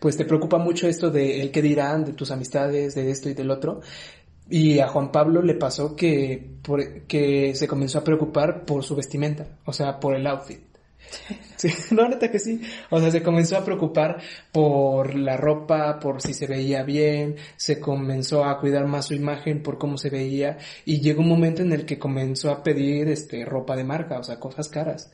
pues 0.00 0.16
te 0.16 0.24
preocupa 0.24 0.58
mucho 0.58 0.88
esto 0.88 1.10
de 1.10 1.40
el 1.42 1.50
que 1.50 1.62
dirán, 1.62 2.04
de 2.04 2.12
tus 2.12 2.30
amistades, 2.30 2.94
de 2.94 3.10
esto 3.10 3.28
y 3.28 3.34
del 3.34 3.50
otro. 3.50 3.80
Y 4.50 4.80
a 4.80 4.88
Juan 4.88 5.12
Pablo 5.12 5.40
le 5.42 5.54
pasó 5.54 5.96
que, 5.96 6.50
por- 6.62 7.02
que 7.02 7.54
se 7.54 7.68
comenzó 7.68 7.98
a 8.00 8.04
preocupar 8.04 8.64
por 8.64 8.82
su 8.84 8.94
vestimenta, 8.96 9.46
o 9.64 9.72
sea, 9.72 9.98
por 10.00 10.14
el 10.14 10.26
outfit. 10.26 10.60
Sí, 11.56 11.68
no, 11.94 12.08
neta 12.08 12.30
que 12.30 12.38
sí. 12.38 12.60
O 12.90 12.98
sea, 13.00 13.10
se 13.10 13.22
comenzó 13.22 13.56
a 13.56 13.64
preocupar 13.64 14.18
por 14.50 15.14
la 15.14 15.36
ropa, 15.36 15.98
por 16.00 16.20
si 16.20 16.34
se 16.34 16.46
veía 16.46 16.82
bien, 16.82 17.36
se 17.56 17.78
comenzó 17.80 18.44
a 18.44 18.58
cuidar 18.58 18.86
más 18.86 19.06
su 19.06 19.14
imagen 19.14 19.62
por 19.62 19.78
cómo 19.78 19.96
se 19.98 20.10
veía 20.10 20.58
y 20.84 21.00
llegó 21.00 21.20
un 21.22 21.28
momento 21.28 21.62
en 21.62 21.72
el 21.72 21.84
que 21.86 21.98
comenzó 21.98 22.50
a 22.50 22.62
pedir 22.62 23.08
este 23.08 23.44
ropa 23.44 23.76
de 23.76 23.84
marca, 23.84 24.18
o 24.18 24.24
sea, 24.24 24.40
cosas 24.40 24.68
caras. 24.68 25.12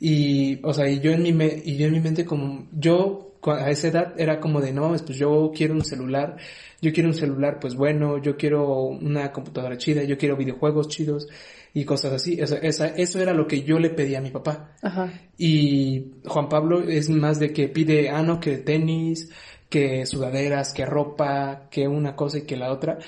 Y, 0.00 0.60
o 0.64 0.72
sea, 0.72 0.88
y 0.88 1.00
yo 1.00 1.10
en 1.12 1.22
mi 1.22 1.32
me- 1.32 1.60
y 1.64 1.76
yo 1.76 1.86
en 1.86 1.92
mi 1.94 2.00
mente 2.00 2.24
como 2.24 2.68
yo 2.72 3.27
a 3.44 3.70
esa 3.70 3.88
edad 3.88 4.14
era 4.18 4.40
como 4.40 4.60
de 4.60 4.72
no 4.72 4.82
mames, 4.82 5.02
pues 5.02 5.18
yo 5.18 5.52
quiero 5.54 5.74
un 5.74 5.84
celular, 5.84 6.36
yo 6.80 6.92
quiero 6.92 7.08
un 7.08 7.14
celular 7.14 7.58
pues 7.60 7.74
bueno, 7.74 8.18
yo 8.18 8.36
quiero 8.36 8.82
una 8.84 9.32
computadora 9.32 9.76
chida, 9.76 10.04
yo 10.04 10.18
quiero 10.18 10.36
videojuegos 10.36 10.88
chidos 10.88 11.28
y 11.74 11.84
cosas 11.84 12.12
así. 12.12 12.40
O 12.40 12.46
sea, 12.46 12.58
esa, 12.58 12.88
eso 12.88 13.20
era 13.20 13.32
lo 13.32 13.46
que 13.46 13.62
yo 13.62 13.78
le 13.78 13.90
pedía 13.90 14.18
a 14.18 14.22
mi 14.22 14.30
papá. 14.30 14.72
Ajá. 14.82 15.12
Y 15.36 16.06
Juan 16.26 16.48
Pablo 16.48 16.82
es 16.82 17.08
más 17.08 17.38
de 17.38 17.52
que 17.52 17.68
pide, 17.68 18.10
ah, 18.10 18.22
no, 18.22 18.40
que 18.40 18.58
tenis, 18.58 19.30
que 19.68 20.06
sudaderas, 20.06 20.72
que 20.72 20.86
ropa, 20.86 21.68
que 21.70 21.86
una 21.86 22.16
cosa 22.16 22.38
y 22.38 22.42
que 22.42 22.56
la 22.56 22.72
otra. 22.72 22.98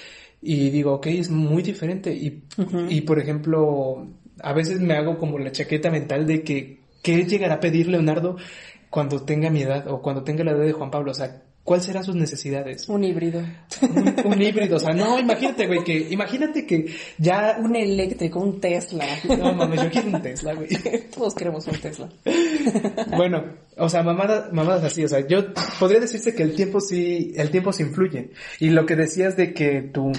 Y 0.42 0.70
digo, 0.70 0.94
ok, 0.94 1.06
es 1.06 1.30
muy 1.30 1.62
diferente. 1.62 2.12
Y, 2.12 2.44
Ujú. 2.56 2.86
y 2.88 3.00
por 3.02 3.18
ejemplo, 3.18 4.06
a 4.42 4.52
veces 4.52 4.80
me 4.80 4.94
hago 4.94 5.18
como 5.18 5.38
la 5.38 5.52
chaqueta 5.52 5.90
mental 5.90 6.26
de 6.26 6.42
que, 6.42 6.80
¿qué 7.02 7.24
llegará 7.24 7.54
a 7.54 7.60
pedir 7.60 7.88
Leonardo 7.88 8.36
cuando 8.90 9.22
tenga 9.22 9.48
mi 9.50 9.62
edad 9.62 9.88
o 9.88 10.02
cuando 10.02 10.22
tenga 10.22 10.44
la 10.44 10.52
edad 10.52 10.64
de 10.64 10.72
Juan 10.72 10.90
Pablo? 10.90 11.12
O 11.12 11.14
sea, 11.14 11.42
¿cuáles 11.62 11.86
serán 11.86 12.04
sus 12.04 12.16
necesidades? 12.16 12.88
Un 12.88 13.04
híbrido. 13.04 13.40
Un, 13.82 14.14
un 14.24 14.42
híbrido, 14.42 14.76
o 14.76 14.80
sea, 14.80 14.92
no, 14.92 15.18
imagínate, 15.18 15.66
güey, 15.66 15.84
que, 15.84 16.08
imagínate 16.10 16.66
que 16.66 16.86
ya, 17.18 17.58
Un 17.62 17.76
eléctrico, 17.76 18.40
un 18.40 18.60
Tesla. 18.60 19.06
no 19.38 19.54
mames, 19.54 19.82
yo 19.84 19.90
quiero 19.90 20.08
un 20.08 20.22
Tesla, 20.22 20.54
güey. 20.54 20.68
Todos 21.14 21.34
queremos 21.34 21.66
un 21.66 21.78
Tesla. 21.78 22.08
Bueno, 23.16 23.44
o 23.76 23.88
sea, 23.88 24.02
mamadas, 24.02 24.52
mamadas 24.52 24.84
así, 24.84 25.04
o 25.04 25.08
sea, 25.08 25.26
yo 25.26 25.54
podría 25.78 26.00
decirse 26.00 26.34
que 26.34 26.42
el 26.42 26.54
tiempo 26.54 26.80
sí, 26.80 27.32
el 27.36 27.50
tiempo 27.50 27.72
sí 27.72 27.84
influye. 27.84 28.32
Y 28.58 28.70
lo 28.70 28.84
que 28.86 28.96
decías 28.96 29.36
de 29.36 29.54
que 29.54 29.82
tu, 29.82 30.12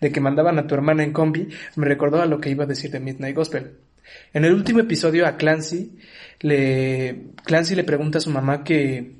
de 0.00 0.12
que 0.12 0.20
mandaban 0.20 0.58
a 0.58 0.66
tu 0.66 0.74
hermana 0.74 1.04
en 1.04 1.12
combi, 1.12 1.48
me 1.76 1.86
recordó 1.86 2.20
a 2.20 2.26
lo 2.26 2.40
que 2.40 2.50
iba 2.50 2.64
a 2.64 2.68
decir 2.68 2.90
de 2.90 3.00
Midnight 3.00 3.34
Gospel. 3.34 3.78
En 4.32 4.44
el 4.44 4.52
último 4.54 4.80
episodio 4.80 5.26
a 5.26 5.36
Clancy, 5.36 5.98
le, 6.40 7.26
Clancy 7.44 7.74
le 7.74 7.84
pregunta 7.84 8.18
a 8.18 8.20
su 8.20 8.30
mamá 8.30 8.64
que, 8.64 9.16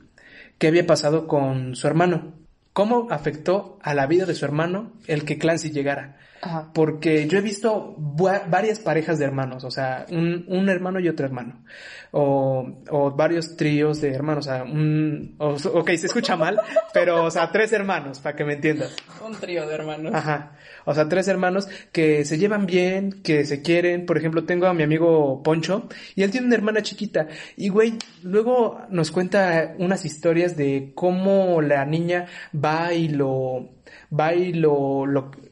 qué 0.58 0.68
había 0.68 0.86
pasado 0.86 1.26
con 1.26 1.74
su 1.76 1.86
hermano. 1.86 2.34
¿Cómo 2.72 3.08
afectó 3.10 3.78
a 3.82 3.94
la 3.94 4.06
vida 4.06 4.24
de 4.26 4.34
su 4.34 4.44
hermano 4.44 4.92
el 5.06 5.24
que 5.24 5.38
Clancy 5.38 5.70
llegara? 5.70 6.16
Ajá. 6.40 6.70
Porque 6.72 7.26
yo 7.26 7.36
he 7.38 7.40
visto 7.40 7.96
va- 7.98 8.44
varias 8.48 8.78
parejas 8.78 9.18
de 9.18 9.24
hermanos, 9.24 9.64
o 9.64 9.72
sea, 9.72 10.06
un, 10.10 10.44
un 10.46 10.68
hermano 10.68 11.00
y 11.00 11.08
otro 11.08 11.26
hermano. 11.26 11.64
O, 12.12 12.78
o 12.90 13.10
varios 13.10 13.56
tríos 13.56 14.00
de 14.00 14.14
hermanos, 14.14 14.46
o 14.46 14.50
sea, 14.50 14.62
un, 14.62 15.34
o- 15.38 15.56
ok, 15.74 15.88
se 15.96 16.06
escucha 16.06 16.36
mal, 16.36 16.60
pero, 16.94 17.24
o 17.24 17.30
sea, 17.32 17.50
tres 17.50 17.72
hermanos, 17.72 18.20
para 18.20 18.36
que 18.36 18.44
me 18.44 18.54
entiendas. 18.54 18.94
Un 19.26 19.34
trío 19.34 19.66
de 19.66 19.74
hermanos. 19.74 20.14
Ajá. 20.14 20.52
O 20.88 20.94
sea, 20.94 21.06
tres 21.06 21.28
hermanos 21.28 21.68
que 21.92 22.24
se 22.24 22.38
llevan 22.38 22.64
bien, 22.64 23.20
que 23.22 23.44
se 23.44 23.60
quieren. 23.60 24.06
Por 24.06 24.16
ejemplo, 24.16 24.44
tengo 24.44 24.66
a 24.66 24.72
mi 24.72 24.82
amigo 24.82 25.42
Poncho 25.42 25.86
y 26.14 26.22
él 26.22 26.30
tiene 26.30 26.46
una 26.46 26.56
hermana 26.56 26.82
chiquita. 26.82 27.28
Y 27.58 27.68
güey, 27.68 27.98
luego 28.22 28.80
nos 28.88 29.10
cuenta 29.10 29.74
unas 29.78 30.06
historias 30.06 30.56
de 30.56 30.92
cómo 30.94 31.60
la 31.60 31.84
niña 31.84 32.24
va 32.54 32.94
y 32.94 33.08
lo, 33.08 33.68
va 34.16 34.34
y 34.34 34.52
lo, 34.52 35.04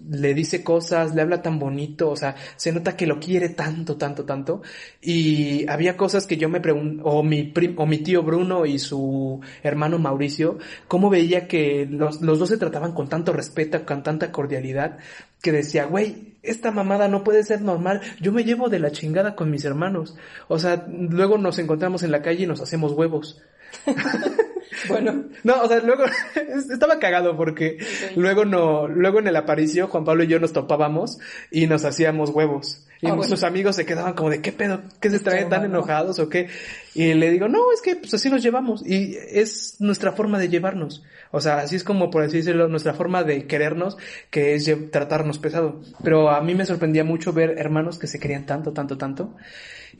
le 0.08 0.34
dice 0.34 0.64
cosas, 0.64 1.14
le 1.14 1.22
habla 1.22 1.42
tan 1.42 1.58
bonito, 1.58 2.10
o 2.10 2.16
sea, 2.16 2.36
se 2.56 2.72
nota 2.72 2.96
que 2.96 3.06
lo 3.06 3.20
quiere 3.20 3.50
tanto, 3.50 3.96
tanto, 3.96 4.24
tanto. 4.24 4.62
Y 5.00 5.68
había 5.68 5.96
cosas 5.96 6.26
que 6.26 6.36
yo 6.36 6.48
me 6.48 6.60
pregunto, 6.60 7.04
o 7.04 7.22
mi 7.22 7.52
o 7.76 7.86
mi 7.86 7.98
tío 7.98 8.22
Bruno 8.22 8.66
y 8.66 8.78
su 8.78 9.40
hermano 9.62 9.98
Mauricio, 9.98 10.58
cómo 10.88 11.10
veía 11.10 11.48
que 11.48 11.86
los, 11.90 12.22
los 12.22 12.38
dos 12.38 12.48
se 12.48 12.58
trataban 12.58 12.92
con 12.92 13.08
tanto 13.08 13.32
respeto, 13.32 13.84
con 13.84 14.02
tanta 14.02 14.32
cordialidad, 14.32 14.98
que 15.42 15.52
decía, 15.52 15.84
güey, 15.84 16.34
esta 16.42 16.70
mamada 16.70 17.08
no 17.08 17.24
puede 17.24 17.42
ser 17.44 17.60
normal, 17.60 18.00
yo 18.20 18.32
me 18.32 18.44
llevo 18.44 18.68
de 18.68 18.78
la 18.78 18.92
chingada 18.92 19.34
con 19.34 19.50
mis 19.50 19.64
hermanos. 19.64 20.16
O 20.48 20.58
sea, 20.58 20.86
luego 20.88 21.38
nos 21.38 21.58
encontramos 21.58 22.02
en 22.02 22.12
la 22.12 22.22
calle 22.22 22.44
y 22.44 22.46
nos 22.46 22.60
hacemos 22.60 22.92
huevos. 22.92 23.42
Bueno, 24.88 25.24
No, 25.44 25.62
o 25.62 25.68
sea, 25.68 25.80
luego 25.80 26.04
estaba 26.72 26.98
cagado 26.98 27.36
porque 27.36 27.78
luego 28.16 28.44
no, 28.44 28.86
luego 28.88 29.18
en 29.18 29.28
el 29.28 29.36
aparicio 29.36 29.88
Juan 29.88 30.04
Pablo 30.04 30.24
y 30.24 30.28
yo 30.28 30.38
nos 30.40 30.52
topábamos 30.52 31.18
y 31.50 31.66
nos 31.66 31.84
hacíamos 31.84 32.30
huevos. 32.30 32.82
Y 33.00 33.08
Ah, 33.08 33.14
bueno. 33.14 33.24
sus 33.28 33.42
amigos 33.42 33.76
se 33.76 33.84
quedaban 33.84 34.14
como 34.14 34.30
de 34.30 34.40
qué 34.40 34.52
pedo, 34.52 34.80
qué 35.00 35.10
se 35.10 35.18
traen 35.18 35.50
tan 35.50 35.64
enojados 35.66 36.18
o 36.18 36.30
qué. 36.30 36.48
Y 36.94 37.12
le 37.12 37.30
digo, 37.30 37.46
no, 37.46 37.70
es 37.72 37.82
que 37.82 37.94
pues 37.96 38.14
así 38.14 38.30
nos 38.30 38.42
llevamos. 38.42 38.86
Y 38.86 39.16
es 39.30 39.76
nuestra 39.80 40.12
forma 40.12 40.38
de 40.38 40.48
llevarnos. 40.48 41.02
O 41.30 41.42
sea, 41.42 41.58
así 41.58 41.76
es 41.76 41.84
como 41.84 42.10
por 42.10 42.22
así 42.22 42.38
decirlo, 42.38 42.68
nuestra 42.68 42.94
forma 42.94 43.22
de 43.22 43.46
querernos, 43.46 43.98
que 44.30 44.54
es 44.54 44.70
tratarnos 44.90 45.38
pesado. 45.38 45.82
Pero 46.02 46.30
a 46.30 46.40
mí 46.40 46.54
me 46.54 46.64
sorprendía 46.64 47.04
mucho 47.04 47.34
ver 47.34 47.58
hermanos 47.58 47.98
que 47.98 48.06
se 48.06 48.18
querían 48.18 48.46
tanto, 48.46 48.72
tanto, 48.72 48.96
tanto. 48.96 49.34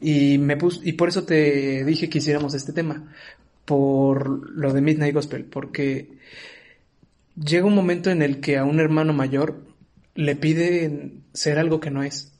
Y 0.01 0.39
me 0.39 0.57
pus, 0.57 0.81
y 0.83 0.93
por 0.93 1.09
eso 1.09 1.23
te 1.23 1.83
dije 1.85 2.09
que 2.09 2.17
hiciéramos 2.17 2.55
este 2.55 2.73
tema 2.73 3.13
por 3.67 4.49
lo 4.49 4.71
de 4.71 4.79
Midnight 4.79 5.13
Gospel, 5.13 5.43
porque 5.43 6.17
llega 7.35 7.65
un 7.65 7.75
momento 7.75 8.09
en 8.09 8.21
el 8.21 8.39
que 8.39 8.57
a 8.57 8.63
un 8.63 8.79
hermano 8.79 9.11
mayor 9.11 9.61
le 10.15 10.37
piden 10.37 11.25
ser 11.33 11.59
algo 11.59 11.81
que 11.81 11.91
no 11.91 12.01
es. 12.01 12.31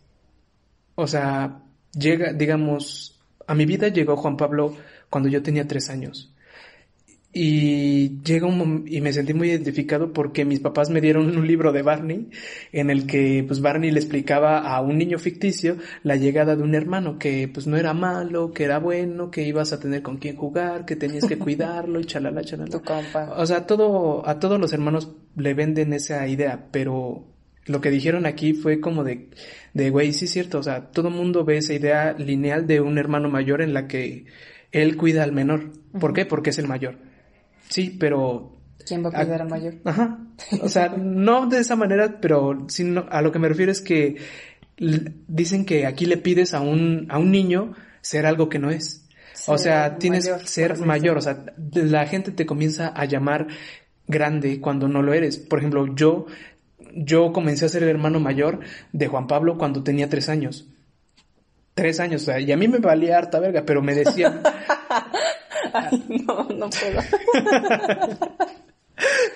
O 0.96 1.06
sea, 1.06 1.64
llega, 1.92 2.32
digamos, 2.32 3.20
a 3.46 3.56
mi 3.56 3.66
vida 3.66 3.90
llegó 3.90 4.16
Juan 4.16 4.38
Pablo 4.38 4.78
cuando 5.10 5.28
yo 5.28 5.44
tenía 5.44 5.68
tres 5.68 5.90
años. 5.90 6.34
Y 7.40 8.20
llega 8.24 8.48
un 8.48 8.86
y 8.88 9.00
me 9.00 9.14
sentí 9.14 9.36
muy 9.36 9.52
identificado 9.52 10.12
porque 10.12 10.44
mis 10.44 10.60
papás 10.60 10.90
me 10.90 11.02
dieron 11.02 11.38
un 11.38 11.46
libro 11.46 11.72
de 11.72 11.84
Barney 11.84 12.32
en 12.72 12.90
el 12.90 13.06
que 13.06 13.44
pues 13.46 13.62
Barney 13.62 13.92
le 13.92 14.00
explicaba 14.00 14.58
a 14.62 14.82
un 14.82 14.98
niño 14.98 15.20
ficticio 15.20 15.78
la 16.02 16.16
llegada 16.16 16.56
de 16.56 16.64
un 16.64 16.74
hermano 16.74 17.20
que 17.20 17.48
pues 17.48 17.68
no 17.68 17.78
era 17.78 17.94
malo, 17.94 18.54
que 18.54 18.64
era 18.64 18.80
bueno, 18.80 19.30
que 19.30 19.44
ibas 19.44 19.72
a 19.72 19.80
tener 19.80 20.02
con 20.02 20.18
quien 20.18 20.36
jugar, 20.36 20.86
que 20.86 20.96
tenías 20.96 21.26
que 21.26 21.38
cuidarlo 21.38 22.00
y 22.00 22.06
chalala 22.06 22.42
chalala. 22.42 22.72
Tu 22.72 22.82
compa. 22.82 23.36
O 23.38 23.46
sea, 23.46 23.68
todo 23.68 24.28
a 24.28 24.40
todos 24.40 24.60
los 24.60 24.74
hermanos 24.74 25.12
le 25.36 25.54
venden 25.54 25.94
esa 25.94 26.28
idea, 26.28 26.70
pero 26.72 27.28
lo 27.68 27.82
que 27.82 27.92
dijeron 27.92 28.26
aquí 28.26 28.54
fue 28.54 28.80
como 28.80 29.04
de 29.04 29.30
de 29.76 29.92
güey, 29.92 30.12
sí 30.12 30.26
es 30.26 30.32
cierto, 30.32 30.58
o 30.58 30.64
sea, 30.64 30.88
todo 30.90 31.10
el 31.10 31.14
mundo 31.14 31.46
ve 31.46 31.58
esa 31.58 31.76
idea 31.76 32.14
lineal 32.14 32.66
de 32.66 32.82
un 32.82 32.98
hermano 32.98 33.30
mayor 33.30 33.62
en 33.62 33.76
la 33.76 33.88
que 33.88 34.26
él 34.72 34.98
cuida 34.98 35.22
al 35.22 35.34
menor. 35.34 35.72
¿Por 36.00 36.14
qué? 36.14 36.26
Porque 36.26 36.50
es 36.50 36.58
el 36.58 36.68
mayor. 36.68 37.06
Sí, 37.70 37.96
pero... 38.00 38.54
¿Quién 38.86 39.04
va 39.04 39.10
a 39.10 39.24
cuidar 39.24 39.42
al 39.42 39.50
mayor? 39.50 39.76
Ajá. 39.84 40.20
O 40.62 40.70
sea, 40.70 40.90
no 40.90 41.48
de 41.48 41.60
esa 41.60 41.76
manera, 41.76 42.20
pero 42.22 42.66
sino, 42.70 43.06
a 43.10 43.22
lo 43.22 43.32
que 43.32 43.40
me 43.40 43.50
refiero 43.50 43.72
es 43.72 43.82
que 43.82 44.18
dicen 44.78 45.66
que 45.66 45.86
aquí 45.86 46.06
le 46.06 46.18
pides 46.18 46.54
a 46.54 46.62
un, 46.62 47.08
a 47.10 47.18
un 47.18 47.32
niño 47.32 47.74
ser 48.02 48.26
algo 48.26 48.48
que 48.48 48.60
no 48.60 48.70
es. 48.70 49.08
o 49.48 49.58
sea, 49.58 49.98
tienes 49.98 50.30
que 50.30 50.48
ser 50.48 50.78
mayor. 50.80 51.18
O 51.18 51.22
sea, 51.22 51.46
la 51.74 52.06
gente 52.06 52.32
te 52.32 52.46
comienza 52.46 52.88
a 52.88 53.06
llamar 53.06 53.48
grande 54.08 54.62
cuando 54.62 54.88
no 54.88 55.02
lo 55.02 55.14
eres. 55.14 55.38
Por 55.38 55.60
ejemplo, 55.60 55.94
yo, 55.96 56.28
yo 56.94 57.34
comencé 57.34 57.66
a 57.66 57.70
ser 57.70 57.84
el 57.84 57.90
hermano 57.90 58.20
mayor 58.20 58.60
de 58.94 59.08
Juan 59.08 59.28
Pablo 59.28 59.58
cuando 59.58 59.84
tenía 59.84 60.10
tres 60.10 60.30
años. 60.30 60.70
Tres 61.74 62.00
años, 62.00 62.24
o 62.24 62.26
sea, 62.26 62.40
y 62.40 62.52
a 62.52 62.58
mí 62.58 62.68
me 62.68 62.80
valía 62.80 63.20
harta 63.20 63.40
verga, 63.40 63.64
pero 63.64 63.84
me 63.84 63.94
decían, 63.94 64.42
No, 66.28 66.44
no 66.50 66.70
puedo. 66.70 67.02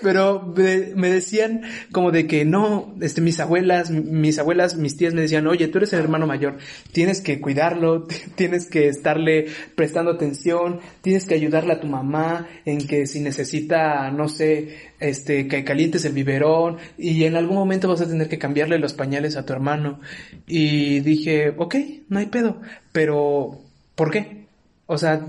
Pero 0.01 0.41
me, 0.55 1.09
decían 1.09 1.61
como 1.91 2.11
de 2.11 2.25
que 2.25 2.45
no, 2.45 2.95
este, 2.99 3.21
mis 3.21 3.39
abuelas, 3.39 3.91
mis 3.91 4.39
abuelas, 4.39 4.75
mis 4.75 4.97
tías 4.97 5.13
me 5.13 5.21
decían, 5.21 5.45
oye, 5.45 5.67
tú 5.67 5.77
eres 5.77 5.93
el 5.93 5.99
hermano 5.99 6.25
mayor, 6.25 6.57
tienes 6.91 7.21
que 7.21 7.39
cuidarlo, 7.39 8.07
tienes 8.35 8.67
que 8.67 8.87
estarle 8.87 9.47
prestando 9.75 10.11
atención, 10.11 10.79
tienes 11.01 11.25
que 11.25 11.35
ayudarle 11.35 11.73
a 11.73 11.79
tu 11.79 11.87
mamá 11.87 12.47
en 12.65 12.87
que 12.87 13.05
si 13.05 13.19
necesita, 13.19 14.09
no 14.09 14.27
sé, 14.27 14.77
este, 14.99 15.47
que 15.47 15.63
calientes 15.63 16.05
el 16.05 16.13
biberón 16.13 16.77
y 16.97 17.23
en 17.25 17.35
algún 17.35 17.57
momento 17.57 17.87
vas 17.87 18.01
a 18.01 18.07
tener 18.07 18.27
que 18.29 18.39
cambiarle 18.39 18.79
los 18.79 18.93
pañales 18.93 19.35
a 19.37 19.45
tu 19.45 19.53
hermano. 19.53 19.99
Y 20.47 21.01
dije, 21.01 21.53
ok, 21.55 21.75
no 22.09 22.19
hay 22.19 22.25
pedo, 22.27 22.61
pero 22.91 23.61
¿por 23.95 24.09
qué? 24.09 24.47
O 24.87 24.97
sea, 24.97 25.25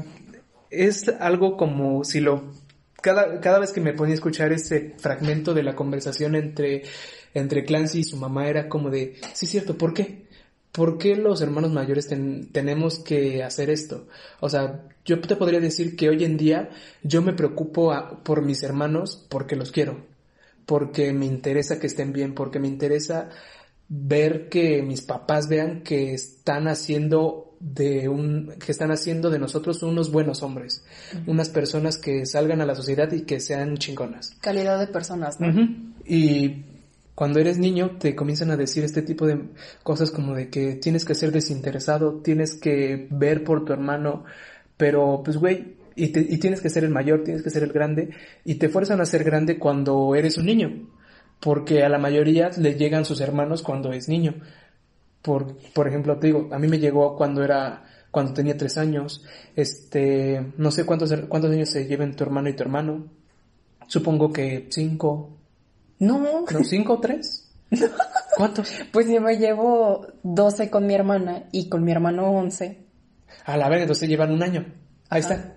es 0.73 1.09
algo 1.09 1.57
como 1.57 2.05
si 2.05 2.21
lo 2.21 2.53
cada, 3.03 3.41
cada 3.41 3.59
vez 3.59 3.73
que 3.73 3.81
me 3.81 3.93
ponía 3.93 4.13
a 4.13 4.15
escuchar 4.15 4.53
ese 4.53 4.95
fragmento 4.97 5.53
de 5.53 5.63
la 5.63 5.75
conversación 5.75 6.35
entre, 6.37 6.85
entre 7.35 7.65
Clancy 7.65 8.01
y 8.01 8.05
su 8.05 8.17
mamá 8.17 8.49
era 8.49 8.69
como 8.69 8.89
de, 8.89 9.17
sí, 9.35 9.47
cierto, 9.47 9.77
¿por 9.77 9.93
qué? 9.93 10.27
¿Por 10.71 10.97
qué 10.97 11.17
los 11.17 11.43
hermanos 11.43 11.71
mayores 11.73 12.09
tenemos 12.09 13.01
que 13.01 13.43
hacer 13.43 13.69
esto? 13.69 14.07
O 14.41 14.49
sea, 14.49 14.89
yo 15.05 15.21
te 15.21 15.37
podría 15.37 15.61
decir 15.61 15.97
que 15.97 16.09
hoy 16.09 16.25
en 16.25 16.39
día 16.39 16.71
yo 17.03 17.21
me 17.21 17.35
preocupo 17.35 17.93
por 18.23 18.41
mis 18.41 18.63
hermanos 18.63 19.27
porque 19.29 19.57
los 19.57 19.71
quiero, 19.71 20.07
porque 20.65 21.13
me 21.13 21.27
interesa 21.27 21.79
que 21.79 21.89
estén 21.89 22.15
bien, 22.15 22.35
porque 22.35 22.59
me 22.59 22.69
interesa 22.69 23.29
ver 23.89 24.49
que 24.49 24.83
mis 24.83 25.03
papás 25.03 25.49
vean 25.49 25.83
que 25.83 26.15
están 26.15 26.69
haciendo 26.69 27.52
de 27.63 28.09
un, 28.09 28.55
que 28.59 28.73
están 28.73 28.91
haciendo 28.91 29.31
de 29.31 29.39
nosotros 29.39 29.85
unos 29.85 30.11
buenos 30.11 30.43
hombres, 30.43 30.85
unas 31.29 31.49
personas 31.49 31.97
que 31.97 32.27
salgan 32.27 32.61
a 32.61 32.67
la 32.67 32.75
sociedad 32.75 33.11
y 33.13 33.23
que 33.23 33.39
sean 33.39 33.77
chingonas. 33.77 34.37
Calidad 34.41 34.81
de 34.81 34.89
personas, 34.89 35.39
¿no? 35.41 35.47
Y 36.05 36.65
cuando 37.15 37.39
eres 37.39 37.59
niño 37.59 37.99
te 38.01 38.17
comienzan 38.17 38.51
a 38.51 38.57
decir 38.57 38.83
este 38.83 39.03
tipo 39.03 39.27
de 39.27 39.39
cosas 39.85 40.11
como 40.11 40.35
de 40.35 40.49
que 40.51 40.75
tienes 40.75 41.05
que 41.05 41.15
ser 41.15 41.31
desinteresado, 41.31 42.15
tienes 42.15 42.57
que 42.57 43.07
ver 43.11 43.45
por 43.45 43.65
tu 43.65 43.73
hermano, 43.73 44.25
pero 44.77 45.23
pues 45.25 45.37
güey, 45.37 45.77
y, 45.95 46.07
y 46.07 46.39
tienes 46.39 46.61
que 46.61 46.69
ser 46.69 46.83
el 46.83 46.91
mayor, 46.91 47.23
tienes 47.23 47.45
que 47.45 47.51
ser 47.51 47.63
el 47.63 47.73
grande, 47.73 48.11
y 48.45 48.57
te 48.57 48.71
fuerzan 48.71 49.01
a 49.01 49.07
ser 49.07 49.23
grande 49.23 49.61
cuando 49.61 50.17
eres 50.17 50.37
un 50.37 50.47
niño, 50.47 50.89
porque 51.39 51.85
a 51.85 51.89
la 51.89 51.99
mayoría 51.99 52.51
le 52.59 52.75
llegan 52.75 53.05
sus 53.05 53.21
hermanos 53.21 53.63
cuando 53.63 53.93
es 53.93 54.09
niño. 54.09 54.35
Por, 55.23 55.57
por 55.73 55.89
ejemplo, 55.89 56.19
te 56.19 56.27
digo, 56.29 56.49
a 56.53 56.59
mí 56.59 56.67
me 56.69 56.79
llegó 56.79 57.17
cuando 57.17 57.45
era, 57.45 57.85
cuando 58.11 58.35
tenía 58.35 58.57
tres 58.57 58.77
años, 58.77 59.25
este, 59.55 60.53
no 60.59 60.71
sé 60.71 60.85
cuántos, 60.85 61.13
cuántos 61.29 61.51
años 61.53 61.71
se 61.71 61.87
lleven 61.87 62.17
tu 62.17 62.25
hermano 62.25 62.49
y 62.49 62.55
tu 62.55 62.63
hermano. 62.63 63.07
Supongo 63.87 64.33
que 64.33 64.69
cinco. 64.71 65.39
No. 65.99 66.19
¿No? 66.19 66.65
¿Cinco 66.65 66.95
o 66.95 67.01
tres? 67.01 67.53
¿Cuántos? 68.37 68.73
Pues 68.93 69.09
yo 69.09 69.21
me 69.21 69.37
llevo 69.37 70.07
doce 70.23 70.71
con 70.71 70.87
mi 70.87 70.95
hermana 70.95 71.45
y 71.53 71.69
con 71.69 71.85
mi 71.85 71.93
hermano 71.93 72.31
once. 72.31 72.87
A 73.45 73.57
la 73.57 73.69
vez, 73.69 73.83
entonces 73.83 74.09
llevan 74.09 74.33
un 74.33 74.43
año. 74.43 74.67
Ahí 75.09 75.21
está. 75.21 75.57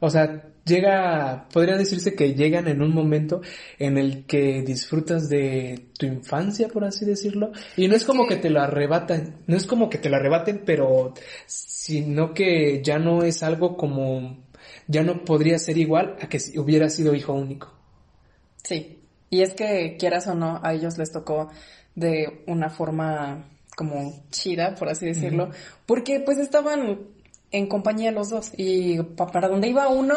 O 0.00 0.10
sea, 0.10 0.42
llega, 0.66 1.48
podría 1.52 1.76
decirse 1.76 2.14
que 2.14 2.34
llegan 2.34 2.68
en 2.68 2.82
un 2.82 2.92
momento 2.92 3.40
en 3.78 3.96
el 3.96 4.26
que 4.26 4.62
disfrutas 4.62 5.28
de 5.28 5.86
tu 5.98 6.06
infancia, 6.06 6.68
por 6.68 6.84
así 6.84 7.04
decirlo, 7.04 7.52
y 7.76 7.88
no 7.88 7.94
es 7.94 8.04
como 8.04 8.26
que 8.26 8.36
te 8.36 8.50
lo 8.50 8.60
arrebatan, 8.60 9.36
no 9.46 9.56
es 9.56 9.66
como 9.66 9.88
que 9.88 9.98
te 9.98 10.10
lo 10.10 10.16
arrebaten, 10.16 10.62
pero 10.66 11.14
sino 11.46 12.34
que 12.34 12.82
ya 12.82 12.98
no 12.98 13.22
es 13.22 13.42
algo 13.42 13.76
como, 13.76 14.44
ya 14.88 15.02
no 15.02 15.24
podría 15.24 15.58
ser 15.58 15.78
igual 15.78 16.16
a 16.20 16.28
que 16.28 16.40
si 16.40 16.58
hubiera 16.58 16.90
sido 16.90 17.14
hijo 17.14 17.32
único. 17.32 17.72
Sí, 18.62 18.98
y 19.30 19.42
es 19.42 19.54
que 19.54 19.96
quieras 19.98 20.26
o 20.26 20.34
no, 20.34 20.60
a 20.62 20.74
ellos 20.74 20.98
les 20.98 21.12
tocó 21.12 21.48
de 21.94 22.42
una 22.46 22.70
forma 22.70 23.48
como 23.76 24.24
chida, 24.30 24.74
por 24.74 24.88
así 24.88 25.06
decirlo, 25.06 25.50
porque 25.84 26.20
pues 26.20 26.38
estaban 26.38 27.15
en 27.50 27.66
compañía 27.66 28.10
los 28.12 28.30
dos 28.30 28.52
y 28.56 29.02
para 29.02 29.48
donde 29.48 29.68
iba 29.68 29.88
uno, 29.88 30.14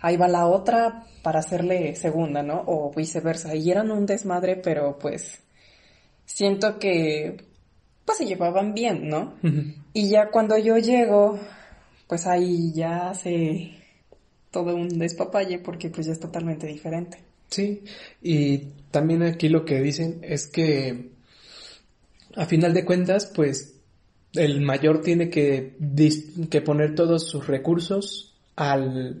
ahí 0.00 0.16
va 0.16 0.28
la 0.28 0.46
otra 0.46 1.06
para 1.22 1.40
hacerle 1.40 1.96
segunda, 1.96 2.42
¿no? 2.42 2.62
O 2.66 2.92
viceversa. 2.94 3.54
Y 3.54 3.70
eran 3.70 3.90
un 3.90 4.06
desmadre, 4.06 4.56
pero 4.56 4.98
pues 4.98 5.42
siento 6.26 6.78
que 6.78 7.44
pues 8.04 8.18
se 8.18 8.26
llevaban 8.26 8.74
bien, 8.74 9.08
¿no? 9.08 9.34
Y 9.92 10.10
ya 10.10 10.30
cuando 10.30 10.58
yo 10.58 10.76
llego, 10.76 11.38
pues 12.06 12.26
ahí 12.26 12.72
ya 12.74 13.10
hace 13.10 13.78
todo 14.50 14.74
un 14.76 14.98
despapalle 14.98 15.58
porque 15.58 15.88
pues 15.88 16.06
ya 16.06 16.12
es 16.12 16.20
totalmente 16.20 16.66
diferente. 16.66 17.18
Sí, 17.48 17.82
y 18.22 18.58
también 18.90 19.22
aquí 19.22 19.48
lo 19.48 19.64
que 19.64 19.80
dicen 19.80 20.18
es 20.22 20.46
que 20.46 21.10
a 22.36 22.46
final 22.46 22.74
de 22.74 22.84
cuentas, 22.84 23.30
pues 23.34 23.73
el 24.34 24.60
mayor 24.60 25.00
tiene 25.00 25.30
que, 25.30 25.76
que 26.50 26.60
poner 26.60 26.94
todos 26.94 27.28
sus 27.28 27.46
recursos 27.46 28.34
al, 28.56 29.20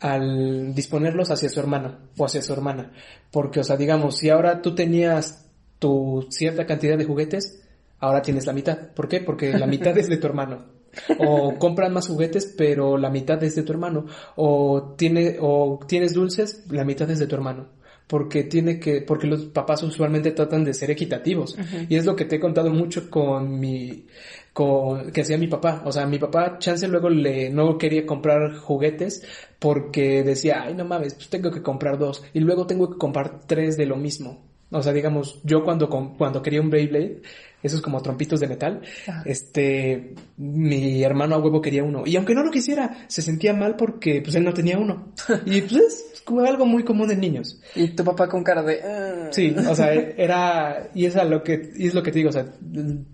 al 0.00 0.74
disponerlos 0.74 1.30
hacia 1.30 1.48
su 1.48 1.60
hermano 1.60 1.98
o 2.16 2.24
hacia 2.24 2.42
su 2.42 2.52
hermana. 2.52 2.92
Porque, 3.30 3.60
o 3.60 3.64
sea, 3.64 3.76
digamos, 3.76 4.16
si 4.16 4.30
ahora 4.30 4.62
tú 4.62 4.74
tenías 4.74 5.46
tu 5.78 6.26
cierta 6.30 6.66
cantidad 6.66 6.98
de 6.98 7.04
juguetes, 7.04 7.62
ahora 7.98 8.22
tienes 8.22 8.46
la 8.46 8.52
mitad. 8.52 8.78
¿Por 8.94 9.08
qué? 9.08 9.20
Porque 9.20 9.52
la 9.52 9.66
mitad 9.66 9.96
es 9.96 10.08
de 10.08 10.16
tu 10.16 10.26
hermano. 10.26 10.80
O 11.20 11.56
compras 11.56 11.92
más 11.92 12.08
juguetes, 12.08 12.52
pero 12.58 12.98
la 12.98 13.10
mitad 13.10 13.42
es 13.44 13.54
de 13.54 13.62
tu 13.62 13.72
hermano. 13.72 14.06
O, 14.36 14.94
tiene, 14.96 15.36
o 15.40 15.78
tienes 15.86 16.14
dulces, 16.14 16.64
la 16.68 16.84
mitad 16.84 17.08
es 17.10 17.20
de 17.20 17.26
tu 17.26 17.36
hermano 17.36 17.79
porque 18.10 18.42
tiene 18.42 18.80
que, 18.80 19.02
porque 19.02 19.28
los 19.28 19.44
papás 19.46 19.84
usualmente 19.84 20.32
tratan 20.32 20.64
de 20.64 20.74
ser 20.74 20.90
equitativos. 20.90 21.56
Y 21.88 21.94
es 21.94 22.04
lo 22.04 22.16
que 22.16 22.24
te 22.24 22.36
he 22.36 22.40
contado 22.40 22.68
mucho 22.70 23.08
con 23.08 23.60
mi, 23.60 24.04
con, 24.52 25.12
que 25.12 25.20
hacía 25.20 25.38
mi 25.38 25.46
papá. 25.46 25.82
O 25.84 25.92
sea, 25.92 26.06
mi 26.06 26.18
papá, 26.18 26.58
chance 26.58 26.88
luego 26.88 27.08
le, 27.08 27.50
no 27.50 27.78
quería 27.78 28.04
comprar 28.04 28.56
juguetes 28.56 29.22
porque 29.60 30.24
decía, 30.24 30.64
ay, 30.64 30.74
no 30.74 30.84
mames, 30.84 31.14
pues 31.14 31.28
tengo 31.28 31.52
que 31.52 31.62
comprar 31.62 31.98
dos. 31.98 32.24
Y 32.34 32.40
luego 32.40 32.66
tengo 32.66 32.90
que 32.90 32.98
comprar 32.98 33.42
tres 33.46 33.76
de 33.76 33.86
lo 33.86 33.94
mismo. 33.94 34.42
O 34.72 34.82
sea, 34.82 34.92
digamos, 34.92 35.38
yo 35.44 35.62
cuando, 35.62 35.88
cuando 35.88 36.42
quería 36.42 36.60
un 36.60 36.70
Beyblade, 36.70 37.22
esos 37.62 37.80
como 37.80 38.00
trompitos 38.02 38.40
de 38.40 38.48
metal, 38.48 38.80
este, 39.24 40.14
mi 40.36 41.02
hermano 41.02 41.34
a 41.34 41.38
huevo 41.38 41.60
quería 41.60 41.84
uno. 41.84 42.04
Y 42.06 42.16
aunque 42.16 42.34
no 42.34 42.42
lo 42.42 42.50
quisiera, 42.50 43.04
se 43.08 43.22
sentía 43.22 43.52
mal 43.52 43.76
porque 43.76 44.20
pues 44.22 44.34
él 44.34 44.44
no 44.44 44.54
tenía 44.54 44.78
uno. 44.78 45.12
Y 45.46 45.62
pues 45.62 45.72
es 45.72 46.22
como 46.24 46.42
algo 46.42 46.66
muy 46.66 46.84
común 46.84 47.10
en 47.10 47.20
niños. 47.20 47.60
Y 47.74 47.88
tu 47.88 48.04
papá 48.04 48.28
con 48.28 48.44
cara 48.44 48.62
de... 48.62 48.80
Ah". 48.82 49.28
Sí, 49.30 49.54
o 49.68 49.74
sea, 49.74 49.92
era, 49.92 50.90
y 50.94 51.06
es 51.06 51.16
a 51.16 51.24
lo 51.24 51.42
que, 51.42 51.70
y 51.76 51.86
es 51.86 51.94
lo 51.94 52.02
que 52.02 52.12
te 52.12 52.18
digo, 52.18 52.30
o 52.30 52.32
sea, 52.32 52.46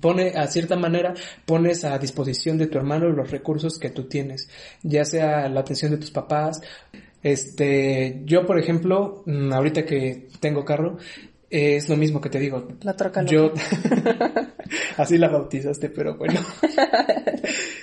pone, 0.00 0.30
a 0.30 0.46
cierta 0.46 0.76
manera, 0.76 1.14
pones 1.44 1.84
a 1.84 1.98
disposición 1.98 2.58
de 2.58 2.66
tu 2.66 2.78
hermano 2.78 3.08
los 3.10 3.30
recursos 3.30 3.78
que 3.78 3.90
tú 3.90 4.04
tienes, 4.04 4.48
ya 4.82 5.04
sea 5.04 5.48
la 5.48 5.60
atención 5.60 5.92
de 5.92 5.98
tus 5.98 6.10
papás, 6.10 6.60
este, 7.22 8.22
yo 8.24 8.46
por 8.46 8.58
ejemplo, 8.58 9.22
mm, 9.26 9.52
ahorita 9.52 9.84
que 9.84 10.28
tengo 10.40 10.64
carro, 10.64 10.98
es 11.50 11.88
lo 11.88 11.96
mismo 11.96 12.20
que 12.20 12.28
te 12.28 12.38
digo. 12.38 12.66
La 12.82 12.96
troca 12.96 13.22
loca. 13.22 13.32
Yo, 13.32 13.52
así 14.96 15.16
la 15.16 15.28
bautizaste, 15.28 15.90
pero 15.90 16.16
bueno. 16.16 16.40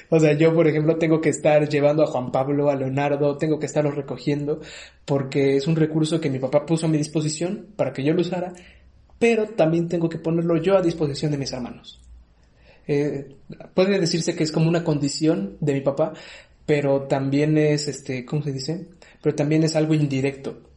o 0.09 0.19
sea, 0.19 0.33
yo, 0.33 0.53
por 0.53 0.67
ejemplo, 0.67 0.97
tengo 0.97 1.21
que 1.21 1.29
estar 1.29 1.67
llevando 1.69 2.03
a 2.03 2.07
Juan 2.07 2.31
Pablo, 2.31 2.69
a 2.69 2.75
Leonardo, 2.75 3.37
tengo 3.37 3.59
que 3.59 3.65
estarlos 3.65 3.95
recogiendo, 3.95 4.59
porque 5.05 5.55
es 5.55 5.67
un 5.67 5.75
recurso 5.75 6.19
que 6.19 6.29
mi 6.29 6.39
papá 6.39 6.65
puso 6.65 6.87
a 6.87 6.89
mi 6.89 6.97
disposición 6.97 7.67
para 7.75 7.93
que 7.93 8.03
yo 8.03 8.13
lo 8.13 8.21
usara, 8.21 8.53
pero 9.17 9.47
también 9.47 9.87
tengo 9.87 10.09
que 10.09 10.17
ponerlo 10.17 10.57
yo 10.57 10.77
a 10.77 10.81
disposición 10.81 11.31
de 11.31 11.37
mis 11.37 11.53
hermanos. 11.53 12.01
Eh, 12.85 13.37
puede 13.73 13.97
decirse 13.97 14.35
que 14.35 14.43
es 14.43 14.51
como 14.51 14.67
una 14.67 14.83
condición 14.83 15.55
de 15.61 15.73
mi 15.73 15.81
papá, 15.81 16.13
pero 16.65 17.03
también 17.03 17.57
es, 17.57 17.87
este, 17.87 18.25
¿cómo 18.25 18.43
se 18.43 18.51
dice? 18.51 18.87
Pero 19.21 19.35
también 19.35 19.63
es 19.63 19.77
algo 19.77 19.93
indirecto 19.93 20.72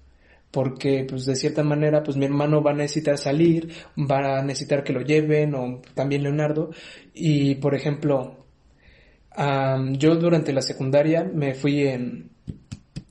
porque 0.57 1.05
pues 1.07 1.27
de 1.27 1.37
cierta 1.37 1.62
manera 1.62 2.03
pues 2.03 2.16
mi 2.16 2.24
hermano 2.24 2.62
va 2.62 2.70
a 2.70 2.74
necesitar 2.74 3.19
salir, 3.19 3.69
va 3.95 4.39
a 4.39 4.43
necesitar 4.43 4.83
que 4.83 4.95
lo 4.95 5.03
lleven 5.03 5.55
o 5.55 5.83
también 5.93 6.23
Leonardo. 6.23 6.70
Y 7.12 7.57
por 7.57 7.74
ejemplo 7.74 8.47
yo 9.37 10.15
durante 10.15 10.55
la 10.55 10.62
secundaria 10.62 11.24
me 11.24 11.53
fui 11.53 11.87
en 11.87 12.31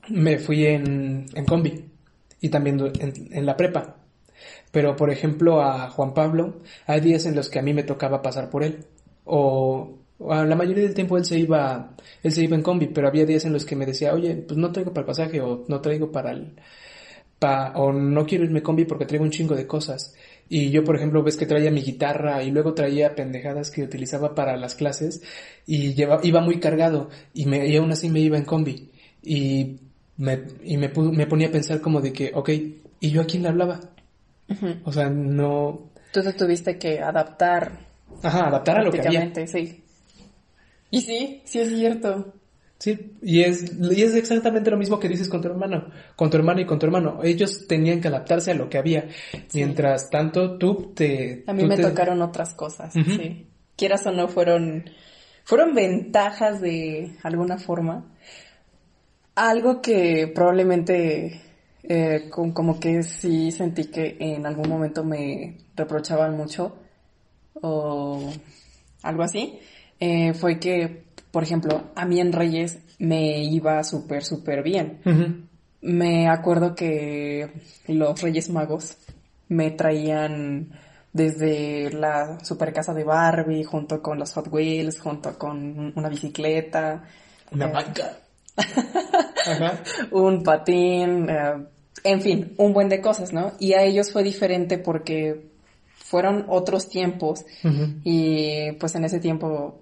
me 0.10 0.40
fui 0.40 0.66
en, 0.66 1.28
en 1.36 1.46
combi 1.46 1.86
y 2.42 2.50
también 2.50 2.80
en, 3.00 3.14
en 3.32 3.46
la 3.46 3.56
prepa. 3.56 3.98
Pero 4.72 4.96
por 4.96 5.12
ejemplo 5.12 5.62
a 5.62 5.92
Juan 5.92 6.16
Pablo 6.16 6.64
hay 6.88 7.00
días 7.00 7.28
en 7.28 7.36
los 7.36 7.50
que 7.50 7.60
a 7.60 7.62
mí 7.62 7.76
me 7.76 7.84
tocaba 7.84 8.24
pasar 8.24 8.50
por 8.50 8.64
él 8.64 8.88
o 9.26 10.00
la 10.18 10.56
mayoría 10.56 10.86
del 10.86 10.96
tiempo 10.96 11.16
él 11.16 11.26
se 11.26 11.38
iba 11.38 11.92
él 12.24 12.32
se 12.32 12.44
iba 12.44 12.56
en 12.56 12.64
combi 12.64 12.88
pero 12.88 13.08
había 13.08 13.28
días 13.28 13.46
en 13.46 13.54
los 13.54 13.66
que 13.66 13.76
me 13.76 13.86
decía 13.86 14.16
oye 14.16 14.36
pues 14.36 14.58
no 14.58 14.72
traigo 14.72 14.94
para 14.94 15.02
el 15.02 15.08
pasaje 15.08 15.42
o 15.42 15.64
no 15.68 15.80
traigo 15.82 16.12
para 16.12 16.32
el 16.32 16.56
o 17.40 17.91
no 17.91 18.26
quiero 18.26 18.44
irme 18.44 18.64
combi 18.64 18.86
porque 18.86 19.06
traigo 19.06 19.24
un 19.24 19.32
chingo 19.32 19.56
de 19.56 19.68
cosas. 19.68 20.16
Y 20.48 20.70
yo, 20.70 20.84
por 20.84 20.95
ejemplo, 20.95 21.24
ves 21.24 21.38
que 21.38 21.45
traía 21.45 21.72
mi 21.72 21.82
guitarra 21.82 22.44
y 22.44 22.52
luego 22.52 22.74
traía 22.74 23.16
pendejadas 23.16 23.72
que 23.72 23.84
utilizaba 23.84 24.36
para 24.36 24.57
las 24.57 24.76
clases 24.76 25.22
y 25.66 25.94
lleva, 25.95 26.20
iba 26.24 26.40
muy 26.41 26.60
cargado 26.60 27.10
y, 27.34 27.45
me, 27.45 27.68
y 27.68 27.76
aún 27.78 27.91
así 27.91 28.10
me 28.10 28.20
iba 28.20 28.38
en 28.38 28.45
combi. 28.45 28.91
Y 29.24 29.80
me, 30.18 30.44
y 30.64 30.78
me, 30.78 30.90
me 30.90 31.28
ponía 31.28 31.48
a 31.48 31.52
pensar 31.52 31.82
como 31.82 31.99
de 31.99 32.14
que, 32.14 32.32
ok, 32.34 32.49
¿y 32.99 33.10
yo 33.10 33.22
a 33.22 33.26
quién 33.26 33.44
le 33.44 33.49
hablaba? 33.49 33.80
O 34.84 34.91
sea, 34.91 35.10
no... 35.10 35.90
Tú 36.12 36.22
te 36.22 36.34
tuviste 36.34 36.78
que 36.78 36.99
adaptar. 36.99 37.88
Ajá, 38.22 38.48
adaptar 38.48 38.80
a 38.80 38.84
lo 38.84 38.91
que 38.91 39.02
había. 39.02 39.48
sí. 39.48 39.84
Y 40.91 41.02
sí, 41.02 41.41
sí 41.44 41.60
es 41.60 41.70
cierto. 41.70 42.34
Sí, 42.86 43.18
y 43.24 43.41
es, 43.41 43.80
y 43.82 44.03
es 44.03 44.14
exactamente 44.14 44.70
lo 44.70 44.78
mismo 44.78 44.99
que 44.99 45.10
dices 45.10 45.28
con 45.28 45.41
tu 45.41 45.48
hermano, 45.48 45.90
con 46.16 46.30
tu 46.30 46.38
hermano 46.38 46.62
y 46.62 46.68
con 46.68 46.78
tu 46.78 46.86
hermano. 46.86 47.20
Ellos 47.24 47.66
tenían 47.66 47.99
que 47.99 48.10
adaptarse 48.10 48.52
a 48.52 48.53
lo 48.53 48.70
que 48.70 48.78
había. 48.78 49.07
Mientras 49.56 50.12
tanto, 50.12 50.60
tú 50.60 50.94
te... 50.94 51.44
A 51.48 51.53
mí 51.53 51.66
me 51.66 51.80
tocaron 51.80 52.22
otras 52.22 52.53
cosas, 52.53 52.94
sí. 52.94 53.48
Quieras 53.76 54.06
o 54.06 54.12
no, 54.12 54.28
fueron, 54.28 54.88
fueron 55.45 55.74
ventajas 55.74 56.62
de 56.62 57.18
alguna 57.24 57.57
forma. 57.57 58.06
Algo 59.34 59.82
que 59.82 60.32
probablemente 60.36 61.41
eh, 61.82 62.30
como 62.30 62.80
que 62.80 63.02
sí 63.02 63.52
sentí 63.52 63.86
que 63.86 64.16
en 64.20 64.45
algún 64.45 64.70
momento 64.70 65.03
me 65.03 65.57
reprochaban 65.76 66.38
mucho 66.38 66.78
o 67.56 68.32
algo 69.02 69.24
así, 69.24 69.57
eh, 69.99 70.36
fue 70.36 70.60
que 70.60 71.05
por 71.36 71.44
ejemplo, 71.44 71.91
a 71.95 72.06
mí 72.06 72.22
en 72.22 72.32
Reyes 72.32 72.80
me 72.98 73.44
iba 73.44 73.84
súper, 73.84 74.24
súper 74.24 74.64
bien. 74.64 75.02
Me 75.82 76.30
acuerdo 76.30 76.74
que 76.76 77.52
los 77.90 78.22
Reyes 78.22 78.49
Magos 78.49 78.95
me 79.49 79.72
traían 79.72 80.70
desde 81.12 81.91
la 81.91 82.40
super 82.40 82.72
casa 82.72 82.94
de 82.94 83.03
Barbie, 83.03 83.66
junto 83.66 84.02
con 84.02 84.18
los 84.18 84.32
Hot 84.32 84.48
Wheels, 84.49 85.02
junto 85.02 85.38
con 85.38 85.91
una 85.94 86.07
bicicleta. 86.07 87.03
Una 87.52 87.68
banca. 87.68 88.18
un 90.12 90.41
patín, 90.41 91.30
eh, 91.30 91.66
en 92.06 92.22
fin, 92.22 92.53
un 92.56 92.72
buen 92.72 92.88
de 92.88 93.02
cosas, 93.02 93.34
¿no? 93.34 93.52
Y 93.60 93.74
a 93.74 93.84
ellos 93.84 94.14
fue 94.14 94.24
diferente 94.24 94.78
porque 94.78 95.49
fueron 95.98 96.45
otros 96.48 96.88
tiempos 96.88 97.44
y 98.06 98.72
pues 98.80 98.95
en 98.95 99.03
ese 99.03 99.20
tiempo 99.20 99.82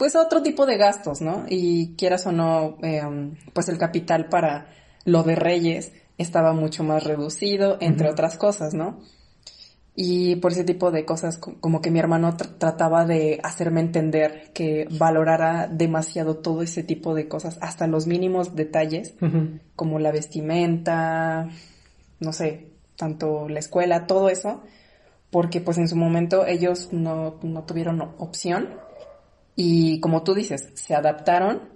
pues 0.00 0.16
otro 0.16 0.42
tipo 0.42 0.64
de 0.64 0.78
gastos, 0.78 1.20
¿no? 1.20 1.44
Y 1.46 1.94
quieras 1.94 2.26
o 2.26 2.32
no, 2.32 2.78
em, 2.80 3.34
pues 3.52 3.68
el 3.68 3.76
capital 3.76 4.30
para 4.30 4.68
lo 5.04 5.24
de 5.24 5.34
Reyes 5.34 5.92
estaba 6.16 6.54
mucho 6.54 6.82
más 6.84 7.04
reducido, 7.04 7.76
entre 7.82 8.08
otras 8.08 8.38
cosas, 8.38 8.72
¿no? 8.72 9.00
Y 9.94 10.36
por 10.36 10.52
ese 10.52 10.64
tipo 10.64 10.90
de 10.90 11.04
cosas, 11.04 11.36
como 11.36 11.82
que 11.82 11.90
mi 11.90 11.98
hermano 11.98 12.34
trataba 12.34 13.04
de 13.04 13.40
hacerme 13.42 13.82
entender 13.82 14.52
que 14.54 14.88
valorara 14.90 15.68
demasiado 15.70 16.38
todo 16.38 16.62
ese 16.62 16.82
tipo 16.82 17.14
de 17.14 17.28
cosas, 17.28 17.58
hasta 17.60 17.86
los 17.86 18.06
mínimos 18.06 18.56
detalles, 18.56 19.12
como 19.76 19.98
la 19.98 20.12
vestimenta, 20.12 21.50
no 22.20 22.32
sé, 22.32 22.68
tanto 22.96 23.50
la 23.50 23.58
escuela, 23.58 24.06
todo 24.06 24.30
eso, 24.30 24.62
porque 25.30 25.60
pues 25.60 25.76
en 25.76 25.88
su 25.88 25.96
momento 25.96 26.46
ellos 26.46 26.88
no, 26.90 27.38
no 27.42 27.64
tuvieron 27.64 28.00
opción 28.16 28.88
y 29.56 30.00
como 30.00 30.22
tú 30.22 30.34
dices, 30.34 30.70
se 30.74 30.94
adaptaron 30.94 31.68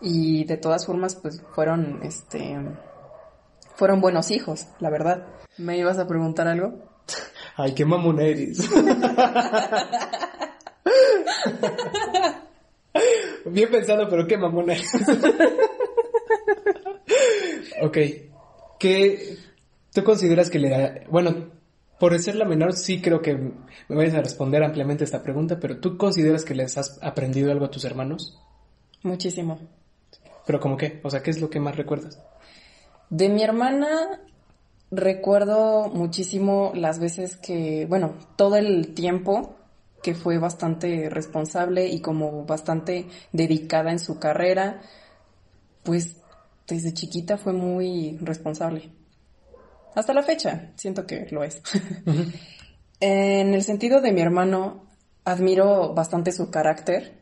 y 0.00 0.44
de 0.44 0.56
todas 0.56 0.86
formas 0.86 1.16
pues 1.16 1.42
fueron, 1.54 2.00
este, 2.02 2.58
fueron 3.74 4.00
buenos 4.00 4.30
hijos, 4.30 4.68
la 4.80 4.90
verdad. 4.90 5.26
¿Me 5.58 5.78
ibas 5.78 5.98
a 5.98 6.06
preguntar 6.06 6.48
algo? 6.48 6.74
Ay, 7.56 7.72
qué 7.74 7.84
mamón 7.84 8.16
Bien 13.46 13.70
pensado, 13.70 14.08
pero 14.08 14.26
qué 14.26 14.36
mamón 14.36 14.66
ok. 17.82 17.98
¿Qué 18.78 19.38
tú 19.92 20.04
consideras 20.04 20.50
que 20.50 20.58
le 20.58 20.68
da... 20.68 20.94
Bueno, 21.08 21.50
por 21.98 22.18
ser 22.18 22.34
la 22.34 22.44
menor, 22.44 22.74
sí 22.74 23.00
creo 23.00 23.22
que 23.22 23.34
me 23.34 23.96
vayas 23.96 24.14
a 24.14 24.22
responder 24.22 24.62
ampliamente 24.62 25.04
esta 25.04 25.22
pregunta, 25.22 25.58
pero 25.58 25.78
¿tú 25.78 25.96
consideras 25.96 26.44
que 26.44 26.54
les 26.54 26.76
has 26.76 26.98
aprendido 27.02 27.50
algo 27.50 27.64
a 27.64 27.70
tus 27.70 27.84
hermanos? 27.84 28.38
Muchísimo. 29.02 29.58
¿Pero 30.46 30.60
como 30.60 30.76
qué? 30.76 31.00
O 31.02 31.10
sea, 31.10 31.22
¿qué 31.22 31.30
es 31.30 31.40
lo 31.40 31.50
que 31.50 31.60
más 31.60 31.76
recuerdas? 31.76 32.20
De 33.10 33.28
mi 33.28 33.42
hermana 33.42 34.20
recuerdo 34.90 35.88
muchísimo 35.88 36.72
las 36.74 36.98
veces 36.98 37.36
que, 37.36 37.86
bueno, 37.86 38.14
todo 38.36 38.56
el 38.56 38.94
tiempo 38.94 39.56
que 40.02 40.14
fue 40.14 40.38
bastante 40.38 41.10
responsable 41.10 41.88
y 41.88 42.00
como 42.00 42.44
bastante 42.44 43.06
dedicada 43.32 43.90
en 43.90 43.98
su 43.98 44.18
carrera, 44.18 44.82
pues 45.82 46.16
desde 46.68 46.94
chiquita 46.94 47.38
fue 47.38 47.52
muy 47.52 48.18
responsable. 48.20 48.90
Hasta 49.96 50.12
la 50.12 50.22
fecha, 50.22 50.72
siento 50.76 51.06
que 51.06 51.26
lo 51.30 51.42
es. 51.42 51.62
en 53.00 53.54
el 53.54 53.62
sentido 53.62 54.02
de 54.02 54.12
mi 54.12 54.20
hermano, 54.20 54.84
admiro 55.24 55.94
bastante 55.94 56.32
su 56.32 56.50
carácter, 56.50 57.14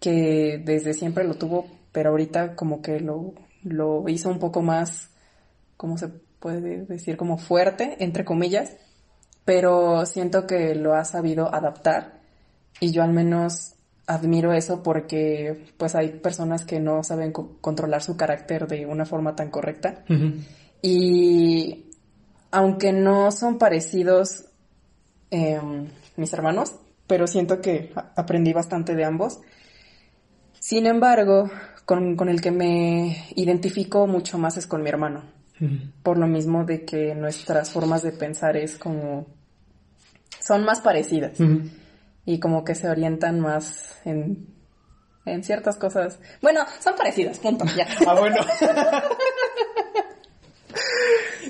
que 0.00 0.60
desde 0.64 0.94
siempre 0.94 1.24
lo 1.24 1.34
tuvo, 1.34 1.66
pero 1.92 2.10
ahorita 2.10 2.56
como 2.56 2.80
que 2.80 3.00
lo, 3.00 3.34
lo 3.62 4.08
hizo 4.08 4.30
un 4.30 4.38
poco 4.38 4.62
más, 4.62 5.10
¿cómo 5.76 5.98
se 5.98 6.08
puede 6.08 6.86
decir? 6.86 7.18
Como 7.18 7.36
fuerte, 7.36 8.02
entre 8.02 8.24
comillas, 8.24 8.74
pero 9.44 10.06
siento 10.06 10.46
que 10.46 10.74
lo 10.74 10.94
ha 10.94 11.04
sabido 11.04 11.54
adaptar 11.54 12.22
y 12.80 12.92
yo 12.92 13.02
al 13.02 13.12
menos 13.12 13.74
admiro 14.06 14.54
eso 14.54 14.82
porque 14.82 15.66
pues 15.76 15.94
hay 15.94 16.08
personas 16.12 16.64
que 16.64 16.80
no 16.80 17.02
saben 17.02 17.32
controlar 17.32 18.02
su 18.02 18.16
carácter 18.16 18.66
de 18.68 18.86
una 18.86 19.04
forma 19.04 19.36
tan 19.36 19.50
correcta. 19.50 20.02
Y 20.80 21.85
aunque 22.50 22.92
no 22.92 23.30
son 23.32 23.58
parecidos 23.58 24.46
em, 25.30 25.88
mis 26.16 26.32
hermanos, 26.32 26.74
pero 27.06 27.26
siento 27.26 27.60
que 27.60 27.92
aprendí 28.16 28.52
bastante 28.52 28.94
de 28.94 29.04
ambos. 29.04 29.40
Sin 30.58 30.86
embargo, 30.86 31.50
con, 31.84 32.28
el 32.28 32.40
que 32.40 32.50
me 32.50 33.26
identifico 33.36 34.06
mucho 34.06 34.38
más 34.38 34.56
es 34.56 34.66
con 34.66 34.82
mi 34.82 34.88
hermano. 34.88 35.22
Por 36.02 36.18
lo 36.18 36.26
mismo 36.26 36.64
de 36.64 36.84
que 36.84 37.14
nuestras 37.14 37.70
formas 37.70 38.02
de 38.02 38.12
pensar 38.12 38.56
es 38.56 38.76
como... 38.76 39.26
son 40.40 40.64
más 40.64 40.80
parecidas. 40.80 41.38
Y 42.26 42.40
como 42.40 42.64
que 42.64 42.74
se 42.74 42.88
orientan 42.88 43.40
más 43.40 44.00
en, 44.04 44.48
en 45.24 45.44
ciertas 45.44 45.76
cosas. 45.76 46.18
Bueno, 46.42 46.64
son 46.80 46.96
parecidas, 46.96 47.38
punto, 47.38 47.64
ya. 47.76 47.86
ah, 48.06 48.14
bueno. 48.18 48.36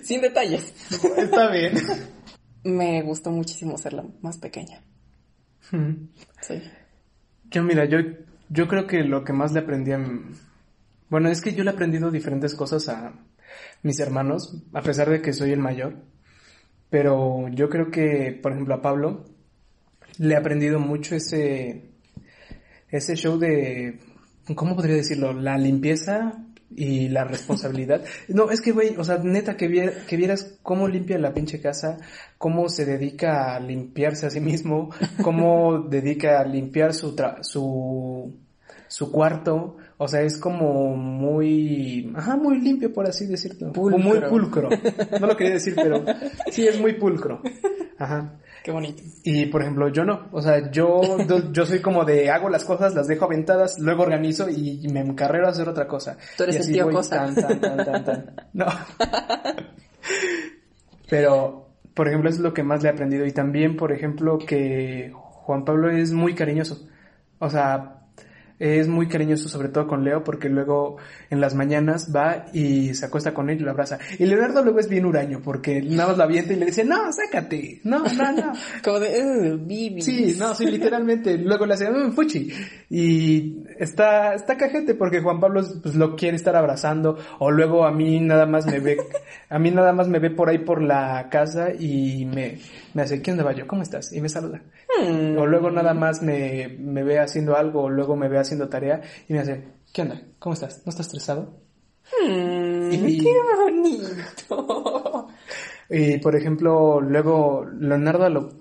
Sin 0.03 0.21
detalles. 0.21 0.73
Está 1.17 1.51
bien. 1.51 1.75
Me 2.65 3.03
gustó 3.03 3.31
muchísimo 3.31 3.79
ser 3.79 3.93
la 3.93 4.05
más 4.21 4.39
pequeña. 4.39 4.81
Sí. 6.41 6.63
Yo, 7.51 7.63
mira, 7.63 7.85
yo, 7.85 7.99
yo 8.49 8.69
creo 8.69 8.87
que 8.87 9.03
lo 9.05 9.25
que 9.25 9.33
más 9.33 9.53
le 9.53 9.61
aprendí 9.61 9.93
a... 9.93 10.01
Bueno, 11.09 11.29
es 11.29 11.41
que 11.41 11.55
yo 11.55 11.63
le 11.63 11.71
he 11.71 11.75
aprendido 11.75 12.11
diferentes 12.11 12.55
cosas 12.55 12.89
a 12.89 13.13
mis 13.83 14.01
hermanos, 14.01 14.63
a 14.73 14.83
pesar 14.83 15.09
de 15.09 15.23
que 15.23 15.33
soy 15.33 15.53
el 15.53 15.61
mayor. 15.61 15.97
Pero 16.91 17.49
yo 17.49 17.69
creo 17.69 17.91
que, 17.91 18.39
por 18.43 18.53
ejemplo, 18.53 18.75
a 18.75 18.83
Pablo 18.83 19.25
le 20.19 20.35
he 20.35 20.37
aprendido 20.37 20.79
mucho 20.79 21.15
ese, 21.15 21.91
ese 22.89 23.17
show 23.17 23.39
de, 23.39 24.01
¿cómo 24.55 24.75
podría 24.75 24.97
decirlo? 24.97 25.33
La 25.33 25.59
limpieza 25.59 26.45
y 26.75 27.09
la 27.09 27.25
responsabilidad. 27.25 28.05
No, 28.29 28.51
es 28.51 28.61
que, 28.61 28.73
güey, 28.73 28.97
o 28.97 29.05
sea, 29.05 29.19
neta, 29.19 29.57
que, 29.57 29.93
que 30.07 30.17
vieras 30.17 30.59
cómo 30.63 30.89
limpia 30.89 31.19
la 31.19 31.33
pinche 31.33 31.61
casa, 31.61 31.99
cómo 32.39 32.69
se 32.69 32.85
dedica 32.85 33.55
a 33.55 33.61
limpiarse 33.61 34.27
a 34.27 34.31
sí 34.31 34.41
mismo, 34.41 34.91
cómo 35.23 35.79
dedica 35.91 36.41
a 36.41 36.45
limpiar 36.45 36.95
su, 36.95 37.17
su, 37.43 38.35
su 38.89 39.13
cuarto, 39.13 39.77
o 39.99 40.09
sea, 40.09 40.23
es 40.23 40.39
como 40.39 40.97
muy, 40.97 42.13
ajá, 42.15 42.37
muy 42.37 42.61
limpio, 42.61 42.93
por 42.93 43.07
así 43.07 43.27
decirlo. 43.27 43.73
Muy 43.75 44.21
pulcro. 44.21 44.69
No 45.21 45.27
lo 45.27 45.37
quería 45.37 45.55
decir, 45.55 45.75
pero 45.75 46.05
sí 46.51 46.67
es 46.67 46.79
muy 46.81 46.95
pulcro. 46.95 47.41
Ajá. 47.99 48.39
Qué 48.67 48.73
bonito. 48.73 49.01
Y 49.23 49.47
por 49.47 49.63
ejemplo, 49.63 49.89
yo 49.91 50.05
no. 50.05 50.27
O 50.33 50.43
sea, 50.43 50.73
yo, 50.73 51.01
yo 51.53 51.65
soy 51.65 51.81
como 51.81 52.05
de 52.05 52.31
hago 52.31 52.49
las 52.49 52.65
cosas, 52.65 52.97
las 52.97 53.07
dejo 53.07 53.27
aventadas, 53.27 53.79
luego 53.79 54.03
organizo 54.03 54.51
y 54.51 54.85
me 54.93 54.99
encarrero 55.03 55.47
a 55.47 55.51
hacer 55.51 55.69
otra 55.69 55.87
cosa. 55.87 56.17
Tú 56.37 56.43
eres 56.43 56.67
el 56.67 56.73
tío 56.75 56.91
cosa. 56.91 57.29
No. 58.53 58.67
Pero, 61.09 61.69
por 61.95 62.09
ejemplo, 62.09 62.29
es 62.29 62.41
lo 62.41 62.53
que 62.53 62.65
más 62.65 62.83
le 62.83 62.89
he 62.89 62.93
aprendido. 62.93 63.25
Y 63.25 63.31
también, 63.31 63.77
por 63.77 63.93
ejemplo, 63.93 64.37
que 64.37 65.13
Juan 65.15 65.65
Pablo 65.65 65.89
es 65.89 66.11
muy 66.11 66.35
cariñoso. 66.35 66.89
O 67.39 67.49
sea, 67.49 67.96
es 68.59 68.89
muy 68.89 69.07
cariñoso, 69.07 69.49
sobre 69.49 69.69
todo 69.69 69.87
con 69.87 70.05
Leo, 70.05 70.25
porque 70.25 70.49
luego 70.49 70.97
en 71.31 71.41
las 71.41 71.55
mañanas 71.55 72.11
va 72.15 72.47
y 72.53 72.95
se 72.95 73.07
acuesta 73.07 73.35
con 73.35 73.51
él 73.51 73.61
y 73.61 73.65
lo 73.65 73.71
abraza. 73.71 73.99
Y 74.19 74.25
Leonardo 74.25 74.63
luego 74.63 74.79
es 74.79 74.89
bien 74.89 75.05
huraño, 75.05 75.41
porque 75.43 75.83
nada 75.83 76.09
más 76.09 76.19
la 76.19 76.25
avienta 76.25 76.53
y 76.53 76.57
le 76.57 76.67
dice, 76.67 76.85
no, 76.85 77.13
sácate, 77.13 77.81
no, 77.85 78.05
no, 78.05 78.33
no. 78.33 78.53
Como 78.85 79.01
de, 79.01 79.57
Bibi. 79.57 80.01
Sí, 80.01 80.37
no, 80.39 80.55
sí, 80.55 80.67
literalmente. 80.67 81.37
Luego 81.37 81.67
le 81.67 81.75
hace, 81.75 81.91
mmm, 81.91 82.13
fuchi. 82.13 82.51
Y 82.89 83.63
está, 83.79 84.35
está 84.35 84.57
cajete 84.57 84.95
porque 84.95 85.21
Juan 85.21 85.41
Pablo 85.41 85.63
pues, 85.83 85.95
lo 85.95 86.17
quiere 86.17 86.37
estar 86.37 86.57
abrazando, 86.57 87.19
o 87.39 87.51
luego 87.51 87.85
a 87.85 87.93
mí 87.93 88.21
nada 88.21 88.47
más 88.47 88.67
me 88.67 88.81
ve, 88.81 88.97
a 89.51 89.59
mí 89.59 89.71
nada 89.71 89.93
más 89.93 90.09
me 90.09 90.19
ve 90.19 90.31
por 90.31 90.49
ahí 90.49 90.59
por 90.59 90.83
la 90.83 91.29
casa 91.31 91.73
y 91.79 92.25
me, 92.25 92.59
me 92.95 93.03
hace, 93.03 93.21
¿quién 93.21 93.39
va 93.39 93.53
yo? 93.53 93.67
¿Cómo 93.67 93.83
estás? 93.83 94.13
Y 94.13 94.21
me 94.21 94.29
saluda. 94.29 94.63
Hmm. 94.99 95.39
O 95.39 95.47
luego 95.47 95.71
nada 95.71 95.95
más 95.95 96.23
me, 96.23 96.77
me 96.79 97.03
ve 97.03 97.19
haciendo 97.19 97.57
algo, 97.57 97.85
o 97.85 97.91
luego 97.91 98.17
me 98.17 98.29
ve 98.29 98.39
haciendo 98.39 98.69
tarea 98.69 99.01
y 99.29 99.33
me 99.33 99.41
hace, 99.41 99.65
¿qué 99.93 100.03
onda? 100.03 100.21
¿Cómo 100.39 100.55
estás? 100.55 100.83
¿No 100.85 100.91
estás 100.91 101.07
estresado? 101.07 101.61
Hmm, 102.23 102.93
y, 102.93 103.19
¡Qué 103.19 103.35
bonito! 103.63 105.29
Y 105.89 106.19
por 106.19 106.35
ejemplo, 106.35 107.01
luego 107.01 107.65
Leonardo 107.65 108.29
lo, 108.29 108.53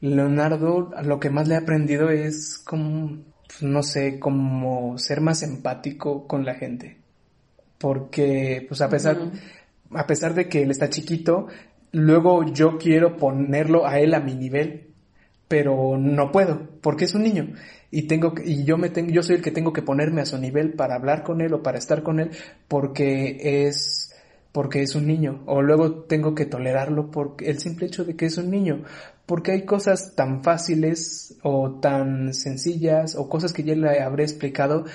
Leonardo 0.00 0.90
lo 1.04 1.20
que 1.20 1.30
más 1.30 1.46
le 1.46 1.54
he 1.54 1.58
aprendido 1.58 2.10
es 2.10 2.58
como, 2.58 3.18
pues, 3.46 3.62
no 3.62 3.84
sé, 3.84 4.18
como 4.18 4.98
ser 4.98 5.20
más 5.20 5.44
empático 5.44 6.26
con 6.26 6.44
la 6.44 6.54
gente. 6.54 6.98
Porque, 7.78 8.64
pues 8.68 8.80
a 8.80 8.88
pesar, 8.88 9.18
a 9.92 10.06
pesar 10.06 10.34
de 10.34 10.48
que 10.48 10.62
él 10.62 10.72
está 10.72 10.90
chiquito, 10.90 11.46
luego 11.92 12.44
yo 12.44 12.76
quiero 12.76 13.16
ponerlo 13.16 13.86
a 13.86 14.00
él 14.00 14.14
a 14.14 14.20
mi 14.20 14.34
nivel 14.34 14.91
pero 15.52 15.98
no 15.98 16.32
puedo 16.32 16.66
porque 16.80 17.04
es 17.04 17.14
un 17.14 17.24
niño. 17.24 17.52
Y 17.90 18.04
tengo 18.04 18.32
y 18.42 18.64
yo 18.64 18.78
me 18.78 18.88
tengo 18.88 19.10
yo 19.10 19.22
soy 19.22 19.36
el 19.36 19.42
que 19.42 19.50
tengo 19.50 19.74
que 19.74 19.82
ponerme 19.82 20.22
a 20.22 20.24
su 20.24 20.38
nivel 20.38 20.72
para 20.72 20.94
hablar 20.94 21.24
con 21.24 21.42
él 21.42 21.52
o 21.52 21.62
para 21.62 21.76
estar 21.76 22.02
con 22.02 22.20
él 22.20 22.30
porque 22.68 23.66
es 23.66 24.14
porque 24.50 24.80
es 24.80 24.94
un 24.94 25.06
niño. 25.06 25.42
O 25.44 25.60
luego 25.60 26.04
tengo 26.04 26.34
que 26.34 26.46
tolerarlo 26.46 27.10
por 27.10 27.36
el 27.40 27.58
simple 27.58 27.88
hecho 27.88 28.02
de 28.02 28.16
que 28.16 28.24
es 28.24 28.38
un 28.38 28.50
niño. 28.50 28.84
Porque 29.26 29.52
hay 29.52 29.66
cosas 29.66 30.14
tan 30.16 30.42
fáciles 30.42 31.36
o 31.42 31.78
tan 31.82 32.32
sencillas 32.32 33.14
o 33.14 33.28
cosas 33.28 33.52
que 33.52 33.62
ya 33.62 33.74
le 33.74 34.00
habré 34.00 34.22
explicado 34.24 34.86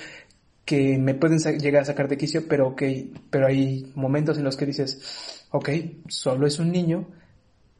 que 0.64 0.98
me 0.98 1.14
pueden 1.14 1.38
llegar 1.60 1.82
a 1.82 1.86
sacar 1.86 2.08
de 2.08 2.16
quicio 2.16 2.48
pero 2.48 2.74
que 2.74 3.12
pero 3.30 3.46
hay 3.46 3.92
momentos 3.94 4.38
en 4.38 4.44
los 4.44 4.56
que 4.56 4.66
dices 4.66 5.46
ok 5.52 5.68
solo 6.08 6.48
es 6.48 6.58
un 6.58 6.72
niño 6.72 7.06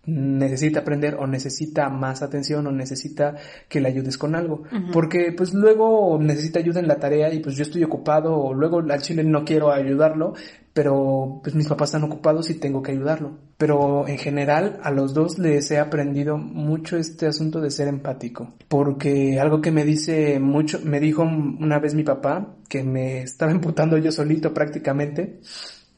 necesita 0.09 0.81
aprender 0.81 1.17
o 1.17 1.27
necesita 1.27 1.91
más 1.91 2.23
atención 2.23 2.67
o 2.67 2.73
necesita 2.73 3.37
que 3.69 3.81
le 3.81 3.89
ayudes 3.89 4.17
con 4.17 4.35
algo. 4.35 4.63
Porque 4.93 5.33
pues 5.37 5.53
luego 5.53 6.19
necesita 6.19 6.61
ayuda 6.61 6.81
en 6.81 6.89
la 6.89 6.99
tarea 6.99 7.33
y 7.33 7.41
pues 7.41 7.57
yo 7.57 7.63
estoy 7.63 7.85
ocupado 7.85 8.35
o 8.37 8.55
luego 8.55 8.79
al 8.79 9.03
chile 9.03 9.23
no 9.23 9.45
quiero 9.45 9.71
ayudarlo, 9.71 10.33
pero 10.73 11.41
pues 11.43 11.55
mis 11.55 11.69
papás 11.69 11.91
están 11.91 12.05
ocupados 12.05 12.49
y 12.49 12.55
tengo 12.55 12.83
que 12.83 12.93
ayudarlo. 12.93 13.39
Pero 13.59 14.09
en 14.09 14.17
general 14.17 14.81
a 14.83 14.91
los 14.91 15.13
dos 15.13 15.39
les 15.39 15.71
he 15.71 15.79
aprendido 15.79 16.39
mucho 16.39 16.97
este 16.97 17.27
asunto 17.27 17.61
de 17.61 17.71
ser 17.71 17.89
empático. 17.89 18.55
Porque 18.69 19.39
algo 19.39 19.61
que 19.61 19.73
me 19.73 19.85
dice 19.85 20.41
mucho, 20.41 20.81
me 20.83 21.01
dijo 21.01 21.23
una 21.23 21.79
vez 21.79 21.95
mi 21.95 22.03
papá, 22.03 22.55
que 22.69 22.83
me 22.83 23.23
estaba 23.23 23.53
imputando 23.53 23.99
yo 23.99 24.11
solito 24.11 24.55
prácticamente, 24.55 25.41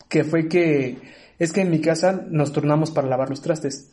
que 0.09 0.24
fue 0.24 0.49
que 0.49 0.99
es 1.39 1.53
que 1.55 1.62
en 1.62 1.70
mi 1.70 1.81
casa 1.81 2.27
nos 2.28 2.53
turnamos 2.53 2.91
para 2.91 3.09
lavar 3.09 3.31
los 3.31 3.41
trastes. 3.41 3.91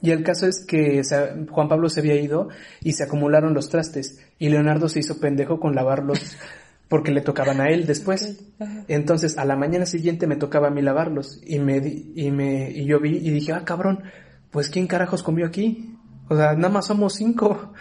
Y 0.00 0.10
el 0.10 0.22
caso 0.22 0.46
es 0.46 0.64
que 0.64 1.02
Juan 1.50 1.68
Pablo 1.68 1.88
se 1.88 2.00
había 2.00 2.20
ido 2.20 2.48
y 2.82 2.92
se 2.92 3.04
acumularon 3.04 3.54
los 3.54 3.68
trastes 3.68 4.18
y 4.38 4.48
Leonardo 4.48 4.88
se 4.88 5.00
hizo 5.00 5.18
pendejo 5.18 5.58
con 5.58 5.74
lavarlos 5.74 6.36
porque 6.88 7.10
le 7.10 7.20
tocaban 7.20 7.60
a 7.60 7.68
él 7.68 7.86
después. 7.86 8.40
Entonces 8.86 9.38
a 9.38 9.44
la 9.44 9.56
mañana 9.56 9.86
siguiente 9.86 10.26
me 10.26 10.36
tocaba 10.36 10.68
a 10.68 10.70
mí 10.70 10.82
lavarlos 10.82 11.40
y 11.44 11.58
me 11.58 11.78
y 11.78 12.30
me 12.30 12.70
y 12.70 12.86
yo 12.86 13.00
vi 13.00 13.16
y 13.16 13.30
dije, 13.30 13.52
"Ah, 13.52 13.64
cabrón, 13.64 14.02
pues 14.50 14.68
quién 14.68 14.86
carajos 14.86 15.22
comió 15.22 15.46
aquí?" 15.46 15.94
O 16.28 16.36
sea, 16.36 16.54
nada 16.54 16.68
más 16.68 16.86
somos 16.86 17.14
cinco 17.14 17.72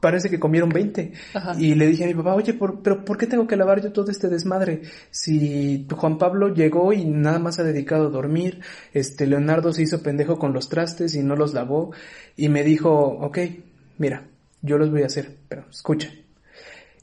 parece 0.00 0.30
que 0.30 0.40
comieron 0.40 0.70
20. 0.70 1.12
Y 1.58 1.74
le 1.74 1.86
dije 1.86 2.04
a 2.04 2.06
mi 2.06 2.14
papá, 2.14 2.34
oye, 2.34 2.54
pero 2.54 3.04
¿por 3.04 3.16
qué 3.16 3.26
tengo 3.26 3.46
que 3.46 3.56
lavar 3.56 3.82
yo 3.82 3.92
todo 3.92 4.10
este 4.10 4.28
desmadre? 4.28 4.82
Si 5.10 5.86
Juan 5.90 6.18
Pablo 6.18 6.48
llegó 6.48 6.92
y 6.92 7.04
nada 7.04 7.38
más 7.38 7.58
ha 7.58 7.62
dedicado 7.62 8.06
a 8.06 8.10
dormir, 8.10 8.60
este, 8.92 9.26
Leonardo 9.26 9.72
se 9.72 9.82
hizo 9.82 10.02
pendejo 10.02 10.38
con 10.38 10.52
los 10.52 10.68
trastes 10.68 11.14
y 11.14 11.22
no 11.22 11.36
los 11.36 11.54
lavó, 11.54 11.92
y 12.36 12.48
me 12.48 12.64
dijo, 12.64 12.90
ok, 12.90 13.38
mira, 13.98 14.26
yo 14.62 14.78
los 14.78 14.90
voy 14.90 15.02
a 15.02 15.06
hacer, 15.06 15.36
pero 15.48 15.64
escucha. 15.70 16.10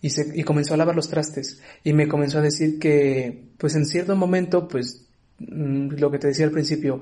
Y, 0.02 0.10
se, 0.12 0.32
y 0.36 0.44
comenzó 0.44 0.74
a 0.74 0.78
lavar 0.78 0.96
los 0.96 1.10
trastes, 1.10 1.62
y 1.84 1.94
me 1.94 2.08
comenzó 2.08 2.40
a 2.40 2.42
decir 2.42 2.80
que, 2.80 3.46
pues 3.58 3.76
en 3.76 3.86
cierto 3.86 4.16
momento, 4.16 4.68
pues, 4.68 5.08
mm, 5.40 5.96
lo 5.98 6.12
que 6.12 6.20
te 6.20 6.28
decía 6.28 6.46
al 6.46 6.52
principio, 6.52 7.02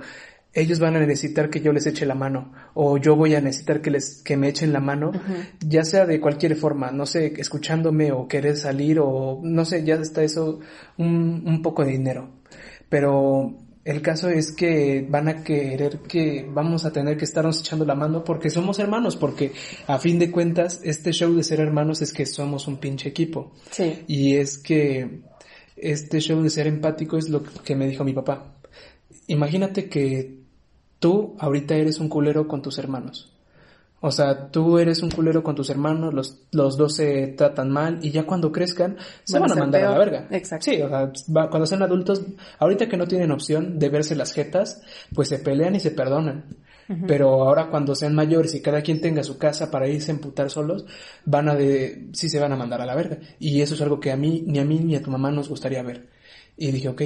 ellos 0.56 0.80
van 0.80 0.96
a 0.96 1.00
necesitar 1.00 1.50
que 1.50 1.60
yo 1.60 1.74
les 1.74 1.86
eche 1.86 2.06
la 2.06 2.16
mano 2.16 2.54
o 2.74 2.98
yo 2.98 3.16
voy 3.18 3.36
a 3.36 3.42
necesitar 3.42 3.82
que 3.82 3.92
les 3.92 4.24
que 4.24 4.38
me 4.38 4.48
echen 4.48 4.72
la 4.72 4.80
mano, 4.80 5.12
ya 5.60 5.84
sea 5.84 6.06
de 6.06 6.22
cualquier 6.22 6.56
forma, 6.56 6.92
no 6.92 7.06
sé, 7.06 7.34
escuchándome 7.38 8.14
o 8.14 8.28
querer 8.28 8.56
salir 8.56 9.00
o 9.00 9.42
no 9.44 9.66
sé, 9.66 9.84
ya 9.84 9.96
está 9.96 10.24
eso 10.24 10.62
un, 10.98 11.44
un 11.46 11.62
poco 11.62 11.84
de 11.84 11.92
dinero. 11.92 12.30
Pero 12.88 13.58
el 13.84 14.02
caso 14.02 14.30
es 14.30 14.54
que 14.54 15.06
van 15.08 15.28
a 15.28 15.44
querer 15.44 16.00
que 16.08 16.48
vamos 16.50 16.86
a 16.86 16.94
tener 16.94 17.18
que 17.18 17.26
estarnos 17.26 17.60
echando 17.60 17.84
la 17.84 17.96
mano 17.96 18.24
porque 18.24 18.50
somos 18.50 18.80
hermanos, 18.80 19.18
porque 19.18 19.52
a 19.88 20.00
fin 20.00 20.18
de 20.20 20.32
cuentas 20.32 20.80
este 20.86 21.12
show 21.12 21.34
de 21.36 21.44
ser 21.44 21.60
hermanos 21.60 22.02
es 22.02 22.14
que 22.14 22.26
somos 22.26 22.66
un 22.68 22.78
pinche 22.78 23.10
equipo. 23.10 23.52
Sí. 23.72 24.04
Y 24.08 24.38
es 24.38 24.58
que 24.58 25.20
este 25.76 26.22
show 26.22 26.42
de 26.42 26.50
ser 26.50 26.68
empático 26.68 27.18
es 27.18 27.28
lo 27.28 27.44
que 27.44 27.76
me 27.76 27.88
dijo 27.88 28.06
mi 28.06 28.14
papá. 28.14 28.56
Imagínate 29.28 29.90
que 29.90 30.45
tú 31.00 31.36
ahorita 31.40 31.76
eres 31.76 32.00
un 32.00 32.10
culero 32.10 32.48
con 32.48 32.62
tus 32.62 32.78
hermanos. 32.78 33.32
O 34.02 34.12
sea, 34.12 34.52
tú 34.52 34.78
eres 34.78 35.02
un 35.02 35.10
culero 35.10 35.42
con 35.42 35.56
tus 35.56 35.70
hermanos, 35.72 36.14
los, 36.14 36.42
los 36.52 36.78
dos 36.78 36.96
se 36.96 37.28
tratan 37.28 37.72
mal 37.72 37.98
y 38.04 38.12
ya 38.12 38.24
cuando 38.24 38.52
crezcan 38.52 38.98
se 39.24 39.40
van, 39.40 39.52
a, 39.52 39.56
mandar 39.56 39.84
a 39.84 39.92
la 39.92 39.98
verga. 39.98 40.28
Exacto. 40.30 40.66
Sí, 40.66 40.80
o 40.80 40.90
sea, 40.90 41.12
cuando 41.50 41.66
sean 41.66 41.82
adultos, 41.82 42.22
ahorita 42.60 42.88
que 42.88 42.98
no 42.98 43.08
tienen 43.08 43.32
opción 43.32 43.80
de 43.80 43.90
verse 43.90 44.16
las 44.16 44.32
jetas, 44.34 44.82
pues 45.14 45.30
se 45.30 45.40
pelean 45.40 45.76
y 45.76 45.80
se 45.80 45.90
perdonan. 45.90 46.46
Pero 47.08 47.30
ahora 47.42 47.72
cuando 47.72 47.96
sean 47.96 48.14
mayores 48.14 48.54
y 48.54 48.62
cada 48.62 48.84
quien 48.84 49.02
tenga 49.02 49.24
su 49.24 49.40
casa 49.40 49.72
para 49.72 49.88
irse 49.88 50.12
a 50.12 50.14
emputar 50.14 50.52
solos, 50.52 50.86
van 51.26 51.50
a 51.50 51.56
de, 51.56 52.10
sí 52.14 52.30
se 52.30 52.40
van 52.40 52.52
a 52.52 52.56
mandar 52.56 52.80
a 52.82 52.86
la 52.86 52.94
verga. 52.94 53.18
Y 53.40 53.62
eso 53.62 53.74
es 53.74 53.82
algo 53.82 54.00
que 54.00 54.12
a 54.12 54.18
mí, 54.18 54.44
ni 54.46 54.60
a 54.60 54.66
mí 54.66 54.78
ni 54.78 54.96
a 54.96 55.02
tu 55.02 55.10
mamá 55.10 55.32
nos 55.32 55.50
gustaría 55.50 55.82
ver. 55.82 56.10
Y 56.58 56.72
dije, 56.72 56.90
ok, 56.90 57.02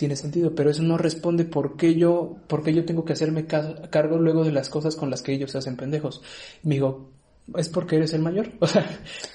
tiene 0.00 0.16
sentido, 0.16 0.54
pero 0.54 0.70
eso 0.70 0.82
no 0.82 0.96
responde 0.96 1.44
por 1.44 1.76
qué 1.76 1.94
yo, 1.94 2.38
por 2.46 2.62
qué 2.62 2.72
yo 2.72 2.86
tengo 2.86 3.04
que 3.04 3.12
hacerme 3.12 3.44
cargo 3.44 4.16
luego 4.16 4.44
de 4.44 4.50
las 4.50 4.70
cosas 4.70 4.96
con 4.96 5.10
las 5.10 5.20
que 5.20 5.34
ellos 5.34 5.50
se 5.50 5.58
hacen 5.58 5.76
pendejos. 5.76 6.22
me 6.62 6.76
digo, 6.76 7.10
es 7.54 7.68
porque 7.68 7.96
eres 7.96 8.14
el 8.14 8.22
mayor. 8.22 8.50
O 8.60 8.66
sea, 8.66 8.88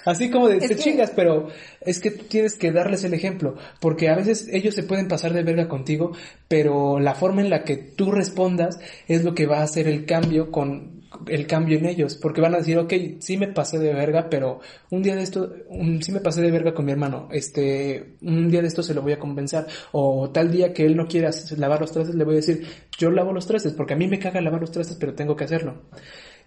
así 0.06 0.32
como 0.32 0.50
de 0.50 0.58
te 0.58 0.76
chingas, 0.76 1.12
pero 1.16 1.50
es 1.82 2.00
que 2.00 2.10
tú 2.10 2.24
tienes 2.24 2.56
que 2.56 2.72
darles 2.72 3.04
el 3.04 3.14
ejemplo, 3.14 3.58
porque 3.80 4.10
a 4.10 4.16
veces 4.16 4.50
ellos 4.52 4.74
se 4.74 4.82
pueden 4.82 5.08
pasar 5.08 5.34
de 5.34 5.44
verga 5.44 5.68
contigo, 5.68 6.14
pero 6.48 7.00
la 7.00 7.14
forma 7.14 7.44
en 7.44 7.52
la 7.52 7.64
que 7.64 7.78
tú 7.78 8.12
respondas 8.12 8.80
es 9.08 9.24
lo 9.24 9.36
que 9.36 9.46
va 9.46 9.60
a 9.60 9.66
hacer 9.66 9.88
el 9.88 10.08
cambio 10.08 10.50
con, 10.50 10.95
el 11.28 11.48
cambio 11.48 11.78
en 11.78 11.86
ellos, 11.86 12.16
porque 12.16 12.42
van 12.42 12.54
a 12.56 12.58
decir, 12.58 12.78
ok, 12.78 12.94
sí 13.20 13.38
me 13.38 13.48
pasé 13.48 13.80
de 13.80 13.94
verga, 13.94 14.30
pero 14.30 14.60
un 14.90 15.02
día 15.02 15.16
de 15.16 15.24
esto, 15.24 15.54
un, 15.70 16.02
sí 16.02 16.12
me 16.12 16.20
pasé 16.20 16.42
de 16.42 16.52
verga 16.52 16.74
con 16.74 16.86
mi 16.86 16.92
hermano, 16.92 17.30
este, 17.32 18.16
un 18.22 18.50
día 18.50 18.62
de 18.62 18.68
esto 18.68 18.84
se 18.84 18.94
lo 18.94 19.02
voy 19.02 19.14
a 19.14 19.20
compensar, 19.20 19.68
o 19.92 20.30
tal 20.32 20.52
día 20.52 20.74
que 20.74 20.86
él 20.86 20.96
no 20.96 21.08
quiera 21.08 21.32
lavar 21.58 21.82
los 21.82 21.92
trastes, 21.92 22.16
le 22.16 22.24
voy 22.24 22.36
a 22.36 22.38
decir, 22.38 22.66
yo 22.98 23.12
lavo 23.12 23.34
los 23.34 23.48
trastes, 23.48 23.74
porque 23.74 23.94
a 23.94 23.98
mí 23.98 24.08
me 24.08 24.20
caga 24.20 24.42
lavar 24.42 24.62
los 24.62 24.72
trastes, 24.72 24.98
pero 24.98 25.14
tengo 25.14 25.36
que 25.36 25.44
hacerlo. 25.44 25.84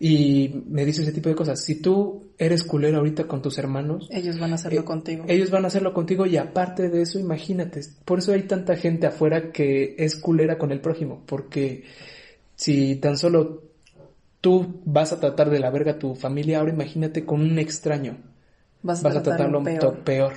Y 0.01 0.63
me 0.69 0.85
dice 0.85 1.03
ese 1.03 1.13
tipo 1.13 1.29
de 1.29 1.35
cosas. 1.35 1.61
Si 1.61 1.83
tú 1.83 2.31
eres 2.39 2.63
culero 2.63 2.99
ahorita 2.99 3.27
con 3.27 3.43
tus 3.43 3.59
hermanos. 3.59 4.09
Ellos 4.13 4.39
van 4.39 4.53
a 4.53 4.55
hacerlo 4.55 4.83
eh, 4.83 4.85
contigo. 4.85 5.25
Ellos 5.27 5.51
van 5.51 5.65
a 5.65 5.69
hacerlo 5.69 5.93
contigo 5.93 6.25
y 6.25 6.37
aparte 6.37 6.89
de 6.89 7.03
eso, 7.03 7.19
imagínate. 7.19 7.81
Por 8.05 8.21
eso 8.21 8.33
hay 8.33 8.43
tanta 8.43 8.77
gente 8.77 9.09
afuera 9.09 9.51
que 9.51 9.97
es 9.99 10.15
culera 10.15 10.57
con 10.57 10.71
el 10.71 10.81
prójimo. 10.81 11.25
Porque 11.27 11.85
si 12.55 12.97
tan 12.97 13.17
solo 13.19 13.68
tú 14.41 14.81
vas 14.85 15.13
a 15.13 15.21
tratar 15.21 15.51
de 15.51 15.61
la 15.61 15.71
verga 15.71 15.93
a 15.93 15.99
tu 15.99 16.15
familia, 16.15 16.61
ahora 16.61 16.73
imagínate 16.73 17.25
con 17.25 17.41
un 17.41 17.59
extraño. 17.59 18.19
Vas 18.83 19.05
a, 19.05 19.23
tratarlo 19.23 19.63
peor. 19.63 19.99
peor. 20.05 20.33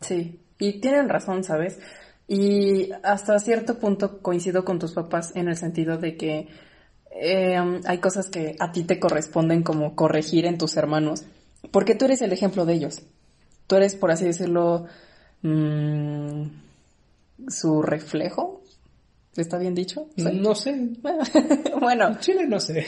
Sí, 0.00 0.40
y 0.58 0.80
tienen 0.80 1.08
razón, 1.08 1.44
¿sabes? 1.44 1.78
Y 2.28 2.90
hasta 3.02 3.38
cierto 3.38 3.78
punto 3.78 4.20
coincido 4.20 4.64
con 4.64 4.78
tus 4.78 4.92
papás 4.92 5.32
en 5.34 5.48
el 5.48 5.56
sentido 5.56 5.98
de 5.98 6.16
que 6.16 6.48
eh, 7.10 7.80
hay 7.84 7.98
cosas 7.98 8.28
que 8.28 8.54
a 8.60 8.70
ti 8.70 8.84
te 8.84 9.00
corresponden 9.00 9.62
como 9.62 9.96
corregir 9.96 10.46
en 10.46 10.58
tus 10.58 10.76
hermanos, 10.76 11.24
porque 11.72 11.94
tú 11.94 12.04
eres 12.04 12.22
el 12.22 12.32
ejemplo 12.32 12.66
de 12.66 12.74
ellos. 12.74 13.02
Tú 13.66 13.76
eres, 13.76 13.94
por 13.94 14.10
así 14.10 14.24
decirlo, 14.24 14.86
mmm, 15.42 16.44
su 17.48 17.82
reflejo. 17.82 18.62
¿Está 19.36 19.58
bien 19.58 19.74
dicho? 19.74 20.08
No 20.16 20.54
sé. 20.54 20.90
bueno. 21.80 22.18
Chile 22.20 22.46
no 22.46 22.60
sé. 22.60 22.84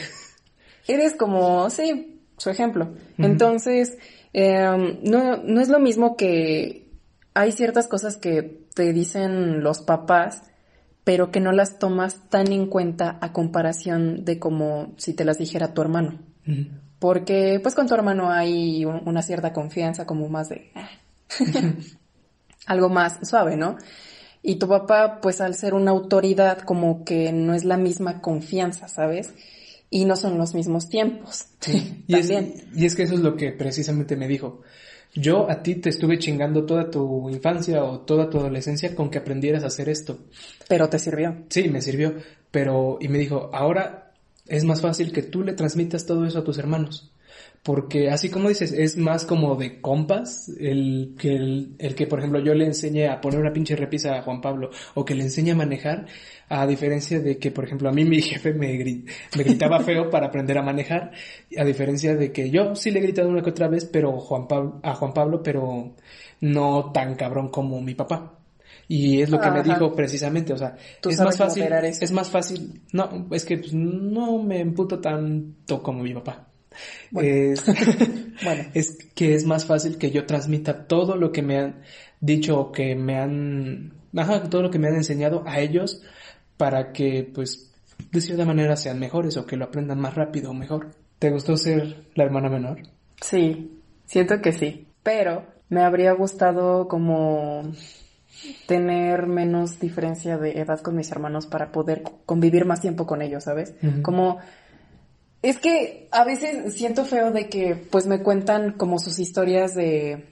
Eres 0.87 1.15
como, 1.15 1.69
sí, 1.69 2.21
su 2.37 2.49
ejemplo. 2.49 2.93
Entonces, 3.17 3.97
em, 4.33 4.99
no, 5.03 5.37
no 5.37 5.61
es 5.61 5.69
lo 5.69 5.79
mismo 5.79 6.17
que 6.17 6.87
hay 7.33 7.51
ciertas 7.51 7.87
cosas 7.87 8.17
que 8.17 8.63
te 8.73 8.91
dicen 8.93 9.63
los 9.63 9.81
papás 9.81 10.43
pero 11.03 11.31
que 11.31 11.39
no 11.39 11.51
las 11.51 11.79
tomas 11.79 12.29
tan 12.29 12.51
en 12.51 12.67
cuenta 12.67 13.17
a 13.21 13.33
comparación 13.33 14.23
de 14.23 14.39
como 14.39 14.93
si 14.97 15.13
te 15.13 15.25
las 15.25 15.37
dijera 15.37 15.73
tu 15.73 15.81
hermano. 15.81 16.19
Porque 16.99 17.59
pues 17.61 17.75
con 17.75 17.87
tu 17.87 17.93
hermano 17.93 18.31
hay 18.31 18.85
una 18.85 19.21
cierta 19.21 19.51
confianza 19.51 20.05
como 20.05 20.29
más 20.29 20.49
de 20.49 20.71
ah, 20.75 20.89
algo 22.65 22.89
más 22.89 23.19
suave, 23.27 23.57
¿no? 23.57 23.77
Y 24.41 24.55
tu 24.55 24.67
papá 24.67 25.19
pues 25.21 25.41
al 25.41 25.55
ser 25.55 25.73
una 25.73 25.91
autoridad 25.91 26.59
como 26.59 27.03
que 27.03 27.31
no 27.33 27.53
es 27.53 27.65
la 27.65 27.77
misma 27.77 28.21
confianza, 28.21 28.87
¿sabes? 28.87 29.33
Y 29.93 30.05
no 30.05 30.15
son 30.15 30.39
los 30.39 30.55
mismos 30.55 30.89
tiempos. 30.89 31.45
Sí. 31.59 32.03
y, 32.07 32.15
y 32.15 32.85
es 32.85 32.95
que 32.95 33.03
eso 33.03 33.13
es 33.13 33.19
lo 33.19 33.35
que 33.35 33.51
precisamente 33.51 34.15
me 34.15 34.27
dijo. 34.27 34.61
Yo 35.13 35.47
a 35.49 35.61
ti 35.61 35.75
te 35.75 35.89
estuve 35.89 36.17
chingando 36.17 36.65
toda 36.65 36.89
tu 36.89 37.29
infancia 37.29 37.83
o 37.83 37.99
toda 37.99 38.27
tu 38.27 38.39
adolescencia 38.39 38.95
con 38.95 39.11
que 39.11 39.19
aprendieras 39.19 39.63
a 39.63 39.67
hacer 39.67 39.89
esto. 39.89 40.17
Pero 40.67 40.89
te 40.89 40.97
sirvió. 40.97 41.43
Sí, 41.49 41.69
me 41.69 41.81
sirvió. 41.81 42.15
Pero, 42.49 42.97
y 42.99 43.07
me 43.07 43.19
dijo, 43.19 43.51
ahora 43.53 44.11
es 44.47 44.63
más 44.63 44.81
fácil 44.81 45.11
que 45.11 45.21
tú 45.21 45.43
le 45.43 45.53
transmitas 45.53 46.07
todo 46.07 46.25
eso 46.25 46.39
a 46.39 46.43
tus 46.43 46.57
hermanos 46.57 47.12
porque 47.63 48.09
así 48.09 48.29
como 48.29 48.49
dices, 48.49 48.73
es 48.73 48.97
más 48.97 49.25
como 49.25 49.55
de 49.55 49.79
compas 49.79 50.49
el 50.59 51.15
que, 51.17 51.33
el, 51.33 51.95
que, 51.95 52.07
por 52.07 52.19
ejemplo, 52.19 52.39
yo 52.39 52.53
le 52.53 52.65
enseñe 52.65 53.07
a 53.07 53.21
poner 53.21 53.39
una 53.39 53.53
pinche 53.53 53.77
repisa 53.77 54.17
a 54.17 54.21
Juan 54.21 54.41
Pablo 54.41 54.69
o 54.95 55.05
que 55.05 55.15
le 55.15 55.23
enseñe 55.23 55.51
a 55.51 55.55
manejar, 55.55 56.05
a 56.49 56.67
diferencia 56.67 57.21
de 57.21 57.37
que, 57.39 57.51
por 57.51 57.63
ejemplo, 57.63 57.87
a 57.87 57.93
mí 57.93 58.03
mi 58.03 58.21
jefe 58.21 58.53
me, 58.53 58.67
me 58.77 59.43
gritaba 59.43 59.79
feo 59.79 60.09
para 60.09 60.27
aprender 60.27 60.57
a 60.57 60.61
manejar, 60.61 61.11
a 61.57 61.63
diferencia 61.63 62.15
de 62.17 62.33
que 62.33 62.49
yo 62.49 62.75
sí 62.75 62.91
le 62.91 62.99
he 62.99 63.03
gritado 63.03 63.29
una 63.29 63.41
que 63.41 63.51
otra 63.51 63.69
vez, 63.69 63.85
pero 63.85 64.19
Juan 64.19 64.45
Pablo, 64.45 64.81
a 64.83 64.93
Juan 64.95 65.13
Pablo, 65.13 65.41
pero 65.41 65.95
no 66.41 66.91
tan 66.91 67.15
cabrón 67.15 67.47
como 67.47 67.79
mi 67.81 67.95
papá. 67.95 68.39
Y 68.89 69.21
es 69.21 69.29
lo 69.29 69.39
que 69.39 69.49
me 69.49 69.63
dijo 69.63 69.95
precisamente, 69.95 70.51
o 70.51 70.57
sea, 70.57 70.75
es 71.01 71.19
más 71.21 71.37
fácil, 71.37 71.63
es 71.63 72.11
más 72.11 72.29
fácil, 72.29 72.81
no, 72.91 73.27
es 73.31 73.45
que 73.45 73.57
pues, 73.57 73.73
no 73.73 74.43
me 74.43 74.59
emputo 74.59 74.99
tanto 74.99 75.81
como 75.81 76.03
mi 76.03 76.13
papá. 76.13 76.49
Es, 77.15 77.63
bueno. 78.43 78.63
es 78.73 78.97
que 79.15 79.35
es 79.35 79.45
más 79.45 79.65
fácil 79.65 79.97
que 79.97 80.11
yo 80.11 80.25
transmita 80.25 80.87
todo 80.87 81.15
lo 81.15 81.31
que 81.31 81.41
me 81.41 81.59
han 81.59 81.81
dicho 82.19 82.59
o 82.59 82.71
que 82.71 82.95
me 82.95 83.17
han, 83.17 83.93
ajá, 84.15 84.49
todo 84.49 84.63
lo 84.63 84.71
que 84.71 84.79
me 84.79 84.87
han 84.87 84.95
enseñado 84.95 85.43
a 85.45 85.59
ellos 85.59 86.01
para 86.57 86.91
que, 86.91 87.29
pues, 87.33 87.71
de 88.11 88.21
cierta 88.21 88.45
manera 88.45 88.75
sean 88.75 88.99
mejores 88.99 89.37
o 89.37 89.45
que 89.45 89.57
lo 89.57 89.65
aprendan 89.65 89.99
más 89.99 90.15
rápido 90.15 90.51
o 90.51 90.53
mejor. 90.53 90.91
¿Te 91.19 91.31
gustó 91.31 91.57
ser 91.57 92.07
la 92.15 92.23
hermana 92.23 92.49
menor? 92.49 92.81
Sí, 93.21 93.79
siento 94.05 94.41
que 94.41 94.51
sí, 94.51 94.87
pero 95.03 95.45
me 95.69 95.81
habría 95.81 96.13
gustado 96.13 96.87
como 96.87 97.71
tener 98.67 99.27
menos 99.27 99.79
diferencia 99.79 100.37
de 100.37 100.59
edad 100.59 100.79
con 100.81 100.95
mis 100.95 101.11
hermanos 101.11 101.45
para 101.45 101.71
poder 101.71 102.03
convivir 102.25 102.65
más 102.65 102.81
tiempo 102.81 103.05
con 103.05 103.21
ellos, 103.21 103.43
¿sabes? 103.45 103.73
Como 104.01 104.39
es 105.43 105.59
que 105.59 106.07
a 106.11 106.23
veces 106.23 106.73
siento 106.73 107.03
feo 107.03 107.31
de 107.31 107.49
que 107.49 107.75
pues 107.75 108.07
me 108.07 108.23
cuentan 108.23 108.71
como 108.71 108.97
sus 108.97 109.19
historias 109.19 109.75
de, 109.75 110.25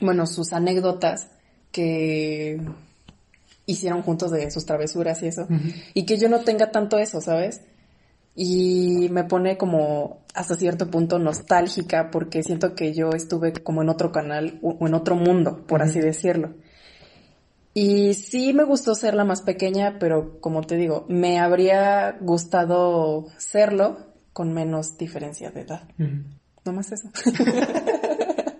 bueno, 0.00 0.26
sus 0.26 0.54
anécdotas 0.54 1.28
que 1.70 2.58
hicieron 3.66 4.02
juntos 4.02 4.30
de 4.30 4.50
sus 4.50 4.64
travesuras 4.64 5.22
y 5.22 5.26
eso. 5.26 5.46
Y 5.92 6.06
que 6.06 6.16
yo 6.16 6.30
no 6.30 6.40
tenga 6.40 6.70
tanto 6.70 6.98
eso, 6.98 7.20
¿sabes? 7.20 7.60
Y 8.34 9.08
me 9.10 9.24
pone 9.24 9.58
como 9.58 10.24
hasta 10.34 10.56
cierto 10.56 10.90
punto 10.90 11.18
nostálgica 11.18 12.10
porque 12.10 12.42
siento 12.42 12.74
que 12.74 12.94
yo 12.94 13.10
estuve 13.10 13.52
como 13.52 13.82
en 13.82 13.90
otro 13.90 14.10
canal 14.10 14.58
o 14.62 14.86
en 14.86 14.94
otro 14.94 15.16
mundo, 15.16 15.66
por 15.66 15.82
así 15.82 16.00
decirlo. 16.00 16.54
Y 17.74 18.14
sí 18.14 18.54
me 18.54 18.64
gustó 18.64 18.94
ser 18.94 19.12
la 19.12 19.24
más 19.24 19.42
pequeña, 19.42 19.98
pero 20.00 20.40
como 20.40 20.62
te 20.62 20.76
digo, 20.76 21.04
me 21.08 21.38
habría 21.38 22.16
gustado 22.22 23.26
serlo 23.36 24.09
con 24.32 24.52
menos 24.52 24.96
diferencia 24.98 25.50
de 25.50 25.62
edad. 25.62 25.88
No 26.64 26.72
más 26.72 26.92
eso. 26.92 27.10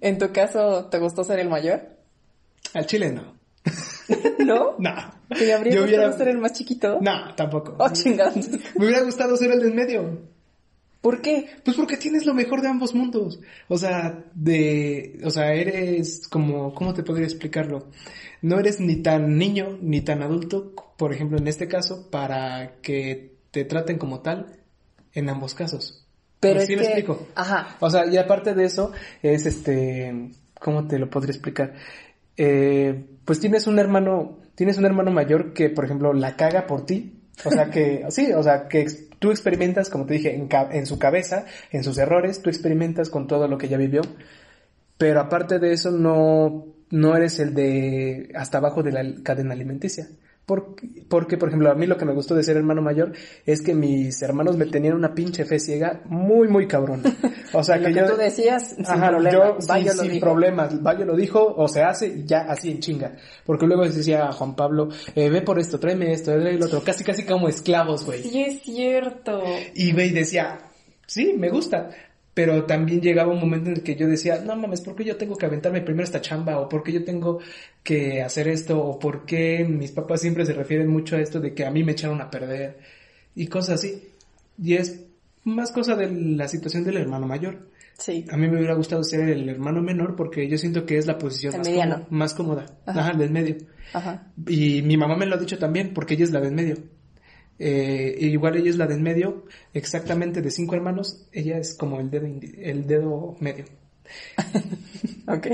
¿En 0.00 0.18
tu 0.18 0.32
caso 0.32 0.86
te 0.86 0.98
gustó 0.98 1.24
ser 1.24 1.38
el 1.38 1.48
mayor? 1.48 1.80
Al 2.74 2.86
chile 2.86 3.12
no. 3.12 3.34
¿No? 4.38 4.76
No. 4.78 4.94
¿Te 5.28 5.52
habría 5.52 5.80
gustado 5.80 6.18
ser 6.18 6.28
el 6.28 6.38
más 6.38 6.52
chiquito? 6.52 6.98
No, 7.00 7.34
tampoco. 7.34 7.76
Oh, 7.78 7.88
chingados. 7.90 8.48
Me 8.76 8.86
hubiera 8.86 9.02
gustado 9.02 9.36
ser 9.36 9.52
el 9.52 9.60
del 9.60 9.74
medio. 9.74 10.20
¿Por 11.02 11.20
qué? 11.20 11.48
Pues 11.64 11.76
porque 11.76 11.96
tienes 11.96 12.24
lo 12.26 12.32
mejor 12.32 12.62
de 12.62 12.68
ambos 12.68 12.94
mundos. 12.94 13.40
O 13.68 13.76
sea, 13.76 14.24
de, 14.34 15.18
o 15.24 15.30
sea, 15.30 15.52
eres 15.52 16.28
como, 16.28 16.72
¿cómo 16.74 16.94
te 16.94 17.02
podría 17.02 17.26
explicarlo? 17.26 17.88
No 18.40 18.58
eres 18.60 18.78
ni 18.78 19.02
tan 19.02 19.36
niño 19.36 19.78
ni 19.82 20.00
tan 20.00 20.22
adulto, 20.22 20.72
por 20.96 21.12
ejemplo, 21.12 21.38
en 21.38 21.48
este 21.48 21.66
caso, 21.66 22.08
para 22.08 22.76
que 22.82 23.34
te 23.50 23.64
traten 23.64 23.98
como 23.98 24.20
tal 24.20 24.60
en 25.12 25.28
ambos 25.28 25.54
casos. 25.54 26.06
Pero 26.38 26.60
sí 26.60 26.76
me 26.76 26.82
explico. 26.82 27.26
Ajá. 27.34 27.76
O 27.80 27.90
sea, 27.90 28.06
y 28.06 28.16
aparte 28.16 28.54
de 28.54 28.64
eso, 28.64 28.92
es 29.22 29.44
este, 29.44 30.30
¿cómo 30.60 30.86
te 30.86 31.00
lo 31.00 31.10
podría 31.10 31.32
explicar? 31.32 31.74
Eh, 32.36 33.06
pues 33.24 33.40
tienes 33.40 33.66
un 33.66 33.80
hermano, 33.80 34.38
tienes 34.54 34.78
un 34.78 34.84
hermano 34.84 35.10
mayor 35.10 35.52
que, 35.52 35.68
por 35.68 35.84
ejemplo, 35.84 36.12
la 36.12 36.36
caga 36.36 36.68
por 36.68 36.86
ti. 36.86 37.22
O 37.44 37.50
sea 37.50 37.70
que, 37.70 38.06
sí, 38.10 38.32
o 38.32 38.42
sea 38.42 38.68
que 38.68 38.86
tú 39.22 39.30
experimentas, 39.30 39.88
como 39.88 40.04
te 40.04 40.14
dije, 40.14 40.34
en, 40.34 40.84
su 40.84 40.98
cabeza, 40.98 41.46
en 41.70 41.84
sus 41.84 41.96
errores, 41.96 42.42
tú 42.42 42.50
experimentas 42.50 43.08
con 43.08 43.28
todo 43.28 43.46
lo 43.46 43.56
que 43.56 43.68
ya 43.68 43.76
vivió. 43.76 44.02
Pero 44.98 45.20
aparte 45.20 45.60
de 45.60 45.72
eso, 45.72 45.92
no, 45.92 46.66
no 46.90 47.16
eres 47.16 47.38
el 47.38 47.54
de 47.54 48.32
hasta 48.34 48.58
abajo 48.58 48.82
de 48.82 48.90
la 48.90 49.22
cadena 49.22 49.54
alimenticia. 49.54 50.08
Porque, 50.52 50.86
porque, 51.08 51.38
por 51.38 51.48
ejemplo, 51.48 51.70
a 51.70 51.74
mí 51.74 51.86
lo 51.86 51.96
que 51.96 52.04
me 52.04 52.12
gustó 52.12 52.34
de 52.34 52.42
ser 52.42 52.58
hermano 52.58 52.82
mayor 52.82 53.12
es 53.46 53.62
que 53.62 53.72
mis 53.72 54.20
hermanos 54.20 54.58
me 54.58 54.66
tenían 54.66 54.94
una 54.94 55.14
pinche 55.14 55.46
fe 55.46 55.58
ciega 55.58 56.02
muy, 56.04 56.46
muy 56.46 56.66
cabrón. 56.66 57.02
O 57.54 57.64
sea, 57.64 57.78
que, 57.82 57.94
yo, 57.94 58.04
tú 58.04 58.18
decías 58.18 58.76
sin 58.76 59.30
yo, 59.30 59.56
sin, 59.58 60.20
problemas, 60.20 60.82
vaya 60.82 61.06
lo 61.06 61.16
dijo, 61.16 61.54
o 61.56 61.68
se 61.68 61.82
hace 61.82 62.08
y 62.08 62.24
ya 62.26 62.40
así 62.40 62.70
en 62.70 62.80
chinga. 62.80 63.16
Porque 63.46 63.66
luego 63.66 63.84
decía 63.84 64.28
a 64.28 64.32
Juan 64.32 64.54
Pablo, 64.54 64.90
eh, 65.14 65.30
ve 65.30 65.40
por 65.40 65.58
esto, 65.58 65.80
tráeme 65.80 66.12
esto, 66.12 66.32
tráeme 66.32 66.50
el 66.50 66.62
otro, 66.62 66.82
casi, 66.84 67.02
casi 67.02 67.24
como 67.24 67.48
esclavos, 67.48 68.04
güey. 68.04 68.22
Sí, 68.22 68.42
es 68.42 68.60
cierto. 68.60 69.42
Y 69.74 69.92
ve 69.92 70.08
y 70.08 70.10
decía, 70.10 70.58
sí, 71.06 71.34
me 71.34 71.48
gusta. 71.48 71.88
Pero 72.34 72.64
también 72.64 73.02
llegaba 73.02 73.32
un 73.32 73.40
momento 73.40 73.68
en 73.68 73.76
el 73.76 73.82
que 73.82 73.94
yo 73.94 74.08
decía, 74.08 74.40
no 74.40 74.56
mames, 74.56 74.80
¿por 74.80 74.94
qué 74.94 75.04
yo 75.04 75.16
tengo 75.16 75.36
que 75.36 75.44
aventarme 75.44 75.82
primero 75.82 76.04
esta 76.04 76.22
chamba? 76.22 76.58
¿O 76.58 76.68
por 76.68 76.82
qué 76.82 76.92
yo 76.92 77.04
tengo 77.04 77.40
que 77.82 78.22
hacer 78.22 78.48
esto? 78.48 78.82
¿O 78.82 78.98
por 78.98 79.26
qué 79.26 79.66
mis 79.68 79.92
papás 79.92 80.22
siempre 80.22 80.46
se 80.46 80.54
refieren 80.54 80.88
mucho 80.88 81.16
a 81.16 81.20
esto 81.20 81.40
de 81.40 81.52
que 81.52 81.66
a 81.66 81.70
mí 81.70 81.84
me 81.84 81.92
echaron 81.92 82.22
a 82.22 82.30
perder? 82.30 82.78
Y 83.34 83.48
cosas 83.48 83.80
así. 83.80 84.08
Y 84.62 84.74
es 84.74 85.04
más 85.44 85.72
cosa 85.72 85.94
de 85.94 86.10
la 86.10 86.48
situación 86.48 86.84
del 86.84 86.96
hermano 86.96 87.26
mayor. 87.26 87.68
Sí. 87.98 88.24
A 88.30 88.36
mí 88.36 88.48
me 88.48 88.56
hubiera 88.56 88.74
gustado 88.74 89.04
ser 89.04 89.28
el 89.28 89.48
hermano 89.48 89.82
menor 89.82 90.16
porque 90.16 90.48
yo 90.48 90.56
siento 90.56 90.86
que 90.86 90.96
es 90.96 91.06
la 91.06 91.18
posición 91.18 91.54
más 91.56 91.68
cómoda, 91.68 92.06
más 92.10 92.34
cómoda. 92.34 92.66
Ajá. 92.86 93.12
del 93.12 93.30
medio. 93.30 93.56
Ajá. 93.92 94.32
Y 94.48 94.82
mi 94.82 94.96
mamá 94.96 95.16
me 95.16 95.26
lo 95.26 95.34
ha 95.34 95.38
dicho 95.38 95.58
también 95.58 95.92
porque 95.92 96.14
ella 96.14 96.24
es 96.24 96.32
la 96.32 96.40
del 96.40 96.52
medio. 96.52 96.76
Eh, 97.64 98.16
igual 98.18 98.56
ella 98.56 98.70
es 98.70 98.76
la 98.76 98.88
del 98.88 99.00
medio, 99.00 99.44
exactamente 99.72 100.42
de 100.42 100.50
cinco 100.50 100.74
hermanos, 100.74 101.28
ella 101.30 101.58
es 101.58 101.74
como 101.74 102.00
el 102.00 102.10
dedo, 102.10 102.26
el 102.26 102.86
dedo 102.88 103.36
medio. 103.38 103.66
Ok. 105.28 105.46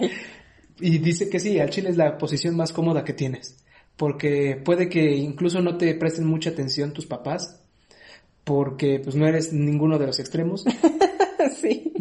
Y 0.81 0.99
dice 0.99 1.29
que 1.29 1.39
sí, 1.39 1.61
al 1.61 1.69
chile 1.69 1.91
es 1.91 1.99
la 1.99 2.17
posición 2.17 2.57
más 2.57 2.73
cómoda 2.73 3.05
que 3.05 3.13
tienes. 3.13 3.63
Porque 3.97 4.59
puede 4.65 4.89
que 4.89 5.17
incluso 5.17 5.61
no 5.61 5.77
te 5.77 5.95
presten 5.95 6.27
mucha 6.27 6.51
atención 6.51 6.95
tus 6.95 7.05
papás. 7.05 7.61
Porque 8.43 9.01
pues 9.05 9.15
no 9.15 9.27
eres 9.27 9.53
ninguno 9.53 9.99
de 9.99 10.07
los 10.07 10.19
extremos. 10.19 10.65
sí. 11.61 11.93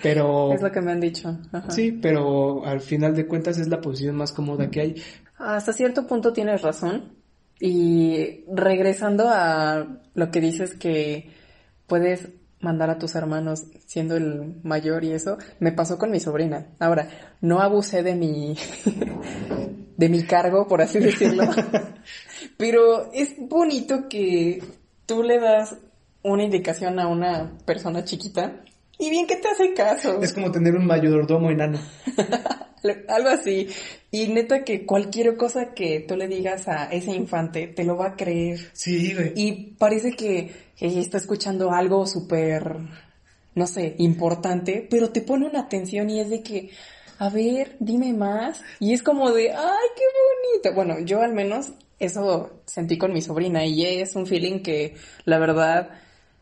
Pero... 0.00 0.52
Es 0.52 0.62
lo 0.62 0.70
que 0.70 0.80
me 0.80 0.92
han 0.92 1.00
dicho. 1.00 1.36
Ajá. 1.50 1.70
Sí, 1.70 1.90
pero 1.90 2.64
al 2.64 2.80
final 2.80 3.16
de 3.16 3.26
cuentas 3.26 3.58
es 3.58 3.66
la 3.66 3.80
posición 3.80 4.14
más 4.14 4.32
cómoda 4.32 4.70
que 4.70 4.80
hay. 4.80 5.02
Hasta 5.38 5.72
cierto 5.72 6.06
punto 6.06 6.32
tienes 6.32 6.62
razón. 6.62 7.19
Y 7.60 8.44
regresando 8.52 9.28
a 9.28 9.86
lo 10.14 10.30
que 10.30 10.40
dices 10.40 10.74
que 10.74 11.30
puedes 11.86 12.28
mandar 12.60 12.90
a 12.90 12.98
tus 12.98 13.14
hermanos 13.14 13.66
siendo 13.86 14.16
el 14.16 14.60
mayor 14.62 15.04
y 15.04 15.12
eso, 15.12 15.38
me 15.58 15.72
pasó 15.72 15.98
con 15.98 16.10
mi 16.10 16.20
sobrina. 16.20 16.68
Ahora, 16.78 17.08
no 17.40 17.60
abusé 17.60 18.02
de 18.02 18.14
mi 18.14 18.56
de 19.96 20.08
mi 20.08 20.22
cargo, 20.22 20.66
por 20.66 20.80
así 20.80 20.98
decirlo. 20.98 21.44
Pero 22.56 23.12
es 23.12 23.34
bonito 23.38 24.08
que 24.08 24.62
tú 25.04 25.22
le 25.22 25.38
das 25.38 25.76
una 26.22 26.42
indicación 26.42 26.98
a 26.98 27.06
una 27.06 27.52
persona 27.66 28.04
chiquita 28.04 28.62
y 29.00 29.10
bien 29.10 29.26
que 29.26 29.36
te 29.36 29.48
hace 29.48 29.72
caso. 29.72 30.22
Es 30.22 30.32
como 30.32 30.52
tener 30.52 30.76
un 30.76 30.86
mayordomo 30.86 31.50
enano. 31.50 31.80
Algo 33.08 33.28
así. 33.30 33.68
Y 34.10 34.28
neta 34.28 34.62
que 34.62 34.84
cualquier 34.86 35.36
cosa 35.36 35.74
que 35.74 36.00
tú 36.00 36.16
le 36.16 36.28
digas 36.28 36.68
a 36.68 36.84
ese 36.84 37.12
infante 37.12 37.66
te 37.66 37.84
lo 37.84 37.96
va 37.96 38.08
a 38.08 38.16
creer. 38.16 38.60
Sí, 38.72 39.14
güey. 39.14 39.32
Y 39.36 39.74
parece 39.78 40.12
que, 40.12 40.50
que 40.76 41.00
está 41.00 41.16
escuchando 41.16 41.72
algo 41.72 42.06
súper, 42.06 42.76
no 43.54 43.66
sé, 43.66 43.94
importante, 43.98 44.86
pero 44.90 45.10
te 45.10 45.22
pone 45.22 45.46
una 45.46 45.60
atención 45.60 46.10
y 46.10 46.20
es 46.20 46.30
de 46.30 46.42
que, 46.42 46.70
a 47.18 47.30
ver, 47.30 47.76
dime 47.80 48.12
más. 48.12 48.62
Y 48.80 48.92
es 48.92 49.02
como 49.02 49.32
de, 49.32 49.52
ay, 49.52 49.88
qué 49.96 50.04
bonito. 50.62 50.74
Bueno, 50.74 51.00
yo 51.04 51.22
al 51.22 51.32
menos 51.32 51.72
eso 51.98 52.62
sentí 52.66 52.98
con 52.98 53.12
mi 53.12 53.22
sobrina 53.22 53.64
y 53.64 53.84
es 53.84 54.14
un 54.16 54.26
feeling 54.26 54.60
que 54.60 54.96
la 55.24 55.38
verdad 55.38 55.90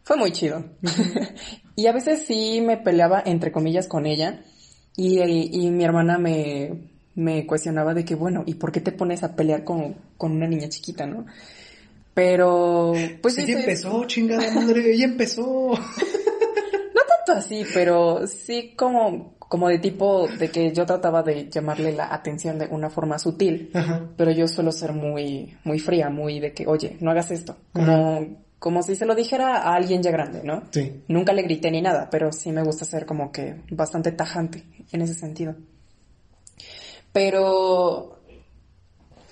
fue 0.02 0.16
muy 0.16 0.32
chido. 0.32 0.64
y 1.76 1.86
a 1.86 1.92
veces 1.92 2.24
sí 2.26 2.60
me 2.60 2.76
peleaba 2.76 3.22
entre 3.24 3.52
comillas 3.52 3.86
con 3.86 4.06
ella 4.06 4.42
y, 4.96 5.20
y 5.20 5.70
mi 5.70 5.84
hermana 5.84 6.18
me, 6.18 6.90
me 7.14 7.46
cuestionaba 7.46 7.94
de 7.94 8.04
que, 8.04 8.14
bueno, 8.14 8.42
¿y 8.46 8.54
por 8.54 8.72
qué 8.72 8.80
te 8.80 8.92
pones 8.92 9.22
a 9.22 9.36
pelear 9.36 9.64
con, 9.64 9.94
con 10.16 10.32
una 10.32 10.46
niña 10.46 10.68
chiquita, 10.68 11.06
no? 11.06 11.26
Pero, 12.14 12.94
pues 13.22 13.38
ella 13.38 13.46
dices- 13.58 13.60
empezó, 13.60 14.04
chingada 14.06 14.50
madre, 14.52 14.92
ella 14.92 15.04
empezó. 15.04 15.42
no 15.72 17.00
tanto 17.26 17.32
así, 17.38 17.64
pero 17.72 18.26
sí 18.26 18.74
como, 18.76 19.34
como 19.38 19.68
de 19.68 19.78
tipo 19.78 20.26
de 20.26 20.50
que 20.50 20.72
yo 20.72 20.84
trataba 20.84 21.22
de 21.22 21.48
llamarle 21.48 21.92
la 21.92 22.12
atención 22.12 22.58
de 22.58 22.66
una 22.66 22.90
forma 22.90 23.20
sutil, 23.20 23.70
Ajá. 23.72 24.04
pero 24.16 24.32
yo 24.32 24.48
suelo 24.48 24.72
ser 24.72 24.92
muy, 24.92 25.56
muy 25.62 25.78
fría, 25.78 26.10
muy 26.10 26.40
de 26.40 26.52
que, 26.52 26.66
oye, 26.66 26.96
no 27.00 27.12
hagas 27.12 27.30
esto, 27.30 27.56
como, 27.72 28.26
como 28.59 28.82
si 28.82 28.97
se 28.97 29.06
lo 29.06 29.14
dijera 29.14 29.59
a 29.59 29.74
alguien 29.74 30.02
ya 30.02 30.10
grande, 30.10 30.43
¿no? 30.43 30.64
Sí. 30.70 31.02
Nunca 31.09 31.32
le 31.32 31.43
grité 31.43 31.70
ni 31.70 31.80
nada, 31.80 32.09
pero 32.10 32.32
sí 32.32 32.51
me 32.52 32.62
gusta 32.62 32.85
ser 32.85 33.06
como 33.06 33.30
que 33.30 33.62
bastante 33.70 34.12
tajante 34.12 34.64
en 34.93 35.02
ese 35.02 35.14
sentido. 35.14 35.55
Pero 37.12 38.20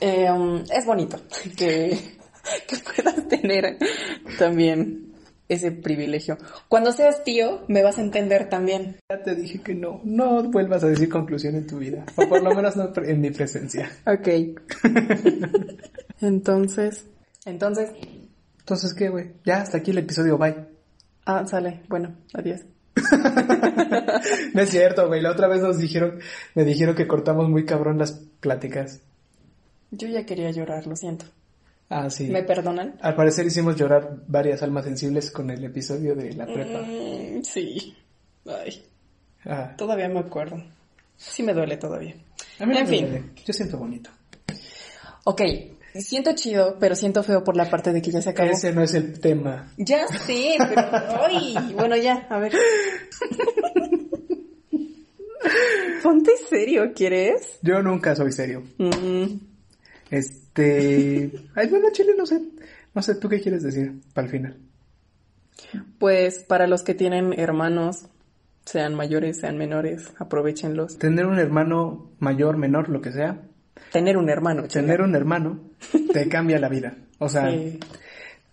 eh, 0.01 0.31
um, 0.31 0.63
es 0.71 0.87
bonito 0.87 1.19
que, 1.57 1.99
que 2.67 2.77
puedas 2.79 3.29
tener 3.29 3.79
también 4.39 5.15
ese 5.49 5.71
privilegio. 5.71 6.39
Cuando 6.69 6.93
seas 6.93 7.23
tío, 7.25 7.65
me 7.69 7.83
vas 7.83 7.99
a 7.99 8.03
entender 8.03 8.49
también. 8.49 8.97
Ya 9.11 9.23
te 9.23 9.35
dije 9.35 9.61
que 9.61 9.75
no, 9.75 10.01
no 10.05 10.43
vuelvas 10.45 10.83
a 10.85 10.89
decir 10.89 11.09
conclusión 11.09 11.55
en 11.55 11.67
tu 11.67 11.79
vida. 11.79 12.05
O 12.17 12.29
por 12.29 12.43
lo 12.43 12.55
menos 12.55 12.77
no 12.77 12.93
en 13.03 13.21
mi 13.21 13.31
presencia. 13.31 13.91
Ok. 14.07 14.29
Entonces, 16.21 17.07
entonces, 17.47 17.91
Entonces, 18.67 18.95
¿qué, 18.95 19.09
güey? 19.09 19.31
Ya, 19.45 19.61
hasta 19.63 19.79
aquí 19.79 19.93
el 19.93 19.99
episodio, 19.99 20.37
bye. 20.39 20.57
ah, 21.25 21.47
sale. 21.47 21.83
Bueno, 21.89 22.17
adiós. 22.35 22.61
No 24.55 24.63
es 24.63 24.71
cierto, 24.71 25.07
güey. 25.07 25.21
La 25.21 25.31
otra 25.31 25.47
vez 25.49 25.61
nos 25.63 25.79
dijeron, 25.79 26.19
me 26.55 26.65
dijeron 26.65 26.95
que 26.97 27.07
cortamos 27.07 27.49
muy 27.49 27.65
cabrón 27.65 27.99
las 27.99 28.13
pláticas. 28.41 29.01
Yo 29.91 30.09
ya 30.09 30.25
quería 30.27 30.51
llorar, 30.51 30.87
lo 30.87 30.97
siento. 30.97 31.27
Ah, 31.91 32.11
sí. 32.11 32.29
¿Me 32.29 32.43
perdonan? 32.43 32.97
Al 33.03 33.15
parecer 33.15 33.47
hicimos 33.47 33.77
llorar 33.77 34.17
varias 34.27 34.63
almas 34.63 34.85
sensibles 34.85 35.31
con 35.31 35.51
el 35.51 35.63
episodio 35.65 36.17
de 36.17 36.33
la 36.33 36.47
prepa. 36.47 36.81
Mm, 36.81 37.43
sí. 37.45 37.95
Ay. 38.47 38.83
Ah, 39.45 39.75
Todavía 39.77 40.09
me 40.09 40.19
acuerdo. 40.21 40.61
Sí 41.17 41.43
me 41.43 41.55
duele 41.55 41.77
todavía. 41.77 42.15
a 42.59 42.67
mí 42.67 42.73
no 42.75 42.81
En 42.81 42.85
me 42.85 42.91
fin. 42.91 43.07
duele. 43.09 43.25
Yo 43.45 43.53
siento 43.53 43.79
bonito. 43.79 44.11
Ok, 45.25 45.43
siento 46.01 46.33
chido, 46.35 46.77
pero 46.79 46.95
siento 46.95 47.23
feo 47.23 47.43
por 47.45 47.57
la 47.57 47.69
parte 47.69 47.93
de 47.93 48.01
que 48.03 48.11
ya 48.11 48.23
se 48.23 48.31
acabó. 48.31 48.51
Ese 48.51 48.73
no 48.73 48.83
es 48.83 48.95
el 48.95 49.19
tema. 49.21 49.73
Ya 49.77 50.07
sé, 50.09 50.57
pero... 50.59 50.83
Ay, 51.27 51.55
bueno, 51.77 51.97
ya, 51.97 52.27
a 52.31 52.39
ver. 52.39 52.53
Ponte 56.03 56.31
serio, 56.49 56.93
¿quieres? 56.95 57.59
Yo 57.63 57.83
nunca 57.83 58.15
soy 58.15 58.33
serio. 58.33 58.63
Mm, 58.79 59.39
Este... 60.11 61.31
Ay, 61.55 61.69
bueno, 61.69 61.89
Chile, 61.93 62.13
no 62.17 62.27
sé. 62.27 62.41
No 62.95 63.03
sé, 63.03 63.17
¿tú 63.17 63.29
qué 63.29 63.41
quieres 63.41 63.63
decir 63.63 63.93
para 64.15 64.27
el 64.27 64.31
final? 64.31 64.57
Pues 65.99 66.41
para 66.45 66.67
los 66.67 66.83
que 66.83 66.95
tienen 66.95 67.33
hermanos, 67.39 68.07
sean 68.65 68.95
mayores, 68.95 69.39
sean 69.41 69.59
menores, 69.59 70.13
aprovechenlos. 70.19 70.99
Tener 70.99 71.27
un 71.27 71.39
hermano 71.39 72.11
mayor, 72.19 72.57
menor, 72.57 72.89
lo 72.89 73.01
que 73.01 73.13
sea. 73.13 73.43
Tener 73.93 74.17
un 74.17 74.29
hermano. 74.29 74.65
Tener 74.65 75.01
un 75.01 75.15
hermano 75.15 75.61
te 76.13 76.29
cambia 76.29 76.59
la 76.59 76.69
vida. 76.69 76.95
O 77.19 77.29
sea, 77.29 77.51
Sí. 77.51 77.79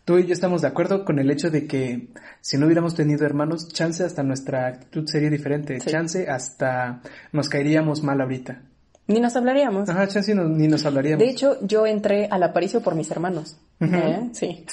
tú 0.05 0.18
y 0.19 0.26
yo 0.26 0.34
estamos 0.34 0.61
de 0.61 0.68
acuerdo 0.68 1.03
con 1.05 1.19
el 1.19 1.30
hecho 1.31 1.49
de 1.49 1.65
que 1.68 2.07
si 2.41 2.57
no 2.57 2.65
hubiéramos 2.65 2.95
tenido 2.95 3.26
hermanos, 3.26 3.68
chance 3.69 4.03
hasta 4.03 4.23
nuestra 4.23 4.68
actitud 4.68 5.05
sería 5.07 5.30
diferente. 5.30 5.80
Sí. 5.80 5.89
Chance 5.89 6.30
hasta 6.30 7.01
nos 7.31 7.49
caeríamos 7.49 8.03
mal 8.03 8.22
ahorita. 8.22 8.61
Ni 9.07 9.19
nos 9.19 9.35
hablaríamos. 9.35 9.89
Ajá, 9.89 10.07
chance 10.07 10.34
no- 10.34 10.47
ni 10.47 10.68
nos 10.69 10.85
hablaríamos. 10.85 11.19
De 11.26 11.30
hecho, 11.30 11.57
yo 11.65 11.85
entré 11.85 12.27
al 12.31 12.41
aparicio 12.43 12.81
por 12.81 12.95
mis 12.95 13.11
hermanos. 13.11 13.57
¿Eh? 13.81 14.30
Sí. 14.31 14.65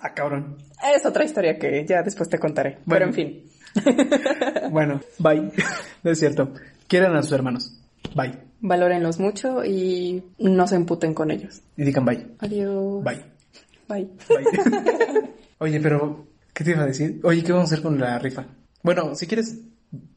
Ah, 0.00 0.14
cabrón. 0.14 0.56
Es 0.96 1.04
otra 1.04 1.24
historia 1.24 1.58
que 1.58 1.84
ya 1.86 2.02
después 2.02 2.28
te 2.28 2.38
contaré. 2.38 2.78
Bueno. 2.86 2.86
Pero 2.86 3.06
en 3.06 3.14
fin. 3.14 4.70
Bueno, 4.70 5.00
bye. 5.18 5.50
No 6.04 6.10
es 6.12 6.18
cierto. 6.20 6.52
Quieran 6.86 7.16
a 7.16 7.22
sus 7.22 7.32
hermanos. 7.32 7.76
Bye. 8.14 8.32
Valórenlos 8.60 9.18
mucho 9.18 9.64
y 9.64 10.22
no 10.38 10.66
se 10.66 10.76
emputen 10.76 11.14
con 11.14 11.30
ellos. 11.30 11.62
Y 11.76 11.84
digan 11.84 12.04
bye. 12.04 12.26
Adiós. 12.40 13.02
Bye. 13.04 13.24
Bye. 13.88 14.08
Bye. 14.28 15.30
Oye, 15.58 15.80
pero, 15.80 16.26
¿qué 16.52 16.64
te 16.64 16.70
iba 16.72 16.82
a 16.82 16.86
decir? 16.86 17.20
Oye, 17.24 17.42
¿qué 17.42 17.52
vamos 17.52 17.70
a 17.70 17.74
hacer 17.74 17.82
con 17.82 17.98
la 17.98 18.18
rifa? 18.18 18.46
Bueno, 18.82 19.14
si 19.14 19.26
quieres, 19.26 19.56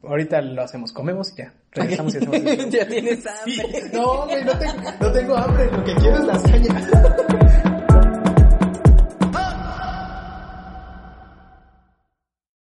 ahorita 0.02 0.40
lo 0.42 0.62
hacemos. 0.62 0.92
Comemos 0.92 1.32
y 1.32 1.36
ya. 1.38 1.52
Regresamos 1.72 2.14
y 2.14 2.16
hacemos 2.18 2.36
el- 2.36 2.70
ya 2.70 2.86
tienes 2.86 3.24
hambre. 3.26 3.90
No, 3.92 4.24
güey, 4.26 4.44
no 4.44 4.58
tengo, 4.58 4.74
no 5.00 5.12
tengo 5.12 5.36
hambre. 5.36 5.70
Lo 5.72 5.84
que 5.84 5.94
quiero 5.96 6.16
es 6.18 6.24
lasaña. 6.24 7.43